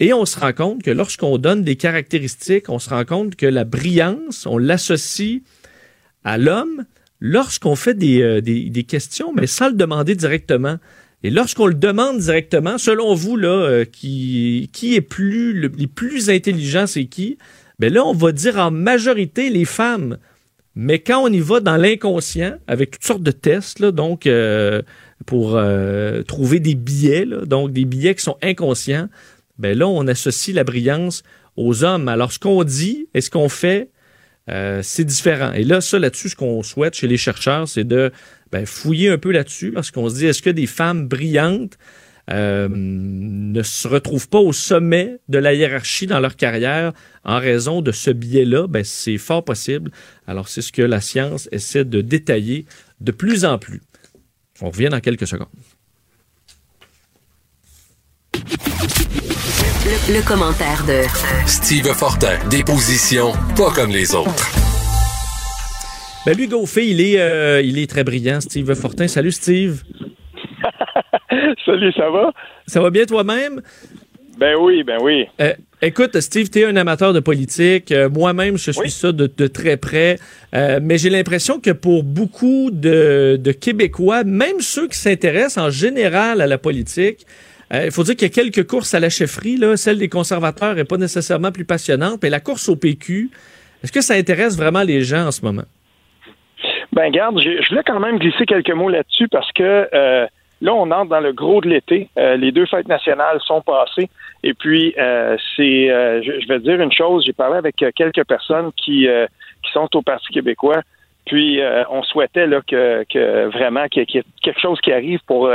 Et 0.00 0.12
on 0.12 0.24
se 0.24 0.38
rend 0.38 0.52
compte 0.52 0.82
que 0.82 0.90
lorsqu'on 0.90 1.38
donne 1.38 1.62
des 1.62 1.76
caractéristiques, 1.76 2.68
on 2.68 2.78
se 2.78 2.90
rend 2.90 3.04
compte 3.04 3.36
que 3.36 3.46
la 3.46 3.64
brillance, 3.64 4.46
on 4.46 4.56
l'associe 4.56 5.40
à 6.24 6.38
l'homme 6.38 6.84
lorsqu'on 7.20 7.74
fait 7.74 7.94
des, 7.94 8.22
euh, 8.22 8.40
des, 8.40 8.84
questions, 8.84 9.32
mais 9.34 9.46
sans 9.46 9.68
le 9.68 9.74
demander 9.74 10.14
directement. 10.14 10.76
Et 11.24 11.30
lorsqu'on 11.30 11.66
le 11.66 11.74
demande 11.74 12.18
directement, 12.18 12.78
selon 12.78 13.14
vous, 13.14 13.36
là, 13.36 13.48
euh, 13.48 13.84
qui, 13.84 14.70
qui 14.72 14.94
est 14.94 15.00
plus, 15.00 15.52
le, 15.52 15.68
les 15.76 15.88
plus 15.88 16.30
intelligents, 16.30 16.86
c'est 16.86 17.06
qui? 17.06 17.38
Ben 17.80 17.92
là, 17.92 18.04
on 18.04 18.12
va 18.12 18.30
dire 18.30 18.56
en 18.58 18.70
majorité 18.70 19.50
les 19.50 19.64
femmes. 19.64 20.18
Mais 20.80 21.00
quand 21.00 21.24
on 21.24 21.28
y 21.28 21.40
va 21.40 21.58
dans 21.58 21.76
l'inconscient, 21.76 22.56
avec 22.68 22.92
toutes 22.92 23.04
sortes 23.04 23.22
de 23.22 23.32
tests, 23.32 23.84
donc 23.84 24.28
euh, 24.28 24.80
pour 25.26 25.60
trouver 26.28 26.60
des 26.60 26.76
billets, 26.76 27.26
donc 27.26 27.72
des 27.72 27.84
billets 27.84 28.14
qui 28.14 28.22
sont 28.22 28.38
inconscients, 28.42 29.08
ben 29.58 29.76
là, 29.76 29.88
on 29.88 30.06
associe 30.06 30.54
la 30.54 30.62
brillance 30.62 31.24
aux 31.56 31.82
hommes. 31.82 32.06
Alors, 32.06 32.30
ce 32.30 32.38
qu'on 32.38 32.62
dit 32.62 33.08
et 33.12 33.20
ce 33.20 33.28
qu'on 33.28 33.48
fait, 33.48 33.90
euh, 34.48 34.80
c'est 34.82 35.04
différent. 35.04 35.52
Et 35.52 35.64
là, 35.64 35.80
ça, 35.80 35.98
là-dessus, 35.98 36.30
ce 36.30 36.36
qu'on 36.36 36.62
souhaite 36.62 36.94
chez 36.94 37.08
les 37.08 37.16
chercheurs, 37.16 37.68
c'est 37.68 37.84
de 37.84 38.12
ben, 38.50 38.64
fouiller 38.64 39.10
un 39.10 39.18
peu 39.18 39.32
là-dessus, 39.32 39.72
parce 39.72 39.90
qu'on 39.90 40.08
se 40.08 40.14
dit, 40.14 40.26
est-ce 40.26 40.40
que 40.40 40.50
des 40.50 40.66
femmes 40.66 41.06
brillantes 41.06 41.76
euh, 42.30 42.68
ne 42.70 43.62
se 43.62 43.88
retrouvent 43.88 44.28
pas 44.28 44.38
au 44.38 44.52
sommet 44.52 45.18
de 45.28 45.38
la 45.38 45.54
hiérarchie 45.54 46.06
dans 46.06 46.20
leur 46.20 46.36
carrière 46.36 46.92
en 47.24 47.38
raison 47.38 47.80
de 47.80 47.92
ce 47.92 48.10
biais-là? 48.10 48.66
Ben, 48.66 48.84
c'est 48.84 49.18
fort 49.18 49.44
possible. 49.44 49.90
Alors, 50.26 50.48
c'est 50.48 50.62
ce 50.62 50.72
que 50.72 50.82
la 50.82 51.00
science 51.00 51.48
essaie 51.52 51.84
de 51.84 52.00
détailler 52.00 52.66
de 53.00 53.12
plus 53.12 53.44
en 53.44 53.58
plus. 53.58 53.80
On 54.60 54.70
revient 54.70 54.88
dans 54.90 55.00
quelques 55.00 55.26
secondes. 55.26 55.48
Le, 60.10 60.26
commentaire 60.26 60.84
de 60.86 61.02
Steve 61.46 61.86
Fortin, 61.94 62.38
des 62.48 62.62
positions 62.62 63.32
pas 63.56 63.70
comme 63.72 63.90
les 63.90 64.14
autres. 64.14 64.52
Ben 66.26 66.36
lui, 66.36 66.46
Gaufé, 66.46 66.88
il 66.88 67.00
est, 67.00 67.18
euh, 67.20 67.62
il 67.62 67.78
est 67.78 67.88
très 67.88 68.04
brillant, 68.04 68.40
Steve 68.40 68.74
Fortin. 68.74 69.08
Salut, 69.08 69.32
Steve. 69.32 69.82
Salut, 71.64 71.92
ça 71.92 72.10
va? 72.10 72.32
Ça 72.66 72.80
va 72.80 72.90
bien 72.90 73.04
toi-même? 73.04 73.60
Ben 74.38 74.54
oui, 74.60 74.84
ben 74.84 74.98
oui. 75.02 75.26
Euh, 75.40 75.52
écoute, 75.82 76.20
Steve, 76.20 76.48
tu 76.48 76.60
es 76.60 76.64
un 76.64 76.76
amateur 76.76 77.12
de 77.12 77.18
politique. 77.18 77.90
Euh, 77.90 78.08
moi-même, 78.08 78.56
je 78.56 78.70
suis 78.70 78.90
ça 78.90 79.10
de, 79.10 79.26
très 79.48 79.76
près. 79.76 80.16
Euh, 80.54 80.78
mais 80.80 80.96
j'ai 80.96 81.10
l'impression 81.10 81.58
que 81.58 81.70
pour 81.70 82.04
beaucoup 82.04 82.70
de, 82.70 83.36
de, 83.36 83.52
Québécois, 83.52 84.22
même 84.22 84.60
ceux 84.60 84.86
qui 84.86 84.96
s'intéressent 84.96 85.58
en 85.58 85.70
général 85.70 86.40
à 86.40 86.46
la 86.46 86.58
politique, 86.58 87.26
il 87.70 87.90
faut 87.90 88.02
dire 88.02 88.16
qu'il 88.16 88.28
y 88.28 88.30
a 88.30 88.34
quelques 88.34 88.66
courses 88.66 88.94
à 88.94 89.00
la 89.00 89.10
chefferie. 89.10 89.56
Là. 89.56 89.76
Celle 89.76 89.98
des 89.98 90.08
conservateurs 90.08 90.74
n'est 90.74 90.84
pas 90.84 90.96
nécessairement 90.96 91.52
plus 91.52 91.66
passionnante. 91.66 92.20
Mais 92.22 92.30
la 92.30 92.40
course 92.40 92.68
au 92.68 92.76
PQ, 92.76 93.30
est-ce 93.82 93.92
que 93.92 94.00
ça 94.00 94.14
intéresse 94.14 94.56
vraiment 94.56 94.82
les 94.82 95.02
gens 95.02 95.26
en 95.26 95.30
ce 95.30 95.44
moment? 95.44 95.64
Ben 96.92 97.10
garde, 97.10 97.38
je 97.42 97.68
voulais 97.68 97.82
quand 97.84 98.00
même 98.00 98.18
glisser 98.18 98.46
quelques 98.46 98.70
mots 98.70 98.88
là-dessus 98.88 99.28
parce 99.28 99.52
que 99.52 99.86
Là, 100.60 100.74
on 100.74 100.90
entre 100.90 101.10
dans 101.10 101.20
le 101.20 101.32
gros 101.32 101.60
de 101.60 101.68
l'été. 101.68 102.08
Euh, 102.18 102.36
les 102.36 102.50
deux 102.50 102.66
fêtes 102.66 102.88
nationales 102.88 103.40
sont 103.40 103.60
passées. 103.60 104.08
Et 104.42 104.54
puis, 104.54 104.94
euh, 104.98 105.36
c'est, 105.56 105.90
euh, 105.90 106.20
je, 106.22 106.48
vais 106.48 106.58
dire 106.58 106.80
une 106.80 106.92
chose. 106.92 107.24
J'ai 107.24 107.32
parlé 107.32 107.58
avec 107.58 107.76
quelques 107.76 108.24
personnes 108.24 108.72
qui, 108.72 109.06
qui 109.62 109.72
sont 109.72 109.88
au 109.94 110.02
Parti 110.02 110.28
québécois. 110.32 110.82
Puis, 111.26 111.60
on 111.90 112.02
souhaitait 112.02 112.46
là, 112.46 112.62
que, 112.66 113.04
que 113.12 113.46
vraiment 113.48 113.86
qu'il 113.88 114.02
y 114.02 114.18
ait 114.18 114.24
quelque 114.42 114.60
chose 114.60 114.80
qui 114.80 114.92
arrive 114.92 115.20
pour 115.26 115.50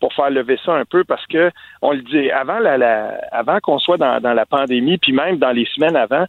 pour 0.00 0.14
faire 0.14 0.30
lever 0.30 0.58
ça 0.64 0.72
un 0.72 0.86
peu, 0.86 1.04
parce 1.04 1.26
que 1.26 1.50
on 1.82 1.92
le 1.92 2.00
dit 2.00 2.30
avant 2.30 2.58
la 2.58 3.18
avant 3.30 3.58
qu'on 3.60 3.78
soit 3.78 3.98
dans, 3.98 4.22
dans 4.22 4.32
la 4.32 4.46
pandémie, 4.46 4.96
puis 4.96 5.12
même 5.12 5.36
dans 5.36 5.50
les 5.50 5.66
semaines 5.66 5.96
avant, 5.96 6.24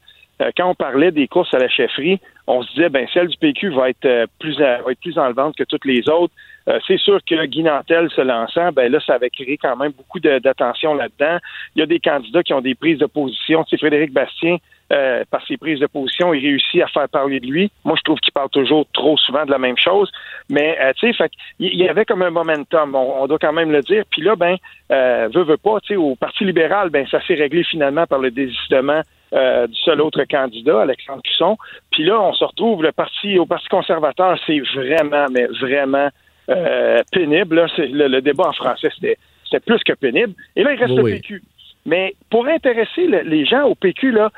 quand 0.57 0.69
on 0.69 0.75
parlait 0.75 1.11
des 1.11 1.29
courses 1.29 1.53
à 1.53 1.59
la 1.59 1.69
chefferie, 1.69 2.19
on 2.45 2.61
se 2.61 2.73
disait 2.73 2.89
ben 2.89 3.07
celle 3.13 3.29
du 3.29 3.37
PQ 3.37 3.69
va 3.69 3.89
être 3.89 4.27
plus 4.37 4.59
va 4.59 4.91
être 4.91 4.99
plus 4.99 5.17
enlevante 5.17 5.55
que 5.55 5.63
toutes 5.63 5.85
les 5.85 6.09
autres. 6.09 6.33
Euh, 6.67 6.79
c'est 6.85 6.99
sûr 6.99 7.19
que 7.27 7.45
Guy 7.45 7.63
Nantel 7.63 8.09
se 8.11 8.21
lançant, 8.21 8.71
ben 8.71 8.91
là, 8.91 8.99
ça 9.05 9.15
avait 9.15 9.29
créé 9.29 9.57
quand 9.57 9.75
même 9.75 9.91
beaucoup 9.91 10.19
d'attention 10.19 10.93
là-dedans. 10.93 11.37
Il 11.75 11.79
y 11.79 11.83
a 11.83 11.85
des 11.85 11.99
candidats 11.99 12.43
qui 12.43 12.53
ont 12.53 12.61
des 12.61 12.75
prises 12.75 12.99
de 12.99 13.05
position. 13.05 13.65
Sais, 13.65 13.77
Frédéric 13.77 14.11
Bastien, 14.11 14.57
euh, 14.91 15.23
par 15.29 15.45
ses 15.45 15.55
prises 15.57 15.79
de 15.79 15.85
position, 15.85 16.33
il 16.33 16.41
réussit 16.41 16.81
à 16.81 16.87
faire 16.87 17.07
parler 17.09 17.39
de 17.39 17.45
lui. 17.45 17.71
Moi, 17.85 17.95
je 17.95 18.01
trouve 18.01 18.19
qu'il 18.19 18.33
parle 18.33 18.49
toujours 18.49 18.87
trop 18.91 19.17
souvent 19.17 19.45
de 19.45 19.51
la 19.51 19.59
même 19.59 19.77
chose. 19.77 20.11
Mais, 20.49 20.79
euh, 20.81 20.93
tu 20.97 21.13
sais, 21.13 21.29
il 21.59 21.75
y 21.75 21.87
avait 21.87 22.05
comme 22.05 22.23
un 22.23 22.31
momentum, 22.31 22.95
on, 22.95 23.27
doit 23.27 23.37
quand 23.37 23.53
même 23.53 23.71
le 23.71 23.81
dire. 23.81 24.03
Puis 24.09 24.23
là, 24.23 24.35
ben, 24.35 24.55
euh, 24.91 25.29
veut, 25.31 25.43
veut 25.43 25.57
pas, 25.57 25.79
tu 25.81 25.89
sais, 25.89 25.95
au 25.95 26.15
Parti 26.15 26.43
libéral, 26.43 26.89
ben, 26.89 27.05
ça 27.07 27.21
s'est 27.27 27.35
réglé 27.35 27.63
finalement 27.63 28.07
par 28.07 28.17
le 28.17 28.31
désistement 28.31 29.01
du 29.31 29.75
seul 29.85 30.01
autre 30.01 30.23
candidat, 30.23 30.81
Alexandre 30.81 31.21
Cusson. 31.21 31.55
Puis 31.91 32.03
là, 32.03 32.19
on 32.19 32.33
se 32.33 32.43
retrouve, 32.43 32.81
le 32.81 32.91
parti, 32.91 33.37
au 33.37 33.45
Parti 33.45 33.67
conservateur, 33.67 34.39
c'est 34.47 34.59
vraiment, 34.73 35.27
mais 35.31 35.45
vraiment 35.61 36.09
euh, 36.49 37.01
pénible. 37.11 37.55
Là, 37.55 37.67
le, 37.77 38.07
le, 38.07 38.21
débat 38.21 38.47
en 38.47 38.53
français, 38.53 38.89
c'était, 38.93 39.59
plus 39.65 39.79
que 39.85 39.93
pénible. 39.93 40.33
Et 40.55 40.63
là, 40.63 40.73
il 40.73 40.79
reste 40.79 40.95
le 40.95 41.03
PQ. 41.03 41.41
Mais 41.85 42.13
pour 42.29 42.47
intéresser 42.47 43.07
les 43.07 43.45
gens 43.45 43.63
au 43.63 43.75
PQ, 43.75 44.11
là, 44.11 44.31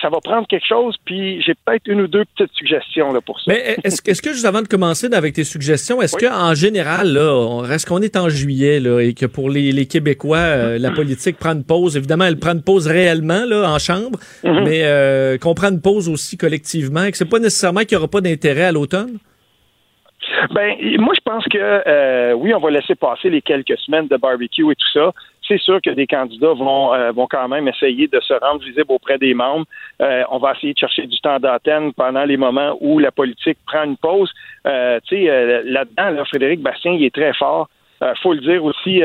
ça 0.00 0.08
va 0.08 0.20
prendre 0.20 0.46
quelque 0.48 0.66
chose, 0.66 0.96
puis 1.04 1.42
j'ai 1.42 1.54
peut-être 1.54 1.86
une 1.86 2.00
ou 2.02 2.06
deux 2.08 2.24
petites 2.36 2.52
suggestions 2.54 3.12
là, 3.12 3.20
pour 3.20 3.38
ça. 3.40 3.52
Mais 3.52 3.76
est-ce, 3.84 4.02
que, 4.02 4.32
juste 4.32 4.44
avant 4.44 4.62
de 4.62 4.68
commencer 4.68 5.12
avec 5.12 5.34
tes 5.34 5.44
suggestions, 5.44 6.02
est-ce 6.02 6.16
qu'en 6.16 6.54
général, 6.54 7.12
là, 7.12 7.62
est-ce 7.70 7.86
qu'on 7.86 8.02
est 8.02 8.16
en 8.16 8.28
juillet 8.28 8.80
là, 8.80 9.00
et 9.00 9.14
que 9.14 9.26
pour 9.26 9.50
les, 9.50 9.72
les 9.72 9.86
Québécois, 9.86 10.38
euh, 10.38 10.78
la 10.78 10.90
politique 10.90 11.36
prend 11.36 11.52
une 11.52 11.64
pause? 11.64 11.96
Évidemment, 11.96 12.24
elle 12.24 12.38
prend 12.38 12.52
une 12.52 12.62
pause 12.62 12.86
réellement 12.86 13.44
là, 13.44 13.70
en 13.70 13.78
chambre, 13.78 14.18
mm-hmm. 14.42 14.64
mais 14.64 14.80
euh, 14.84 15.38
qu'on 15.38 15.54
prend 15.54 15.68
une 15.68 15.80
pause 15.80 16.08
aussi 16.08 16.36
collectivement 16.36 17.04
et 17.04 17.12
que 17.12 17.16
c'est 17.16 17.24
pas 17.28 17.38
nécessairement 17.38 17.80
qu'il 17.80 17.96
n'y 17.96 17.98
aura 17.98 18.08
pas 18.08 18.20
d'intérêt 18.20 18.64
à 18.64 18.72
l'automne? 18.72 19.18
Ben, 20.50 20.76
moi, 20.98 21.14
je 21.14 21.20
pense 21.24 21.44
que 21.44 21.58
euh, 21.58 22.32
oui, 22.32 22.54
on 22.54 22.58
va 22.58 22.70
laisser 22.70 22.94
passer 22.94 23.30
les 23.30 23.42
quelques 23.42 23.78
semaines 23.78 24.08
de 24.08 24.16
barbecue 24.16 24.70
et 24.70 24.74
tout 24.74 24.88
ça. 24.92 25.12
C'est 25.46 25.58
sûr 25.58 25.80
que 25.82 25.90
des 25.90 26.06
candidats 26.06 26.54
vont 26.54 26.94
euh, 26.94 27.12
vont 27.12 27.26
quand 27.26 27.48
même 27.48 27.68
essayer 27.68 28.08
de 28.08 28.20
se 28.20 28.32
rendre 28.34 28.62
visible 28.62 28.86
auprès 28.88 29.18
des 29.18 29.34
membres. 29.34 29.66
Euh, 30.00 30.22
on 30.30 30.38
va 30.38 30.52
essayer 30.52 30.72
de 30.72 30.78
chercher 30.78 31.06
du 31.06 31.20
temps 31.20 31.38
d'antenne 31.38 31.92
pendant 31.92 32.24
les 32.24 32.36
moments 32.36 32.76
où 32.80 32.98
la 32.98 33.10
politique 33.10 33.58
prend 33.66 33.84
une 33.84 33.96
pause. 33.96 34.30
tu 34.64 34.70
sais, 35.08 35.62
là-dedans, 35.64 36.10
là, 36.10 36.24
Frédéric 36.24 36.60
Bastien, 36.60 36.92
il 36.92 37.04
est 37.04 37.14
très 37.14 37.34
fort. 37.34 37.68
Il 38.02 38.20
faut 38.22 38.34
le 38.34 38.40
dire 38.40 38.64
aussi, 38.64 39.02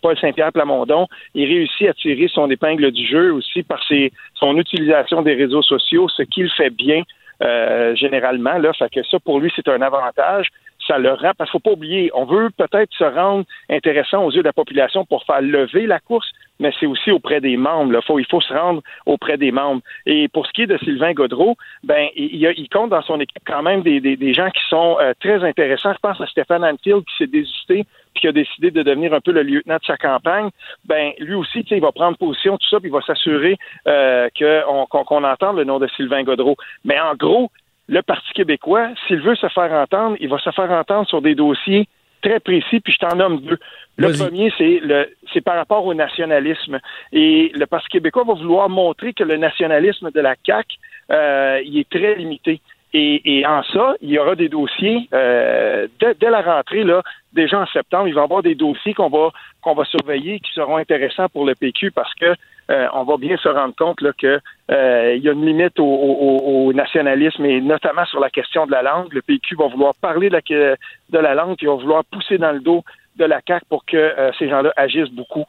Paul 0.00 0.18
Saint-Pierre 0.18 0.52
Plamondon, 0.52 1.06
il 1.34 1.46
réussit 1.46 1.88
à 1.88 1.92
tirer 1.94 2.28
son 2.28 2.50
épingle 2.50 2.90
du 2.90 3.06
jeu 3.06 3.32
aussi 3.32 3.62
par 3.62 3.82
ses, 3.86 4.12
son 4.34 4.56
utilisation 4.56 5.22
des 5.22 5.34
réseaux 5.34 5.62
sociaux, 5.62 6.08
ce 6.08 6.22
qu'il 6.22 6.50
fait 6.50 6.70
bien. 6.70 7.02
Euh, 7.42 7.94
généralement. 7.94 8.58
Là, 8.58 8.72
fait 8.72 8.90
que 8.90 9.02
ça, 9.04 9.18
pour 9.20 9.38
lui, 9.38 9.52
c'est 9.54 9.68
un 9.68 9.80
avantage. 9.80 10.48
Ça 10.88 10.98
le 10.98 11.12
rend, 11.12 11.32
parce 11.36 11.50
qu'il 11.50 11.60
faut 11.60 11.70
pas 11.70 11.72
oublier, 11.72 12.10
on 12.14 12.24
veut 12.24 12.48
peut-être 12.56 12.92
se 12.94 13.04
rendre 13.04 13.44
intéressant 13.68 14.24
aux 14.24 14.32
yeux 14.32 14.40
de 14.40 14.48
la 14.48 14.54
population 14.54 15.04
pour 15.04 15.22
faire 15.24 15.42
lever 15.42 15.86
la 15.86 16.00
course, 16.00 16.32
mais 16.58 16.72
c'est 16.80 16.86
aussi 16.86 17.10
auprès 17.10 17.40
des 17.40 17.56
membres. 17.58 17.92
Là. 17.92 18.00
Faut, 18.00 18.18
il 18.18 18.26
faut 18.26 18.40
se 18.40 18.52
rendre 18.52 18.82
auprès 19.06 19.36
des 19.36 19.52
membres. 19.52 19.82
Et 20.06 20.28
pour 20.28 20.46
ce 20.46 20.52
qui 20.52 20.62
est 20.62 20.66
de 20.66 20.78
Sylvain 20.78 21.12
Godreau, 21.12 21.56
ben 21.84 22.08
il, 22.16 22.42
il 22.56 22.68
compte 22.70 22.90
dans 22.90 23.02
son 23.02 23.20
équipe 23.20 23.42
quand 23.46 23.62
même 23.62 23.82
des, 23.82 24.00
des, 24.00 24.16
des 24.16 24.32
gens 24.32 24.50
qui 24.50 24.62
sont 24.68 24.96
euh, 25.00 25.12
très 25.20 25.44
intéressants. 25.44 25.92
Je 25.92 25.98
pense 25.98 26.20
à 26.20 26.26
Stéphane 26.26 26.64
Anfield 26.64 27.04
qui 27.04 27.16
s'est 27.18 27.26
désisté 27.26 27.84
puis 28.14 28.22
qui 28.22 28.28
a 28.28 28.32
décidé 28.32 28.70
de 28.70 28.82
devenir 28.82 29.12
un 29.12 29.20
peu 29.20 29.32
le 29.32 29.42
lieutenant 29.42 29.76
de 29.76 29.84
sa 29.84 29.96
campagne, 29.98 30.48
ben 30.86 31.12
lui 31.18 31.34
aussi, 31.34 31.64
il 31.70 31.80
va 31.80 31.92
prendre 31.92 32.16
position, 32.16 32.56
tout 32.56 32.68
ça, 32.68 32.80
puis 32.80 32.88
il 32.88 32.92
va 32.92 33.02
s'assurer 33.02 33.56
euh, 33.86 34.28
qu'on 34.38 35.24
entende 35.24 35.56
le 35.56 35.64
nom 35.64 35.78
de 35.78 35.86
Sylvain 35.88 36.22
Godreau. 36.22 36.56
Mais 36.84 36.98
en 36.98 37.14
gros, 37.14 37.50
le 37.88 38.02
Parti 38.02 38.32
québécois, 38.34 38.90
s'il 39.06 39.20
veut 39.20 39.34
se 39.34 39.48
faire 39.48 39.72
entendre, 39.72 40.16
il 40.20 40.28
va 40.28 40.38
se 40.38 40.50
faire 40.50 40.70
entendre 40.70 41.08
sur 41.08 41.22
des 41.22 41.34
dossiers 41.34 41.88
très 42.22 42.40
précis, 42.40 42.80
puis 42.80 42.92
je 42.92 42.98
t'en 42.98 43.16
nomme 43.16 43.40
deux. 43.40 43.58
Le 43.96 44.12
premier, 44.12 44.52
c'est 44.58 44.80
le 44.82 45.08
c'est 45.32 45.40
par 45.40 45.56
rapport 45.56 45.84
au 45.84 45.94
nationalisme. 45.94 46.78
Et 47.12 47.50
le 47.54 47.66
Parti 47.66 47.88
québécois 47.88 48.24
va 48.24 48.34
vouloir 48.34 48.68
montrer 48.68 49.12
que 49.12 49.24
le 49.24 49.36
nationalisme 49.36 50.10
de 50.10 50.20
la 50.20 50.34
CAQ, 50.44 50.76
euh, 51.10 51.60
il 51.64 51.78
est 51.78 51.88
très 51.88 52.14
limité. 52.16 52.60
Et, 52.94 53.44
en 53.46 53.62
ça, 53.64 53.96
il 54.00 54.10
y 54.10 54.18
aura 54.18 54.34
des 54.34 54.48
dossiers 54.48 55.08
euh, 55.12 55.86
dès, 56.00 56.30
la 56.30 56.40
rentrée, 56.40 56.84
là, 56.84 57.02
déjà 57.34 57.60
en 57.60 57.66
septembre, 57.66 58.08
il 58.08 58.14
va 58.14 58.22
y 58.22 58.24
avoir 58.24 58.42
des 58.42 58.54
dossiers 58.54 58.94
qu'on 58.94 59.10
va 59.10 59.30
qu'on 59.60 59.74
va 59.74 59.84
surveiller 59.84 60.40
qui 60.40 60.50
seront 60.52 60.76
intéressants 60.76 61.28
pour 61.28 61.44
le 61.44 61.54
PQ 61.54 61.90
parce 61.90 62.14
que 62.14 62.34
euh, 62.70 62.86
on 62.94 63.04
va 63.04 63.16
bien 63.18 63.36
se 63.36 63.48
rendre 63.48 63.74
compte 63.74 64.00
là, 64.00 64.12
que 64.16 64.40
euh, 64.70 65.14
il 65.16 65.22
y 65.22 65.28
a 65.28 65.32
une 65.32 65.44
limite 65.44 65.78
au, 65.78 66.72
nationalisme 66.72 67.44
et 67.44 67.60
notamment 67.60 68.06
sur 68.06 68.20
la 68.20 68.30
question 68.30 68.66
de 68.66 68.70
la 68.70 68.82
langue. 68.82 69.12
Le 69.12 69.20
PQ 69.20 69.56
va 69.56 69.66
vouloir 69.66 69.94
parler 70.00 70.30
de 70.30 70.34
la, 70.34 70.40
de 70.40 71.18
la 71.18 71.34
langue, 71.34 71.56
puis 71.56 71.66
va 71.66 71.74
vouloir 71.74 72.04
pousser 72.06 72.38
dans 72.38 72.52
le 72.52 72.60
dos 72.60 72.84
de 73.16 73.24
la 73.24 73.40
CAQ 73.46 73.66
pour 73.68 73.84
que 73.84 74.14
ces 74.38 74.48
gens-là 74.48 74.72
agissent 74.76 75.12
beaucoup. 75.12 75.44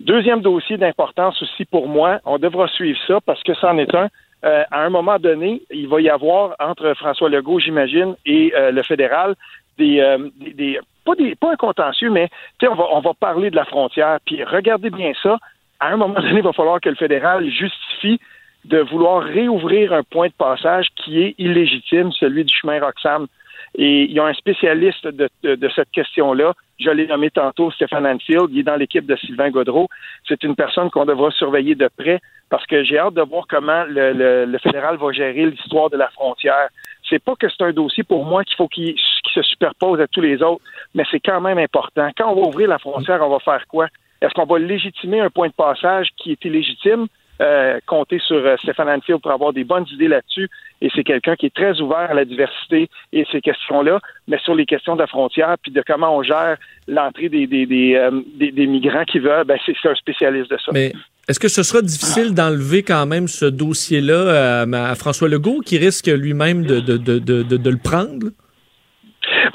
Deuxième 0.00 0.40
dossier 0.40 0.78
d'importance 0.78 1.40
aussi 1.42 1.64
pour 1.64 1.86
moi, 1.88 2.20
on 2.24 2.38
devra 2.38 2.68
suivre 2.68 2.98
ça 3.06 3.18
parce 3.24 3.42
que 3.42 3.54
c'en 3.54 3.76
est 3.78 3.94
un. 3.94 4.08
Euh, 4.44 4.64
à 4.70 4.80
un 4.82 4.90
moment 4.90 5.18
donné, 5.18 5.62
il 5.70 5.88
va 5.88 6.00
y 6.00 6.08
avoir 6.08 6.56
entre 6.58 6.94
François 6.94 7.28
Legault, 7.28 7.60
j'imagine, 7.60 8.16
et 8.26 8.52
euh, 8.56 8.72
le 8.72 8.82
fédéral 8.82 9.36
des, 9.78 10.00
euh, 10.00 10.28
des, 10.36 10.80
pas 11.04 11.14
des 11.14 11.34
pas 11.36 11.52
un 11.52 11.56
contentieux, 11.56 12.10
mais 12.10 12.28
on 12.62 12.74
va 12.74 12.84
on 12.92 13.00
va 13.00 13.14
parler 13.14 13.50
de 13.50 13.56
la 13.56 13.64
frontière. 13.64 14.18
Puis 14.26 14.42
regardez 14.42 14.90
bien 14.90 15.12
ça. 15.22 15.38
À 15.80 15.88
un 15.88 15.96
moment 15.96 16.20
donné, 16.20 16.38
il 16.38 16.42
va 16.42 16.52
falloir 16.52 16.80
que 16.80 16.88
le 16.88 16.96
fédéral 16.96 17.48
justifie 17.48 18.20
de 18.64 18.78
vouloir 18.78 19.22
réouvrir 19.22 19.92
un 19.92 20.02
point 20.02 20.28
de 20.28 20.32
passage 20.32 20.86
qui 20.96 21.22
est 21.22 21.34
illégitime, 21.38 22.12
celui 22.12 22.44
du 22.44 22.54
chemin 22.54 22.80
Roxham. 22.80 23.26
Et 23.74 24.04
il 24.04 24.12
y 24.12 24.20
a 24.20 24.24
un 24.24 24.34
spécialiste 24.34 25.06
de, 25.06 25.28
de, 25.42 25.68
cette 25.74 25.90
question-là. 25.92 26.52
Je 26.78 26.90
l'ai 26.90 27.06
nommé 27.06 27.30
tantôt, 27.30 27.70
Stéphane 27.70 28.06
Anfield. 28.06 28.48
Il 28.50 28.60
est 28.60 28.62
dans 28.64 28.76
l'équipe 28.76 29.06
de 29.06 29.16
Sylvain 29.16 29.50
Godreau. 29.50 29.88
C'est 30.28 30.42
une 30.42 30.54
personne 30.54 30.90
qu'on 30.90 31.06
devra 31.06 31.30
surveiller 31.30 31.74
de 31.74 31.88
près 31.96 32.20
parce 32.50 32.66
que 32.66 32.84
j'ai 32.84 32.98
hâte 32.98 33.14
de 33.14 33.22
voir 33.22 33.46
comment 33.48 33.84
le, 33.88 34.44
le, 34.44 34.58
fédéral 34.58 34.98
va 34.98 35.10
gérer 35.12 35.46
l'histoire 35.46 35.88
de 35.88 35.96
la 35.96 36.08
frontière. 36.08 36.68
C'est 37.08 37.22
pas 37.22 37.34
que 37.34 37.48
c'est 37.48 37.64
un 37.64 37.72
dossier 37.72 38.04
pour 38.04 38.26
moi 38.26 38.44
qu'il 38.44 38.56
faut 38.56 38.68
qu'il 38.68 38.94
se 39.32 39.42
superpose 39.42 40.00
à 40.00 40.06
tous 40.06 40.20
les 40.20 40.42
autres, 40.42 40.62
mais 40.94 41.04
c'est 41.10 41.20
quand 41.20 41.40
même 41.40 41.56
important. 41.56 42.10
Quand 42.16 42.30
on 42.30 42.34
va 42.34 42.48
ouvrir 42.48 42.68
la 42.68 42.78
frontière, 42.78 43.20
on 43.22 43.30
va 43.30 43.38
faire 43.38 43.64
quoi? 43.68 43.86
Est-ce 44.20 44.34
qu'on 44.34 44.44
va 44.44 44.58
légitimer 44.58 45.20
un 45.20 45.30
point 45.30 45.48
de 45.48 45.54
passage 45.54 46.10
qui 46.18 46.32
est 46.32 46.44
illégitime? 46.44 47.06
Euh, 47.42 47.80
compter 47.86 48.20
sur 48.24 48.36
euh, 48.36 48.56
Stéphane 48.58 48.88
Anfield 48.88 49.20
pour 49.20 49.32
avoir 49.32 49.52
des 49.52 49.64
bonnes 49.64 49.86
idées 49.92 50.06
là-dessus. 50.06 50.48
Et 50.80 50.90
c'est 50.94 51.02
quelqu'un 51.02 51.34
qui 51.34 51.46
est 51.46 51.54
très 51.54 51.80
ouvert 51.80 52.10
à 52.10 52.14
la 52.14 52.24
diversité 52.24 52.88
et 53.12 53.26
ces 53.32 53.40
questions-là, 53.40 53.98
mais 54.28 54.38
sur 54.44 54.54
les 54.54 54.64
questions 54.64 54.94
de 54.94 55.00
la 55.00 55.08
frontière, 55.08 55.56
puis 55.60 55.72
de 55.72 55.82
comment 55.84 56.16
on 56.16 56.22
gère 56.22 56.56
l'entrée 56.86 57.28
des, 57.28 57.48
des, 57.48 57.66
des, 57.66 57.96
euh, 57.96 58.20
des, 58.36 58.66
migrants 58.66 59.04
qui 59.04 59.18
veulent, 59.18 59.44
ben 59.44 59.58
c'est 59.66 59.88
un 59.88 59.94
spécialiste 59.96 60.52
de 60.52 60.58
ça. 60.58 60.70
Mais 60.72 60.92
est-ce 61.28 61.40
que 61.40 61.48
ce 61.48 61.64
sera 61.64 61.82
difficile 61.82 62.32
d'enlever 62.32 62.84
quand 62.84 63.06
même 63.06 63.26
ce 63.26 63.46
dossier-là 63.46 64.62
à, 64.62 64.94
François 64.94 65.28
Legault, 65.28 65.60
qui 65.64 65.78
risque 65.78 66.06
lui-même 66.06 66.64
de, 66.64 66.78
de, 66.78 66.96
de, 66.96 67.18
de, 67.18 67.70
le 67.70 67.78
prendre? 67.78 68.28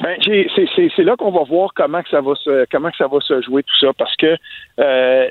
Ben, 0.03 0.17
c'est 0.25 1.03
là 1.03 1.15
qu'on 1.15 1.31
va 1.31 1.43
voir 1.43 1.71
comment 1.73 2.01
que 2.01 2.09
ça 2.09 2.19
va 2.19 2.35
se 2.35 2.65
comment 2.69 2.89
que 2.89 2.97
ça 2.97 3.07
va 3.07 3.19
se 3.21 3.41
jouer 3.43 3.63
tout 3.63 3.77
ça 3.79 3.93
parce 3.97 4.15
que 4.17 4.35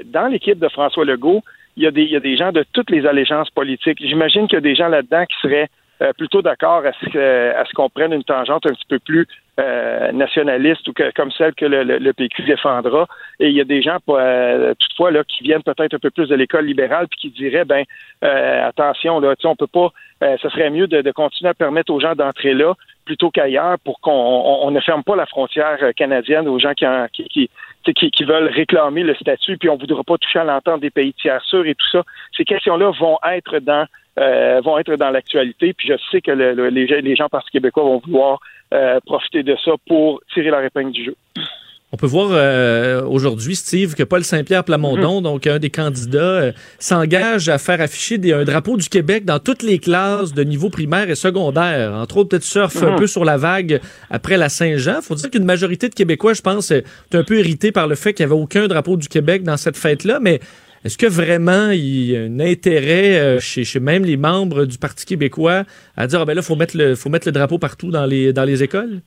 dans 0.04 0.28
l'équipe 0.28 0.58
de 0.58 0.68
François 0.68 1.04
Legault, 1.04 1.42
il 1.76 1.82
y, 1.82 1.86
a 1.86 1.90
des, 1.90 2.02
il 2.02 2.10
y 2.10 2.16
a 2.16 2.20
des 2.20 2.36
gens 2.36 2.52
de 2.52 2.64
toutes 2.72 2.90
les 2.90 3.06
allégeances 3.06 3.50
politiques. 3.50 3.98
J'imagine 4.00 4.46
qu'il 4.46 4.56
y 4.56 4.58
a 4.58 4.60
des 4.62 4.74
gens 4.74 4.88
là-dedans 4.88 5.24
qui 5.26 5.36
seraient 5.42 5.68
euh, 6.02 6.12
plutôt 6.12 6.42
d'accord 6.42 6.84
à 6.84 6.92
ce 6.92 7.54
à 7.54 7.64
ce 7.64 7.72
qu'on 7.72 7.88
prenne 7.88 8.12
une 8.12 8.22
tangente 8.22 8.66
un 8.66 8.74
petit 8.74 8.84
peu 8.86 8.98
plus 8.98 9.26
euh, 9.58 10.12
nationaliste 10.12 10.86
ou 10.88 10.92
que, 10.92 11.10
comme 11.14 11.30
celle 11.32 11.54
que 11.54 11.64
le, 11.64 11.84
le, 11.84 12.12
PQ 12.12 12.42
défendra. 12.42 13.06
Et 13.40 13.48
il 13.48 13.54
y 13.54 13.62
a 13.62 13.64
des 13.64 13.80
gens, 13.80 13.96
euh, 14.10 14.74
toutefois, 14.78 15.10
là, 15.10 15.24
qui 15.24 15.42
viennent 15.42 15.62
peut-être 15.62 15.94
un 15.94 15.98
peu 15.98 16.10
plus 16.10 16.28
de 16.28 16.34
l'école 16.34 16.66
libérale 16.66 17.08
puis 17.08 17.20
qui 17.20 17.30
diraient, 17.30 17.64
ben, 17.64 17.84
attention, 18.20 19.20
là, 19.20 19.34
on 19.44 19.56
peut 19.56 19.66
pas, 19.66 19.90
ce 20.20 20.48
serait 20.50 20.68
mieux 20.68 20.86
de, 20.86 21.00
de, 21.00 21.10
continuer 21.12 21.48
à 21.48 21.54
permettre 21.54 21.90
aux 21.90 22.00
gens 22.00 22.14
d'entrer 22.14 22.52
là 22.52 22.74
plutôt 23.06 23.30
qu'ailleurs 23.30 23.78
pour 23.78 24.00
qu'on 24.00 24.10
on, 24.12 24.70
ne 24.70 24.80
ferme 24.80 25.02
pas 25.02 25.16
la 25.16 25.24
frontière 25.24 25.78
canadienne 25.96 26.46
aux 26.48 26.58
gens 26.58 26.74
qui, 26.74 26.84
qui, 27.28 27.48
qui, 27.94 28.10
qui, 28.10 28.24
veulent 28.24 28.50
réclamer 28.52 29.02
le 29.02 29.14
statut, 29.14 29.56
puis 29.56 29.70
on 29.70 29.76
ne 29.76 29.80
voudra 29.80 30.02
pas 30.02 30.18
toucher 30.18 30.40
à 30.40 30.44
l'entente 30.44 30.80
des 30.80 30.90
pays 30.90 31.14
tiers 31.14 31.42
sûrs 31.44 31.66
et 31.66 31.74
tout 31.74 31.88
ça. 31.90 32.02
Ces 32.36 32.44
questions-là 32.44 32.90
vont 32.98 33.18
être 33.24 33.60
dans 33.60 33.86
euh, 34.18 34.60
vont 34.62 34.78
être 34.78 34.96
dans 34.96 35.10
l'actualité. 35.10 35.72
Puis 35.74 35.88
je 35.88 35.94
sais 36.10 36.20
que 36.20 36.30
le, 36.30 36.68
les, 36.68 36.86
les, 36.86 37.16
gens 37.16 37.28
Parti 37.28 37.50
québécois 37.50 37.84
vont 37.84 37.98
vouloir 37.98 38.40
euh, 38.72 38.98
profiter 39.04 39.42
de 39.42 39.56
ça 39.62 39.72
pour 39.86 40.22
tirer 40.32 40.50
leur 40.50 40.62
épingle 40.62 40.92
du 40.92 41.04
jeu. 41.04 41.16
On 41.92 41.96
peut 41.96 42.06
voir 42.06 42.30
euh, 42.32 43.04
aujourd'hui, 43.04 43.54
Steve, 43.54 43.94
que 43.94 44.02
Paul 44.02 44.24
Saint-Pierre 44.24 44.64
Plamondon, 44.64 45.18
mhm. 45.18 45.22
donc 45.22 45.46
un 45.46 45.60
des 45.60 45.70
candidats, 45.70 46.52
s'engage 46.80 47.48
à 47.48 47.58
faire 47.58 47.80
afficher 47.80 48.18
des, 48.18 48.32
un 48.32 48.44
drapeau 48.44 48.76
du 48.76 48.88
Québec 48.88 49.24
dans 49.24 49.38
toutes 49.38 49.62
les 49.62 49.78
classes 49.78 50.34
de 50.34 50.42
niveau 50.42 50.68
primaire 50.68 51.08
et 51.08 51.14
secondaire. 51.14 51.92
Entre 51.92 52.16
autres, 52.16 52.30
peut-être 52.30 52.42
surfe 52.42 52.82
un 52.82 52.92
mhm. 52.92 52.98
peu 52.98 53.06
sur 53.06 53.24
la 53.24 53.36
vague 53.36 53.80
après 54.10 54.36
la 54.36 54.48
Saint-Jean. 54.48 55.00
faut 55.00 55.14
dire 55.14 55.30
qu'une 55.30 55.44
majorité 55.44 55.88
de 55.88 55.94
Québécois, 55.94 56.34
je 56.34 56.42
pense, 56.42 56.72
est 56.72 56.84
un 57.12 57.22
peu 57.22 57.38
irrité 57.38 57.70
par 57.70 57.86
le 57.86 57.94
fait 57.94 58.12
qu'il 58.14 58.26
n'y 58.26 58.32
avait 58.32 58.42
aucun 58.42 58.66
drapeau 58.66 58.96
du 58.96 59.06
Québec 59.06 59.44
dans 59.44 59.56
cette 59.56 59.76
fête-là. 59.76 60.18
Mais 60.20 60.40
est-ce 60.84 60.98
que 60.98 61.06
vraiment 61.06 61.70
il 61.70 62.10
y 62.10 62.16
a 62.16 62.20
un 62.20 62.40
intérêt 62.40 63.18
euh, 63.18 63.40
chez, 63.40 63.64
même 63.80 64.04
les 64.04 64.16
membres 64.16 64.66
du 64.66 64.78
Parti 64.78 65.06
québécois 65.06 65.64
à 65.96 66.06
dire 66.06 66.20
ah 66.20 66.24
ben 66.24 66.34
là, 66.34 66.42
faut 66.42 66.56
mettre 66.56 66.76
le 66.76 66.94
faut 66.94 67.10
mettre 67.10 67.26
le 67.26 67.32
drapeau 67.32 67.58
partout 67.58 67.90
dans 67.90 68.06
les 68.06 68.32
dans 68.32 68.44
les 68.44 68.62
écoles? 68.62 69.02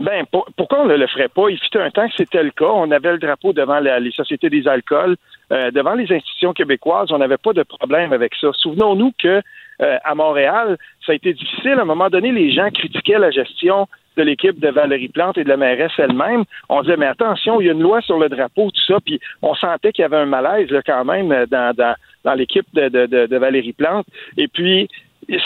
Ben, 0.00 0.24
pourquoi 0.56 0.82
on 0.82 0.86
ne 0.86 0.94
le 0.94 1.06
ferait 1.08 1.28
pas? 1.28 1.48
Il 1.48 1.58
fut 1.58 1.76
un 1.76 1.90
temps 1.90 2.06
que 2.06 2.14
c'était 2.16 2.42
le 2.42 2.52
cas. 2.52 2.68
On 2.68 2.90
avait 2.92 3.12
le 3.12 3.18
drapeau 3.18 3.52
devant 3.52 3.80
les 3.80 4.12
sociétés 4.12 4.48
des 4.48 4.68
alcools, 4.68 5.16
euh, 5.50 5.72
devant 5.72 5.94
les 5.94 6.10
institutions 6.12 6.52
québécoises. 6.52 7.10
On 7.10 7.18
n'avait 7.18 7.36
pas 7.36 7.52
de 7.52 7.64
problème 7.64 8.12
avec 8.12 8.34
ça. 8.36 8.48
Souvenons-nous 8.52 9.12
que 9.20 9.42
euh, 9.80 9.98
à 10.04 10.14
Montréal, 10.14 10.76
ça 11.04 11.12
a 11.12 11.14
été 11.16 11.32
difficile. 11.32 11.74
À 11.78 11.82
un 11.82 11.84
moment 11.84 12.10
donné, 12.10 12.30
les 12.30 12.52
gens 12.52 12.70
critiquaient 12.70 13.18
la 13.18 13.32
gestion 13.32 13.88
de 14.18 14.22
l'équipe 14.24 14.58
de 14.58 14.68
Valérie 14.68 15.08
Plante 15.08 15.38
et 15.38 15.44
de 15.44 15.48
la 15.48 15.56
mairesse 15.56 15.92
elle-même, 15.96 16.42
on 16.68 16.82
disait, 16.82 16.96
mais 16.96 17.06
attention, 17.06 17.60
il 17.60 17.68
y 17.68 17.70
a 17.70 17.72
une 17.72 17.82
loi 17.82 18.00
sur 18.00 18.18
le 18.18 18.28
drapeau, 18.28 18.70
tout 18.70 18.82
ça, 18.86 18.98
puis 19.00 19.20
on 19.42 19.54
sentait 19.54 19.92
qu'il 19.92 20.02
y 20.02 20.04
avait 20.04 20.16
un 20.16 20.26
malaise 20.26 20.68
là, 20.70 20.82
quand 20.84 21.04
même 21.04 21.28
dans, 21.46 21.72
dans, 21.72 21.94
dans 22.24 22.34
l'équipe 22.34 22.66
de, 22.74 22.88
de, 22.88 23.26
de, 23.26 23.36
Valérie 23.36 23.72
Plante. 23.72 24.06
Et 24.36 24.48
puis, 24.48 24.88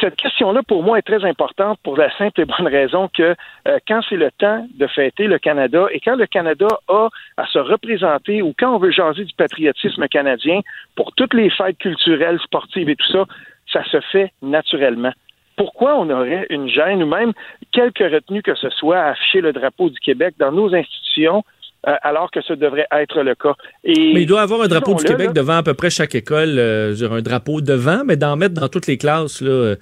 cette 0.00 0.16
question-là, 0.16 0.62
pour 0.62 0.82
moi, 0.82 0.98
est 0.98 1.02
très 1.02 1.24
importante 1.24 1.78
pour 1.82 1.96
la 1.96 2.14
simple 2.16 2.40
et 2.40 2.44
bonne 2.44 2.68
raison 2.68 3.08
que 3.08 3.34
euh, 3.66 3.78
quand 3.88 4.00
c'est 4.08 4.16
le 4.16 4.30
temps 4.30 4.66
de 4.74 4.86
fêter 4.86 5.26
le 5.26 5.38
Canada 5.38 5.86
et 5.90 5.98
quand 5.98 6.14
le 6.14 6.26
Canada 6.26 6.68
a 6.88 7.08
à 7.36 7.46
se 7.46 7.58
représenter 7.58 8.42
ou 8.42 8.54
quand 8.56 8.76
on 8.76 8.78
veut 8.78 8.92
jaser 8.92 9.24
du 9.24 9.34
patriotisme 9.34 10.06
canadien 10.06 10.60
pour 10.94 11.12
toutes 11.14 11.34
les 11.34 11.50
fêtes 11.50 11.78
culturelles, 11.78 12.38
sportives 12.44 12.88
et 12.88 12.96
tout 12.96 13.10
ça, 13.10 13.24
ça 13.72 13.84
se 13.84 14.00
fait 14.12 14.32
naturellement. 14.40 15.12
Pourquoi 15.56 15.98
on 15.98 16.08
aurait 16.10 16.46
une 16.50 16.68
gêne 16.68 17.02
ou 17.02 17.06
même 17.06 17.32
quelque 17.72 18.04
retenue 18.04 18.42
que 18.42 18.54
ce 18.54 18.70
soit 18.70 18.98
à 18.98 19.10
afficher 19.10 19.40
le 19.40 19.52
drapeau 19.52 19.90
du 19.90 19.98
Québec 19.98 20.34
dans 20.38 20.52
nos 20.52 20.74
institutions 20.74 21.42
alors 21.84 22.30
que 22.30 22.40
ce 22.42 22.52
devrait 22.52 22.86
être 22.92 23.22
le 23.22 23.34
cas. 23.34 23.54
Et 23.84 24.12
mais 24.14 24.22
il 24.22 24.26
doit 24.26 24.42
avoir 24.42 24.62
un 24.62 24.68
drapeau 24.68 24.94
du 24.94 25.04
Québec 25.04 25.32
devant 25.32 25.56
à 25.56 25.62
peu 25.62 25.74
près 25.74 25.90
chaque 25.90 26.14
école, 26.14 26.56
euh, 26.58 26.94
un 27.10 27.22
drapeau 27.22 27.60
devant, 27.60 28.04
mais 28.04 28.16
d'en 28.16 28.36
mettre 28.36 28.54
dans 28.54 28.68
toutes 28.68 28.86
les 28.86 28.98
classes. 28.98 29.40
Là, 29.40 29.50
euh, 29.50 29.76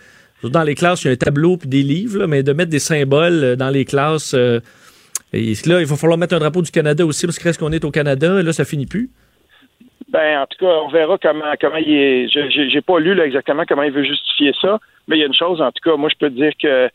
dans 0.44 0.62
les 0.62 0.74
classes, 0.74 1.05
il 1.05 1.09
y 1.09 1.10
a 1.10 1.12
un 1.12 1.16
tableau 1.16 1.56
puis 1.59 1.68
des 1.68 1.82
livres, 1.82 2.27
mais 2.27 2.43
de 2.43 2.52
mettre 2.52 2.70
des 2.70 2.78
symboles 2.78 3.56
dans 3.56 3.68
les 3.68 3.85
classes. 3.85 4.35
et 4.35 5.55
là, 5.66 5.81
il 5.81 5.86
va 5.86 5.97
falloir 5.97 6.18
mettre 6.18 6.35
un 6.35 6.39
drapeau 6.39 6.62
du 6.62 6.70
Canada 6.70 7.05
aussi, 7.05 7.27
parce 7.27 7.39
que 7.39 7.44
reste 7.44 7.60
qu'on 7.60 7.72
est 7.72 7.85
au 7.85 7.90
Canada, 7.90 8.43
là, 8.43 8.52
ça 8.52 8.64
finit 8.64 8.86
plus. 8.86 9.10
Ben, 10.09 10.40
en 10.40 10.47
tout 10.47 10.64
cas, 10.64 10.72
on 10.85 10.89
verra 10.89 11.18
comment 11.18 11.52
comment 11.60 11.77
il 11.77 11.94
est. 11.94 12.28
J'ai 12.28 12.81
pas 12.81 12.98
lu 12.98 13.14
là, 13.14 13.27
exactement 13.27 13.64
comment 13.68 13.82
il 13.82 13.93
veut 13.93 14.02
justifier 14.02 14.52
ça, 14.60 14.81
mais 15.06 15.16
il 15.16 15.20
y 15.20 15.22
a 15.22 15.27
une 15.27 15.35
chose, 15.35 15.60
en 15.60 15.70
tout 15.70 15.89
cas, 15.89 15.97
moi 15.97 16.09
je 16.10 16.16
peux 16.18 16.31
te 16.31 16.35
dire 16.35 16.52
que 16.60 16.90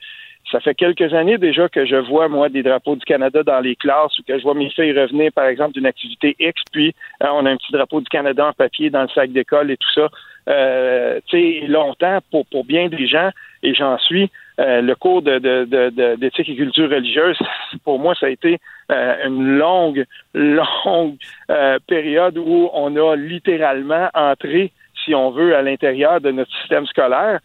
ça 0.51 0.59
fait 0.59 0.75
quelques 0.75 1.13
années 1.13 1.37
déjà 1.37 1.69
que 1.69 1.85
je 1.85 1.95
vois, 1.95 2.27
moi, 2.27 2.49
des 2.49 2.63
drapeaux 2.63 2.95
du 2.95 3.05
Canada 3.05 3.43
dans 3.43 3.59
les 3.59 3.75
classes 3.75 4.17
ou 4.19 4.23
que 4.23 4.37
je 4.37 4.43
vois 4.43 4.53
mes 4.53 4.69
filles 4.69 4.97
revenir, 4.97 5.31
par 5.33 5.45
exemple, 5.45 5.73
d'une 5.73 5.85
activité 5.85 6.35
X, 6.39 6.61
puis 6.71 6.93
hein, 7.21 7.29
on 7.33 7.45
a 7.45 7.51
un 7.51 7.57
petit 7.57 7.71
drapeau 7.71 7.99
du 7.99 8.07
Canada 8.09 8.47
en 8.47 8.53
papier 8.53 8.89
dans 8.89 9.03
le 9.03 9.09
sac 9.09 9.31
d'école 9.31 9.71
et 9.71 9.77
tout 9.77 9.91
ça. 9.93 10.09
Euh, 10.47 11.19
tu 11.27 11.37
sais, 11.37 11.67
longtemps, 11.67 12.19
pour, 12.29 12.45
pour 12.45 12.65
bien 12.65 12.87
des 12.87 13.07
gens, 13.07 13.31
et 13.63 13.73
j'en 13.73 13.97
suis, 13.97 14.29
euh, 14.59 14.81
le 14.81 14.95
cours 14.95 15.21
de, 15.21 15.39
de, 15.39 16.15
d'éthique 16.15 16.47
et 16.47 16.55
culture 16.55 16.89
religieuse, 16.89 17.37
pour 17.83 17.99
moi, 17.99 18.15
ça 18.15 18.27
a 18.27 18.29
été 18.29 18.59
euh, 18.91 19.27
une 19.27 19.57
longue, 19.57 20.05
longue 20.33 21.15
euh, 21.49 21.77
période 21.87 22.37
où 22.37 22.69
on 22.73 22.95
a 22.95 23.15
littéralement 23.15 24.09
entré, 24.13 24.71
si 25.03 25.13
on 25.13 25.31
veut, 25.31 25.55
à 25.55 25.61
l'intérieur 25.61 26.21
de 26.21 26.31
notre 26.31 26.55
système 26.59 26.85
scolaire, 26.85 27.39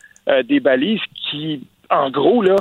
des 0.45 0.61
balises 0.61 1.01
qui, 1.15 1.67
en 1.91 2.11
gros, 2.11 2.43
là, 2.43 2.57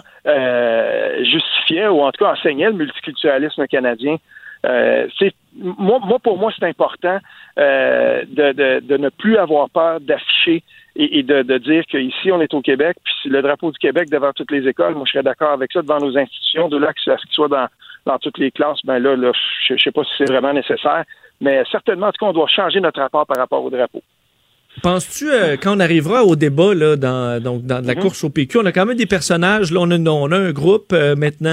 justifiaient 1.24 1.88
ou 1.88 2.02
en 2.02 2.12
tout 2.12 2.24
cas 2.24 2.34
enseignaient 2.34 2.68
le 2.68 2.74
multiculturalisme 2.74 3.68
canadien. 3.68 4.18
c'est 4.64 5.34
moi, 5.56 6.00
pour 6.24 6.38
moi, 6.38 6.52
c'est 6.58 6.66
important 6.66 7.20
de, 7.58 8.80
de, 8.80 8.98
ne 8.98 9.10
plus 9.10 9.38
avoir 9.38 9.70
peur 9.70 10.00
d'afficher 10.00 10.64
et, 10.96 11.24
de, 11.24 11.44
de, 11.44 11.58
dire 11.58 11.86
qu'ici, 11.86 12.32
on 12.32 12.42
est 12.42 12.54
au 12.54 12.62
Québec, 12.62 12.98
puis 13.04 13.30
le 13.30 13.42
drapeau 13.42 13.72
du 13.72 13.78
Québec 13.78 14.10
devant 14.10 14.34
toutes 14.34 14.52
les 14.52 14.68
écoles, 14.68 14.96
moi, 14.96 15.04
je 15.06 15.12
serais 15.12 15.24
d'accord 15.24 15.52
avec 15.52 15.72
ça, 15.72 15.82
devant 15.82 16.00
nos 16.00 16.18
institutions, 16.18 16.68
de 16.68 16.78
là 16.78 16.92
que 16.94 17.00
ce 17.02 17.12
soit 17.32 17.48
dans, 17.48 17.68
dans 18.06 18.18
toutes 18.18 18.38
les 18.38 18.52
classes, 18.52 18.80
ben 18.84 19.00
là, 19.00 19.16
là 19.16 19.32
je 19.68 19.74
ne 19.74 19.80
sais 19.80 19.92
pas 19.92 20.04
si 20.04 20.12
c'est 20.18 20.30
vraiment 20.30 20.54
nécessaire, 20.54 21.04
mais 21.42 21.64
certainement, 21.72 22.08
en 22.08 22.12
tout 22.12 22.26
cas, 22.26 22.30
on 22.30 22.34
doit 22.34 22.48
changer 22.48 22.80
notre 22.82 23.00
rapport 23.00 23.26
par 23.26 23.38
rapport 23.38 23.64
au 23.64 23.70
drapeau. 23.70 24.02
Penses-tu, 24.84 25.30
euh, 25.30 25.58
quand 25.62 25.76
on 25.76 25.80
arrivera 25.80 26.24
au 26.24 26.36
débat 26.36 26.74
là, 26.74 26.96
dans, 26.96 27.42
donc, 27.42 27.64
dans 27.64 27.86
la 27.86 27.96
mhm. 27.96 28.02
course 28.02 28.24
au 28.24 28.30
PQ, 28.30 28.60
on 28.60 28.66
a 28.66 28.72
quand 28.72 28.86
même 28.86 28.98
des 28.98 29.08
personnages, 29.08 29.72
là, 29.72 29.80
on 29.82 29.92
a, 29.92 29.98
on 29.98 30.32
a 30.32 30.38
un 30.38 30.52
groupe 30.52 30.94
euh, 30.94 31.16
maintenant, 31.16 31.50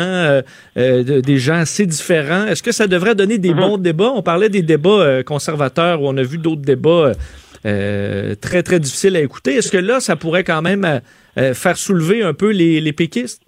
euh, 0.77 1.23
des 1.23 1.39
gens 1.39 1.55
assez 1.55 1.87
différents. 1.87 2.47
Est-ce 2.47 2.63
que 2.63 2.73
ça 2.73 2.87
devrait 2.87 3.15
donner 3.15 3.39
des 3.39 3.55
mhm. 3.55 3.61
bons 3.61 3.79
débats? 3.79 4.13
On 4.15 4.23
parlait 4.23 4.49
des 4.49 4.63
débats 4.63 5.23
conservateurs 5.25 6.03
où 6.03 6.09
on 6.09 6.17
a 6.17 6.23
vu 6.23 6.39
d'autres 6.39 6.63
débats 6.63 7.13
très, 7.65 8.63
très 8.63 8.79
difficile 8.79 9.17
à 9.17 9.21
écouter. 9.21 9.55
Est-ce 9.55 9.73
que 9.73 9.79
là, 9.79 9.99
ça 9.99 10.15
pourrait 10.15 10.45
quand 10.45 10.63
même 10.63 11.01
faire 11.35 11.77
soulever 11.77 12.23
un 12.23 12.33
peu 12.33 12.51
les, 12.53 12.81
les 12.81 12.93
péquistes? 12.93 13.43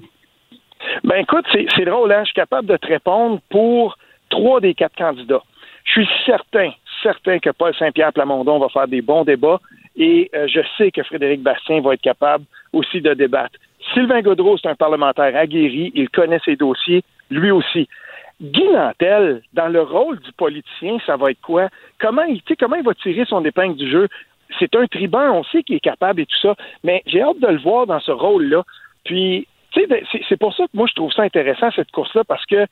Ben 1.04 1.16
écoute, 1.16 1.44
c'est 1.52 1.84
drôle, 1.84 2.10
hein? 2.10 2.22
je 2.22 2.26
suis 2.26 2.34
capable 2.34 2.66
de 2.66 2.76
te 2.76 2.86
répondre 2.86 3.40
pour 3.50 3.96
trois 4.30 4.60
des 4.60 4.74
quatre 4.74 4.96
candidats. 4.96 5.42
Je 5.84 6.00
suis 6.00 6.08
certain, 6.26 6.70
certain 7.02 7.38
que 7.38 7.50
Paul 7.50 7.74
Saint-Pierre 7.74 8.12
Plamondon 8.12 8.58
va 8.58 8.68
faire 8.68 8.88
des 8.88 9.02
bons 9.02 9.24
débats 9.24 9.60
et 9.96 10.30
je 10.32 10.60
sais 10.76 10.90
que 10.90 11.02
Frédéric 11.02 11.42
Bastien 11.42 11.80
va 11.80 11.94
être 11.94 12.00
capable 12.00 12.44
aussi 12.72 13.00
de 13.00 13.14
débattre. 13.14 13.58
Sylvain 13.94 14.20
Godreau, 14.22 14.58
c'est 14.58 14.68
un 14.68 14.74
parlementaire 14.74 15.34
aguerri, 15.36 15.90
il 15.94 16.08
connaît 16.10 16.40
ses 16.44 16.56
dossiers, 16.56 17.02
lui 17.30 17.50
aussi. 17.50 17.88
Guy 18.40 18.68
Nantel, 18.68 19.42
dans 19.54 19.68
le 19.68 19.82
rôle 19.82 20.20
du 20.20 20.30
politicien, 20.32 20.98
ça 21.06 21.16
va 21.16 21.32
être 21.32 21.40
quoi? 21.40 21.68
Comment 21.98 22.22
il, 22.22 22.40
comment 22.58 22.76
il 22.76 22.84
va 22.84 22.94
tirer 22.94 23.24
son 23.24 23.44
épingle 23.44 23.76
du 23.76 23.90
jeu? 23.90 24.08
C'est 24.58 24.74
un 24.76 24.86
tribun, 24.86 25.32
on 25.32 25.44
sait 25.44 25.62
qu'il 25.62 25.76
est 25.76 25.80
capable 25.80 26.20
et 26.20 26.26
tout 26.26 26.38
ça, 26.40 26.54
mais 26.84 27.02
j'ai 27.06 27.20
hâte 27.20 27.40
de 27.40 27.48
le 27.48 27.58
voir 27.58 27.86
dans 27.86 28.00
ce 28.00 28.12
rôle-là. 28.12 28.62
Puis, 29.04 29.46
ben, 29.74 30.02
c'est 30.28 30.38
pour 30.38 30.54
ça 30.54 30.64
que 30.64 30.72
moi, 30.74 30.86
je 30.88 30.94
trouve 30.94 31.12
ça 31.12 31.22
intéressant, 31.22 31.70
cette 31.72 31.90
course-là, 31.90 32.24
parce 32.24 32.46
que 32.46 32.66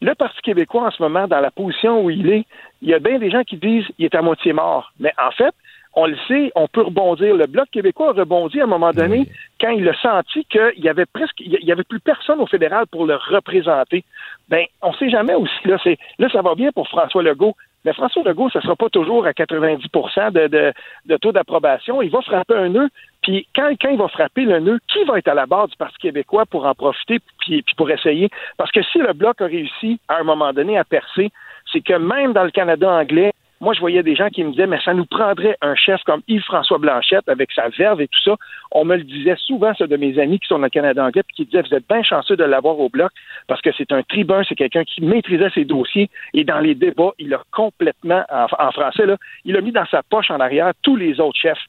le 0.00 0.14
Parti 0.14 0.40
québécois, 0.42 0.86
en 0.86 0.90
ce 0.90 1.02
moment, 1.02 1.26
dans 1.26 1.40
la 1.40 1.50
position 1.50 2.02
où 2.02 2.10
il 2.10 2.30
est, 2.30 2.44
il 2.82 2.88
y 2.88 2.94
a 2.94 2.98
bien 2.98 3.18
des 3.18 3.30
gens 3.30 3.42
qui 3.42 3.56
disent 3.56 3.86
qu'il 3.96 4.04
est 4.04 4.14
à 4.14 4.22
moitié 4.22 4.52
mort. 4.52 4.92
Mais 5.00 5.12
en 5.18 5.30
fait, 5.32 5.54
on 5.94 6.06
le 6.06 6.16
sait, 6.28 6.52
on 6.54 6.68
peut 6.68 6.82
rebondir. 6.82 7.34
Le 7.34 7.46
Bloc 7.46 7.68
québécois 7.70 8.10
a 8.10 8.12
rebondi 8.12 8.60
à 8.60 8.64
un 8.64 8.68
moment 8.68 8.92
donné 8.92 9.26
quand 9.60 9.70
il 9.70 9.88
a 9.88 10.00
senti 10.00 10.44
qu'il 10.44 10.84
y 10.84 10.88
avait 10.88 11.06
presque, 11.06 11.40
il 11.40 11.64
y 11.64 11.72
avait 11.72 11.82
plus 11.82 11.98
personne 11.98 12.38
au 12.40 12.46
fédéral 12.46 12.86
pour 12.86 13.04
le 13.06 13.16
représenter. 13.16 14.04
Ben, 14.48 14.64
on 14.82 14.92
sait 14.92 15.10
jamais 15.10 15.34
aussi, 15.34 15.66
là, 15.66 15.76
c'est, 15.82 15.98
là, 16.18 16.28
ça 16.30 16.42
va 16.42 16.54
bien 16.54 16.70
pour 16.70 16.86
François 16.88 17.22
Legault. 17.22 17.56
Mais 17.84 17.92
François 17.92 18.22
Legault, 18.24 18.50
ça 18.50 18.60
sera 18.60 18.76
pas 18.76 18.88
toujours 18.88 19.26
à 19.26 19.32
90 19.32 19.86
de, 19.88 20.72
de, 21.06 21.16
taux 21.16 21.32
d'approbation. 21.32 22.02
Il 22.02 22.10
va 22.10 22.20
frapper 22.22 22.54
un 22.54 22.68
nœud. 22.68 22.88
Puis 23.22 23.46
quand, 23.54 23.70
quand 23.80 23.90
il 23.90 23.98
va 23.98 24.08
frapper 24.08 24.44
le 24.44 24.60
nœud, 24.60 24.78
qui 24.88 25.04
va 25.04 25.18
être 25.18 25.28
à 25.28 25.34
la 25.34 25.46
barre 25.46 25.68
du 25.68 25.76
Parti 25.76 25.96
québécois 25.98 26.44
pour 26.46 26.66
en 26.66 26.74
profiter 26.74 27.18
puis, 27.40 27.62
puis 27.62 27.74
pour 27.76 27.90
essayer? 27.90 28.30
Parce 28.56 28.72
que 28.72 28.82
si 28.82 28.98
le 28.98 29.12
Bloc 29.12 29.40
a 29.40 29.46
réussi 29.46 30.00
à 30.08 30.18
un 30.18 30.24
moment 30.24 30.52
donné 30.52 30.76
à 30.76 30.84
percer, 30.84 31.30
c'est 31.72 31.80
que 31.80 31.94
même 31.94 32.32
dans 32.32 32.44
le 32.44 32.50
Canada 32.50 32.90
anglais, 32.90 33.32
moi, 33.60 33.74
je 33.74 33.80
voyais 33.80 34.04
des 34.04 34.14
gens 34.14 34.28
qui 34.28 34.44
me 34.44 34.50
disaient, 34.50 34.68
mais 34.68 34.80
ça 34.84 34.94
nous 34.94 35.04
prendrait 35.04 35.56
un 35.62 35.74
chef 35.74 36.00
comme 36.04 36.22
Yves-François 36.28 36.78
Blanchette 36.78 37.28
avec 37.28 37.50
sa 37.52 37.68
verve 37.70 38.00
et 38.00 38.06
tout 38.06 38.20
ça. 38.22 38.36
On 38.70 38.84
me 38.84 38.96
le 38.96 39.02
disait 39.02 39.34
souvent, 39.36 39.72
ce 39.74 39.84
de 39.84 39.96
mes 39.96 40.18
amis 40.20 40.38
qui 40.38 40.46
sont 40.46 40.58
dans 40.58 40.64
le 40.64 40.70
Canada 40.70 41.04
anglais, 41.04 41.24
puis 41.24 41.36
qui 41.36 41.44
disaient, 41.46 41.62
vous 41.62 41.74
êtes 41.74 41.88
bien 41.88 42.02
chanceux 42.04 42.36
de 42.36 42.44
l'avoir 42.44 42.78
au 42.78 42.88
bloc 42.88 43.10
parce 43.48 43.60
que 43.60 43.70
c'est 43.76 43.90
un 43.90 44.02
tribun, 44.02 44.42
c'est 44.48 44.54
quelqu'un 44.54 44.84
qui 44.84 45.02
maîtrisait 45.02 45.50
ses 45.50 45.64
dossiers 45.64 46.08
et 46.34 46.44
dans 46.44 46.60
les 46.60 46.76
débats, 46.76 47.12
il 47.18 47.34
a 47.34 47.42
complètement, 47.50 48.22
en, 48.30 48.70
français, 48.70 49.06
là, 49.06 49.16
il 49.44 49.56
a 49.56 49.60
mis 49.60 49.72
dans 49.72 49.86
sa 49.86 50.02
poche 50.04 50.30
en 50.30 50.38
arrière 50.38 50.72
tous 50.82 50.96
les 50.96 51.18
autres 51.18 51.38
chefs. 51.38 51.64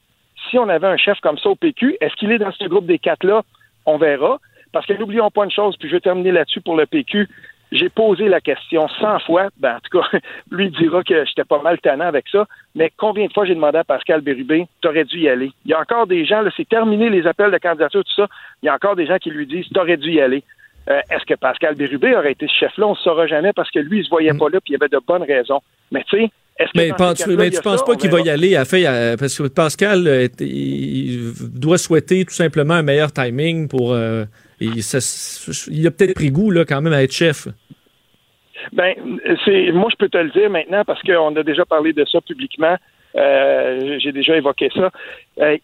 Si 0.50 0.60
on 0.60 0.70
avait 0.70 0.88
un 0.88 0.98
chef 0.98 1.20
comme 1.22 1.38
ça 1.40 1.50
au 1.50 1.56
PQ, 1.56 1.98
est-ce 2.02 2.16
qu'il 2.16 2.32
est 2.32 2.38
dans 2.38 2.52
ce 2.52 2.66
groupe 2.66 2.86
des 2.86 3.00
quatre-là? 3.00 3.42
On 3.86 3.98
verra. 3.98 4.40
Parce 4.72 4.86
que 4.86 4.94
n'oublions 4.94 5.32
pas 5.32 5.46
une 5.46 5.52
chose, 5.52 5.76
puis 5.78 5.90
je 5.90 5.96
vais 5.96 6.00
terminer 6.00 6.32
là-dessus 6.32 6.62
pour 6.62 6.78
le 6.78 6.86
PQ. 6.86 7.28
J'ai 7.72 7.90
posé 7.90 8.28
la 8.28 8.42
question 8.42 8.88
100 8.88 9.20
fois. 9.20 9.50
Ben, 9.58 9.76
en 9.76 9.80
tout 9.80 10.00
cas, 10.00 10.18
lui 10.52 10.70
dira 10.72 11.04
que 11.04 11.26
j'étais 11.26 11.44
pas 11.44 11.62
mal 11.62 11.80
tannant 11.80 12.06
avec 12.06 12.26
ça. 12.32 12.46
Mais 12.76 12.92
combien 12.98 13.28
de 13.28 13.34
fois 13.34 13.46
j'ai 13.46 13.56
demandé 13.56 13.78
à 13.78 13.84
Pascal 13.84 14.22
Bérubé, 14.22 14.68
t'aurais 14.82 15.06
dû 15.06 15.20
y 15.20 15.30
aller? 15.30 15.52
Il 15.66 15.72
y 15.72 15.74
a 15.74 15.80
encore 15.80 16.08
des 16.08 16.26
gens, 16.26 16.42
là, 16.42 16.52
c'est 16.56 16.68
terminé 16.68 17.10
les 17.10 17.28
appels 17.28 17.52
de 17.52 17.58
candidature, 17.58 18.04
tout 18.04 18.16
ça. 18.16 18.28
Il 18.64 18.68
y 18.68 18.70
a 18.70 18.76
encore 18.76 18.96
des 18.96 19.06
gens 19.06 19.18
qui 19.18 19.30
lui 19.30 19.46
disent, 19.46 19.68
t'aurais 19.74 19.98
dû 19.98 20.12
y 20.12 20.22
aller. 20.22 20.44
Euh, 20.90 21.02
est-ce 21.12 21.26
que 21.26 21.36
Pascal 21.36 21.76
Bérubé 21.76 22.16
aurait 22.16 22.32
été 22.32 22.48
ce 22.48 22.54
chef-là? 22.54 22.88
On 22.88 22.92
ne 22.92 22.96
saura 22.96 23.28
jamais 23.28 23.54
parce 23.54 23.70
que 23.70 23.80
lui, 23.80 24.00
il 24.00 24.04
se 24.04 24.10
voyait 24.10 24.34
pas 24.34 24.50
là, 24.50 24.60
puis 24.60 24.70
il 24.70 24.72
y 24.74 24.76
avait 24.76 24.90
de 24.90 25.00
bonnes 25.06 25.24
raisons. 25.24 25.62
Mais 25.92 26.04
tu 26.10 26.18
sais, 26.18 26.32
mais, 26.76 26.92
tu, 27.16 27.36
mais 27.38 27.50
tu 27.52 27.62
penses 27.62 27.84
pas 27.86 27.96
qu'il 27.96 28.12
va 28.12 28.20
y 28.20 28.30
aller 28.30 28.56
à 28.56 28.66
fait, 28.66 28.84
parce 29.18 29.38
que 29.38 29.48
Pascal 29.48 30.08
euh, 30.08 30.28
il 30.40 31.32
doit 31.54 31.78
souhaiter 31.78 32.26
tout 32.26 32.34
simplement 32.34 32.74
un 32.74 32.84
meilleur 32.84 33.14
timing 33.14 33.70
pour 33.70 33.94
euh, 33.94 34.26
il, 34.60 35.88
a 35.88 35.92
peut-être 35.92 36.16
pris 36.16 36.32
goût 36.32 36.52
là 36.52 36.66
quand 36.66 36.82
même 36.82 36.94
à 36.94 37.04
être 37.04 37.14
chef. 37.14 37.48
Ben 38.74 38.94
c'est 39.46 39.72
moi 39.72 39.88
je 39.90 39.96
peux 39.96 40.10
te 40.10 40.18
le 40.18 40.30
dire 40.32 40.50
maintenant 40.50 40.84
parce 40.86 41.02
qu'on 41.02 41.36
a 41.36 41.44
déjà 41.44 41.66
parlé 41.66 41.94
de 41.94 42.06
ça 42.06 42.20
publiquement. 42.22 42.78
Euh, 43.16 43.98
j'ai 44.00 44.12
déjà 44.12 44.38
évoqué 44.38 44.70
ça. 44.74 44.92
Euh, 45.40 45.58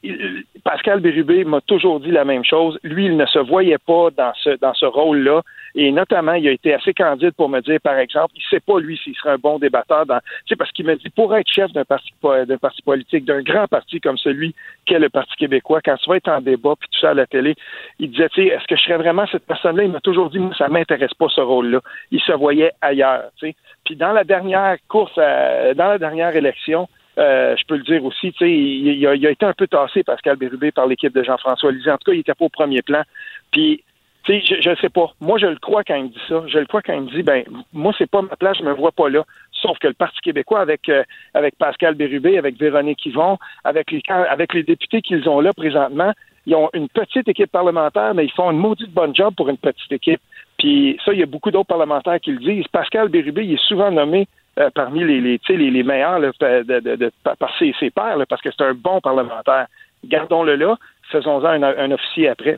Pascal 0.64 1.00
Bérubé 1.00 1.44
m'a 1.44 1.62
toujours 1.62 2.00
dit 2.00 2.12
la 2.12 2.26
même 2.26 2.44
chose. 2.44 2.80
Lui, 2.84 3.06
il 3.06 3.18
ne 3.18 3.26
se 3.26 3.40
voyait 3.40 3.78
pas 3.78 4.10
dans 4.16 4.34
ce 4.36 4.58
dans 4.58 4.74
ce 4.74 4.86
rôle-là. 4.86 5.42
Et 5.78 5.92
notamment, 5.92 6.34
il 6.34 6.48
a 6.48 6.52
été 6.52 6.74
assez 6.74 6.94
candide 6.94 7.32
pour 7.32 7.50
me 7.50 7.60
dire, 7.60 7.80
par 7.82 7.98
exemple, 8.00 8.34
il 8.36 8.44
sait 8.50 8.62
pas 8.62 8.80
lui 8.80 8.98
s'il 8.98 9.14
serait 9.16 9.32
un 9.32 9.38
bon 9.38 9.60
débatteur 9.60 10.06
dans. 10.06 10.20
Tu 10.46 10.56
parce 10.56 10.72
qu'il 10.72 10.86
me 10.86 10.96
dit 10.96 11.10
pour 11.10 11.36
être 11.36 11.50
chef 11.50 11.72
d'un 11.74 11.84
parti 11.84 12.10
d'un 12.24 12.58
parti 12.58 12.82
politique, 12.82 13.26
d'un 13.26 13.42
grand 13.42 13.68
parti 13.68 14.00
comme 14.00 14.18
celui 14.18 14.56
qu'est 14.86 15.00
le 15.00 15.10
Parti 15.10 15.36
québécois, 15.36 15.82
quand 15.84 15.98
tu 15.98 16.10
vas 16.10 16.18
être 16.18 16.30
en 16.30 16.42
débat 16.42 16.76
puis 16.80 16.90
tout 16.92 17.00
ça 17.00 17.10
à 17.10 17.14
la 17.14 17.28
télé, 17.28 17.56
il 18.00 18.12
disait, 18.12 18.30
tu 18.30 18.42
sais, 18.42 18.48
est-ce 18.48 18.66
que 18.68 18.76
je 18.76 18.84
serais 18.84 18.98
vraiment 18.98 19.26
cette 19.28 19.46
personne-là? 19.46 19.84
Il 19.84 19.92
m'a 19.92 20.00
toujours 20.00 20.30
dit, 20.30 20.40
moi, 20.40 20.54
ça 20.58 20.68
m'intéresse 20.70 21.14
pas 21.14 21.28
ce 21.30 21.42
rôle-là. 21.42 21.82
Il 22.12 22.22
se 22.22 22.32
voyait 22.32 22.72
ailleurs. 22.82 23.30
Tu 23.38 23.48
sais. 23.48 23.56
Puis 23.84 23.96
dans 23.96 24.14
la 24.14 24.24
dernière 24.24 24.78
course, 24.88 25.14
euh, 25.18 25.74
dans 25.74 25.90
la 25.90 25.98
dernière 25.98 26.36
élection. 26.36 26.88
Euh, 27.18 27.56
je 27.58 27.66
peux 27.66 27.78
le 27.78 27.84
dire 27.84 28.04
aussi, 28.04 28.34
tu 28.34 28.40
sais, 28.40 28.52
il, 28.52 29.08
a, 29.08 29.14
été 29.14 29.46
un 29.46 29.54
peu 29.54 29.68
tassé, 29.68 30.04
Pascal 30.04 30.36
Bérubé, 30.36 30.72
par 30.72 30.88
l'équipe 30.88 31.14
de 31.14 31.24
Jean-François 31.24 31.72
Lisée. 31.72 31.92
En 31.92 31.98
tout 31.98 32.12
cas, 32.12 32.14
il 32.14 32.18
n'était 32.18 32.34
pas 32.34 32.46
au 32.46 32.50
premier 32.50 32.82
plan. 32.82 33.04
Puis, 33.52 33.84
tu 34.24 34.42
sais, 34.42 34.62
je 34.62 34.70
ne 34.70 34.76
sais 34.76 34.90
pas. 34.90 35.14
Moi, 35.22 35.38
je 35.38 35.46
le 35.46 35.58
crois 35.58 35.84
quand 35.84 35.96
il 35.96 36.06
me 36.06 36.10
dit 36.10 36.22
ça. 36.28 36.44
Je 36.48 36.60
le 36.60 36.66
crois 36.66 36.82
quand 36.82 36.94
il 36.94 37.02
me 37.02 37.12
dit, 37.12 37.24
ben, 37.24 37.44
moi, 37.74 37.94
c'est 37.98 38.10
pas 38.10 38.22
ma 38.22 38.36
place, 38.36 38.58
je 38.58 38.64
me 38.64 38.74
vois 38.74 38.92
pas 38.92 39.10
là. 39.10 39.24
Sauf 39.52 39.78
que 39.80 39.88
le 39.88 39.94
Parti 39.94 40.20
québécois, 40.22 40.60
avec, 40.60 40.90
euh, 40.90 41.04
avec 41.34 41.58
Pascal 41.58 41.96
Bérubé, 41.96 42.38
avec 42.38 42.60
Véronique 42.60 43.06
Yvon, 43.06 43.38
avec 43.64 43.92
les, 43.92 44.02
avec 44.10 44.54
les 44.54 44.64
députés 44.64 45.02
qu'ils 45.02 45.30
ont 45.30 45.40
là 45.40 45.54
présentement, 45.54 46.12
ils 46.46 46.56
ont 46.56 46.70
une 46.74 46.90
petite 46.90 47.28
équipe 47.28 47.52
parlementaire, 47.52 48.14
mais 48.14 48.26
ils 48.26 48.32
font 48.32 48.52
une 48.52 48.60
maudite 48.60 48.92
bonne 48.92 49.16
job 49.16 49.34
pour 49.36 49.50
une 49.50 49.58
petite 49.58 49.92
équipe. 49.92 50.22
Puis 50.58 51.00
ça, 51.04 51.14
il 51.14 51.20
y 51.20 51.24
a 51.24 51.28
beaucoup 51.28 51.52
d'autres 51.52 51.68
parlementaires 51.68 52.20
qui 52.20 52.32
le 52.32 52.40
disent. 52.40 52.68
Pascal 52.68 53.10
Bérubé, 53.10 53.46
il 53.46 53.54
est 53.54 53.68
souvent 53.68 53.92
nommé 53.92 54.28
euh, 54.58 54.70
parmi 54.74 55.04
les, 55.04 55.20
les, 55.20 55.40
les, 55.50 55.70
les 55.70 55.84
meilleurs 55.84 56.20
de, 56.22 56.64
de, 56.64 56.96
de, 56.96 57.12
par 57.24 57.54
ses, 57.60 57.74
ses 57.80 57.90
pairs, 57.90 58.18
parce 58.30 58.42
que 58.42 58.50
c'est 58.56 58.64
un 58.64 58.74
bon 58.74 59.02
parlementaire. 59.02 59.68
Gardons-le 60.06 60.56
là, 60.56 60.78
faisons-en 61.12 61.62
un, 61.62 61.92
officier 61.92 62.30
après. 62.30 62.58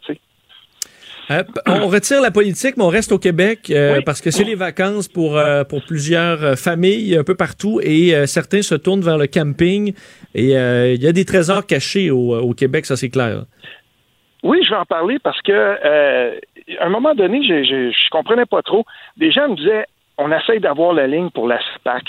Euh, 1.32 1.44
on 1.66 1.88
retire 1.88 2.22
la 2.22 2.30
politique, 2.30 2.78
mais 2.78 2.84
on 2.84 2.90
reste 2.90 3.12
au 3.12 3.18
Québec 3.18 3.72
euh, 3.72 4.02
parce 4.06 4.22
que 4.22 4.32
c'est 4.32 4.44
les 4.44 4.56
vacances 4.56 5.08
pour, 5.08 5.40
pour 5.70 5.84
plusieurs 5.86 6.58
familles 6.58 7.18
un 7.18 7.24
peu 7.24 7.36
partout 7.36 7.80
et 7.84 8.28
certains 8.28 8.62
se 8.62 8.76
tournent 8.76 9.02
vers 9.02 9.18
le 9.18 9.28
camping 9.28 9.94
et 10.36 10.52
il 10.52 11.04
y 11.04 11.08
a 11.08 11.12
des 11.12 11.26
trésors 11.26 11.66
cachés 11.66 12.12
au, 12.12 12.38
au 12.38 12.54
Québec, 12.54 12.86
ça 12.86 12.96
c'est 12.96 13.10
clair. 13.10 13.44
Oui, 14.44 14.60
je 14.64 14.70
vais 14.70 14.78
en 14.78 14.86
parler 14.86 15.18
parce 15.20 15.42
que 15.42 16.32
à 16.80 16.86
un 16.86 16.90
moment 16.90 17.16
donné, 17.16 17.42
je, 17.44 17.64
je, 17.64 17.92
je 17.92 18.10
comprenais 18.10 18.46
pas 18.46 18.62
trop. 18.62 18.86
Des 19.18 19.32
gens 19.32 19.50
me 19.50 19.56
disaient 19.56 19.86
on 20.18 20.32
essaye 20.32 20.60
d'avoir 20.60 20.94
la 20.94 21.08
ligne 21.08 21.30
pour 21.30 21.48
la 21.48 21.60
SPAC 21.76 22.04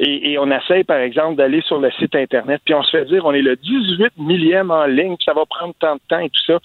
et, 0.00 0.36
on 0.38 0.50
essaye, 0.50 0.84
par 0.84 0.98
exemple, 0.98 1.36
d'aller 1.36 1.60
sur 1.62 1.78
le 1.78 1.90
site 1.92 2.14
Internet, 2.14 2.60
puis 2.64 2.74
on 2.74 2.82
se 2.82 2.90
fait 2.90 3.04
dire 3.04 3.24
on 3.24 3.32
est 3.32 3.42
le 3.42 3.56
18 3.56 4.18
millième 4.18 4.70
en 4.70 4.86
ligne, 4.86 5.16
puis 5.16 5.24
ça 5.24 5.32
va 5.32 5.44
prendre 5.46 5.74
tant 5.78 5.94
de 5.94 6.00
temps 6.08 6.18
et 6.18 6.30
tout 6.30 6.42
ça. 6.46 6.58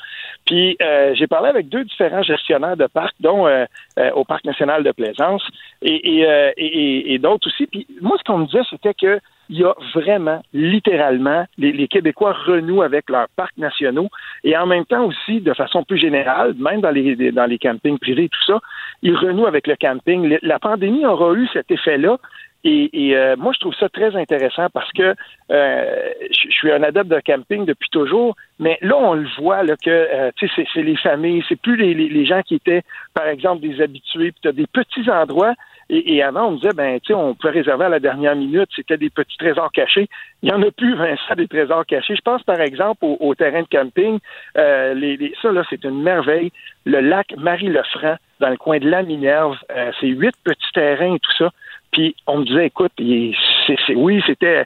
Puis 0.45 0.75
euh, 0.81 1.13
j'ai 1.15 1.27
parlé 1.27 1.49
avec 1.49 1.69
deux 1.69 1.83
différents 1.83 2.23
gestionnaires 2.23 2.77
de 2.77 2.87
parcs, 2.87 3.15
dont 3.19 3.47
euh, 3.47 3.65
euh, 3.99 4.11
au 4.11 4.23
Parc 4.23 4.45
national 4.45 4.83
de 4.83 4.91
Plaisance 4.91 5.43
et, 5.81 5.95
et, 5.95 7.13
et 7.13 7.19
d'autres 7.19 7.47
aussi. 7.47 7.67
Puis 7.67 7.85
moi, 8.01 8.17
ce 8.17 8.23
qu'on 8.23 8.39
me 8.39 8.45
disait, 8.45 8.63
c'était 8.69 8.93
que 8.93 9.19
il 9.49 9.59
y 9.59 9.63
a 9.63 9.73
vraiment, 9.93 10.41
littéralement, 10.53 11.45
les, 11.57 11.87
Québécois 11.87 12.33
renouent 12.33 12.81
avec 12.81 13.09
leurs 13.09 13.27
parcs 13.35 13.57
nationaux 13.57 14.09
et 14.43 14.57
en 14.57 14.65
même 14.65 14.85
temps 14.85 15.05
aussi, 15.05 15.41
de 15.41 15.53
façon 15.53 15.83
plus 15.83 15.97
générale, 15.97 16.53
même 16.57 16.81
dans 16.81 16.91
les, 16.91 17.31
dans 17.31 17.45
les 17.45 17.57
campings 17.57 17.99
privés 17.99 18.25
et 18.25 18.29
tout 18.29 18.43
ça, 18.45 18.59
ils 19.01 19.15
renouent 19.15 19.47
avec 19.47 19.67
le 19.67 19.75
camping. 19.75 20.37
La 20.41 20.59
pandémie 20.59 21.05
aura 21.05 21.33
eu 21.33 21.47
cet 21.53 21.71
effet-là. 21.71 22.17
Et, 22.63 23.15
euh, 23.15 23.35
moi, 23.37 23.53
je 23.53 23.59
trouve 23.59 23.75
ça 23.75 23.87
très 23.87 24.13
intéressant 24.17 24.67
parce 24.73 24.91
que 24.91 25.15
euh, 25.51 26.09
je, 26.31 26.49
suis 26.49 26.69
un 26.69 26.83
adepte 26.83 27.07
de 27.07 27.21
camping 27.25 27.65
depuis 27.65 27.89
toujours, 27.89 28.35
mais 28.59 28.77
là, 28.81 28.97
on 28.97 29.13
le 29.13 29.27
voit 29.37 29.63
là, 29.63 29.75
que 29.81 29.89
euh, 29.89 30.31
c'est 30.39 30.81
les 30.81 30.97
familles, 30.97 31.43
c'est 31.47 31.61
plus 31.61 31.77
les, 31.77 31.93
les, 31.93 32.25
gens 32.25 32.41
qui 32.41 32.55
étaient, 32.55 32.81
par 33.13 33.27
exemple, 33.27 33.61
des 33.61 33.81
habitués, 33.81 34.31
puis 34.31 34.41
tu 34.41 34.47
as 34.49 34.51
des 34.51 34.67
petits 34.67 35.09
endroits 35.09 35.53
et, 35.89 36.21
avant, 36.21 36.47
on 36.47 36.51
me 36.51 36.55
disait, 36.57 36.73
ben, 36.75 36.99
tu 36.99 37.07
sais, 37.07 37.13
on 37.13 37.33
pouvait 37.33 37.53
réserver 37.53 37.85
à 37.85 37.89
la 37.89 37.99
dernière 37.99 38.35
minute, 38.35 38.69
c'était 38.75 38.97
des 38.97 39.09
petits 39.09 39.37
trésors 39.37 39.71
cachés. 39.71 40.09
Il 40.41 40.49
n'y 40.49 40.55
en 40.55 40.61
a 40.61 40.69
plus, 40.69 40.95
Vincent, 40.95 41.35
des 41.37 41.47
trésors 41.47 41.85
cachés. 41.85 42.15
Je 42.15 42.21
pense, 42.21 42.43
par 42.43 42.59
exemple, 42.59 42.99
au, 43.01 43.35
terrain 43.35 43.61
de 43.61 43.67
camping. 43.67 44.19
Euh, 44.57 44.93
les, 44.93 45.33
ça, 45.41 45.51
là, 45.51 45.63
c'est 45.69 45.85
une 45.85 46.03
merveille. 46.03 46.51
Le 46.85 46.99
lac 46.99 47.33
Marie-Lefranc, 47.37 48.17
dans 48.41 48.49
le 48.49 48.57
coin 48.57 48.79
de 48.79 48.89
la 48.89 49.03
Minerve, 49.03 49.57
euh, 49.71 49.91
c'est 50.01 50.07
huit 50.07 50.35
petits 50.43 50.71
terrains 50.73 51.15
et 51.15 51.19
tout 51.19 51.35
ça. 51.37 51.51
Puis 51.91 52.15
on 52.27 52.39
me 52.39 52.45
disait, 52.45 52.67
écoute, 52.67 52.91
c'est, 52.97 53.95
oui, 53.95 54.21
c'était, 54.27 54.65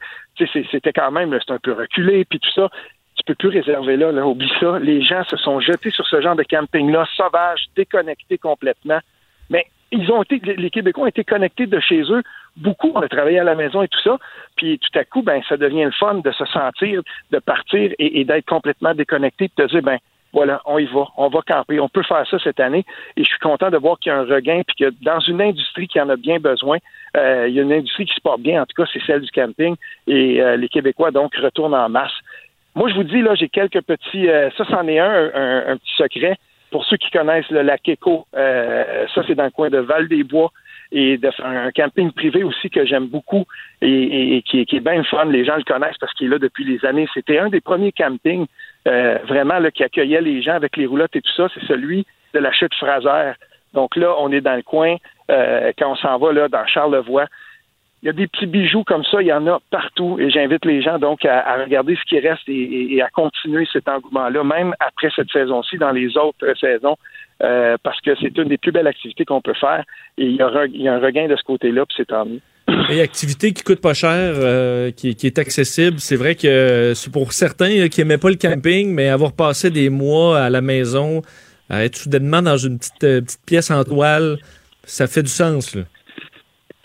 c'était 0.71 0.93
quand 0.93 1.11
même, 1.11 1.37
c'est 1.45 1.53
un 1.53 1.59
peu 1.59 1.73
reculé, 1.73 2.25
puis 2.25 2.39
tout 2.39 2.51
ça 2.55 2.69
tu 3.15 3.23
peux 3.25 3.35
plus 3.35 3.49
réserver 3.49 3.97
là, 3.97 4.11
là, 4.11 4.25
oublie 4.25 4.51
ça. 4.59 4.79
Les 4.79 5.03
gens 5.03 5.23
se 5.25 5.37
sont 5.37 5.59
jetés 5.59 5.91
sur 5.91 6.07
ce 6.07 6.21
genre 6.21 6.35
de 6.35 6.43
camping-là, 6.43 7.05
sauvage, 7.15 7.65
déconnectés 7.75 8.39
complètement. 8.39 8.99
Ils 9.91 10.11
ont 10.11 10.23
été, 10.23 10.39
les 10.39 10.69
Québécois 10.69 11.03
ont 11.03 11.07
été 11.07 11.23
connectés 11.23 11.67
de 11.67 11.79
chez 11.79 12.01
eux. 12.01 12.23
Beaucoup, 12.55 12.91
on 12.95 13.01
a 13.01 13.09
travaillé 13.09 13.39
à 13.39 13.43
la 13.43 13.55
maison 13.55 13.81
et 13.81 13.87
tout 13.87 13.99
ça. 14.01 14.17
Puis 14.55 14.79
tout 14.79 14.99
à 14.99 15.03
coup, 15.03 15.21
ben, 15.21 15.41
ça 15.47 15.57
devient 15.57 15.85
le 15.85 15.91
fun 15.91 16.15
de 16.15 16.31
se 16.31 16.45
sentir, 16.45 17.01
de 17.31 17.39
partir 17.39 17.91
et, 17.99 18.23
d'être 18.23 18.45
complètement 18.45 18.93
déconnecté, 18.93 19.49
de 19.55 19.63
te 19.63 19.69
dire, 19.69 19.81
ben, 19.81 19.97
voilà, 20.33 20.61
on 20.65 20.79
y 20.79 20.85
va, 20.85 21.07
on 21.17 21.27
va 21.27 21.41
camper, 21.45 21.79
on 21.81 21.89
peut 21.89 22.03
faire 22.03 22.25
ça 22.29 22.39
cette 22.39 22.61
année. 22.61 22.85
Et 23.17 23.23
je 23.23 23.27
suis 23.27 23.39
content 23.39 23.69
de 23.69 23.77
voir 23.77 23.99
qu'il 23.99 24.11
y 24.11 24.15
a 24.15 24.19
un 24.19 24.23
regain, 24.25 24.61
puis 24.65 24.75
que 24.77 24.93
dans 25.03 25.19
une 25.19 25.41
industrie 25.41 25.87
qui 25.87 25.99
en 25.99 26.07
a 26.07 26.15
bien 26.15 26.39
besoin, 26.39 26.77
euh, 27.17 27.47
il 27.49 27.55
y 27.55 27.59
a 27.59 27.63
une 27.63 27.73
industrie 27.73 28.05
qui 28.05 28.15
se 28.15 28.21
porte 28.21 28.41
bien, 28.41 28.61
en 28.61 28.65
tout 28.65 28.81
cas, 28.81 28.89
c'est 28.93 29.03
celle 29.05 29.21
du 29.21 29.31
camping. 29.31 29.75
Et 30.07 30.41
euh, 30.41 30.55
les 30.55 30.69
Québécois, 30.69 31.11
donc, 31.11 31.35
retournent 31.35 31.73
en 31.73 31.89
masse. 31.89 32.13
Moi, 32.75 32.89
je 32.89 32.95
vous 32.95 33.03
dis, 33.03 33.21
là, 33.21 33.35
j'ai 33.35 33.49
quelques 33.49 33.81
petits, 33.81 34.29
euh, 34.29 34.49
ça, 34.57 34.63
c'en 34.69 34.87
est 34.87 34.99
un, 34.99 35.31
un, 35.67 35.77
petit 35.77 35.95
secret. 35.97 36.37
Pour 36.71 36.85
ceux 36.85 36.97
qui 36.97 37.11
connaissent 37.11 37.49
le 37.49 37.61
lac 37.61 37.87
Éco, 37.87 38.25
euh, 38.35 39.05
ça 39.13 39.21
c'est 39.27 39.35
dans 39.35 39.43
le 39.43 39.51
coin 39.51 39.69
de 39.69 39.77
Val-des-Bois 39.77 40.51
et 40.91 41.17
de 41.17 41.29
un 41.43 41.71
camping 41.71 42.11
privé 42.11 42.43
aussi 42.43 42.69
que 42.69 42.85
j'aime 42.85 43.07
beaucoup 43.07 43.45
et, 43.81 44.43
qui, 44.45 44.61
est 44.61 44.79
bien 44.79 45.03
fun. 45.03 45.25
Les 45.25 45.45
gens 45.45 45.55
le 45.55 45.63
connaissent 45.63 45.97
parce 45.99 46.13
qu'il 46.13 46.27
est 46.27 46.29
là 46.31 46.39
depuis 46.39 46.65
les 46.65 46.83
années. 46.85 47.07
C'était 47.13 47.39
un 47.39 47.49
des 47.49 47.61
premiers 47.61 47.91
campings 47.91 48.45
euh, 48.87 49.17
vraiment 49.25 49.59
là, 49.59 49.71
qui 49.71 49.83
accueillait 49.83 50.21
les 50.21 50.41
gens 50.41 50.53
avec 50.53 50.75
les 50.75 50.85
roulottes 50.85 51.15
et 51.15 51.21
tout 51.21 51.31
ça. 51.35 51.47
C'est 51.53 51.65
celui 51.65 52.05
de 52.33 52.39
la 52.39 52.51
chute 52.51 52.73
Fraser. 52.75 53.33
Donc 53.73 53.95
là, 53.95 54.15
on 54.19 54.31
est 54.31 54.41
dans 54.41 54.55
le 54.55 54.63
coin 54.63 54.97
euh, 55.29 55.71
quand 55.77 55.91
on 55.91 55.95
s'en 55.95 56.17
va 56.17 56.33
là 56.33 56.49
dans 56.49 56.65
Charlevoix 56.65 57.27
il 58.03 58.07
y 58.07 58.09
a 58.09 58.13
des 58.13 58.27
petits 58.27 58.47
bijoux 58.47 58.83
comme 58.83 59.03
ça, 59.03 59.21
il 59.21 59.27
y 59.27 59.33
en 59.33 59.45
a 59.47 59.59
partout 59.69 60.17
et 60.19 60.31
j'invite 60.31 60.65
les 60.65 60.81
gens 60.81 60.97
donc 60.97 61.23
à, 61.23 61.63
regarder 61.63 61.95
ce 61.95 62.03
qui 62.09 62.19
reste 62.19 62.41
et, 62.47 63.01
à 63.01 63.09
continuer 63.09 63.67
cet 63.71 63.87
engouement-là, 63.87 64.43
même 64.43 64.73
après 64.79 65.09
cette 65.15 65.31
saison-ci, 65.31 65.77
dans 65.77 65.91
les 65.91 66.17
autres 66.17 66.53
saisons, 66.59 66.97
euh, 67.43 67.77
parce 67.83 68.01
que 68.01 68.11
c'est 68.19 68.35
une 68.37 68.47
des 68.47 68.57
plus 68.57 68.71
belles 68.71 68.87
activités 68.87 69.23
qu'on 69.23 69.41
peut 69.41 69.53
faire 69.53 69.83
et 70.17 70.25
il 70.25 70.35
y, 70.35 70.41
a, 70.41 70.65
il 70.65 70.81
y 70.81 70.87
a 70.87 70.95
un 70.95 70.99
regain 70.99 71.27
de 71.27 71.35
ce 71.35 71.43
côté-là, 71.43 71.85
puis 71.85 71.95
c'est 71.97 72.07
tant 72.07 72.25
mieux. 72.25 72.39
Et 72.89 73.01
activité 73.01 73.53
qui 73.53 73.63
coûte 73.63 73.81
pas 73.81 73.93
cher, 73.93 74.33
euh, 74.37 74.91
qui, 74.91 75.09
est 75.09 75.39
accessible. 75.39 75.99
C'est 75.99 76.15
vrai 76.15 76.35
que 76.35 76.93
c'est 76.95 77.11
pour 77.11 77.33
certains 77.33 77.87
qui 77.89 78.01
n'aimaient 78.01 78.17
pas 78.17 78.29
le 78.29 78.35
camping, 78.35 78.93
mais 78.93 79.09
avoir 79.09 79.33
passé 79.33 79.69
des 79.69 79.89
mois 79.89 80.39
à 80.39 80.49
la 80.49 80.61
maison, 80.61 81.21
à 81.69 81.83
être 81.83 81.97
soudainement 81.97 82.41
dans 82.41 82.57
une 82.57 82.79
petite, 82.79 83.03
euh, 83.03 83.21
petite 83.21 83.45
pièce 83.45 83.71
en 83.71 83.83
toile, 83.83 84.37
ça 84.83 85.07
fait 85.07 85.23
du 85.23 85.29
sens. 85.29 85.75
Là. 85.75 85.83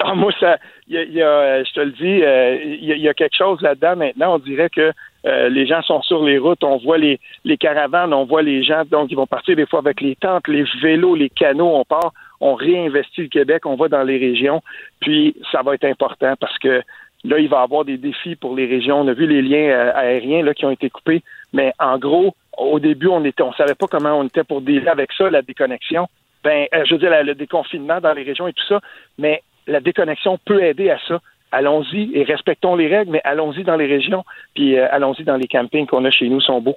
Ah, 0.01 0.15
moi, 0.15 0.33
ça, 0.39 0.59
il 0.89 1.13
y, 1.13 1.23
a, 1.23 1.65
je 1.65 1.73
te 1.73 1.81
le 1.81 1.91
dis, 1.91 2.23
euh, 2.23 2.59
il 2.63 2.85
y, 2.85 3.09
a 3.09 3.15
quelque 3.15 3.37
chose 3.37 3.61
là-dedans 3.61 3.97
maintenant. 3.97 4.37
On 4.37 4.39
dirait 4.39 4.71
que 4.71 4.93
euh, 5.27 5.49
les 5.49 5.67
gens 5.67 5.83
sont 5.83 6.01
sur 6.03 6.23
les 6.23 6.39
routes, 6.39 6.63
on 6.63 6.77
voit 6.77 6.99
les, 6.99 7.19
les 7.45 7.57
caravanes, 7.57 8.15
on 8.15 8.25
voit 8.25 8.43
les 8.43 8.63
gens, 8.63 8.85
donc 8.89 9.11
ils 9.11 9.17
vont 9.17 9.27
partir 9.27 9.57
des 9.57 9.67
fois 9.67 9.81
avec 9.81 10.01
les 10.01 10.15
tentes, 10.15 10.47
les 10.47 10.65
vélos, 10.81 11.17
les 11.17 11.29
canaux, 11.29 11.75
on 11.75 11.85
part, 11.85 12.13
on 12.41 12.55
réinvestit 12.55 13.23
le 13.23 13.29
Québec, 13.29 13.67
on 13.67 13.75
va 13.75 13.89
dans 13.89 14.05
les 14.05 14.19
régions, 14.19 14.63
puis 15.01 15.35
ça 15.51 15.63
va 15.63 15.75
être 15.75 15.85
important 15.85 16.35
parce 16.39 16.57
que 16.59 16.83
là, 17.25 17.39
il 17.41 17.49
va 17.49 17.61
y 17.61 17.65
avoir 17.65 17.85
des 17.85 17.99
défis 17.99 18.37
pour 18.37 18.55
les 18.55 18.67
régions. 18.67 19.01
On 19.01 19.09
a 19.09 19.13
vu 19.13 19.27
les 19.27 19.43
liens 19.43 19.69
euh, 19.71 19.93
aériens 19.93 20.45
là, 20.45 20.55
qui 20.55 20.67
ont 20.67 20.71
été 20.71 20.89
coupés, 20.89 21.23
mais 21.53 21.73
en 21.81 21.99
gros, 21.99 22.37
au 22.57 22.79
début, 22.79 23.09
on 23.09 23.25
était, 23.25 23.43
on 23.43 23.53
savait 23.55 23.75
pas 23.75 23.87
comment 23.89 24.17
on 24.21 24.25
était 24.25 24.45
pour 24.45 24.61
dealer 24.61 24.89
avec 24.89 25.11
ça, 25.13 25.29
la 25.31 25.43
déconnexion. 25.43 26.07
Ben, 26.45 26.69
je 26.73 26.95
veux 26.95 27.01
dire, 27.01 27.11
le 27.25 27.35
déconfinement 27.35 28.01
dans 28.01 28.13
les 28.13 28.23
régions 28.23 28.47
et 28.47 28.53
tout 28.53 28.67
ça, 28.69 28.81
mais 29.19 29.43
la 29.67 29.81
déconnexion 29.81 30.39
peut 30.45 30.63
aider 30.63 30.91
à 30.91 30.99
ça 31.09 31.21
allons-y 31.53 32.11
et 32.15 32.25
respectons 32.25 32.77
les 32.77 32.89
règles, 32.89 33.13
mais 33.13 33.21
allons-y 33.25 33.65
dans 33.65 33.77
les 33.77 33.87
régions, 33.87 34.25
puis 34.55 34.79
euh, 34.79 34.87
allons-y 34.91 35.25
dans 35.25 35.37
les 35.37 35.49
campings 35.49 35.87
qu'on 35.87 36.05
a 36.05 36.11
chez 36.11 36.29
nous, 36.29 36.41
sont 36.41 36.61
beaux. 36.61 36.77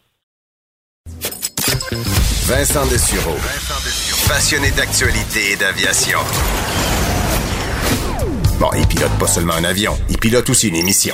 Vincent 2.48 2.86
Dessureau, 2.90 3.38
passionné 4.28 4.72
d'actualité 4.72 5.54
et 5.54 5.56
d'aviation. 5.56 6.20
Bon, 8.60 8.70
il 8.76 8.86
pilote 8.88 9.18
pas 9.20 9.28
seulement 9.28 9.54
un 9.54 9.64
avion, 9.64 9.94
il 10.10 10.18
pilote 10.18 10.50
aussi 10.50 10.70
une 10.70 10.76
émission. 10.76 11.14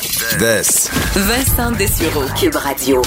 Vincent 1.15 1.71
Dessureau, 1.73 2.25
Cube 2.39 2.55
Radio. 2.55 3.01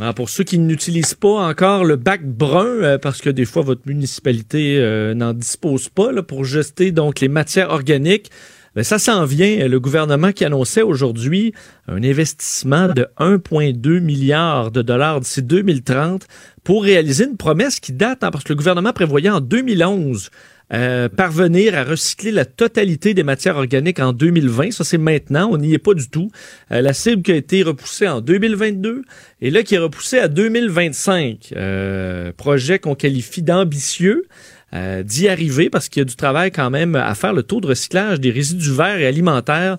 Ah, 0.00 0.14
pour 0.14 0.30
ceux 0.30 0.44
qui 0.44 0.58
n'utilisent 0.58 1.14
pas 1.14 1.46
encore 1.46 1.84
le 1.84 1.96
bac 1.96 2.24
brun, 2.24 2.64
euh, 2.64 2.98
parce 2.98 3.20
que 3.20 3.28
des 3.28 3.44
fois 3.44 3.62
votre 3.62 3.82
municipalité 3.86 4.78
euh, 4.78 5.12
n'en 5.12 5.34
dispose 5.34 5.90
pas 5.90 6.10
pour 6.22 6.44
jeter 6.44 6.92
donc 6.92 7.20
les 7.20 7.28
matières 7.28 7.70
organiques, 7.70 8.30
ben, 8.74 8.84
ça 8.84 8.98
s'en 8.98 9.26
vient. 9.26 9.68
Le 9.68 9.80
gouvernement 9.80 10.32
qui 10.32 10.46
annonçait 10.46 10.80
aujourd'hui 10.80 11.52
un 11.88 12.02
investissement 12.02 12.88
de 12.88 13.06
1,2 13.18 14.00
milliard 14.00 14.70
de 14.70 14.80
dollars 14.80 15.20
d'ici 15.20 15.42
2030 15.42 16.26
pour 16.64 16.84
réaliser 16.84 17.24
une 17.24 17.36
promesse 17.36 17.78
qui 17.78 17.92
date, 17.92 18.24
hein, 18.24 18.30
parce 18.30 18.44
que 18.44 18.54
le 18.54 18.56
gouvernement 18.56 18.94
prévoyait 18.94 19.28
en 19.28 19.40
2011 19.40 20.30
euh, 20.72 21.08
parvenir 21.08 21.76
à 21.76 21.84
recycler 21.84 22.30
la 22.30 22.44
totalité 22.44 23.14
des 23.14 23.22
matières 23.22 23.56
organiques 23.56 24.00
en 24.00 24.12
2020. 24.12 24.70
Ça, 24.70 24.84
c'est 24.84 24.98
maintenant. 24.98 25.50
On 25.52 25.58
n'y 25.58 25.74
est 25.74 25.78
pas 25.78 25.94
du 25.94 26.08
tout. 26.08 26.30
Euh, 26.70 26.80
la 26.80 26.92
cible 26.92 27.22
qui 27.22 27.32
a 27.32 27.36
été 27.36 27.62
repoussée 27.62 28.08
en 28.08 28.20
2022 28.20 29.02
et 29.40 29.50
là 29.50 29.62
qui 29.62 29.74
est 29.74 29.78
repoussée 29.78 30.18
à 30.18 30.28
2025. 30.28 31.52
Euh, 31.56 32.32
projet 32.36 32.78
qu'on 32.78 32.94
qualifie 32.94 33.42
d'ambitieux. 33.42 34.24
Euh, 34.74 35.02
d'y 35.02 35.28
arriver 35.28 35.68
parce 35.68 35.90
qu'il 35.90 36.00
y 36.00 36.02
a 36.02 36.06
du 36.06 36.16
travail 36.16 36.50
quand 36.50 36.70
même 36.70 36.94
à 36.94 37.14
faire. 37.14 37.34
Le 37.34 37.42
taux 37.42 37.60
de 37.60 37.66
recyclage 37.66 38.20
des 38.20 38.30
résidus 38.30 38.72
verts 38.72 38.96
et 38.96 39.06
alimentaires 39.06 39.76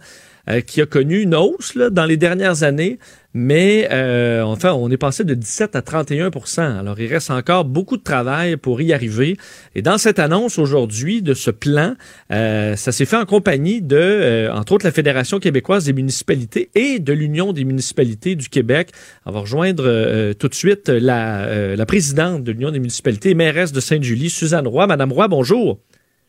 euh, 0.49 0.61
qui 0.61 0.81
a 0.81 0.85
connu 0.85 1.21
une 1.21 1.35
hausse 1.35 1.75
là, 1.75 1.89
dans 1.89 2.05
les 2.05 2.17
dernières 2.17 2.63
années 2.63 2.99
mais 3.33 3.87
euh, 3.91 4.43
enfin, 4.43 4.73
on 4.73 4.91
est 4.91 4.97
passé 4.97 5.23
de 5.23 5.33
17 5.33 5.75
à 5.75 5.81
31 5.81 6.29
Alors, 6.57 6.99
il 6.99 7.07
reste 7.07 7.31
encore 7.31 7.65
beaucoup 7.65 7.97
de 7.97 8.03
travail 8.03 8.57
pour 8.57 8.79
y 8.81 8.93
arriver. 8.93 9.37
Et 9.73 9.81
dans 9.81 9.97
cette 9.97 10.19
annonce 10.19 10.59
aujourd'hui 10.59 11.21
de 11.23 11.33
ce 11.33 11.49
plan, 11.49 11.95
euh, 12.31 12.75
ça 12.75 12.91
s'est 12.91 13.05
fait 13.05 13.17
en 13.17 13.25
compagnie 13.25 13.81
de, 13.81 13.97
euh, 13.97 14.53
entre 14.53 14.73
autres, 14.73 14.85
la 14.85 14.91
Fédération 14.91 15.39
québécoise 15.39 15.85
des 15.85 15.93
municipalités 15.93 16.69
et 16.75 16.99
de 16.99 17.13
l'Union 17.13 17.53
des 17.53 17.63
municipalités 17.63 18.35
du 18.35 18.49
Québec. 18.49 18.91
On 19.25 19.31
va 19.31 19.39
rejoindre 19.39 19.83
euh, 19.87 20.33
tout 20.33 20.47
de 20.47 20.55
suite 20.55 20.89
la, 20.89 21.75
la 21.75 21.85
présidente 21.85 22.43
de 22.43 22.51
l'Union 22.51 22.71
des 22.71 22.79
municipalités, 22.79 23.33
mairesse 23.33 23.71
de 23.71 23.79
Sainte-Julie, 23.79 24.29
Suzanne 24.29 24.67
Roy. 24.67 24.85
Madame 24.85 25.11
Roy, 25.11 25.27
bonjour. 25.27 25.79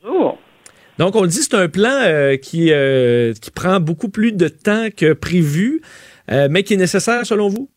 Bonjour. 0.02 0.38
Donc, 0.98 1.16
on 1.16 1.22
le 1.22 1.28
dit, 1.28 1.42
c'est 1.42 1.56
un 1.56 1.68
plan 1.68 2.36
qui, 2.40 2.70
qui 3.40 3.50
prend 3.50 3.80
beaucoup 3.80 4.08
plus 4.08 4.32
de 4.32 4.48
temps 4.48 4.88
que 4.96 5.12
prévu. 5.12 5.80
Euh, 6.30 6.48
mais 6.50 6.62
qui 6.62 6.74
est 6.74 6.78
nécessaire 6.78 7.24
selon 7.26 7.48
vous? 7.48 7.68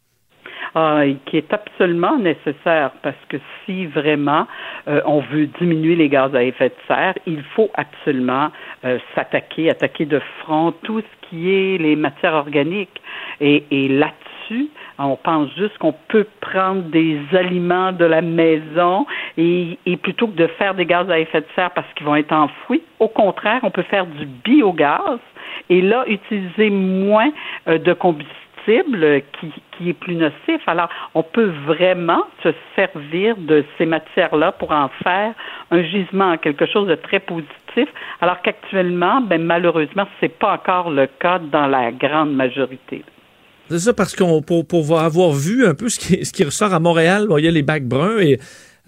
Ah, 0.75 1.01
qui 1.25 1.37
est 1.37 1.53
absolument 1.53 2.19
nécessaire 2.19 2.91
parce 3.01 3.17
que 3.29 3.37
si 3.65 3.87
vraiment 3.87 4.45
euh, 4.87 5.01
on 5.05 5.21
veut 5.21 5.47
diminuer 5.59 5.95
les 5.95 6.07
gaz 6.07 6.35
à 6.35 6.43
effet 6.43 6.69
de 6.69 6.75
serre, 6.87 7.15
il 7.25 7.43
faut 7.55 7.71
absolument 7.73 8.51
euh, 8.85 8.99
s'attaquer, 9.15 9.71
attaquer 9.71 10.05
de 10.05 10.21
front 10.41 10.73
tout 10.83 11.01
ce 11.01 11.29
qui 11.29 11.49
est 11.51 11.77
les 11.77 11.95
matières 11.95 12.35
organiques. 12.35 13.01
Et, 13.41 13.63
et 13.71 13.87
là-dessus, 13.87 14.69
on 14.99 15.15
pense 15.15 15.49
juste 15.55 15.77
qu'on 15.77 15.93
peut 16.07 16.25
prendre 16.41 16.83
des 16.83 17.19
aliments 17.33 17.91
de 17.91 18.05
la 18.05 18.21
maison 18.21 19.05
et, 19.37 19.77
plutôt 20.01 20.27
que 20.27 20.35
de 20.35 20.47
faire 20.47 20.73
des 20.73 20.85
gaz 20.85 21.09
à 21.09 21.19
effet 21.19 21.41
de 21.41 21.47
serre 21.55 21.71
parce 21.71 21.87
qu'ils 21.95 22.05
vont 22.05 22.15
être 22.15 22.33
enfouis, 22.33 22.81
au 22.99 23.07
contraire, 23.07 23.59
on 23.63 23.71
peut 23.71 23.83
faire 23.83 24.05
du 24.05 24.25
biogaz 24.25 25.19
et 25.69 25.81
là, 25.81 26.03
utiliser 26.07 26.69
moins 26.69 27.29
de 27.67 27.93
combustible 27.93 28.37
qui, 29.39 29.51
qui 29.77 29.89
est 29.89 29.93
plus 29.93 30.15
nocif. 30.15 30.61
Alors, 30.67 30.89
on 31.13 31.23
peut 31.23 31.51
vraiment 31.65 32.23
se 32.43 32.49
servir 32.75 33.35
de 33.37 33.63
ces 33.77 33.85
matières-là 33.85 34.51
pour 34.53 34.71
en 34.71 34.89
faire 35.03 35.33
un 35.71 35.83
gisement, 35.83 36.37
quelque 36.37 36.65
chose 36.65 36.87
de 36.87 36.95
très 36.95 37.19
positif, 37.19 37.87
alors 38.21 38.41
qu'actuellement, 38.41 39.21
ben, 39.21 39.41
malheureusement, 39.41 40.05
c'est 40.19 40.37
pas 40.37 40.53
encore 40.53 40.89
le 40.89 41.07
cas 41.07 41.39
dans 41.39 41.67
la 41.67 41.91
grande 41.91 42.33
majorité. 42.33 43.03
C'est 43.69 43.79
ça, 43.79 43.93
parce 43.93 44.15
qu'on 44.15 44.41
pour, 44.41 44.65
pour 44.65 44.99
avoir 44.99 45.33
vu 45.33 45.65
un 45.65 45.73
peu 45.73 45.89
ce 45.89 45.99
qui, 45.99 46.25
ce 46.25 46.31
qui 46.31 46.43
ressort 46.43 46.73
à 46.73 46.79
Montréal, 46.79 47.27
il 47.37 47.43
y 47.43 47.47
a 47.47 47.51
les 47.51 47.63
bacs 47.63 47.85
bruns 47.85 48.19
et 48.19 48.39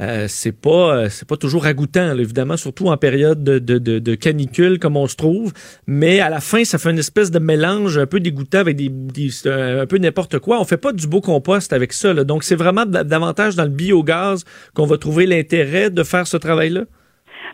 euh, 0.01 0.27
c'est 0.29 0.53
pas 0.53 0.95
euh, 0.95 1.09
c'est 1.09 1.27
pas 1.27 1.35
toujours 1.35 1.63
ragoûtant, 1.63 2.17
évidemment, 2.17 2.55
surtout 2.55 2.87
en 2.87 2.95
période 2.95 3.43
de, 3.43 3.59
de, 3.59 3.77
de, 3.77 4.15
canicule 4.15 4.79
comme 4.79 4.95
on 4.95 5.07
se 5.07 5.17
trouve. 5.17 5.51
Mais 5.87 6.21
à 6.21 6.29
la 6.29 6.39
fin, 6.39 6.63
ça 6.63 6.77
fait 6.77 6.91
une 6.91 6.99
espèce 6.99 7.31
de 7.31 7.39
mélange 7.39 7.97
un 7.97 8.05
peu 8.05 8.21
dégoûtant 8.21 8.59
avec 8.59 8.77
des, 8.77 8.89
un 9.47 9.85
peu 9.85 9.97
n'importe 9.97 10.39
quoi. 10.39 10.61
On 10.61 10.63
fait 10.63 10.77
pas 10.77 10.93
du 10.93 11.07
beau 11.07 11.19
compost 11.19 11.73
avec 11.73 11.91
ça. 11.91 12.13
Donc 12.13 12.45
c'est 12.45 12.55
vraiment 12.55 12.85
davantage 12.85 13.57
dans 13.57 13.63
le 13.63 13.69
biogaz 13.69 14.45
qu'on 14.73 14.85
va 14.85 14.97
trouver 14.97 15.25
l'intérêt 15.25 15.89
de 15.89 16.03
faire 16.03 16.27
ce 16.27 16.37
travail-là. 16.37 16.85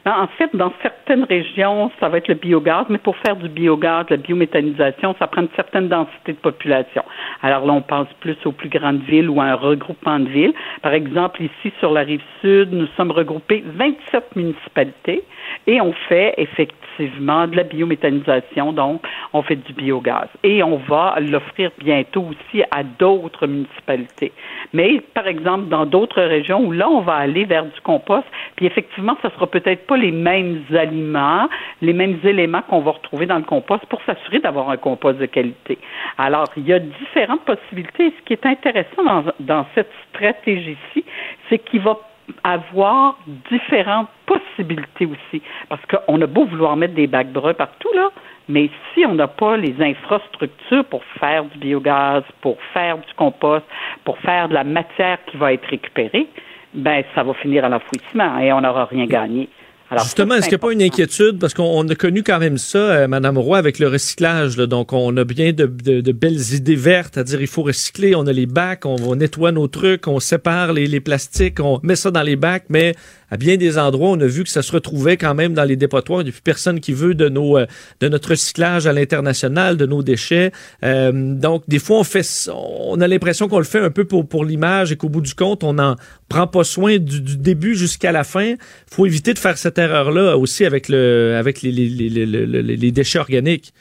En 0.07 0.27
fait, 0.27 0.55
dans 0.55 0.71
certaines 0.83 1.23
régions, 1.23 1.91
ça 1.99 2.09
va 2.09 2.19
être 2.19 2.27
le 2.27 2.35
biogaz, 2.35 2.85
mais 2.89 2.99
pour 2.99 3.17
faire 3.17 3.35
du 3.35 3.49
biogaz, 3.49 4.05
la 4.11 4.17
biométhanisation, 4.17 5.15
ça 5.17 5.25
prend 5.25 5.41
une 5.41 5.49
certaine 5.55 5.87
densité 5.87 6.33
de 6.33 6.37
population. 6.37 7.03
Alors 7.41 7.65
là, 7.65 7.73
on 7.73 7.81
pense 7.81 8.07
plus 8.19 8.37
aux 8.45 8.51
plus 8.51 8.69
grandes 8.69 9.01
villes 9.01 9.29
ou 9.29 9.41
à 9.41 9.45
un 9.45 9.55
regroupement 9.55 10.19
de 10.19 10.29
villes. 10.29 10.53
Par 10.83 10.93
exemple, 10.93 11.41
ici, 11.41 11.73
sur 11.79 11.91
la 11.91 12.01
rive 12.01 12.21
sud, 12.41 12.71
nous 12.71 12.85
sommes 12.97 13.09
regroupés 13.09 13.63
27 13.65 14.35
municipalités 14.35 15.23
et 15.67 15.81
on 15.81 15.93
fait 16.07 16.33
effectivement 16.37 17.47
de 17.47 17.55
la 17.55 17.63
biométhanisation, 17.63 18.71
donc 18.73 19.01
on 19.33 19.41
fait 19.41 19.55
du 19.55 19.73
biogaz. 19.73 20.27
Et 20.43 20.63
on 20.63 20.77
va 20.77 21.15
l'offrir 21.19 21.71
bientôt 21.77 22.29
aussi 22.29 22.63
à 22.71 22.83
d'autres 22.83 23.47
municipalités. 23.47 24.31
Mais 24.73 25.01
par 25.13 25.27
exemple, 25.27 25.67
dans 25.67 25.85
d'autres 25.85 26.21
régions 26.21 26.63
où 26.65 26.71
là, 26.71 26.89
on 26.89 27.01
va 27.01 27.15
aller 27.15 27.45
vers 27.45 27.65
du 27.65 27.81
compost, 27.81 28.25
puis 28.55 28.65
effectivement, 28.65 29.17
ça 29.21 29.29
sera 29.31 29.47
peut-être 29.47 29.85
pas 29.87 29.97
les 29.97 30.11
mêmes 30.11 30.63
aliments, 30.73 31.49
les 31.81 31.93
mêmes 31.93 32.19
éléments 32.23 32.61
qu'on 32.61 32.81
va 32.81 32.91
retrouver 32.91 33.25
dans 33.25 33.37
le 33.37 33.43
compost 33.43 33.85
pour 33.87 34.01
s'assurer 34.03 34.39
d'avoir 34.39 34.69
un 34.69 34.77
compost 34.77 35.19
de 35.19 35.25
qualité. 35.25 35.77
Alors, 36.17 36.47
il 36.57 36.67
y 36.67 36.73
a 36.73 36.79
différentes 36.79 37.41
possibilités. 37.41 38.13
Ce 38.17 38.23
qui 38.25 38.33
est 38.33 38.45
intéressant 38.45 39.03
dans, 39.03 39.23
dans 39.39 39.65
cette 39.75 39.91
stratégie-ci, 40.09 41.03
c'est 41.49 41.59
qu'il 41.59 41.81
va 41.81 41.97
avoir 42.43 43.17
différentes 43.51 44.09
possibilités 44.25 45.05
aussi. 45.05 45.41
Parce 45.69 45.81
qu'on 45.85 46.21
a 46.21 46.27
beau 46.27 46.45
vouloir 46.45 46.75
mettre 46.75 46.93
des 46.93 47.07
bacs 47.07 47.31
bruns 47.31 47.53
partout, 47.53 47.89
là, 47.95 48.09
mais 48.47 48.69
si 48.93 49.05
on 49.05 49.15
n'a 49.15 49.27
pas 49.27 49.57
les 49.57 49.75
infrastructures 49.81 50.85
pour 50.85 51.03
faire 51.19 51.45
du 51.45 51.57
biogaz, 51.57 52.23
pour 52.41 52.57
faire 52.73 52.97
du 52.97 53.13
compost, 53.15 53.65
pour 54.03 54.17
faire 54.19 54.49
de 54.49 54.53
la 54.53 54.63
matière 54.63 55.17
qui 55.25 55.37
va 55.37 55.53
être 55.53 55.65
récupérée, 55.65 56.27
ben 56.73 57.03
ça 57.15 57.23
va 57.23 57.33
finir 57.35 57.65
à 57.65 57.69
l'enfouissement 57.69 58.37
et 58.39 58.51
on 58.51 58.61
n'aura 58.61 58.85
rien 58.85 59.05
gagné. 59.05 59.49
Justement, 59.91 60.35
est-ce 60.35 60.45
qu'il 60.45 60.57
n'y 60.57 60.61
a 60.61 60.67
pas 60.67 60.71
une 60.71 60.81
inquiétude? 60.81 61.39
Parce 61.39 61.53
qu'on 61.53 61.87
a 61.87 61.95
connu 61.95 62.23
quand 62.23 62.39
même 62.39 62.57
ça, 62.57 62.77
euh, 62.77 63.07
Madame 63.07 63.37
Roy, 63.37 63.57
avec 63.57 63.77
le 63.77 63.87
recyclage. 63.87 64.57
Donc, 64.57 64.93
on 64.93 65.15
a 65.15 65.23
bien 65.23 65.53
de, 65.53 65.65
belles 66.11 66.53
idées 66.53 66.75
vertes, 66.75 67.17
à 67.17 67.23
dire 67.23 67.39
il 67.39 67.47
faut 67.47 67.61
recycler. 67.61 68.15
On 68.15 68.25
a 68.25 68.33
les 68.33 68.47
bacs, 68.47 68.85
on, 68.85 69.15
nettoie 69.15 69.51
nos 69.51 69.67
trucs, 69.67 70.07
on 70.07 70.19
sépare 70.19 70.73
les, 70.73 70.87
les, 70.87 71.01
plastiques, 71.01 71.59
on 71.59 71.79
met 71.83 71.95
ça 71.95 72.09
dans 72.09 72.23
les 72.23 72.35
bacs, 72.35 72.65
mais 72.69 72.95
à 73.31 73.37
bien 73.37 73.57
des 73.57 73.77
endroits, 73.77 74.09
on 74.09 74.19
a 74.19 74.27
vu 74.27 74.43
que 74.43 74.49
ça 74.49 74.61
se 74.61 74.71
retrouvait 74.71 75.17
quand 75.17 75.33
même 75.33 75.53
dans 75.53 75.63
les 75.63 75.75
dépotoirs. 75.75 76.21
Il 76.21 76.25
n'y 76.25 76.29
a 76.29 76.33
plus 76.33 76.41
personne 76.41 76.79
qui 76.79 76.93
veut 76.93 77.15
de, 77.15 77.29
nos, 77.29 77.57
euh, 77.57 77.65
de 77.99 78.07
notre 78.07 78.29
recyclage 78.29 78.87
à 78.87 78.93
l'international, 78.93 79.77
de 79.77 79.85
nos 79.85 80.03
déchets. 80.03 80.51
Euh, 80.83 81.11
donc, 81.11 81.63
des 81.67 81.79
fois, 81.79 81.99
on, 81.99 82.03
fait, 82.03 82.25
on 82.53 82.99
a 83.01 83.07
l'impression 83.07 83.47
qu'on 83.47 83.57
le 83.57 83.65
fait 83.65 83.79
un 83.79 83.89
peu 83.89 84.05
pour, 84.05 84.27
pour 84.27 84.45
l'image 84.45 84.91
et 84.91 84.95
qu'au 84.95 85.09
bout 85.09 85.21
du 85.21 85.33
compte, 85.33 85.63
on 85.63 85.73
n'en 85.73 85.95
prend 86.29 86.47
pas 86.47 86.63
soin 86.63 86.97
du, 86.97 87.21
début 87.21 87.75
jusqu'à 87.75 88.11
la 88.11 88.23
fin. 88.23 88.55
Faut 88.89 89.05
éviter 89.05 89.33
de 89.33 89.39
faire 89.39 89.57
cette 89.57 89.77
erreur-là 89.77 90.37
aussi 90.37 90.65
avec, 90.65 90.89
le, 90.89 91.35
avec 91.37 91.61
les, 91.61 91.71
les, 91.71 91.89
les, 91.89 92.25
les 92.25 92.91
déchets 92.91 93.19
organiques. 93.19 93.73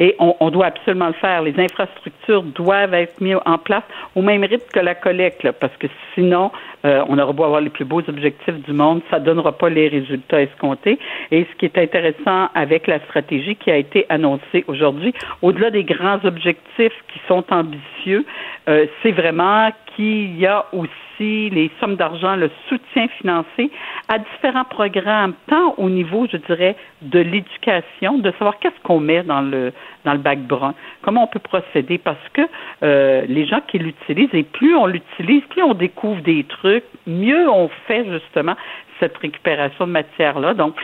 Et 0.00 0.16
on, 0.18 0.34
on, 0.40 0.50
doit 0.50 0.66
absolument 0.66 1.08
le 1.08 1.12
faire. 1.12 1.42
Les 1.42 1.56
infrastructures 1.60 2.42
doivent 2.42 2.94
être 2.94 3.20
mises 3.20 3.36
en 3.44 3.58
place 3.58 3.84
au 4.16 4.22
même 4.22 4.42
rythme 4.42 4.66
que 4.72 4.80
la 4.80 4.94
collecte, 4.94 5.48
parce 5.60 5.76
que 5.76 5.86
sinon, 6.14 6.50
euh, 6.84 7.04
on 7.08 7.18
aura 7.18 7.32
beau 7.32 7.44
avoir 7.44 7.60
les 7.60 7.70
plus 7.70 7.84
beaux 7.84 8.02
objectifs 8.08 8.54
du 8.64 8.72
monde, 8.72 9.02
ça 9.10 9.20
donnera 9.20 9.52
pas 9.52 9.68
les 9.68 9.88
résultats 9.88 10.40
escomptés. 10.40 10.98
Et 11.30 11.46
ce 11.50 11.56
qui 11.58 11.66
est 11.66 11.78
intéressant 11.78 12.48
avec 12.54 12.86
la 12.86 12.98
stratégie 13.00 13.56
qui 13.56 13.70
a 13.70 13.76
été 13.76 14.06
annoncée 14.08 14.64
aujourd'hui, 14.66 15.12
au-delà 15.42 15.70
des 15.70 15.84
grands 15.84 16.18
objectifs 16.24 16.94
qui 17.12 17.20
sont 17.28 17.44
ambitieux, 17.50 18.24
euh, 18.70 18.86
c'est 19.02 19.10
vraiment 19.10 19.70
qu'il 19.94 20.38
y 20.38 20.46
a 20.46 20.64
aussi 20.72 21.50
les 21.50 21.70
sommes 21.80 21.96
d'argent, 21.96 22.36
le 22.36 22.50
soutien 22.68 23.08
financier 23.20 23.70
à 24.08 24.18
différents 24.18 24.64
programmes, 24.64 25.34
tant 25.48 25.74
au 25.76 25.90
niveau, 25.90 26.26
je 26.30 26.36
dirais, 26.36 26.76
de 27.02 27.18
l'éducation, 27.18 28.18
de 28.18 28.30
savoir 28.32 28.58
qu'est-ce 28.60 28.80
qu'on 28.84 29.00
met 29.00 29.22
dans 29.24 29.42
le 29.42 29.72
dans 30.04 30.12
le 30.12 30.18
bac 30.18 30.38
brun, 30.40 30.74
comment 31.02 31.24
on 31.24 31.26
peut 31.26 31.40
procéder, 31.40 31.98
parce 31.98 32.28
que 32.32 32.42
euh, 32.82 33.24
les 33.28 33.46
gens 33.46 33.60
qui 33.66 33.78
l'utilisent, 33.78 34.32
et 34.32 34.44
plus 34.44 34.74
on 34.76 34.86
l'utilise, 34.86 35.42
plus 35.50 35.62
on 35.62 35.74
découvre 35.74 36.22
des 36.22 36.44
trucs, 36.44 36.84
mieux 37.06 37.50
on 37.50 37.68
fait 37.86 38.06
justement 38.10 38.54
cette 39.00 39.16
récupération 39.18 39.86
de 39.86 39.92
matière-là. 39.92 40.54
Donc, 40.54 40.74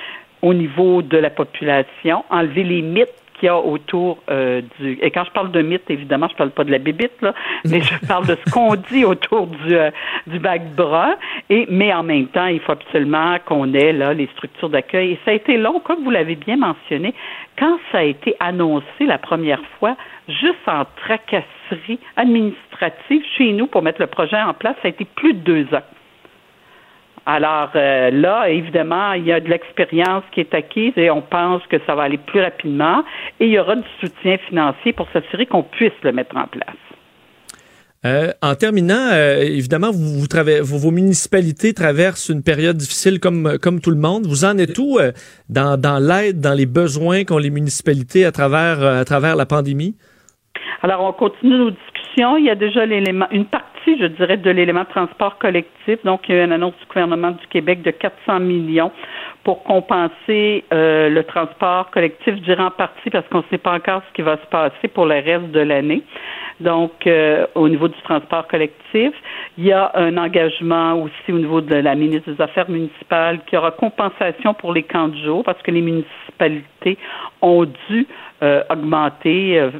au 0.42 0.52
niveau 0.52 1.02
de 1.02 1.16
la 1.16 1.30
population, 1.30 2.24
enlever 2.30 2.64
les 2.64 2.82
mythes 2.82 3.25
qu'il 3.38 3.46
y 3.46 3.48
a 3.48 3.56
autour 3.56 4.18
euh, 4.30 4.62
du. 4.78 4.98
Et 5.02 5.10
quand 5.10 5.24
je 5.24 5.30
parle 5.30 5.50
de 5.50 5.62
mythe, 5.62 5.88
évidemment, 5.88 6.28
je 6.28 6.36
parle 6.36 6.50
pas 6.50 6.64
de 6.64 6.70
la 6.70 6.78
bébite, 6.78 7.20
là, 7.22 7.34
mais 7.64 7.80
je 7.80 7.94
parle 8.08 8.26
de 8.26 8.36
ce 8.44 8.50
qu'on 8.52 8.74
dit 8.74 9.04
autour 9.04 9.46
du, 9.46 9.76
euh, 9.76 9.90
du 10.26 10.38
bac 10.38 10.74
brun. 10.74 11.16
Et, 11.50 11.66
mais 11.70 11.92
en 11.92 12.02
même 12.02 12.26
temps, 12.28 12.46
il 12.46 12.60
faut 12.60 12.72
absolument 12.72 13.36
qu'on 13.44 13.72
ait 13.74 13.92
là 13.92 14.14
les 14.14 14.26
structures 14.28 14.70
d'accueil. 14.70 15.12
Et 15.12 15.20
ça 15.24 15.30
a 15.30 15.34
été 15.34 15.56
long, 15.56 15.80
comme 15.80 16.04
vous 16.04 16.10
l'avez 16.10 16.36
bien 16.36 16.56
mentionné, 16.56 17.14
quand 17.58 17.78
ça 17.92 17.98
a 17.98 18.02
été 18.02 18.36
annoncé 18.40 19.06
la 19.06 19.18
première 19.18 19.62
fois, 19.78 19.96
juste 20.28 20.66
en 20.66 20.84
tracasserie 20.96 21.98
administrative 22.16 23.22
chez 23.36 23.52
nous 23.52 23.66
pour 23.66 23.82
mettre 23.82 24.00
le 24.00 24.06
projet 24.06 24.40
en 24.40 24.54
place, 24.54 24.76
ça 24.82 24.88
a 24.88 24.90
été 24.90 25.04
plus 25.04 25.34
de 25.34 25.40
deux 25.40 25.74
ans. 25.74 25.82
Alors 27.26 27.70
euh, 27.74 28.10
là, 28.12 28.48
évidemment, 28.48 29.12
il 29.12 29.24
y 29.24 29.32
a 29.32 29.40
de 29.40 29.48
l'expérience 29.48 30.22
qui 30.32 30.40
est 30.40 30.54
acquise 30.54 30.92
et 30.96 31.10
on 31.10 31.22
pense 31.22 31.60
que 31.66 31.76
ça 31.84 31.96
va 31.96 32.04
aller 32.04 32.18
plus 32.18 32.40
rapidement 32.40 33.02
et 33.40 33.46
il 33.46 33.52
y 33.52 33.58
aura 33.58 33.74
du 33.74 33.88
soutien 34.00 34.38
financier 34.48 34.92
pour 34.92 35.08
s'assurer 35.12 35.44
qu'on 35.46 35.64
puisse 35.64 35.92
le 36.02 36.12
mettre 36.12 36.36
en 36.36 36.46
place. 36.46 36.76
Euh, 38.04 38.30
en 38.42 38.54
terminant, 38.54 39.08
euh, 39.12 39.40
évidemment, 39.40 39.90
vous, 39.90 40.20
vous 40.20 40.78
vos, 40.78 40.90
municipalités 40.92 41.74
traversent 41.74 42.28
une 42.28 42.44
période 42.44 42.76
difficile 42.76 43.18
comme, 43.18 43.58
comme 43.60 43.80
tout 43.80 43.90
le 43.90 43.96
monde. 43.96 44.26
Vous 44.26 44.44
en 44.44 44.56
êtes 44.58 44.78
où 44.78 45.00
dans, 45.48 45.80
dans 45.80 45.98
l'aide, 45.98 46.40
dans 46.40 46.54
les 46.54 46.66
besoins 46.66 47.24
qu'ont 47.24 47.38
les 47.38 47.50
municipalités 47.50 48.24
à 48.24 48.30
travers, 48.30 48.80
à 48.84 49.04
travers 49.04 49.34
la 49.34 49.46
pandémie? 49.46 49.96
Alors, 50.82 51.02
on 51.02 51.12
continue 51.12 51.58
nos 51.58 51.70
discussions. 51.70 52.36
Il 52.36 52.44
y 52.44 52.50
a 52.50 52.54
déjà 52.54 52.86
l'élément, 52.86 53.26
une 53.32 53.46
partie 53.46 53.75
je 53.98 54.06
dirais, 54.06 54.36
de 54.36 54.50
l'élément 54.50 54.84
transport 54.84 55.38
collectif. 55.38 55.98
Donc, 56.04 56.28
il 56.28 56.34
y 56.34 56.38
a 56.38 56.42
eu 56.42 56.44
une 56.44 56.52
annonce 56.52 56.74
du 56.80 56.86
gouvernement 56.86 57.30
du 57.30 57.46
Québec 57.48 57.82
de 57.82 57.90
400 57.90 58.40
millions 58.40 58.90
pour 59.44 59.62
compenser 59.62 60.64
euh, 60.72 61.08
le 61.08 61.22
transport 61.22 61.90
collectif, 61.90 62.34
je 62.34 62.40
dirais 62.40 62.62
en 62.62 62.70
partie 62.72 63.10
parce 63.10 63.26
qu'on 63.28 63.38
ne 63.38 63.44
sait 63.50 63.58
pas 63.58 63.74
encore 63.74 64.02
ce 64.08 64.14
qui 64.14 64.22
va 64.22 64.36
se 64.38 64.46
passer 64.50 64.88
pour 64.88 65.06
le 65.06 65.14
reste 65.14 65.52
de 65.52 65.60
l'année. 65.60 66.02
Donc, 66.58 67.06
euh, 67.06 67.46
au 67.54 67.68
niveau 67.68 67.86
du 67.86 68.00
transport 68.02 68.48
collectif, 68.48 69.12
il 69.56 69.64
y 69.64 69.72
a 69.72 69.92
un 69.94 70.16
engagement 70.16 70.94
aussi 70.94 71.32
au 71.32 71.38
niveau 71.38 71.60
de 71.60 71.76
la 71.76 71.94
ministre 71.94 72.32
des 72.32 72.42
Affaires 72.42 72.68
municipales 72.68 73.40
qui 73.46 73.56
aura 73.56 73.70
compensation 73.70 74.54
pour 74.54 74.72
les 74.72 74.82
camps 74.82 75.08
de 75.08 75.16
jour 75.18 75.44
parce 75.44 75.62
que 75.62 75.70
les 75.70 75.82
municipalités 75.82 76.98
ont 77.42 77.66
dû 77.88 78.06
euh, 78.42 78.62
augmenter 78.70 79.70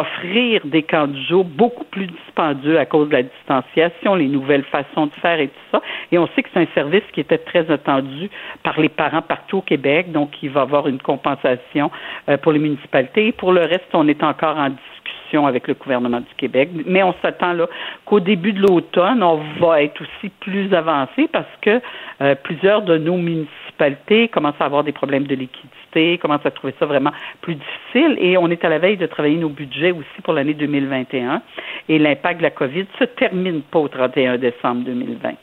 offrir 0.00 0.60
des 0.64 0.82
camps 0.82 1.06
de 1.06 1.18
jour 1.22 1.44
beaucoup 1.44 1.84
plus 1.84 2.06
dispendieux 2.06 2.78
à 2.78 2.86
cause 2.86 3.08
de 3.08 3.14
la 3.14 3.22
distanciation, 3.22 4.14
les 4.14 4.28
nouvelles 4.28 4.64
façons 4.64 5.06
de 5.06 5.12
faire 5.20 5.40
et 5.40 5.48
tout 5.48 5.60
ça. 5.72 5.82
Et 6.12 6.18
on 6.18 6.26
sait 6.28 6.42
que 6.42 6.48
c'est 6.52 6.60
un 6.60 6.74
service 6.74 7.04
qui 7.12 7.20
était 7.20 7.38
très 7.38 7.70
attendu 7.70 8.30
par 8.62 8.80
les 8.80 8.88
parents 8.88 9.22
partout 9.22 9.58
au 9.58 9.62
Québec, 9.62 10.12
donc 10.12 10.42
il 10.42 10.50
va 10.50 10.62
avoir 10.62 10.88
une 10.88 11.00
compensation 11.00 11.90
euh, 12.28 12.36
pour 12.36 12.52
les 12.52 12.58
municipalités. 12.58 13.28
Et 13.28 13.32
pour 13.32 13.52
le 13.52 13.62
reste, 13.62 13.88
on 13.92 14.08
est 14.08 14.22
encore 14.22 14.56
en 14.56 14.70
discussion 14.70 15.46
avec 15.46 15.68
le 15.68 15.74
gouvernement 15.74 16.20
du 16.20 16.34
Québec, 16.36 16.70
mais 16.86 17.02
on 17.02 17.14
s'attend 17.20 17.52
là 17.52 17.66
qu'au 18.04 18.20
début 18.20 18.52
de 18.52 18.62
l'automne, 18.62 19.22
on 19.22 19.40
va 19.60 19.82
être 19.82 20.00
aussi 20.00 20.30
plus 20.40 20.72
avancé 20.72 21.28
parce 21.30 21.46
que 21.60 21.80
euh, 22.22 22.34
plusieurs 22.42 22.82
de 22.82 22.96
nos 22.96 23.16
municipalités 23.16 24.28
commencent 24.28 24.60
à 24.60 24.64
avoir 24.64 24.84
des 24.84 24.92
problèmes 24.92 25.26
de 25.26 25.34
liquidité 25.34 25.77
commence 26.20 26.44
à 26.44 26.50
trouver 26.50 26.74
ça 26.78 26.86
vraiment 26.86 27.12
plus 27.40 27.54
difficile? 27.54 28.16
Et 28.20 28.36
on 28.36 28.48
est 28.48 28.64
à 28.64 28.68
la 28.68 28.78
veille 28.78 28.96
de 28.96 29.06
travailler 29.06 29.36
nos 29.36 29.48
budgets 29.48 29.92
aussi 29.92 30.22
pour 30.22 30.32
l'année 30.32 30.54
2021. 30.54 31.42
Et 31.88 31.98
l'impact 31.98 32.38
de 32.38 32.42
la 32.42 32.50
COVID 32.50 32.86
se 32.98 33.04
termine 33.04 33.62
pas 33.62 33.78
au 33.78 33.88
31 33.88 34.38
décembre 34.38 34.84
2020. 34.84 35.34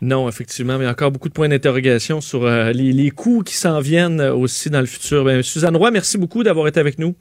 Non, 0.00 0.28
effectivement, 0.28 0.78
mais 0.78 0.86
encore 0.86 1.10
beaucoup 1.10 1.28
de 1.28 1.34
points 1.34 1.48
d'interrogation 1.48 2.20
sur 2.20 2.44
euh, 2.44 2.70
les, 2.72 3.10
coûts 3.10 3.42
qui 3.42 3.54
s'en 3.54 3.80
viennent 3.80 4.20
aussi 4.20 4.70
dans 4.70 4.80
le 4.80 4.86
futur. 4.86 5.24
Ben, 5.24 5.42
Suzanne 5.42 5.76
Roy, 5.76 5.90
merci 5.90 6.18
beaucoup 6.18 6.44
d'avoir 6.44 6.68
été 6.68 6.78
avec 6.78 6.98
nous. 6.98 7.14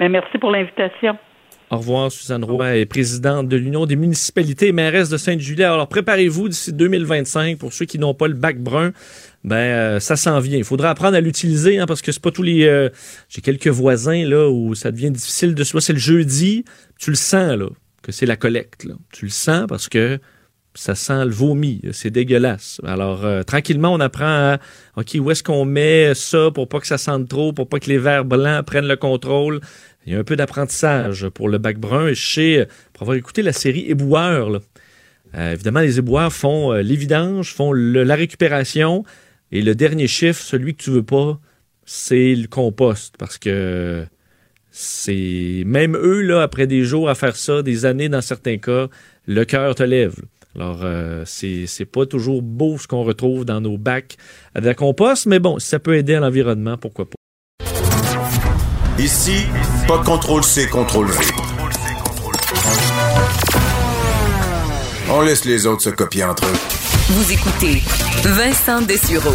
Ben, 0.00 0.10
merci 0.10 0.38
pour 0.38 0.50
l'invitation. 0.50 1.18
Au 1.70 1.78
revoir, 1.78 2.12
Suzanne 2.12 2.44
Roy 2.44 2.76
est 2.76 2.86
présidente 2.86 3.48
de 3.48 3.56
l'Union 3.56 3.84
des 3.84 3.96
municipalités 3.96 4.68
et 4.68 4.72
mairesse 4.72 5.08
de 5.08 5.16
Sainte-Julie. 5.16 5.64
Alors, 5.64 5.88
préparez-vous 5.88 6.48
d'ici 6.48 6.72
2025 6.72 7.58
pour 7.58 7.72
ceux 7.72 7.84
qui 7.84 7.98
n'ont 7.98 8.14
pas 8.14 8.28
le 8.28 8.34
bac 8.34 8.58
brun 8.58 8.92
ben 9.44 9.56
euh, 9.56 10.00
ça 10.00 10.16
s'en 10.16 10.40
vient. 10.40 10.56
Il 10.56 10.64
faudra 10.64 10.90
apprendre 10.90 11.16
à 11.16 11.20
l'utiliser 11.20 11.78
hein, 11.78 11.86
parce 11.86 12.00
que 12.00 12.12
c'est 12.12 12.22
pas 12.22 12.30
tous 12.30 12.42
les. 12.42 12.64
Euh, 12.64 12.88
j'ai 13.28 13.42
quelques 13.42 13.68
voisins 13.68 14.24
là 14.26 14.48
où 14.48 14.74
ça 14.74 14.90
devient 14.90 15.10
difficile 15.10 15.54
de. 15.54 15.62
Soit 15.64 15.82
c'est 15.82 15.92
le 15.92 15.98
jeudi, 15.98 16.64
tu 16.98 17.10
le 17.10 17.16
sens 17.16 17.56
là 17.56 17.68
que 18.02 18.10
c'est 18.10 18.26
la 18.26 18.36
collecte. 18.36 18.86
Tu 19.12 19.26
le 19.26 19.30
sens 19.30 19.66
parce 19.68 19.88
que 19.88 20.18
ça 20.74 20.94
sent 20.94 21.26
le 21.26 21.30
vomi, 21.30 21.82
c'est 21.92 22.10
dégueulasse. 22.10 22.80
Alors 22.84 23.24
euh, 23.24 23.42
tranquillement, 23.42 23.92
on 23.92 24.00
apprend 24.00 24.24
à 24.24 24.58
ok 24.96 25.16
où 25.20 25.30
est-ce 25.30 25.42
qu'on 25.42 25.66
met 25.66 26.14
ça 26.14 26.50
pour 26.50 26.68
pas 26.68 26.80
que 26.80 26.86
ça 26.86 26.98
sente 26.98 27.28
trop, 27.28 27.52
pour 27.52 27.68
pas 27.68 27.78
que 27.78 27.88
les 27.88 27.98
verres 27.98 28.24
blancs 28.24 28.64
prennent 28.64 28.88
le 28.88 28.96
contrôle? 28.96 29.60
Il 30.06 30.14
y 30.14 30.16
a 30.16 30.18
un 30.18 30.24
peu 30.24 30.36
d'apprentissage 30.36 31.28
pour 31.28 31.50
le 31.50 31.58
bac 31.58 31.78
brun. 31.78 32.08
Et 32.08 32.14
sais, 32.14 32.66
pour 32.92 33.02
avoir 33.02 33.16
écouté 33.16 33.42
la 33.42 33.52
série 33.52 33.86
Éboueur, 33.88 34.50
là, 34.50 34.60
évidemment, 35.52 35.80
les 35.80 35.98
éboueurs 35.98 36.30
font 36.30 36.74
vidanges, 36.82 37.54
font 37.54 37.72
la 37.72 38.14
récupération, 38.14 39.02
et 39.54 39.62
le 39.62 39.76
dernier 39.76 40.08
chiffre, 40.08 40.42
celui 40.42 40.74
que 40.74 40.82
tu 40.82 40.90
veux 40.90 41.04
pas, 41.04 41.38
c'est 41.86 42.34
le 42.34 42.48
compost. 42.48 43.14
Parce 43.16 43.38
que 43.38 44.04
c'est. 44.72 45.62
Même 45.64 45.96
eux, 45.96 46.22
là, 46.22 46.42
après 46.42 46.66
des 46.66 46.82
jours 46.82 47.08
à 47.08 47.14
faire 47.14 47.36
ça, 47.36 47.62
des 47.62 47.84
années 47.86 48.08
dans 48.08 48.20
certains 48.20 48.58
cas, 48.58 48.88
le 49.26 49.44
cœur 49.44 49.76
te 49.76 49.84
lève. 49.84 50.16
Alors, 50.56 50.80
euh, 50.82 51.22
c'est, 51.24 51.84
pas 51.84 52.04
toujours 52.04 52.42
beau 52.42 52.78
ce 52.78 52.88
qu'on 52.88 53.04
retrouve 53.04 53.44
dans 53.44 53.60
nos 53.60 53.78
bacs 53.78 54.16
de 54.60 54.72
compost, 54.72 55.26
mais 55.26 55.38
bon, 55.38 55.60
ça 55.60 55.78
peut 55.78 55.96
aider 55.96 56.14
à 56.14 56.20
l'environnement, 56.20 56.76
pourquoi 56.76 57.06
pas. 57.06 57.16
Ici, 58.98 59.46
pas 59.86 59.98
de 59.98 60.04
contrôle 60.04 60.42
C, 60.42 60.66
contrôle 60.68 61.06
V. 61.06 61.24
On 65.10 65.20
laisse 65.22 65.44
les 65.44 65.66
autres 65.66 65.82
se 65.82 65.90
copier 65.90 66.24
entre 66.24 66.44
eux. 66.44 66.83
Vous 67.10 67.32
écoutez 67.32 67.82
Vincent 68.24 68.80
Dessureau. 68.80 69.34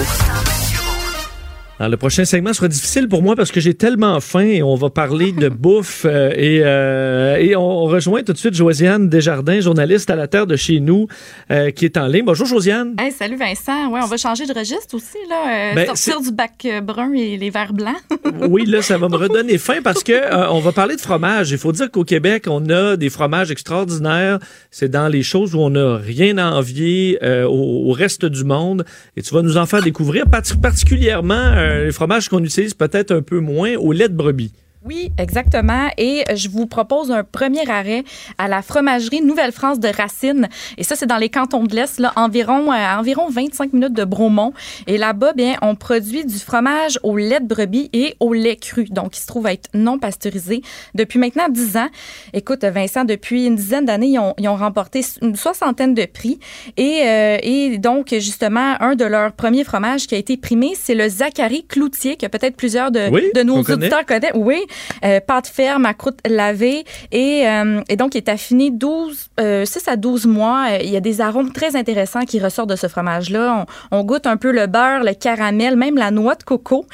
Alors, 1.80 1.92
le 1.92 1.96
prochain 1.98 2.26
segment 2.26 2.52
sera 2.52 2.68
difficile 2.68 3.08
pour 3.08 3.24
moi 3.24 3.38
parce 3.38 3.54
que 3.54 3.62
j'ai 3.62 3.74
tellement 3.74 4.20
faim 4.20 4.42
et 4.42 4.62
on 4.62 4.76
va 4.76 4.90
parler 4.90 5.32
de 5.32 5.48
bouffe 5.50 6.04
euh, 6.04 6.30
et, 6.36 6.60
euh, 6.62 7.38
et 7.38 7.56
on, 7.56 7.86
rejoint 7.86 8.22
tout 8.22 8.34
de 8.34 8.38
suite 8.38 8.54
Josiane 8.54 9.08
Desjardins, 9.08 9.62
journaliste 9.62 10.10
à 10.10 10.18
la 10.18 10.28
terre 10.28 10.46
de 10.46 10.58
chez 10.58 10.82
nous, 10.82 11.08
euh, 11.52 11.72
qui 11.72 11.86
est 11.86 11.96
en 11.96 12.08
ligne. 12.08 12.26
Bonjour 12.26 12.48
Josiane. 12.48 12.96
Hey, 13.00 13.14
salut 13.14 13.38
Vincent. 13.38 13.92
Ouais, 13.92 14.02
on 14.04 14.08
va 14.08 14.18
changer 14.18 14.46
de 14.46 14.54
registre 14.54 14.94
aussi 14.94 15.18
là, 15.30 15.74
ben, 15.74 15.86
sortir 15.86 16.20
du 16.20 16.34
bac 16.34 16.68
brun 16.84 17.14
et 17.14 17.38
les 17.38 17.50
verres 17.50 17.72
blancs. 17.72 17.96
oui, 18.50 18.66
là, 18.66 18.82
ça 18.82 18.98
va 18.98 19.08
me 19.08 19.16
redonner 19.18 19.58
faim 19.58 19.80
parce 19.82 20.04
que 20.04 20.52
on 20.52 20.60
va 20.60 20.74
parler 20.74 20.98
de 20.98 21.02
fromage. 21.02 21.52
Il 21.52 21.58
faut 21.58 21.72
dire 21.72 21.90
qu'au 21.90 22.04
Québec, 22.04 22.44
on 22.48 22.70
a 22.70 22.98
des 22.98 23.10
fromages 23.10 23.52
extraordinaires. 23.52 24.40
C'est 24.70 24.92
dans 24.92 25.08
les 25.08 25.24
choses 25.24 25.56
où 25.56 25.60
on 25.60 25.70
n'a 25.70 25.96
rien 25.96 26.38
à 26.40 26.52
envier 26.52 27.18
au, 27.24 27.88
au, 27.88 27.94
reste 27.94 28.26
du 28.26 28.44
monde 28.44 28.84
et 29.16 29.22
tu 29.22 29.34
vas 29.34 29.44
nous 29.44 29.56
en 29.56 29.66
faire 29.66 29.82
découvrir 29.82 30.26
particulièrement 30.30 31.54
euh, 31.69 31.69
les 31.86 31.92
fromages 31.92 32.30
qu'on 32.30 32.44
utilise 32.44 32.74
peut-être 32.74 33.12
un 33.12 33.22
peu 33.22 33.40
moins 33.40 33.76
au 33.76 33.92
lait 33.92 34.10
de 34.10 34.16
brebis. 34.16 34.52
Oui, 34.86 35.12
exactement. 35.18 35.90
Et 35.98 36.24
je 36.34 36.48
vous 36.48 36.66
propose 36.66 37.12
un 37.12 37.26
premier 37.26 37.70
arrêt 37.70 38.06
à 38.38 38.48
la 38.48 38.62
fromagerie 38.62 39.22
Nouvelle-France 39.22 39.78
de 39.78 39.90
Racine. 39.90 40.48
Et 40.78 40.86
ça, 40.86 40.96
c'est 40.96 41.06
dans 41.06 41.18
les 41.18 41.28
cantons 41.28 41.66
de 41.66 41.76
l'Est, 41.76 42.00
là, 42.00 42.14
environ, 42.16 42.72
euh, 42.72 42.98
environ 42.98 43.30
25 43.30 43.74
minutes 43.74 43.94
de 43.94 44.06
Bromont. 44.06 44.54
Et 44.88 44.98
là-bas, 44.98 45.34
bien, 45.34 45.56
on 45.62 45.76
produit 45.76 46.26
du 46.26 46.40
fromage 46.40 46.98
au 47.04 47.18
lait 47.18 47.42
de 47.42 47.46
brebis 47.46 47.90
et 47.92 48.16
au 48.22 48.32
lait 48.32 48.56
cru. 48.56 48.86
Donc, 48.86 49.18
il 49.18 49.20
se 49.20 49.28
trouve 49.28 49.48
être 49.48 49.70
non 49.74 50.00
pasteurisé 50.00 50.62
depuis 50.96 51.20
maintenant 51.20 51.50
10 51.50 51.76
ans. 51.76 51.90
Écoute, 52.32 52.64
Vincent, 52.64 53.04
depuis 53.04 53.48
une 53.48 53.58
dizaine 53.58 53.84
d'années, 53.84 54.12
ils 54.12 54.20
ont, 54.20 54.34
ils 54.38 54.48
ont, 54.48 54.56
remporté 54.56 55.02
une 55.22 55.36
soixantaine 55.36 55.94
de 55.94 56.06
prix. 56.06 56.40
Et, 56.78 57.02
euh, 57.06 57.38
et 57.44 57.78
donc, 57.80 58.10
justement, 58.12 58.76
un 58.80 58.96
de 58.96 59.04
leurs 59.06 59.34
premiers 59.34 59.66
fromages 59.66 60.08
qui 60.08 60.16
a 60.16 60.18
été 60.18 60.38
primé, 60.38 60.72
c'est 60.74 60.96
le 60.96 61.10
Zachary 61.10 61.66
Cloutier, 61.66 62.16
que 62.16 62.28
peut-être 62.28 62.56
plusieurs 62.56 62.92
de, 62.92 63.10
de 63.36 63.44
nos 63.44 63.60
auditeurs 63.60 64.06
connaissent. 64.06 64.32
Oui, 64.36 64.66
euh, 65.04 65.20
pâte 65.20 65.48
ferme 65.48 65.86
à 65.86 65.94
croûte 65.94 66.20
lavée 66.26 66.84
et, 67.12 67.48
euh, 67.48 67.82
et 67.90 67.96
donc 67.96 68.16
il 68.16 68.18
est 68.18 68.30
affiné 68.30 68.72
12, 68.72 69.16
6 69.16 69.30
euh, 69.40 69.66
à 69.88 69.96
12 69.96 70.26
mois. 70.26 70.68
Il 70.82 70.90
y 70.90 70.98
a 70.98 71.02
des 71.02 71.22
arômes 71.22 71.52
très 71.52 71.76
intéressants 71.76 72.26
qui 72.26 72.40
ressortent 72.40 72.70
de 72.70 72.76
ce 72.76 72.88
fromage-là. 72.88 73.66
On, 73.92 74.04
goûte 74.04 74.28
un 74.28 74.38
peu 74.38 74.52
le 74.52 74.68
beurre, 74.68 75.04
le 75.04 75.14
caramel, 75.14 75.76
même 75.76 75.96
la 75.96 76.12
noix 76.12 76.36
de 76.36 76.44
coco. 76.44 76.86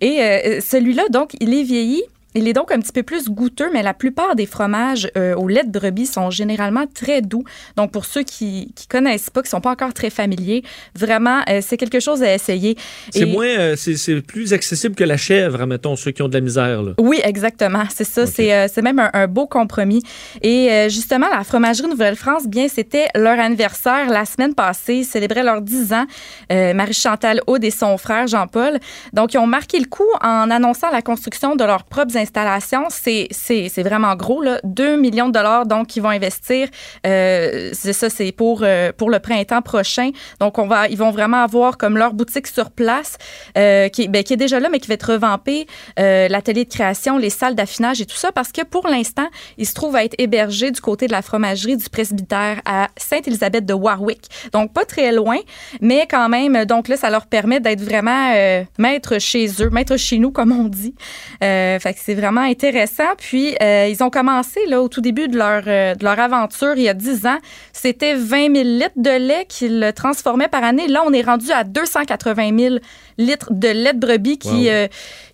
Et 0.00 0.60
celui-là, 0.60 1.04
donc, 1.10 1.34
il 1.40 1.54
est 1.54 1.62
vieilli 1.62 2.02
il 2.34 2.48
est 2.48 2.52
donc 2.52 2.72
un 2.72 2.80
petit 2.80 2.92
peu 2.92 3.02
plus 3.02 3.28
goûteux, 3.28 3.70
mais 3.72 3.82
la 3.82 3.94
plupart 3.94 4.34
des 4.34 4.46
fromages 4.46 5.08
euh, 5.16 5.34
au 5.34 5.46
lait 5.46 5.62
de 5.64 5.70
brebis 5.70 6.06
sont 6.06 6.30
généralement 6.30 6.84
très 6.92 7.22
doux. 7.22 7.44
Donc, 7.76 7.92
pour 7.92 8.04
ceux 8.04 8.22
qui 8.22 8.72
qui 8.74 8.88
connaissent 8.88 9.30
pas, 9.30 9.42
qui 9.42 9.50
sont 9.50 9.60
pas 9.60 9.70
encore 9.70 9.94
très 9.94 10.10
familiers, 10.10 10.64
vraiment, 10.94 11.42
euh, 11.48 11.60
c'est 11.62 11.76
quelque 11.76 12.00
chose 12.00 12.22
à 12.22 12.34
essayer. 12.34 12.76
C'est 13.10 13.26
moins, 13.26 13.46
euh, 13.46 13.76
c'est 13.76 14.20
plus 14.20 14.52
accessible 14.52 14.94
que 14.96 15.04
la 15.04 15.16
chèvre, 15.16 15.64
mettons, 15.66 15.94
ceux 15.94 16.10
qui 16.10 16.22
ont 16.22 16.28
de 16.28 16.34
la 16.34 16.40
misère. 16.40 16.82
Là. 16.82 16.92
Oui, 16.98 17.20
exactement. 17.22 17.84
C'est 17.94 18.04
ça. 18.04 18.26
C'est 18.26 18.82
même 18.82 19.10
un, 19.12 19.26
beau 19.28 19.46
compromis. 19.46 20.02
Et 20.42 20.88
justement, 20.88 21.28
la 21.30 21.44
fromagerie 21.44 21.88
Nouvelle-France, 21.88 22.46
bien, 22.46 22.68
c'était 22.68 23.06
leur 23.14 23.38
anniversaire 23.38 24.08
la 24.08 24.24
semaine 24.24 24.54
passée. 24.54 24.96
Ils 24.96 25.04
célébraient 25.04 25.42
leurs 25.42 25.62
10 25.62 25.92
ans. 25.92 26.06
Marie-Chantal 26.50 27.40
Aude 27.46 27.64
et 27.64 27.70
son 27.70 27.96
frère 27.96 28.26
Jean-Paul. 28.26 28.78
Donc, 29.12 29.34
ils 29.34 29.38
ont 29.38 29.46
marqué 29.46 29.78
le 29.78 29.86
coup 29.86 30.08
en 30.22 30.50
annonçant 30.50 30.90
la 30.90 31.02
construction 31.02 31.56
de 31.56 31.64
leurs 31.64 31.84
propres 31.84 32.16
installations. 32.24 32.86
C'est 32.90 33.82
vraiment 33.82 34.16
gros, 34.16 34.42
là. 34.42 34.58
2 34.64 34.96
millions 34.96 35.28
de 35.28 35.32
dollars, 35.32 35.66
donc, 35.66 35.88
qui 35.88 36.00
vont 36.00 36.08
investir. 36.08 36.68
Euh, 37.06 37.70
c'est 37.72 37.92
ça, 37.92 38.08
c'est 38.10 38.32
pour, 38.32 38.62
euh, 38.62 38.92
pour 38.96 39.10
le 39.10 39.18
printemps 39.18 39.62
prochain. 39.62 40.10
Donc, 40.40 40.58
on 40.58 40.66
va, 40.66 40.88
ils 40.88 40.96
vont 40.96 41.10
vraiment 41.10 41.42
avoir 41.42 41.76
comme 41.76 41.96
leur 41.96 42.14
boutique 42.14 42.46
sur 42.46 42.70
place, 42.70 43.16
euh, 43.58 43.88
qui, 43.88 44.08
ben, 44.08 44.22
qui 44.22 44.32
est 44.32 44.38
déjà 44.38 44.58
là, 44.60 44.68
mais 44.70 44.80
qui 44.80 44.88
va 44.88 44.94
être 44.94 45.12
revampée, 45.12 45.66
l'atelier 45.96 46.64
de 46.64 46.70
création, 46.70 47.18
les 47.18 47.30
salles 47.30 47.54
d'affinage 47.54 48.00
et 48.00 48.06
tout 48.06 48.16
ça, 48.16 48.32
parce 48.32 48.52
que 48.52 48.62
pour 48.62 48.88
l'instant, 48.88 49.28
il 49.58 49.66
se 49.66 49.74
trouve 49.74 49.94
à 49.96 50.04
être 50.04 50.14
hébergé 50.18 50.70
du 50.70 50.80
côté 50.80 51.06
de 51.06 51.12
la 51.12 51.22
fromagerie 51.22 51.76
du 51.76 51.88
presbytère 51.88 52.60
à 52.64 52.88
Sainte-Élisabeth 52.96 53.66
de 53.66 53.74
Warwick. 53.74 54.28
Donc, 54.52 54.72
pas 54.72 54.84
très 54.84 55.12
loin, 55.12 55.38
mais 55.80 56.06
quand 56.10 56.28
même, 56.28 56.64
donc 56.64 56.88
là, 56.88 56.96
ça 56.96 57.10
leur 57.10 57.26
permet 57.26 57.60
d'être 57.60 57.82
vraiment 57.82 58.32
maître 58.78 59.18
chez 59.18 59.46
eux, 59.60 59.70
maître 59.70 59.96
chez 59.96 60.18
nous, 60.18 60.30
comme 60.30 60.52
on 60.52 60.64
dit. 60.64 60.94
fait 61.40 61.78
que 61.94 62.00
c'est 62.02 62.13
vraiment 62.14 62.40
intéressant. 62.40 63.14
Puis, 63.18 63.54
ils 63.60 64.02
ont 64.02 64.10
commencé, 64.10 64.60
là, 64.66 64.80
au 64.80 64.88
tout 64.88 65.00
début 65.00 65.28
de 65.28 65.36
leur, 65.36 65.62
de 65.62 66.04
leur 66.04 66.18
aventure, 66.18 66.74
il 66.76 66.82
y 66.82 66.88
a 66.88 66.94
10 66.94 67.26
ans, 67.26 67.38
c'était 67.72 68.14
20 68.14 68.54
000 68.54 68.64
litres 68.64 68.90
de 68.96 69.10
lait 69.10 69.46
qu'ils 69.48 69.92
transformaient 69.94 70.48
par 70.48 70.64
année. 70.64 70.88
Là, 70.88 71.02
on 71.06 71.12
est 71.12 71.22
rendu 71.22 71.50
à 71.52 71.64
280 71.64 72.58
000 72.58 72.76
litres 73.18 73.52
de 73.52 73.68
lait 73.68 73.92
de 73.92 73.98
brebis 73.98 74.38
qui, 74.38 74.68
euh, 74.68 74.86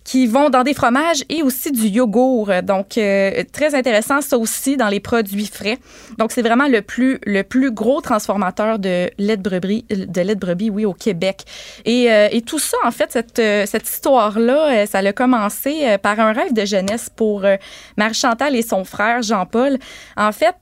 qui 0.03 0.27
vont 0.27 0.49
dans 0.49 0.63
des 0.63 0.73
fromages 0.73 1.23
et 1.29 1.43
aussi 1.43 1.71
du 1.71 1.87
yogourt. 1.87 2.51
Donc, 2.63 2.97
euh, 2.97 3.43
très 3.51 3.75
intéressant, 3.75 4.21
ça 4.21 4.37
aussi, 4.37 4.77
dans 4.77 4.87
les 4.87 4.99
produits 4.99 5.45
frais. 5.45 5.77
Donc, 6.17 6.31
c'est 6.31 6.41
vraiment 6.41 6.67
le 6.67 6.81
plus, 6.81 7.19
le 7.25 7.43
plus 7.43 7.71
gros 7.71 8.01
transformateur 8.01 8.79
de 8.79 9.09
lait 9.17 9.37
de 9.37 9.41
brebis, 9.41 9.85
de 9.89 10.21
lait 10.21 10.35
de 10.35 10.39
brebis 10.39 10.69
oui, 10.69 10.85
au 10.85 10.93
Québec. 10.93 11.43
Et, 11.85 12.11
euh, 12.11 12.29
et 12.31 12.41
tout 12.41 12.59
ça, 12.59 12.77
en 12.83 12.91
fait, 12.91 13.11
cette, 13.11 13.41
cette 13.67 13.89
histoire-là, 13.89 14.85
ça 14.87 14.99
a 14.99 15.13
commencé 15.13 15.97
par 16.01 16.19
un 16.19 16.31
rêve 16.31 16.53
de 16.53 16.65
jeunesse 16.65 17.09
pour 17.15 17.45
Marie-Chantal 17.97 18.55
et 18.55 18.61
son 18.61 18.83
frère 18.83 19.21
Jean-Paul. 19.21 19.77
En 20.17 20.31
fait, 20.31 20.55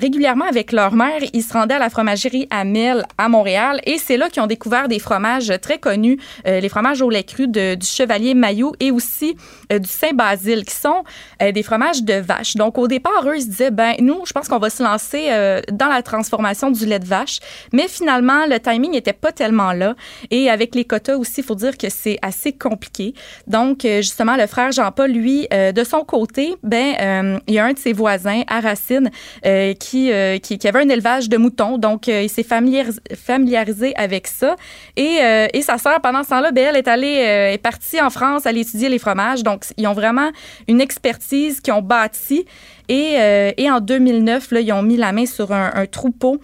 régulièrement 0.00 0.44
avec 0.46 0.72
leur 0.72 0.94
mère, 0.94 1.20
ils 1.32 1.42
se 1.42 1.52
rendaient 1.52 1.74
à 1.74 1.78
la 1.78 1.90
fromagerie 1.90 2.46
Amel 2.50 3.04
à 3.18 3.28
Montréal 3.28 3.80
et 3.84 3.98
c'est 3.98 4.16
là 4.16 4.28
qu'ils 4.28 4.42
ont 4.42 4.46
découvert 4.46 4.88
des 4.88 4.98
fromages 4.98 5.52
très 5.60 5.78
connus, 5.78 6.18
les 6.44 6.68
fromages 6.68 7.02
au 7.02 7.10
lait 7.10 7.24
cru 7.24 7.48
du 7.48 7.76
Chevalier 7.82 8.34
Maillot 8.34 8.74
aussi 8.90 9.36
euh, 9.72 9.78
du 9.78 9.88
Saint-Basile, 9.88 10.64
qui 10.64 10.74
sont 10.74 11.04
euh, 11.42 11.52
des 11.52 11.62
fromages 11.62 12.02
de 12.02 12.14
vache. 12.14 12.54
Donc, 12.56 12.78
au 12.78 12.88
départ, 12.88 13.24
eux, 13.26 13.36
ils 13.36 13.42
se 13.42 13.48
disaient, 13.48 13.70
ben 13.70 13.94
nous, 14.00 14.22
je 14.26 14.32
pense 14.32 14.48
qu'on 14.48 14.58
va 14.58 14.70
se 14.70 14.82
lancer 14.82 15.26
euh, 15.28 15.60
dans 15.72 15.88
la 15.88 16.02
transformation 16.02 16.70
du 16.70 16.86
lait 16.86 16.98
de 16.98 17.06
vache. 17.06 17.38
Mais 17.72 17.88
finalement, 17.88 18.46
le 18.46 18.58
timing 18.60 18.92
n'était 18.92 19.12
pas 19.12 19.32
tellement 19.32 19.72
là. 19.72 19.94
Et 20.30 20.50
avec 20.50 20.74
les 20.74 20.84
quotas 20.84 21.16
aussi, 21.16 21.40
il 21.40 21.44
faut 21.44 21.54
dire 21.54 21.76
que 21.76 21.88
c'est 21.88 22.18
assez 22.22 22.52
compliqué. 22.52 23.14
Donc, 23.46 23.82
justement, 23.82 24.36
le 24.36 24.46
frère 24.46 24.72
Jean-Paul, 24.72 25.10
lui, 25.10 25.46
de 25.50 25.84
son 25.84 26.04
côté, 26.04 26.54
ben 26.62 27.40
il 27.46 27.54
y 27.54 27.58
a 27.58 27.64
un 27.64 27.72
de 27.72 27.78
ses 27.78 27.92
voisins 27.92 28.42
à 28.48 28.60
Racine 28.60 29.10
qui, 29.42 30.10
qui, 30.42 30.68
avait 30.68 30.80
un 30.80 30.88
élevage 30.88 31.28
de 31.28 31.36
moutons. 31.36 31.78
Donc, 31.78 32.08
il 32.08 32.28
s'est 32.28 32.44
familiarisé, 32.44 33.94
avec 33.96 34.26
ça. 34.26 34.56
Et, 34.96 35.18
et 35.52 35.62
sa 35.62 35.78
sœur, 35.78 36.00
pendant 36.00 36.22
ce 36.22 36.30
temps-là, 36.30 36.52
ben, 36.52 36.68
elle 36.70 36.76
est 36.76 36.88
allée, 36.88 37.08
est 37.54 37.62
partie 37.62 38.00
en 38.00 38.10
France, 38.10 38.46
aller 38.46 38.60
étudier 38.60 38.75
les 38.82 38.98
fromages. 38.98 39.42
Donc, 39.42 39.64
ils 39.76 39.86
ont 39.86 39.92
vraiment 39.94 40.30
une 40.68 40.80
expertise 40.80 41.60
qu'ils 41.60 41.72
ont 41.72 41.82
bâtie. 41.82 42.44
Et, 42.88 43.14
euh, 43.18 43.52
et 43.56 43.70
en 43.70 43.80
2009, 43.80 44.52
là, 44.52 44.60
ils 44.60 44.72
ont 44.72 44.82
mis 44.82 44.96
la 44.96 45.12
main 45.12 45.26
sur 45.26 45.52
un, 45.52 45.72
un 45.74 45.86
troupeau 45.86 46.40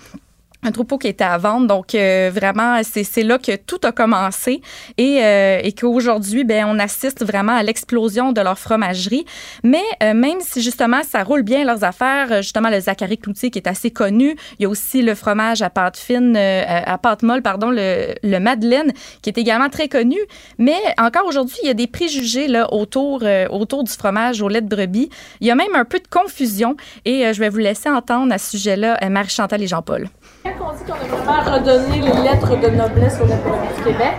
un 0.63 0.71
troupeau 0.71 0.99
qui 0.99 1.09
était 1.09 1.25
à 1.25 1.39
vendre. 1.39 1.67
Donc, 1.67 1.95
euh, 1.95 2.31
vraiment, 2.33 2.81
c'est 2.85 3.23
là 3.23 3.39
que 3.39 3.57
tout 3.57 3.81
a 3.83 3.93
commencé 3.93 4.61
et, 4.97 5.19
euh, 5.23 5.61
et 5.63 5.73
qu'aujourd'hui, 5.73 6.45
ben, 6.45 6.67
on 6.69 6.79
assiste 6.79 7.25
vraiment 7.25 7.55
à 7.55 7.63
l'explosion 7.63 8.33
de 8.33 8.41
leur 8.41 8.59
fromagerie. 8.59 9.25
Mais 9.65 9.83
euh, 10.03 10.15
même 10.15 10.39
si, 10.41 10.63
justement, 10.63 11.03
ça 11.03 11.25
roule 11.25 11.43
bien 11.43 11.65
leurs 11.65 11.83
affaires, 11.83 12.43
justement, 12.43 12.71
le 12.71 12.81
Zachary 12.81 13.19
Cloutier 13.19 13.51
qui 13.51 13.59
est 13.59 13.67
assez 13.67 13.91
connu, 13.91 14.37
il 14.59 14.63
y 14.63 14.67
a 14.67 14.69
aussi 14.69 15.03
le 15.03 15.15
fromage 15.15 15.63
à 15.63 15.71
pâte 15.71 15.97
fine, 15.97 16.37
à 16.37 16.99
pâte 16.99 17.23
molle, 17.23 17.43
pardon, 17.43 17.71
le, 17.71 18.15
le 18.23 18.39
Madeleine, 18.39 18.93
qui 19.23 19.31
est 19.31 19.39
également 19.39 19.69
très 19.69 19.89
connu. 19.89 20.19
Mais 20.59 20.77
encore 20.99 21.27
aujourd'hui, 21.27 21.57
il 21.63 21.67
y 21.67 21.71
a 21.71 21.75
des 21.75 21.87
préjugés 21.87 22.47
là, 22.47 22.73
autour, 22.73 23.25
autour 23.51 23.85
du 23.85 23.93
fromage 23.93 24.41
au 24.41 24.49
lait 24.49 24.61
de 24.61 24.69
brebis. 24.69 25.11
Il 25.41 25.47
y 25.47 25.51
a 25.51 25.55
même 25.55 25.75
un 25.75 25.85
peu 25.85 25.99
de 25.99 26.09
confusion 26.09 26.77
et 27.05 27.33
je 27.33 27.41
vais 27.41 27.49
vous 27.49 27.59
laisser 27.59 27.89
entendre 27.89 28.33
à 28.33 28.39
ce 28.39 28.53
sujet-là 28.53 28.99
Marie-Chantal 29.09 29.63
et 29.63 29.67
Jean-Paul. 29.67 30.09
Quand 30.43 30.51
on 30.61 30.73
dit 30.73 30.83
qu'on 30.85 30.95
a 30.95 31.17
vraiment 31.17 31.55
redonné 31.55 32.01
les 32.01 32.23
lettres 32.23 32.57
de 32.57 32.69
noblesse 32.71 33.17
aux 33.23 33.27
lettres 33.27 33.77
du 33.77 33.85
Québec, 33.85 34.15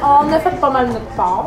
on 0.00 0.32
a 0.32 0.38
fait 0.38 0.60
pas 0.60 0.70
mal 0.70 0.86
notre 0.86 1.16
part. 1.16 1.46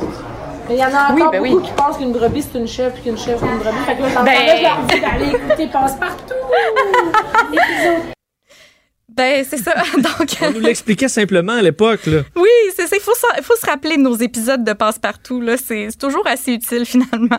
Mais 0.68 0.76
il 0.76 0.80
y 0.80 0.84
en 0.84 0.94
a 0.94 1.14
encore 1.14 1.32
ben 1.32 1.42
beaucoup 1.42 1.62
qui 1.62 1.72
pensent 1.72 1.98
qu'une 1.98 2.12
brebis 2.12 2.42
c'est 2.52 2.60
une 2.60 2.68
chèvre, 2.68 3.02
qu'une 3.02 3.18
chèvre 3.18 3.40
c'est 3.42 3.48
une 3.48 3.60
brebis. 3.60 3.78
Fait 3.86 3.96
que 3.96 4.02
là, 4.02 4.24
ben... 4.24 4.58
je 4.58 4.64
leur 4.64 4.80
dis 4.88 5.00
d'aller 5.00 5.36
écouter 5.36 5.68
Passe-Partout! 5.68 6.34
Ben, 9.16 9.46
c'est 9.48 9.58
ça. 9.58 9.74
Donc, 9.96 10.30
On 10.42 10.52
nous 10.52 10.60
l'expliquait 10.60 11.08
simplement 11.08 11.54
à 11.54 11.62
l'époque. 11.62 12.02
Oui, 12.36 12.50
c'est 12.76 12.88
ça. 12.88 12.96
Il 12.96 13.02
faut, 13.02 13.14
faut, 13.42 13.56
se 13.56 13.66
rappeler 13.66 13.98
de 13.98 14.02
nos 14.02 14.16
épisodes 14.16 14.64
de 14.64 14.74
Passe-Partout. 14.74 15.44
C'est 15.58 15.90
toujours 15.98 16.26
assez 16.28 16.54
utile, 16.54 16.86
finalement. 16.86 17.38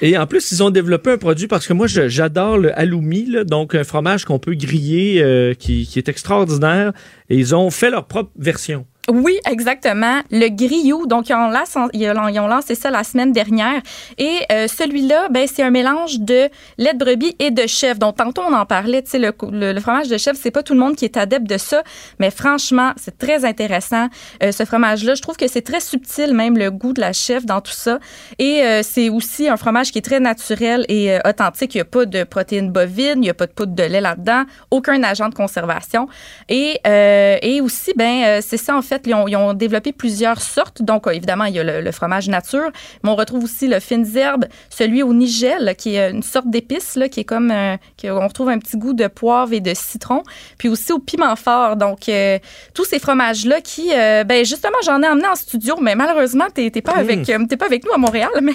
Et 0.00 0.16
en 0.16 0.26
plus, 0.26 0.52
ils 0.52 0.62
ont 0.62 0.70
développé 0.70 1.10
un 1.10 1.18
produit 1.18 1.46
parce 1.46 1.66
que 1.66 1.72
moi, 1.72 1.86
j'adore 1.86 2.58
le 2.58 2.78
halloumi, 2.78 3.44
donc 3.44 3.74
un 3.74 3.84
fromage 3.84 4.24
qu'on 4.24 4.38
peut 4.38 4.54
griller 4.54 5.22
euh, 5.22 5.54
qui, 5.54 5.86
qui 5.86 5.98
est 5.98 6.08
extraordinaire. 6.08 6.92
Et 7.28 7.36
ils 7.36 7.54
ont 7.54 7.70
fait 7.70 7.90
leur 7.90 8.06
propre 8.06 8.30
version. 8.36 8.86
Oui, 9.08 9.38
exactement. 9.50 10.20
Le 10.30 10.48
griot, 10.48 11.06
donc 11.06 11.30
ils 11.30 11.34
ont, 11.34 12.46
lancé, 12.46 12.74
ça 12.74 12.90
la 12.90 13.04
semaine 13.04 13.32
dernière. 13.32 13.80
Et 14.18 14.40
euh, 14.52 14.68
celui-là, 14.68 15.28
ben, 15.30 15.46
c'est 15.46 15.62
un 15.62 15.70
mélange 15.70 16.20
de 16.20 16.50
lait 16.76 16.92
de 16.92 16.98
brebis 16.98 17.34
et 17.38 17.50
de 17.50 17.66
chèvre. 17.66 17.98
Donc 17.98 18.16
tantôt 18.16 18.42
on 18.46 18.52
en 18.52 18.66
parlait, 18.66 19.02
tu 19.02 19.12
sais, 19.12 19.18
le, 19.18 19.32
le, 19.50 19.80
fromage 19.80 20.08
de 20.08 20.18
chèvre, 20.18 20.36
c'est 20.38 20.50
pas 20.50 20.62
tout 20.62 20.74
le 20.74 20.80
monde 20.80 20.94
qui 20.94 21.06
est 21.06 21.16
adepte 21.16 21.48
de 21.48 21.56
ça, 21.56 21.82
mais 22.18 22.30
franchement, 22.30 22.92
c'est 22.96 23.16
très 23.16 23.46
intéressant. 23.46 24.08
Euh, 24.42 24.52
ce 24.52 24.66
fromage-là, 24.66 25.14
je 25.14 25.22
trouve 25.22 25.36
que 25.36 25.48
c'est 25.48 25.62
très 25.62 25.80
subtil, 25.80 26.34
même 26.34 26.58
le 26.58 26.70
goût 26.70 26.92
de 26.92 27.00
la 27.00 27.14
chèvre 27.14 27.46
dans 27.46 27.62
tout 27.62 27.72
ça. 27.72 28.00
Et 28.38 28.62
euh, 28.62 28.82
c'est 28.82 29.08
aussi 29.08 29.48
un 29.48 29.56
fromage 29.56 29.90
qui 29.90 29.98
est 29.98 30.02
très 30.02 30.20
naturel 30.20 30.84
et 30.90 31.16
authentique. 31.24 31.74
Il 31.74 31.78
n'y 31.78 31.82
a 31.82 31.86
pas 31.86 32.04
de 32.04 32.24
protéines 32.24 32.70
bovines, 32.70 33.14
il 33.16 33.20
n'y 33.20 33.30
a 33.30 33.34
pas 33.34 33.46
de 33.46 33.52
poudre 33.52 33.74
de 33.74 33.84
lait 33.84 34.02
là-dedans, 34.02 34.44
aucun 34.70 35.02
agent 35.02 35.30
de 35.30 35.34
conservation. 35.34 36.08
Et, 36.50 36.78
et 36.84 37.60
aussi, 37.62 37.92
ben, 37.96 38.42
c'est 38.42 38.58
ça 38.58 38.76
en 38.76 38.82
fait 38.82 38.97
ils 39.06 39.14
ont, 39.14 39.54
développé 39.54 39.92
plusieurs 39.92 40.40
sortes. 40.40 40.82
Donc, 40.82 41.06
euh, 41.06 41.10
évidemment, 41.10 41.44
il 41.44 41.54
y 41.54 41.60
a 41.60 41.80
le, 41.80 41.92
fromage 41.92 42.28
nature, 42.28 42.70
mais 43.02 43.10
on 43.10 43.16
retrouve 43.16 43.44
aussi 43.44 43.66
le 43.66 43.80
fines 43.80 44.06
herbes, 44.16 44.46
celui 44.70 45.02
au 45.02 45.12
nigel, 45.12 45.74
qui 45.76 45.96
est 45.96 46.10
une 46.10 46.22
sorte 46.22 46.48
d'épice, 46.50 46.98
qui 47.10 47.20
est 47.20 47.24
comme, 47.24 47.50
euh, 47.50 47.76
on 48.04 48.26
retrouve 48.26 48.48
un 48.50 48.58
petit 48.58 48.76
goût 48.76 48.92
de 48.92 49.06
poivre 49.06 49.52
et 49.52 49.60
de 49.60 49.72
citron, 49.74 50.22
puis 50.58 50.68
aussi 50.68 50.92
au 50.92 50.98
piment 50.98 51.34
fort. 51.36 51.76
Donc, 51.76 52.08
euh, 52.08 52.38
tous 52.74 52.84
ces 52.84 52.98
fromages-là 52.98 53.60
qui, 53.60 53.88
ben 53.88 54.44
justement, 54.44 54.78
j'en 54.84 55.02
ai 55.02 55.08
emmené 55.08 55.28
en 55.28 55.34
studio, 55.34 55.76
mais 55.80 55.94
malheureusement, 55.94 56.46
tu 56.54 56.62
n'es 56.62 56.70
pas, 56.82 56.92
avec, 56.92 57.26
pas 57.58 57.66
avec 57.66 57.84
nous 57.84 57.92
à 57.92 57.98
Montréal. 57.98 58.28
Mais, 58.40 58.52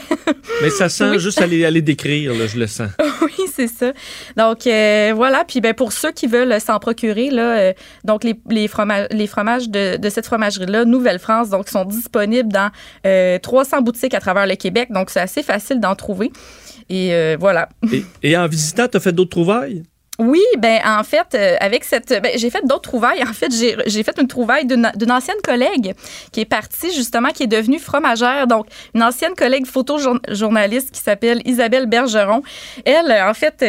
mais 0.62 0.70
ça 0.70 0.90
sent 0.90 1.20
juste 1.20 1.42
à 1.42 1.46
les, 1.46 1.82
décrire, 1.82 2.34
je 2.48 2.58
le 2.58 2.68
sens. 2.68 2.90
oui, 3.22 3.46
c'est 3.54 3.68
ça. 3.68 3.92
Donc, 4.38 4.62
voilà. 4.64 5.44
Puis, 5.46 5.62
ben, 5.62 5.74
pour 5.74 5.92
ceux 5.92 6.12
qui 6.12 6.28
veulent 6.28 6.60
s'en 6.62 6.80
procurer, 6.80 7.30
là, 7.30 7.74
donc 8.04 8.24
les, 8.24 8.36
les, 8.50 8.68
fromages, 8.68 9.08
les 9.12 9.28
fromages 9.28 9.70
de, 9.70 9.98
de 9.98 10.10
cette 10.10 10.26
fromagerie-là, 10.34 10.86
Nouvelle-France. 10.86 11.50
Donc, 11.50 11.66
ils 11.68 11.72
sont 11.72 11.86
disponibles 11.86 12.52
dans 12.52 12.72
300 13.40 13.78
euh, 13.78 13.82
boutiques 13.82 14.14
à 14.14 14.20
travers 14.20 14.48
le 14.48 14.56
Québec. 14.56 14.90
Donc, 14.92 15.10
c'est 15.10 15.20
assez 15.20 15.44
facile 15.44 15.80
d'en 15.80 15.96
trouver. 15.96 16.32
Et 16.90 17.14
euh, 17.14 17.38
voilà. 17.40 17.70
Et, 18.24 18.36
en 18.36 18.48
visitant, 18.48 18.88
tu 18.88 18.98
as 18.98 19.00
fait 19.00 19.14
d'autres 19.14 19.30
trouvailles? 19.30 19.84
Oui, 20.20 20.44
ben 20.60 20.80
en 20.86 21.04
fait, 21.04 21.34
euh, 21.34 21.56
avec 21.60 21.84
cette, 21.84 22.10
ben, 22.10 22.32
j'ai 22.36 22.52
fait 22.52 22.64
d'autres 22.66 22.82
trouvailles. 22.82 23.24
En 23.24 23.34
fait, 23.34 23.52
j'ai 23.52 24.04
fait 24.04 24.20
une 24.20 24.28
trouvaille 24.28 24.66
d'une 24.68 25.12
ancienne 25.12 25.42
collègue 25.44 25.96
qui 26.32 26.42
est 26.42 26.46
partie 26.46 26.94
justement, 26.94 27.30
qui 27.30 27.44
est 27.44 27.48
devenue 27.48 27.80
fromagère. 27.80 28.46
Donc, 28.46 28.68
une 28.94 29.02
ancienne 29.02 29.34
collègue 29.34 29.66
photojournaliste 29.66 30.92
qui 30.92 31.02
s'appelle 31.02 31.42
Isabelle 31.46 31.88
Bergeron. 31.88 32.44
Elle, 32.86 33.12
en 33.12 33.34
fait, 33.34 33.64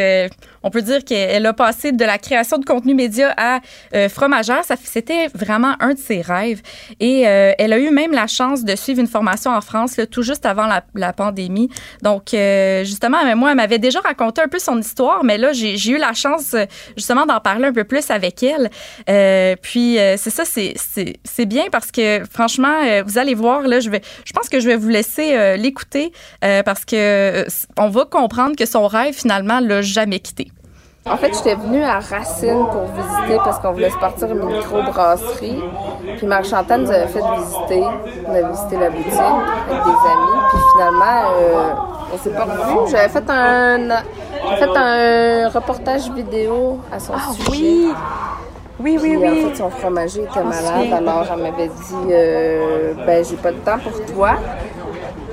on 0.65 0.71
peut 0.71 0.83
dire 0.83 1.05
qu'elle 1.05 1.47
a 1.47 1.53
passé 1.53 1.93
de 1.93 2.05
la 2.05 2.19
création 2.19 2.59
de 2.59 2.65
contenu 2.65 2.95
média 2.95 3.33
à 3.37 3.61
euh, 3.95 4.09
fromagère. 4.09 4.63
C'était 4.83 5.29
vraiment 5.35 5.75
un 5.79 5.93
de 5.93 5.99
ses 5.99 6.23
rêves. 6.23 6.63
Et 7.01 7.29
euh, 7.29 7.53
elle 7.59 7.73
a 7.75 7.79
eu 7.79 7.91
même 7.91 8.13
la 8.13 8.27
chance 8.27 8.65
de 8.65 8.75
suivre 8.75 9.01
une 9.01 9.07
formation 9.07 9.51
en 9.51 9.61
France, 9.61 10.01
tout 10.11 10.23
juste 10.23 10.47
avant 10.47 10.67
la, 10.95 11.13
pandémie. 11.13 11.69
Donc, 12.03 12.31
justement, 12.31 13.37
moi, 13.37 13.51
elle 13.51 13.57
m'avait 13.57 13.79
déjà 13.79 14.01
raconté 14.01 14.41
un 14.41 14.49
peu 14.49 14.59
son 14.59 14.81
histoire, 14.81 15.23
mais 15.23 15.37
là, 15.37 15.53
j'ai 15.53 15.91
eu 15.91 15.99
la 15.99 16.15
chance, 16.15 16.57
justement, 16.97 17.27
d'en 17.27 17.41
parler 17.41 17.67
un 17.67 17.73
peu 17.73 17.85
plus 17.85 18.11
avec 18.11 18.43
elle. 18.43 18.71
puis, 19.61 19.99
c'est 20.17 20.31
ça, 20.31 20.45
c'est 20.45 21.47
bien 21.47 21.65
parce 21.71 21.93
que, 21.93 22.23
franchement, 22.31 23.03
vous 23.05 23.19
allez 23.19 23.35
voir, 23.35 23.63
là, 23.63 23.81
je 23.81 23.91
pense 24.33 24.49
que 24.49 24.61
je 24.61 24.67
vais 24.67 24.77
vous 24.77 24.89
laisser 24.89 25.57
l'écouter 25.59 26.11
parce 26.41 26.87
que 26.87 27.45
on 27.79 27.91
va 27.91 28.07
comprendre 28.07 28.57
que 28.57 28.67
son 28.67 28.87
rêve, 28.87 29.15
finalement, 29.15 29.61
l'a 29.61 29.83
jamais 29.83 30.21
quitté. 30.21 30.54
En 31.07 31.19
fait, 31.19 31.35
j'étais 31.35 31.55
venue 31.55 31.83
à 31.83 32.01
Racine 32.01 32.65
pour 32.73 32.85
visiter 32.85 33.37
parce 33.45 33.59
qu'on 33.59 33.73
voulait 33.73 33.91
se 33.91 33.99
partir 33.99 34.31
une 34.31 34.43
micro-brasserie. 34.47 35.63
Puis 36.17 36.27
Marc-Chantal 36.27 36.81
nous 36.81 36.91
avait 36.91 37.09
fait 37.09 37.21
visiter. 37.37 37.83
On 38.27 38.35
a 38.35 38.49
visité 38.49 38.77
la 38.79 38.89
boutique 38.89 39.13
avec 39.13 39.85
des 39.85 39.91
amis. 39.91 40.41
Puis 40.49 40.59
finalement, 40.73 41.31
euh, 41.37 41.75
on 42.15 42.19
s'est 42.19 42.31
pas 42.31 42.45
revus. 42.45 42.91
J'avais 42.91 43.09
fait 43.11 43.25
un, 43.29 43.89
fait 44.57 44.77
un 44.77 45.49
reportage 45.51 46.11
vidéo 46.11 46.81
à 46.91 46.99
son 46.99 47.13
ah, 47.15 47.33
sujet. 47.33 47.51
Oui! 47.51 47.93
Oui, 48.81 48.99
oui, 49.01 49.17
oui. 49.17 49.29
En 49.29 49.49
fait, 49.51 49.57
son 49.57 49.71
fromager 49.71 50.23
était 50.23 50.43
malade, 50.43 50.93
alors 50.93 51.27
elle 51.33 51.43
m'avait 51.43 51.69
dit 51.69 52.11
euh, 52.11 52.95
Ben, 53.07 53.25
j'ai 53.25 53.37
pas 53.37 53.53
de 53.53 53.59
temps 53.59 53.79
pour 53.79 54.05
toi 54.07 54.37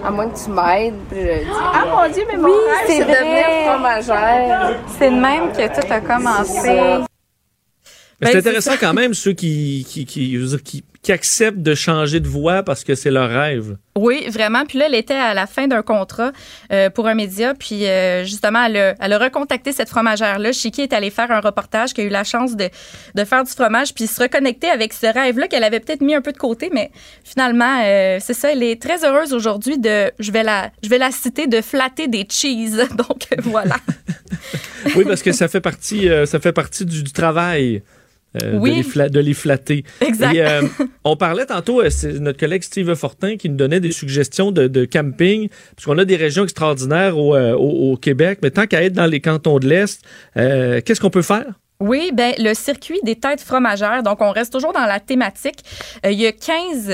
à 0.04 0.12
moins 0.12 0.30
que 0.30 0.44
tu 0.44 0.50
m'aides. 0.50 0.96
Puis 1.10 1.20
ah 1.52 1.86
mon 1.86 2.12
Dieu, 2.12 2.24
mais 2.28 2.38
mon 2.38 2.48
rêve, 2.48 2.88
c'est 2.88 3.00
devenir 3.00 3.72
fromagère. 3.72 4.80
C'est 4.98 5.10
de 5.10 5.16
même 5.16 5.52
que 5.52 5.68
tout 5.68 5.94
a 5.94 6.02
commencé. 6.02 7.06
c'est 8.22 8.36
intéressant 8.36 8.74
quand 8.80 8.94
même, 8.94 9.14
ceux 9.14 9.34
qui, 9.34 9.86
qui, 9.88 10.06
qui, 10.06 10.38
qui, 10.64 10.84
qui 11.02 11.12
acceptent 11.12 11.62
de 11.62 11.74
changer 11.74 12.20
de 12.20 12.28
voie 12.28 12.62
parce 12.62 12.84
que 12.84 12.94
c'est 12.94 13.10
leur 13.10 13.30
rêve. 13.30 13.78
Oui, 13.98 14.30
vraiment. 14.30 14.66
Puis 14.66 14.78
là, 14.78 14.86
elle 14.86 14.96
était 14.96 15.16
à 15.16 15.34
la 15.34 15.48
fin 15.48 15.68
d'un 15.68 15.82
contrat 15.82 16.32
euh, 16.72 16.90
pour 16.92 17.08
un 17.08 17.16
média. 17.16 17.54
Puis 17.56 17.88
euh, 17.88 18.24
justement, 18.24 18.66
elle 18.66 18.78
a, 18.78 18.96
elle 19.00 19.14
a, 19.14 19.18
recontacté 19.18 19.72
cette 19.72 19.90
fromagère-là. 19.90 20.52
Chiki 20.52 20.82
est 20.82 20.94
allée 20.94 21.10
faire 21.10 21.32
un 21.32 21.40
reportage, 21.40 21.94
qui 21.94 22.02
a 22.02 22.04
eu 22.04 22.10
la 22.10 22.24
chance 22.24 22.56
de, 22.56 22.70
de 23.16 23.24
faire 23.26 23.44
du 23.44 23.52
fromage, 23.52 23.96
puis 23.96 24.06
se 24.06 24.22
reconnecter 24.22 24.70
avec 24.70 24.94
ce 24.94 25.08
rêve-là 25.08 25.48
qu'elle 25.48 25.64
avait 25.64 25.80
peut-être 25.80 26.02
mis 26.02 26.14
un 26.14 26.22
peu 26.22 26.32
de 26.32 26.38
côté. 26.38 26.70
Mais 26.72 26.92
finalement, 27.24 27.82
euh, 27.84 28.20
c'est 28.22 28.36
ça. 28.36 28.52
Elle 28.52 28.64
est 28.64 28.80
très 28.80 29.04
heureuse 29.04 29.34
aujourd'hui 29.34 29.80
de, 29.80 30.12
je 30.20 30.32
vais 30.32 30.44
la, 30.44 30.72
je 30.84 30.90
vais 30.90 31.00
la 31.00 31.12
citer, 31.12 31.48
de 31.48 31.62
flatter 31.62 32.08
des 32.08 32.28
cheese. 32.30 32.78
Donc 32.96 33.28
voilà. 33.40 33.78
oui, 34.96 35.04
parce 35.04 35.24
que 35.24 35.32
ça 35.32 35.48
fait 35.48 35.62
partie, 35.62 36.08
ça 36.28 36.40
fait 36.40 36.54
partie 36.54 36.86
du 36.86 37.04
travail. 37.12 37.82
Euh, 38.42 38.60
de, 39.10 39.20
les 39.20 39.34
flatter. 39.34 39.84
Exact. 40.00 40.38
Euh, 40.38 40.62
on 41.04 41.18
parlait 41.18 41.46
tantôt, 41.46 41.82
euh, 41.82 41.90
c'est 41.90 42.14
notre 42.14 42.40
collègue 42.40 42.64
Steve 42.64 42.96
Fortin 42.96 43.36
qui 43.36 43.50
nous 43.50 43.58
donnait 43.58 43.82
des 43.82 43.92
suggestions 43.92 44.54
de, 44.54 44.86
camping, 44.86 45.50
parce 45.76 45.86
qu'on 45.86 45.98
a 45.98 46.06
des 46.06 46.16
régions 46.16 46.44
extraordinaires 46.44 47.18
au, 47.18 47.98
Québec, 47.98 48.40
mais 48.42 48.52
tant 48.52 48.68
qu'à 48.68 48.84
être 48.84 48.94
dans 48.94 49.06
les 49.06 49.20
cantons 49.20 49.60
de 49.60 49.68
l'Est, 49.68 50.02
qu'est-ce 50.36 51.02
qu'on 51.02 51.10
peut 51.10 51.22
faire? 51.22 51.46
Oui, 51.82 52.12
ben 52.14 52.34
le 52.38 52.54
circuit 52.54 53.00
des 53.04 53.16
têtes 53.16 53.42
fromagères. 53.42 54.04
Donc, 54.04 54.22
on 54.22 54.32
reste 54.32 54.54
toujours 54.54 54.72
dans 54.72 54.86
la 54.86 55.00
thématique. 55.00 55.60
il 56.06 56.20
y 56.20 56.28
a 56.28 56.32
15 56.32 56.92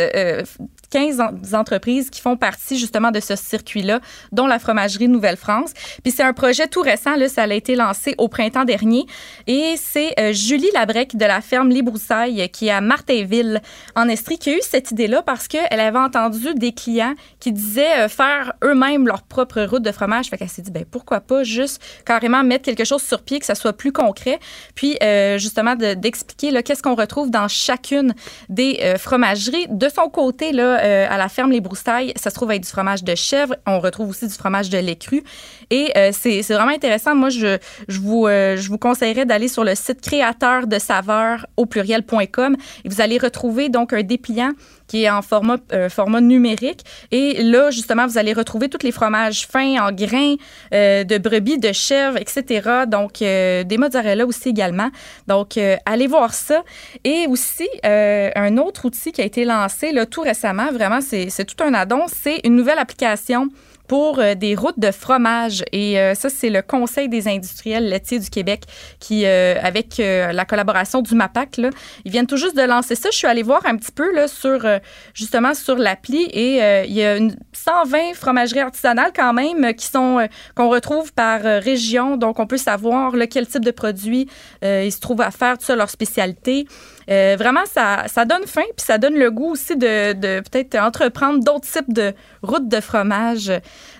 15 0.89 1.53
entreprises 1.53 2.09
qui 2.09 2.21
font 2.21 2.37
partie 2.37 2.77
justement 2.77 3.11
de 3.11 3.19
ce 3.19 3.35
circuit-là, 3.35 3.99
dont 4.31 4.47
la 4.47 4.59
fromagerie 4.59 5.07
Nouvelle-France. 5.07 5.71
Puis 6.03 6.11
c'est 6.11 6.23
un 6.23 6.33
projet 6.33 6.67
tout 6.67 6.81
récent, 6.81 7.15
là, 7.15 7.27
ça 7.27 7.43
a 7.43 7.53
été 7.53 7.75
lancé 7.75 8.15
au 8.17 8.27
printemps 8.27 8.65
dernier. 8.65 9.05
Et 9.47 9.75
c'est 9.77 10.13
euh, 10.19 10.33
Julie 10.33 10.69
Labrec 10.73 11.15
de 11.15 11.25
la 11.25 11.41
ferme 11.41 11.69
Les 11.69 11.81
Broussailles, 11.81 12.49
qui 12.49 12.67
est 12.67 12.71
à 12.71 12.81
Martinville, 12.81 13.61
en 13.95 14.07
Estrie, 14.07 14.37
qui 14.37 14.49
a 14.51 14.53
eu 14.53 14.61
cette 14.61 14.91
idée-là 14.91 15.21
parce 15.21 15.47
qu'elle 15.47 15.79
avait 15.79 15.97
entendu 15.99 16.53
des 16.55 16.71
clients 16.71 17.15
qui 17.39 17.51
disaient 17.51 18.05
euh, 18.05 18.09
faire 18.09 18.53
eux-mêmes 18.63 19.07
leur 19.07 19.23
propre 19.23 19.61
route 19.63 19.83
de 19.83 19.91
fromage. 19.91 20.27
Fait 20.27 20.37
qu'elle 20.37 20.49
s'est 20.49 20.61
dit, 20.61 20.71
ben 20.71 20.85
pourquoi 20.89 21.19
pas 21.19 21.43
juste 21.43 21.81
carrément 22.05 22.43
mettre 22.43 22.65
quelque 22.65 22.85
chose 22.85 23.01
sur 23.01 23.21
pied, 23.21 23.39
que 23.39 23.45
ça 23.45 23.55
soit 23.55 23.73
plus 23.73 23.91
concret. 23.91 24.39
Puis 24.75 24.97
euh, 25.01 25.37
justement 25.37 25.75
d'expliquer 25.75 26.63
qu'est-ce 26.63 26.83
qu'on 26.83 26.95
retrouve 26.95 27.29
dans 27.29 27.47
chacune 27.47 28.13
des 28.49 28.95
fromageries. 28.97 29.67
De 29.69 29.89
son 29.89 30.09
côté, 30.09 30.51
là, 30.51 30.76
euh, 30.81 31.07
à 31.09 31.17
la 31.17 31.29
ferme 31.29 31.51
Les 31.51 31.61
Broussailles, 31.61 32.13
ça 32.15 32.29
se 32.29 32.35
trouve 32.35 32.49
avec 32.49 32.63
du 32.63 32.69
fromage 32.69 33.03
de 33.03 33.15
chèvre. 33.15 33.55
On 33.65 33.79
retrouve 33.79 34.09
aussi 34.09 34.27
du 34.27 34.33
fromage 34.33 34.69
de 34.69 34.77
lait 34.77 34.95
cru. 34.95 35.23
Et 35.69 35.91
euh, 35.97 36.11
c'est 36.13 36.41
vraiment 36.41 36.71
intéressant. 36.73 37.15
Moi, 37.15 37.29
je, 37.29 37.57
je, 37.87 37.99
vous, 37.99 38.27
euh, 38.27 38.57
je 38.57 38.69
vous 38.69 38.77
conseillerais 38.77 39.25
d'aller 39.25 39.47
sur 39.47 39.63
le 39.63 39.75
site 39.75 40.01
créateur 40.01 40.67
de 40.67 40.79
saveurs 40.79 41.45
au 41.57 41.65
pluriel.com 41.65 42.55
et 42.85 42.89
vous 42.89 43.01
allez 43.01 43.17
retrouver 43.17 43.69
donc 43.69 43.93
un 43.93 44.03
dépliant 44.03 44.51
qui 44.87 45.03
est 45.03 45.09
en 45.09 45.21
format, 45.21 45.57
euh, 45.73 45.89
format 45.89 46.21
numérique. 46.21 46.83
Et 47.11 47.43
là, 47.43 47.71
justement, 47.71 48.07
vous 48.07 48.17
allez 48.17 48.33
retrouver 48.33 48.69
tous 48.69 48.83
les 48.83 48.91
fromages 48.91 49.47
fins 49.47 49.85
en 49.85 49.91
grains 49.91 50.35
euh, 50.73 51.03
de 51.03 51.17
brebis, 51.17 51.59
de 51.59 51.71
chèvre, 51.71 52.17
etc. 52.17 52.85
Donc, 52.87 53.21
euh, 53.21 53.63
des 53.63 53.77
mozzarella 53.77 54.25
aussi 54.25 54.49
également. 54.49 54.89
Donc, 55.27 55.59
allez 55.85 56.07
voir 56.07 56.33
ça. 56.33 56.63
Et 57.03 57.25
aussi, 57.27 57.67
un 57.83 58.57
autre 58.57 58.85
outil 58.85 59.11
qui 59.11 59.21
a 59.21 59.25
été 59.25 59.45
lancé 59.45 59.91
là, 59.91 60.05
tout 60.05 60.21
récemment, 60.21 60.71
vraiment, 60.71 60.99
c'est 61.01 61.45
tout 61.45 61.63
un 61.63 61.73
addon, 61.73 62.05
c'est 62.07 62.41
une 62.43 62.55
nouvelle 62.55 62.79
application 62.79 63.49
pour 63.87 64.19
euh, 64.19 64.35
des 64.35 64.55
routes 64.55 64.79
de 64.79 64.91
fromage. 64.91 65.63
Et 65.71 65.99
euh, 65.99 66.13
ça, 66.13 66.29
c'est 66.29 66.49
le 66.49 66.61
Conseil 66.61 67.09
des 67.09 67.27
industriels 67.27 67.87
laitiers 67.89 68.19
du 68.19 68.29
Québec 68.29 68.63
qui, 68.99 69.25
euh, 69.25 69.55
avec 69.61 69.97
la 69.97 70.45
collaboration 70.45 71.01
du 71.01 71.15
MAPAC, 71.15 71.59
ils 72.05 72.11
viennent 72.11 72.27
tout 72.27 72.37
juste 72.37 72.55
de 72.55 72.61
lancer 72.61 72.95
ça. 72.95 73.09
Je 73.11 73.17
suis 73.17 73.27
allée 73.27 73.43
voir 73.43 73.65
un 73.65 73.77
petit 73.77 73.91
peu 73.91 74.13
là, 74.13 74.27
sur, 74.27 74.65
justement 75.13 75.53
sur 75.53 75.75
l'appli 75.75 76.23
et 76.23 76.85
il 76.85 76.93
y 76.93 77.03
a 77.03 77.17
une 77.17 77.35
120 77.53 78.13
fromageries 78.13 78.59
artisanales 78.59 79.11
quand 79.15 79.33
même 79.33 79.73
qui 79.73 79.87
sont 79.87 80.27
qu'on 80.55 80.69
retrouve 80.69 81.13
par 81.13 81.41
région. 81.41 82.17
Donc, 82.17 82.39
on 82.39 82.47
peut 82.47 82.57
savoir 82.57 83.13
quel 83.29 83.47
type 83.47 83.65
de 83.65 83.71
produits 83.71 84.27
ils 84.63 84.91
se 84.91 84.99
trouvent 84.99 85.21
à 85.21 85.31
faire, 85.31 85.57
tout 85.57 85.65
ça, 85.65 85.75
leur 85.75 85.89
spécialité. 85.89 86.67
Vraiment, 87.07 87.65
ça, 87.65 88.03
ça 88.07 88.25
donne 88.25 88.45
faim, 88.45 88.65
puis 88.75 88.85
ça 88.85 88.97
donne 88.97 89.15
le 89.15 89.31
goût 89.31 89.51
aussi 89.51 89.75
de, 89.77 90.13
de 90.13 90.41
peut-être 90.41 90.75
entreprendre 90.75 91.43
d'autres 91.43 91.67
types 91.67 91.93
de 91.93 92.13
routes 92.43 92.67
de 92.67 92.79
fromage 92.81 93.51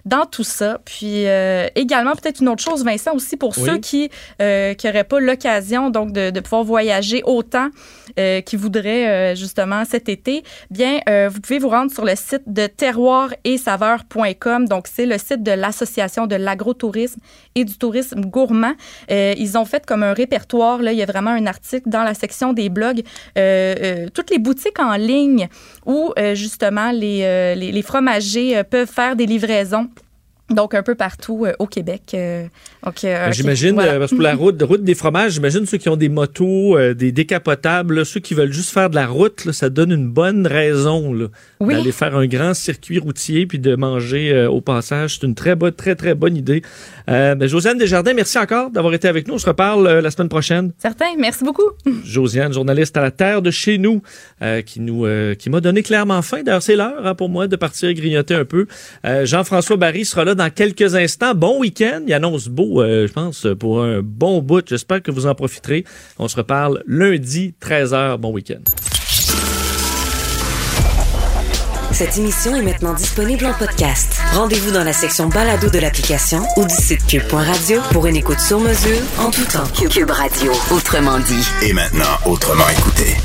dans 0.07 0.25
tout 0.25 0.43
ça. 0.43 0.79
Puis 0.85 1.27
euh, 1.27 1.67
également, 1.75 2.13
peut-être 2.13 2.41
une 2.41 2.49
autre 2.49 2.63
chose, 2.63 2.84
Vincent, 2.84 3.13
aussi 3.13 3.35
pour 3.35 3.53
ceux 3.55 3.77
qui 3.77 4.09
euh, 4.41 4.73
n'auraient 4.84 5.03
pas 5.03 5.19
l'occasion 5.19 5.89
donc 5.89 6.13
de, 6.13 6.29
de, 6.29 6.39
pouvoir 6.39 6.63
voyager 6.63 7.21
autant 7.25 7.69
euh, 8.17 8.41
qui 8.41 8.55
voudraient 8.55 9.07
euh, 9.07 9.35
justement 9.35 9.84
cet 9.85 10.07
été, 10.07 10.43
bien, 10.71 10.99
vous 11.29 11.41
pouvez 11.41 11.59
vous 11.59 11.69
rendre 11.69 11.91
sur 11.91 12.05
le 12.05 12.15
site 12.15 12.43
de 12.47 12.67
terroir 12.67 13.34
et 13.43 13.57
saveur.com. 13.57 14.67
Donc, 14.67 14.88
c'est 14.88 15.05
le 15.05 15.17
site 15.17 15.43
de 15.43 15.51
l'Association 15.51 16.25
de 16.25 16.35
l'agrotourisme 16.35 17.19
et 17.55 17.65
du 17.65 17.77
tourisme 17.77 18.21
gourmand. 18.21 18.73
ils 19.09 19.57
ont 19.57 19.65
fait 19.65 19.85
comme 19.85 20.03
un 20.03 20.13
répertoire. 20.13 20.81
Là, 20.81 20.91
il 20.93 20.97
y 20.97 21.03
a 21.03 21.05
vraiment 21.05 21.31
un 21.31 21.45
article 21.45 21.89
dans 21.89 22.03
la 22.03 22.13
section 22.13 22.53
des 22.53 22.69
blogs. 22.69 23.01
toutes 24.13 24.29
les 24.29 24.39
boutiques 24.39 24.79
en 24.79 24.95
ligne 24.95 25.49
où 25.85 26.13
justement 26.34 26.91
les, 26.91 27.55
les, 27.55 27.71
les 27.71 27.81
fromagers 27.81 28.63
peuvent 28.63 28.89
faire 28.89 29.15
des 29.15 29.25
livraisons 29.25 29.89
donc, 30.49 30.74
un 30.74 30.84
peu 30.84 30.95
partout 30.95 31.45
euh, 31.45 31.53
au 31.60 31.68
Québec. 31.68 32.11
Euh, 32.14 32.48
euh, 32.86 32.91
ben, 33.03 33.34
j'imagine, 33.34 33.76
parce 33.76 34.11
que 34.11 34.15
pour 34.15 34.24
la 34.24 34.36
route, 34.36 34.61
route 34.61 34.84
des 34.84 34.95
fromages, 34.95 35.34
j'imagine 35.34 35.65
ceux 35.65 35.78
qui 35.78 35.90
ont 35.90 35.98
des 35.98 36.07
motos, 36.07 36.78
des 36.94 37.11
décapotables, 37.11 38.06
ceux 38.06 38.22
qui 38.22 38.34
veulent 38.34 38.53
juste 38.53 38.69
faire 38.74 38.90
de 38.90 38.95
la 38.95 39.07
route, 39.07 39.52
ça 39.52 39.69
donne 39.69 39.91
une 39.91 40.07
bonne 40.07 40.48
raison 40.48 41.30
d'aller 41.60 41.91
faire 41.91 42.15
un 42.15 42.28
grand 42.28 42.53
circuit 42.53 42.98
routier 42.98 43.45
puis 43.45 43.60
de 43.60 43.76
manger 43.76 44.45
au 44.45 44.61
passage. 44.61 45.15
C'est 45.15 45.28
une 45.28 45.36
très 45.36 45.56
bonne, 45.56 45.74
très, 45.74 45.95
très 45.95 46.15
bonne 46.15 46.38
idée. 46.38 46.61
Ben, 47.07 47.45
Josiane 47.45 47.78
Desjardins, 47.78 48.14
merci 48.14 48.38
encore 48.38 48.69
d'avoir 48.72 48.94
été 48.94 49.10
avec 49.10 49.28
nous. 49.28 49.34
On 49.34 49.40
se 49.40 49.48
reparle 49.48 49.99
la 49.99 50.11
semaine 50.11 50.30
prochaine. 50.30 50.72
Certain, 50.78 51.06
merci 51.19 51.44
beaucoup. 51.44 51.69
Josiane, 52.06 52.53
journaliste 52.53 52.95
à 52.95 53.02
la 53.02 53.11
terre 53.11 53.41
de 53.41 53.52
chez 53.52 53.78
nous, 53.78 54.02
qui 54.65 54.80
nous, 54.80 55.06
qui 55.38 55.49
m'a 55.49 55.60
donné 55.60 55.84
clairement 55.84 56.22
faim. 56.22 56.44
D'ailleurs, 56.44 56.64
c'est 56.64 56.78
l'heure 56.78 57.06
hein, 57.06 57.15
pour 57.15 57.28
moi 57.28 57.48
de 57.48 57.56
partir 57.57 57.94
grignoter 57.94 58.36
un 58.36 58.45
peu. 58.45 58.68
Jean-François 59.03 59.76
Barry 59.76 60.06
sera 60.06 60.24
là 60.24 60.36
dans 60.38 60.49
quelques 60.49 60.95
instants. 60.95 61.35
Bon 61.35 61.59
week-end. 61.59 62.01
Il 62.07 62.14
annonce 62.14 62.47
beau, 62.47 62.81
euh, 62.81 63.07
je 63.07 63.14
pense, 63.14 63.47
pour 63.59 63.84
un 63.84 64.01
bon 64.01 64.41
bout. 64.41 64.64
J'espère 64.68 65.01
que 65.01 65.11
vous 65.11 65.26
en 65.26 65.35
profiterez. 65.35 65.84
On 66.18 66.27
se 66.27 66.38
reparle 66.38 66.84
lundi, 66.88 67.53
13h. 67.61 68.18
Bon 68.18 68.31
week-end. 68.31 68.61
Cette 71.91 72.18
émission 72.18 72.55
est 72.55 72.61
maintenant 72.61 72.93
disponible 72.93 73.45
en 73.45 73.53
podcast. 73.53 74.19
Rendez-vous 74.34 74.72
dans 74.72 74.84
la 74.84 74.93
section 74.93 75.30
balado 75.30 75.69
de 75.69 75.80
l'application 75.80 76.43
ou 76.57 76.64
du 76.64 76.76
site 76.76 77.05
cube.radio 77.07 77.81
pour 77.91 78.05
une 78.05 78.15
écoute 78.15 78.39
sur 78.39 78.59
mesure 78.59 79.01
en 79.18 79.31
tout 79.31 79.45
temps. 79.45 79.65
Cube 79.89 80.11
Radio, 80.11 80.51
autrement 80.69 81.18
dit. 81.19 81.47
Et 81.64 81.73
maintenant, 81.73 82.05
autrement 82.26 82.69
écouté. 82.69 83.15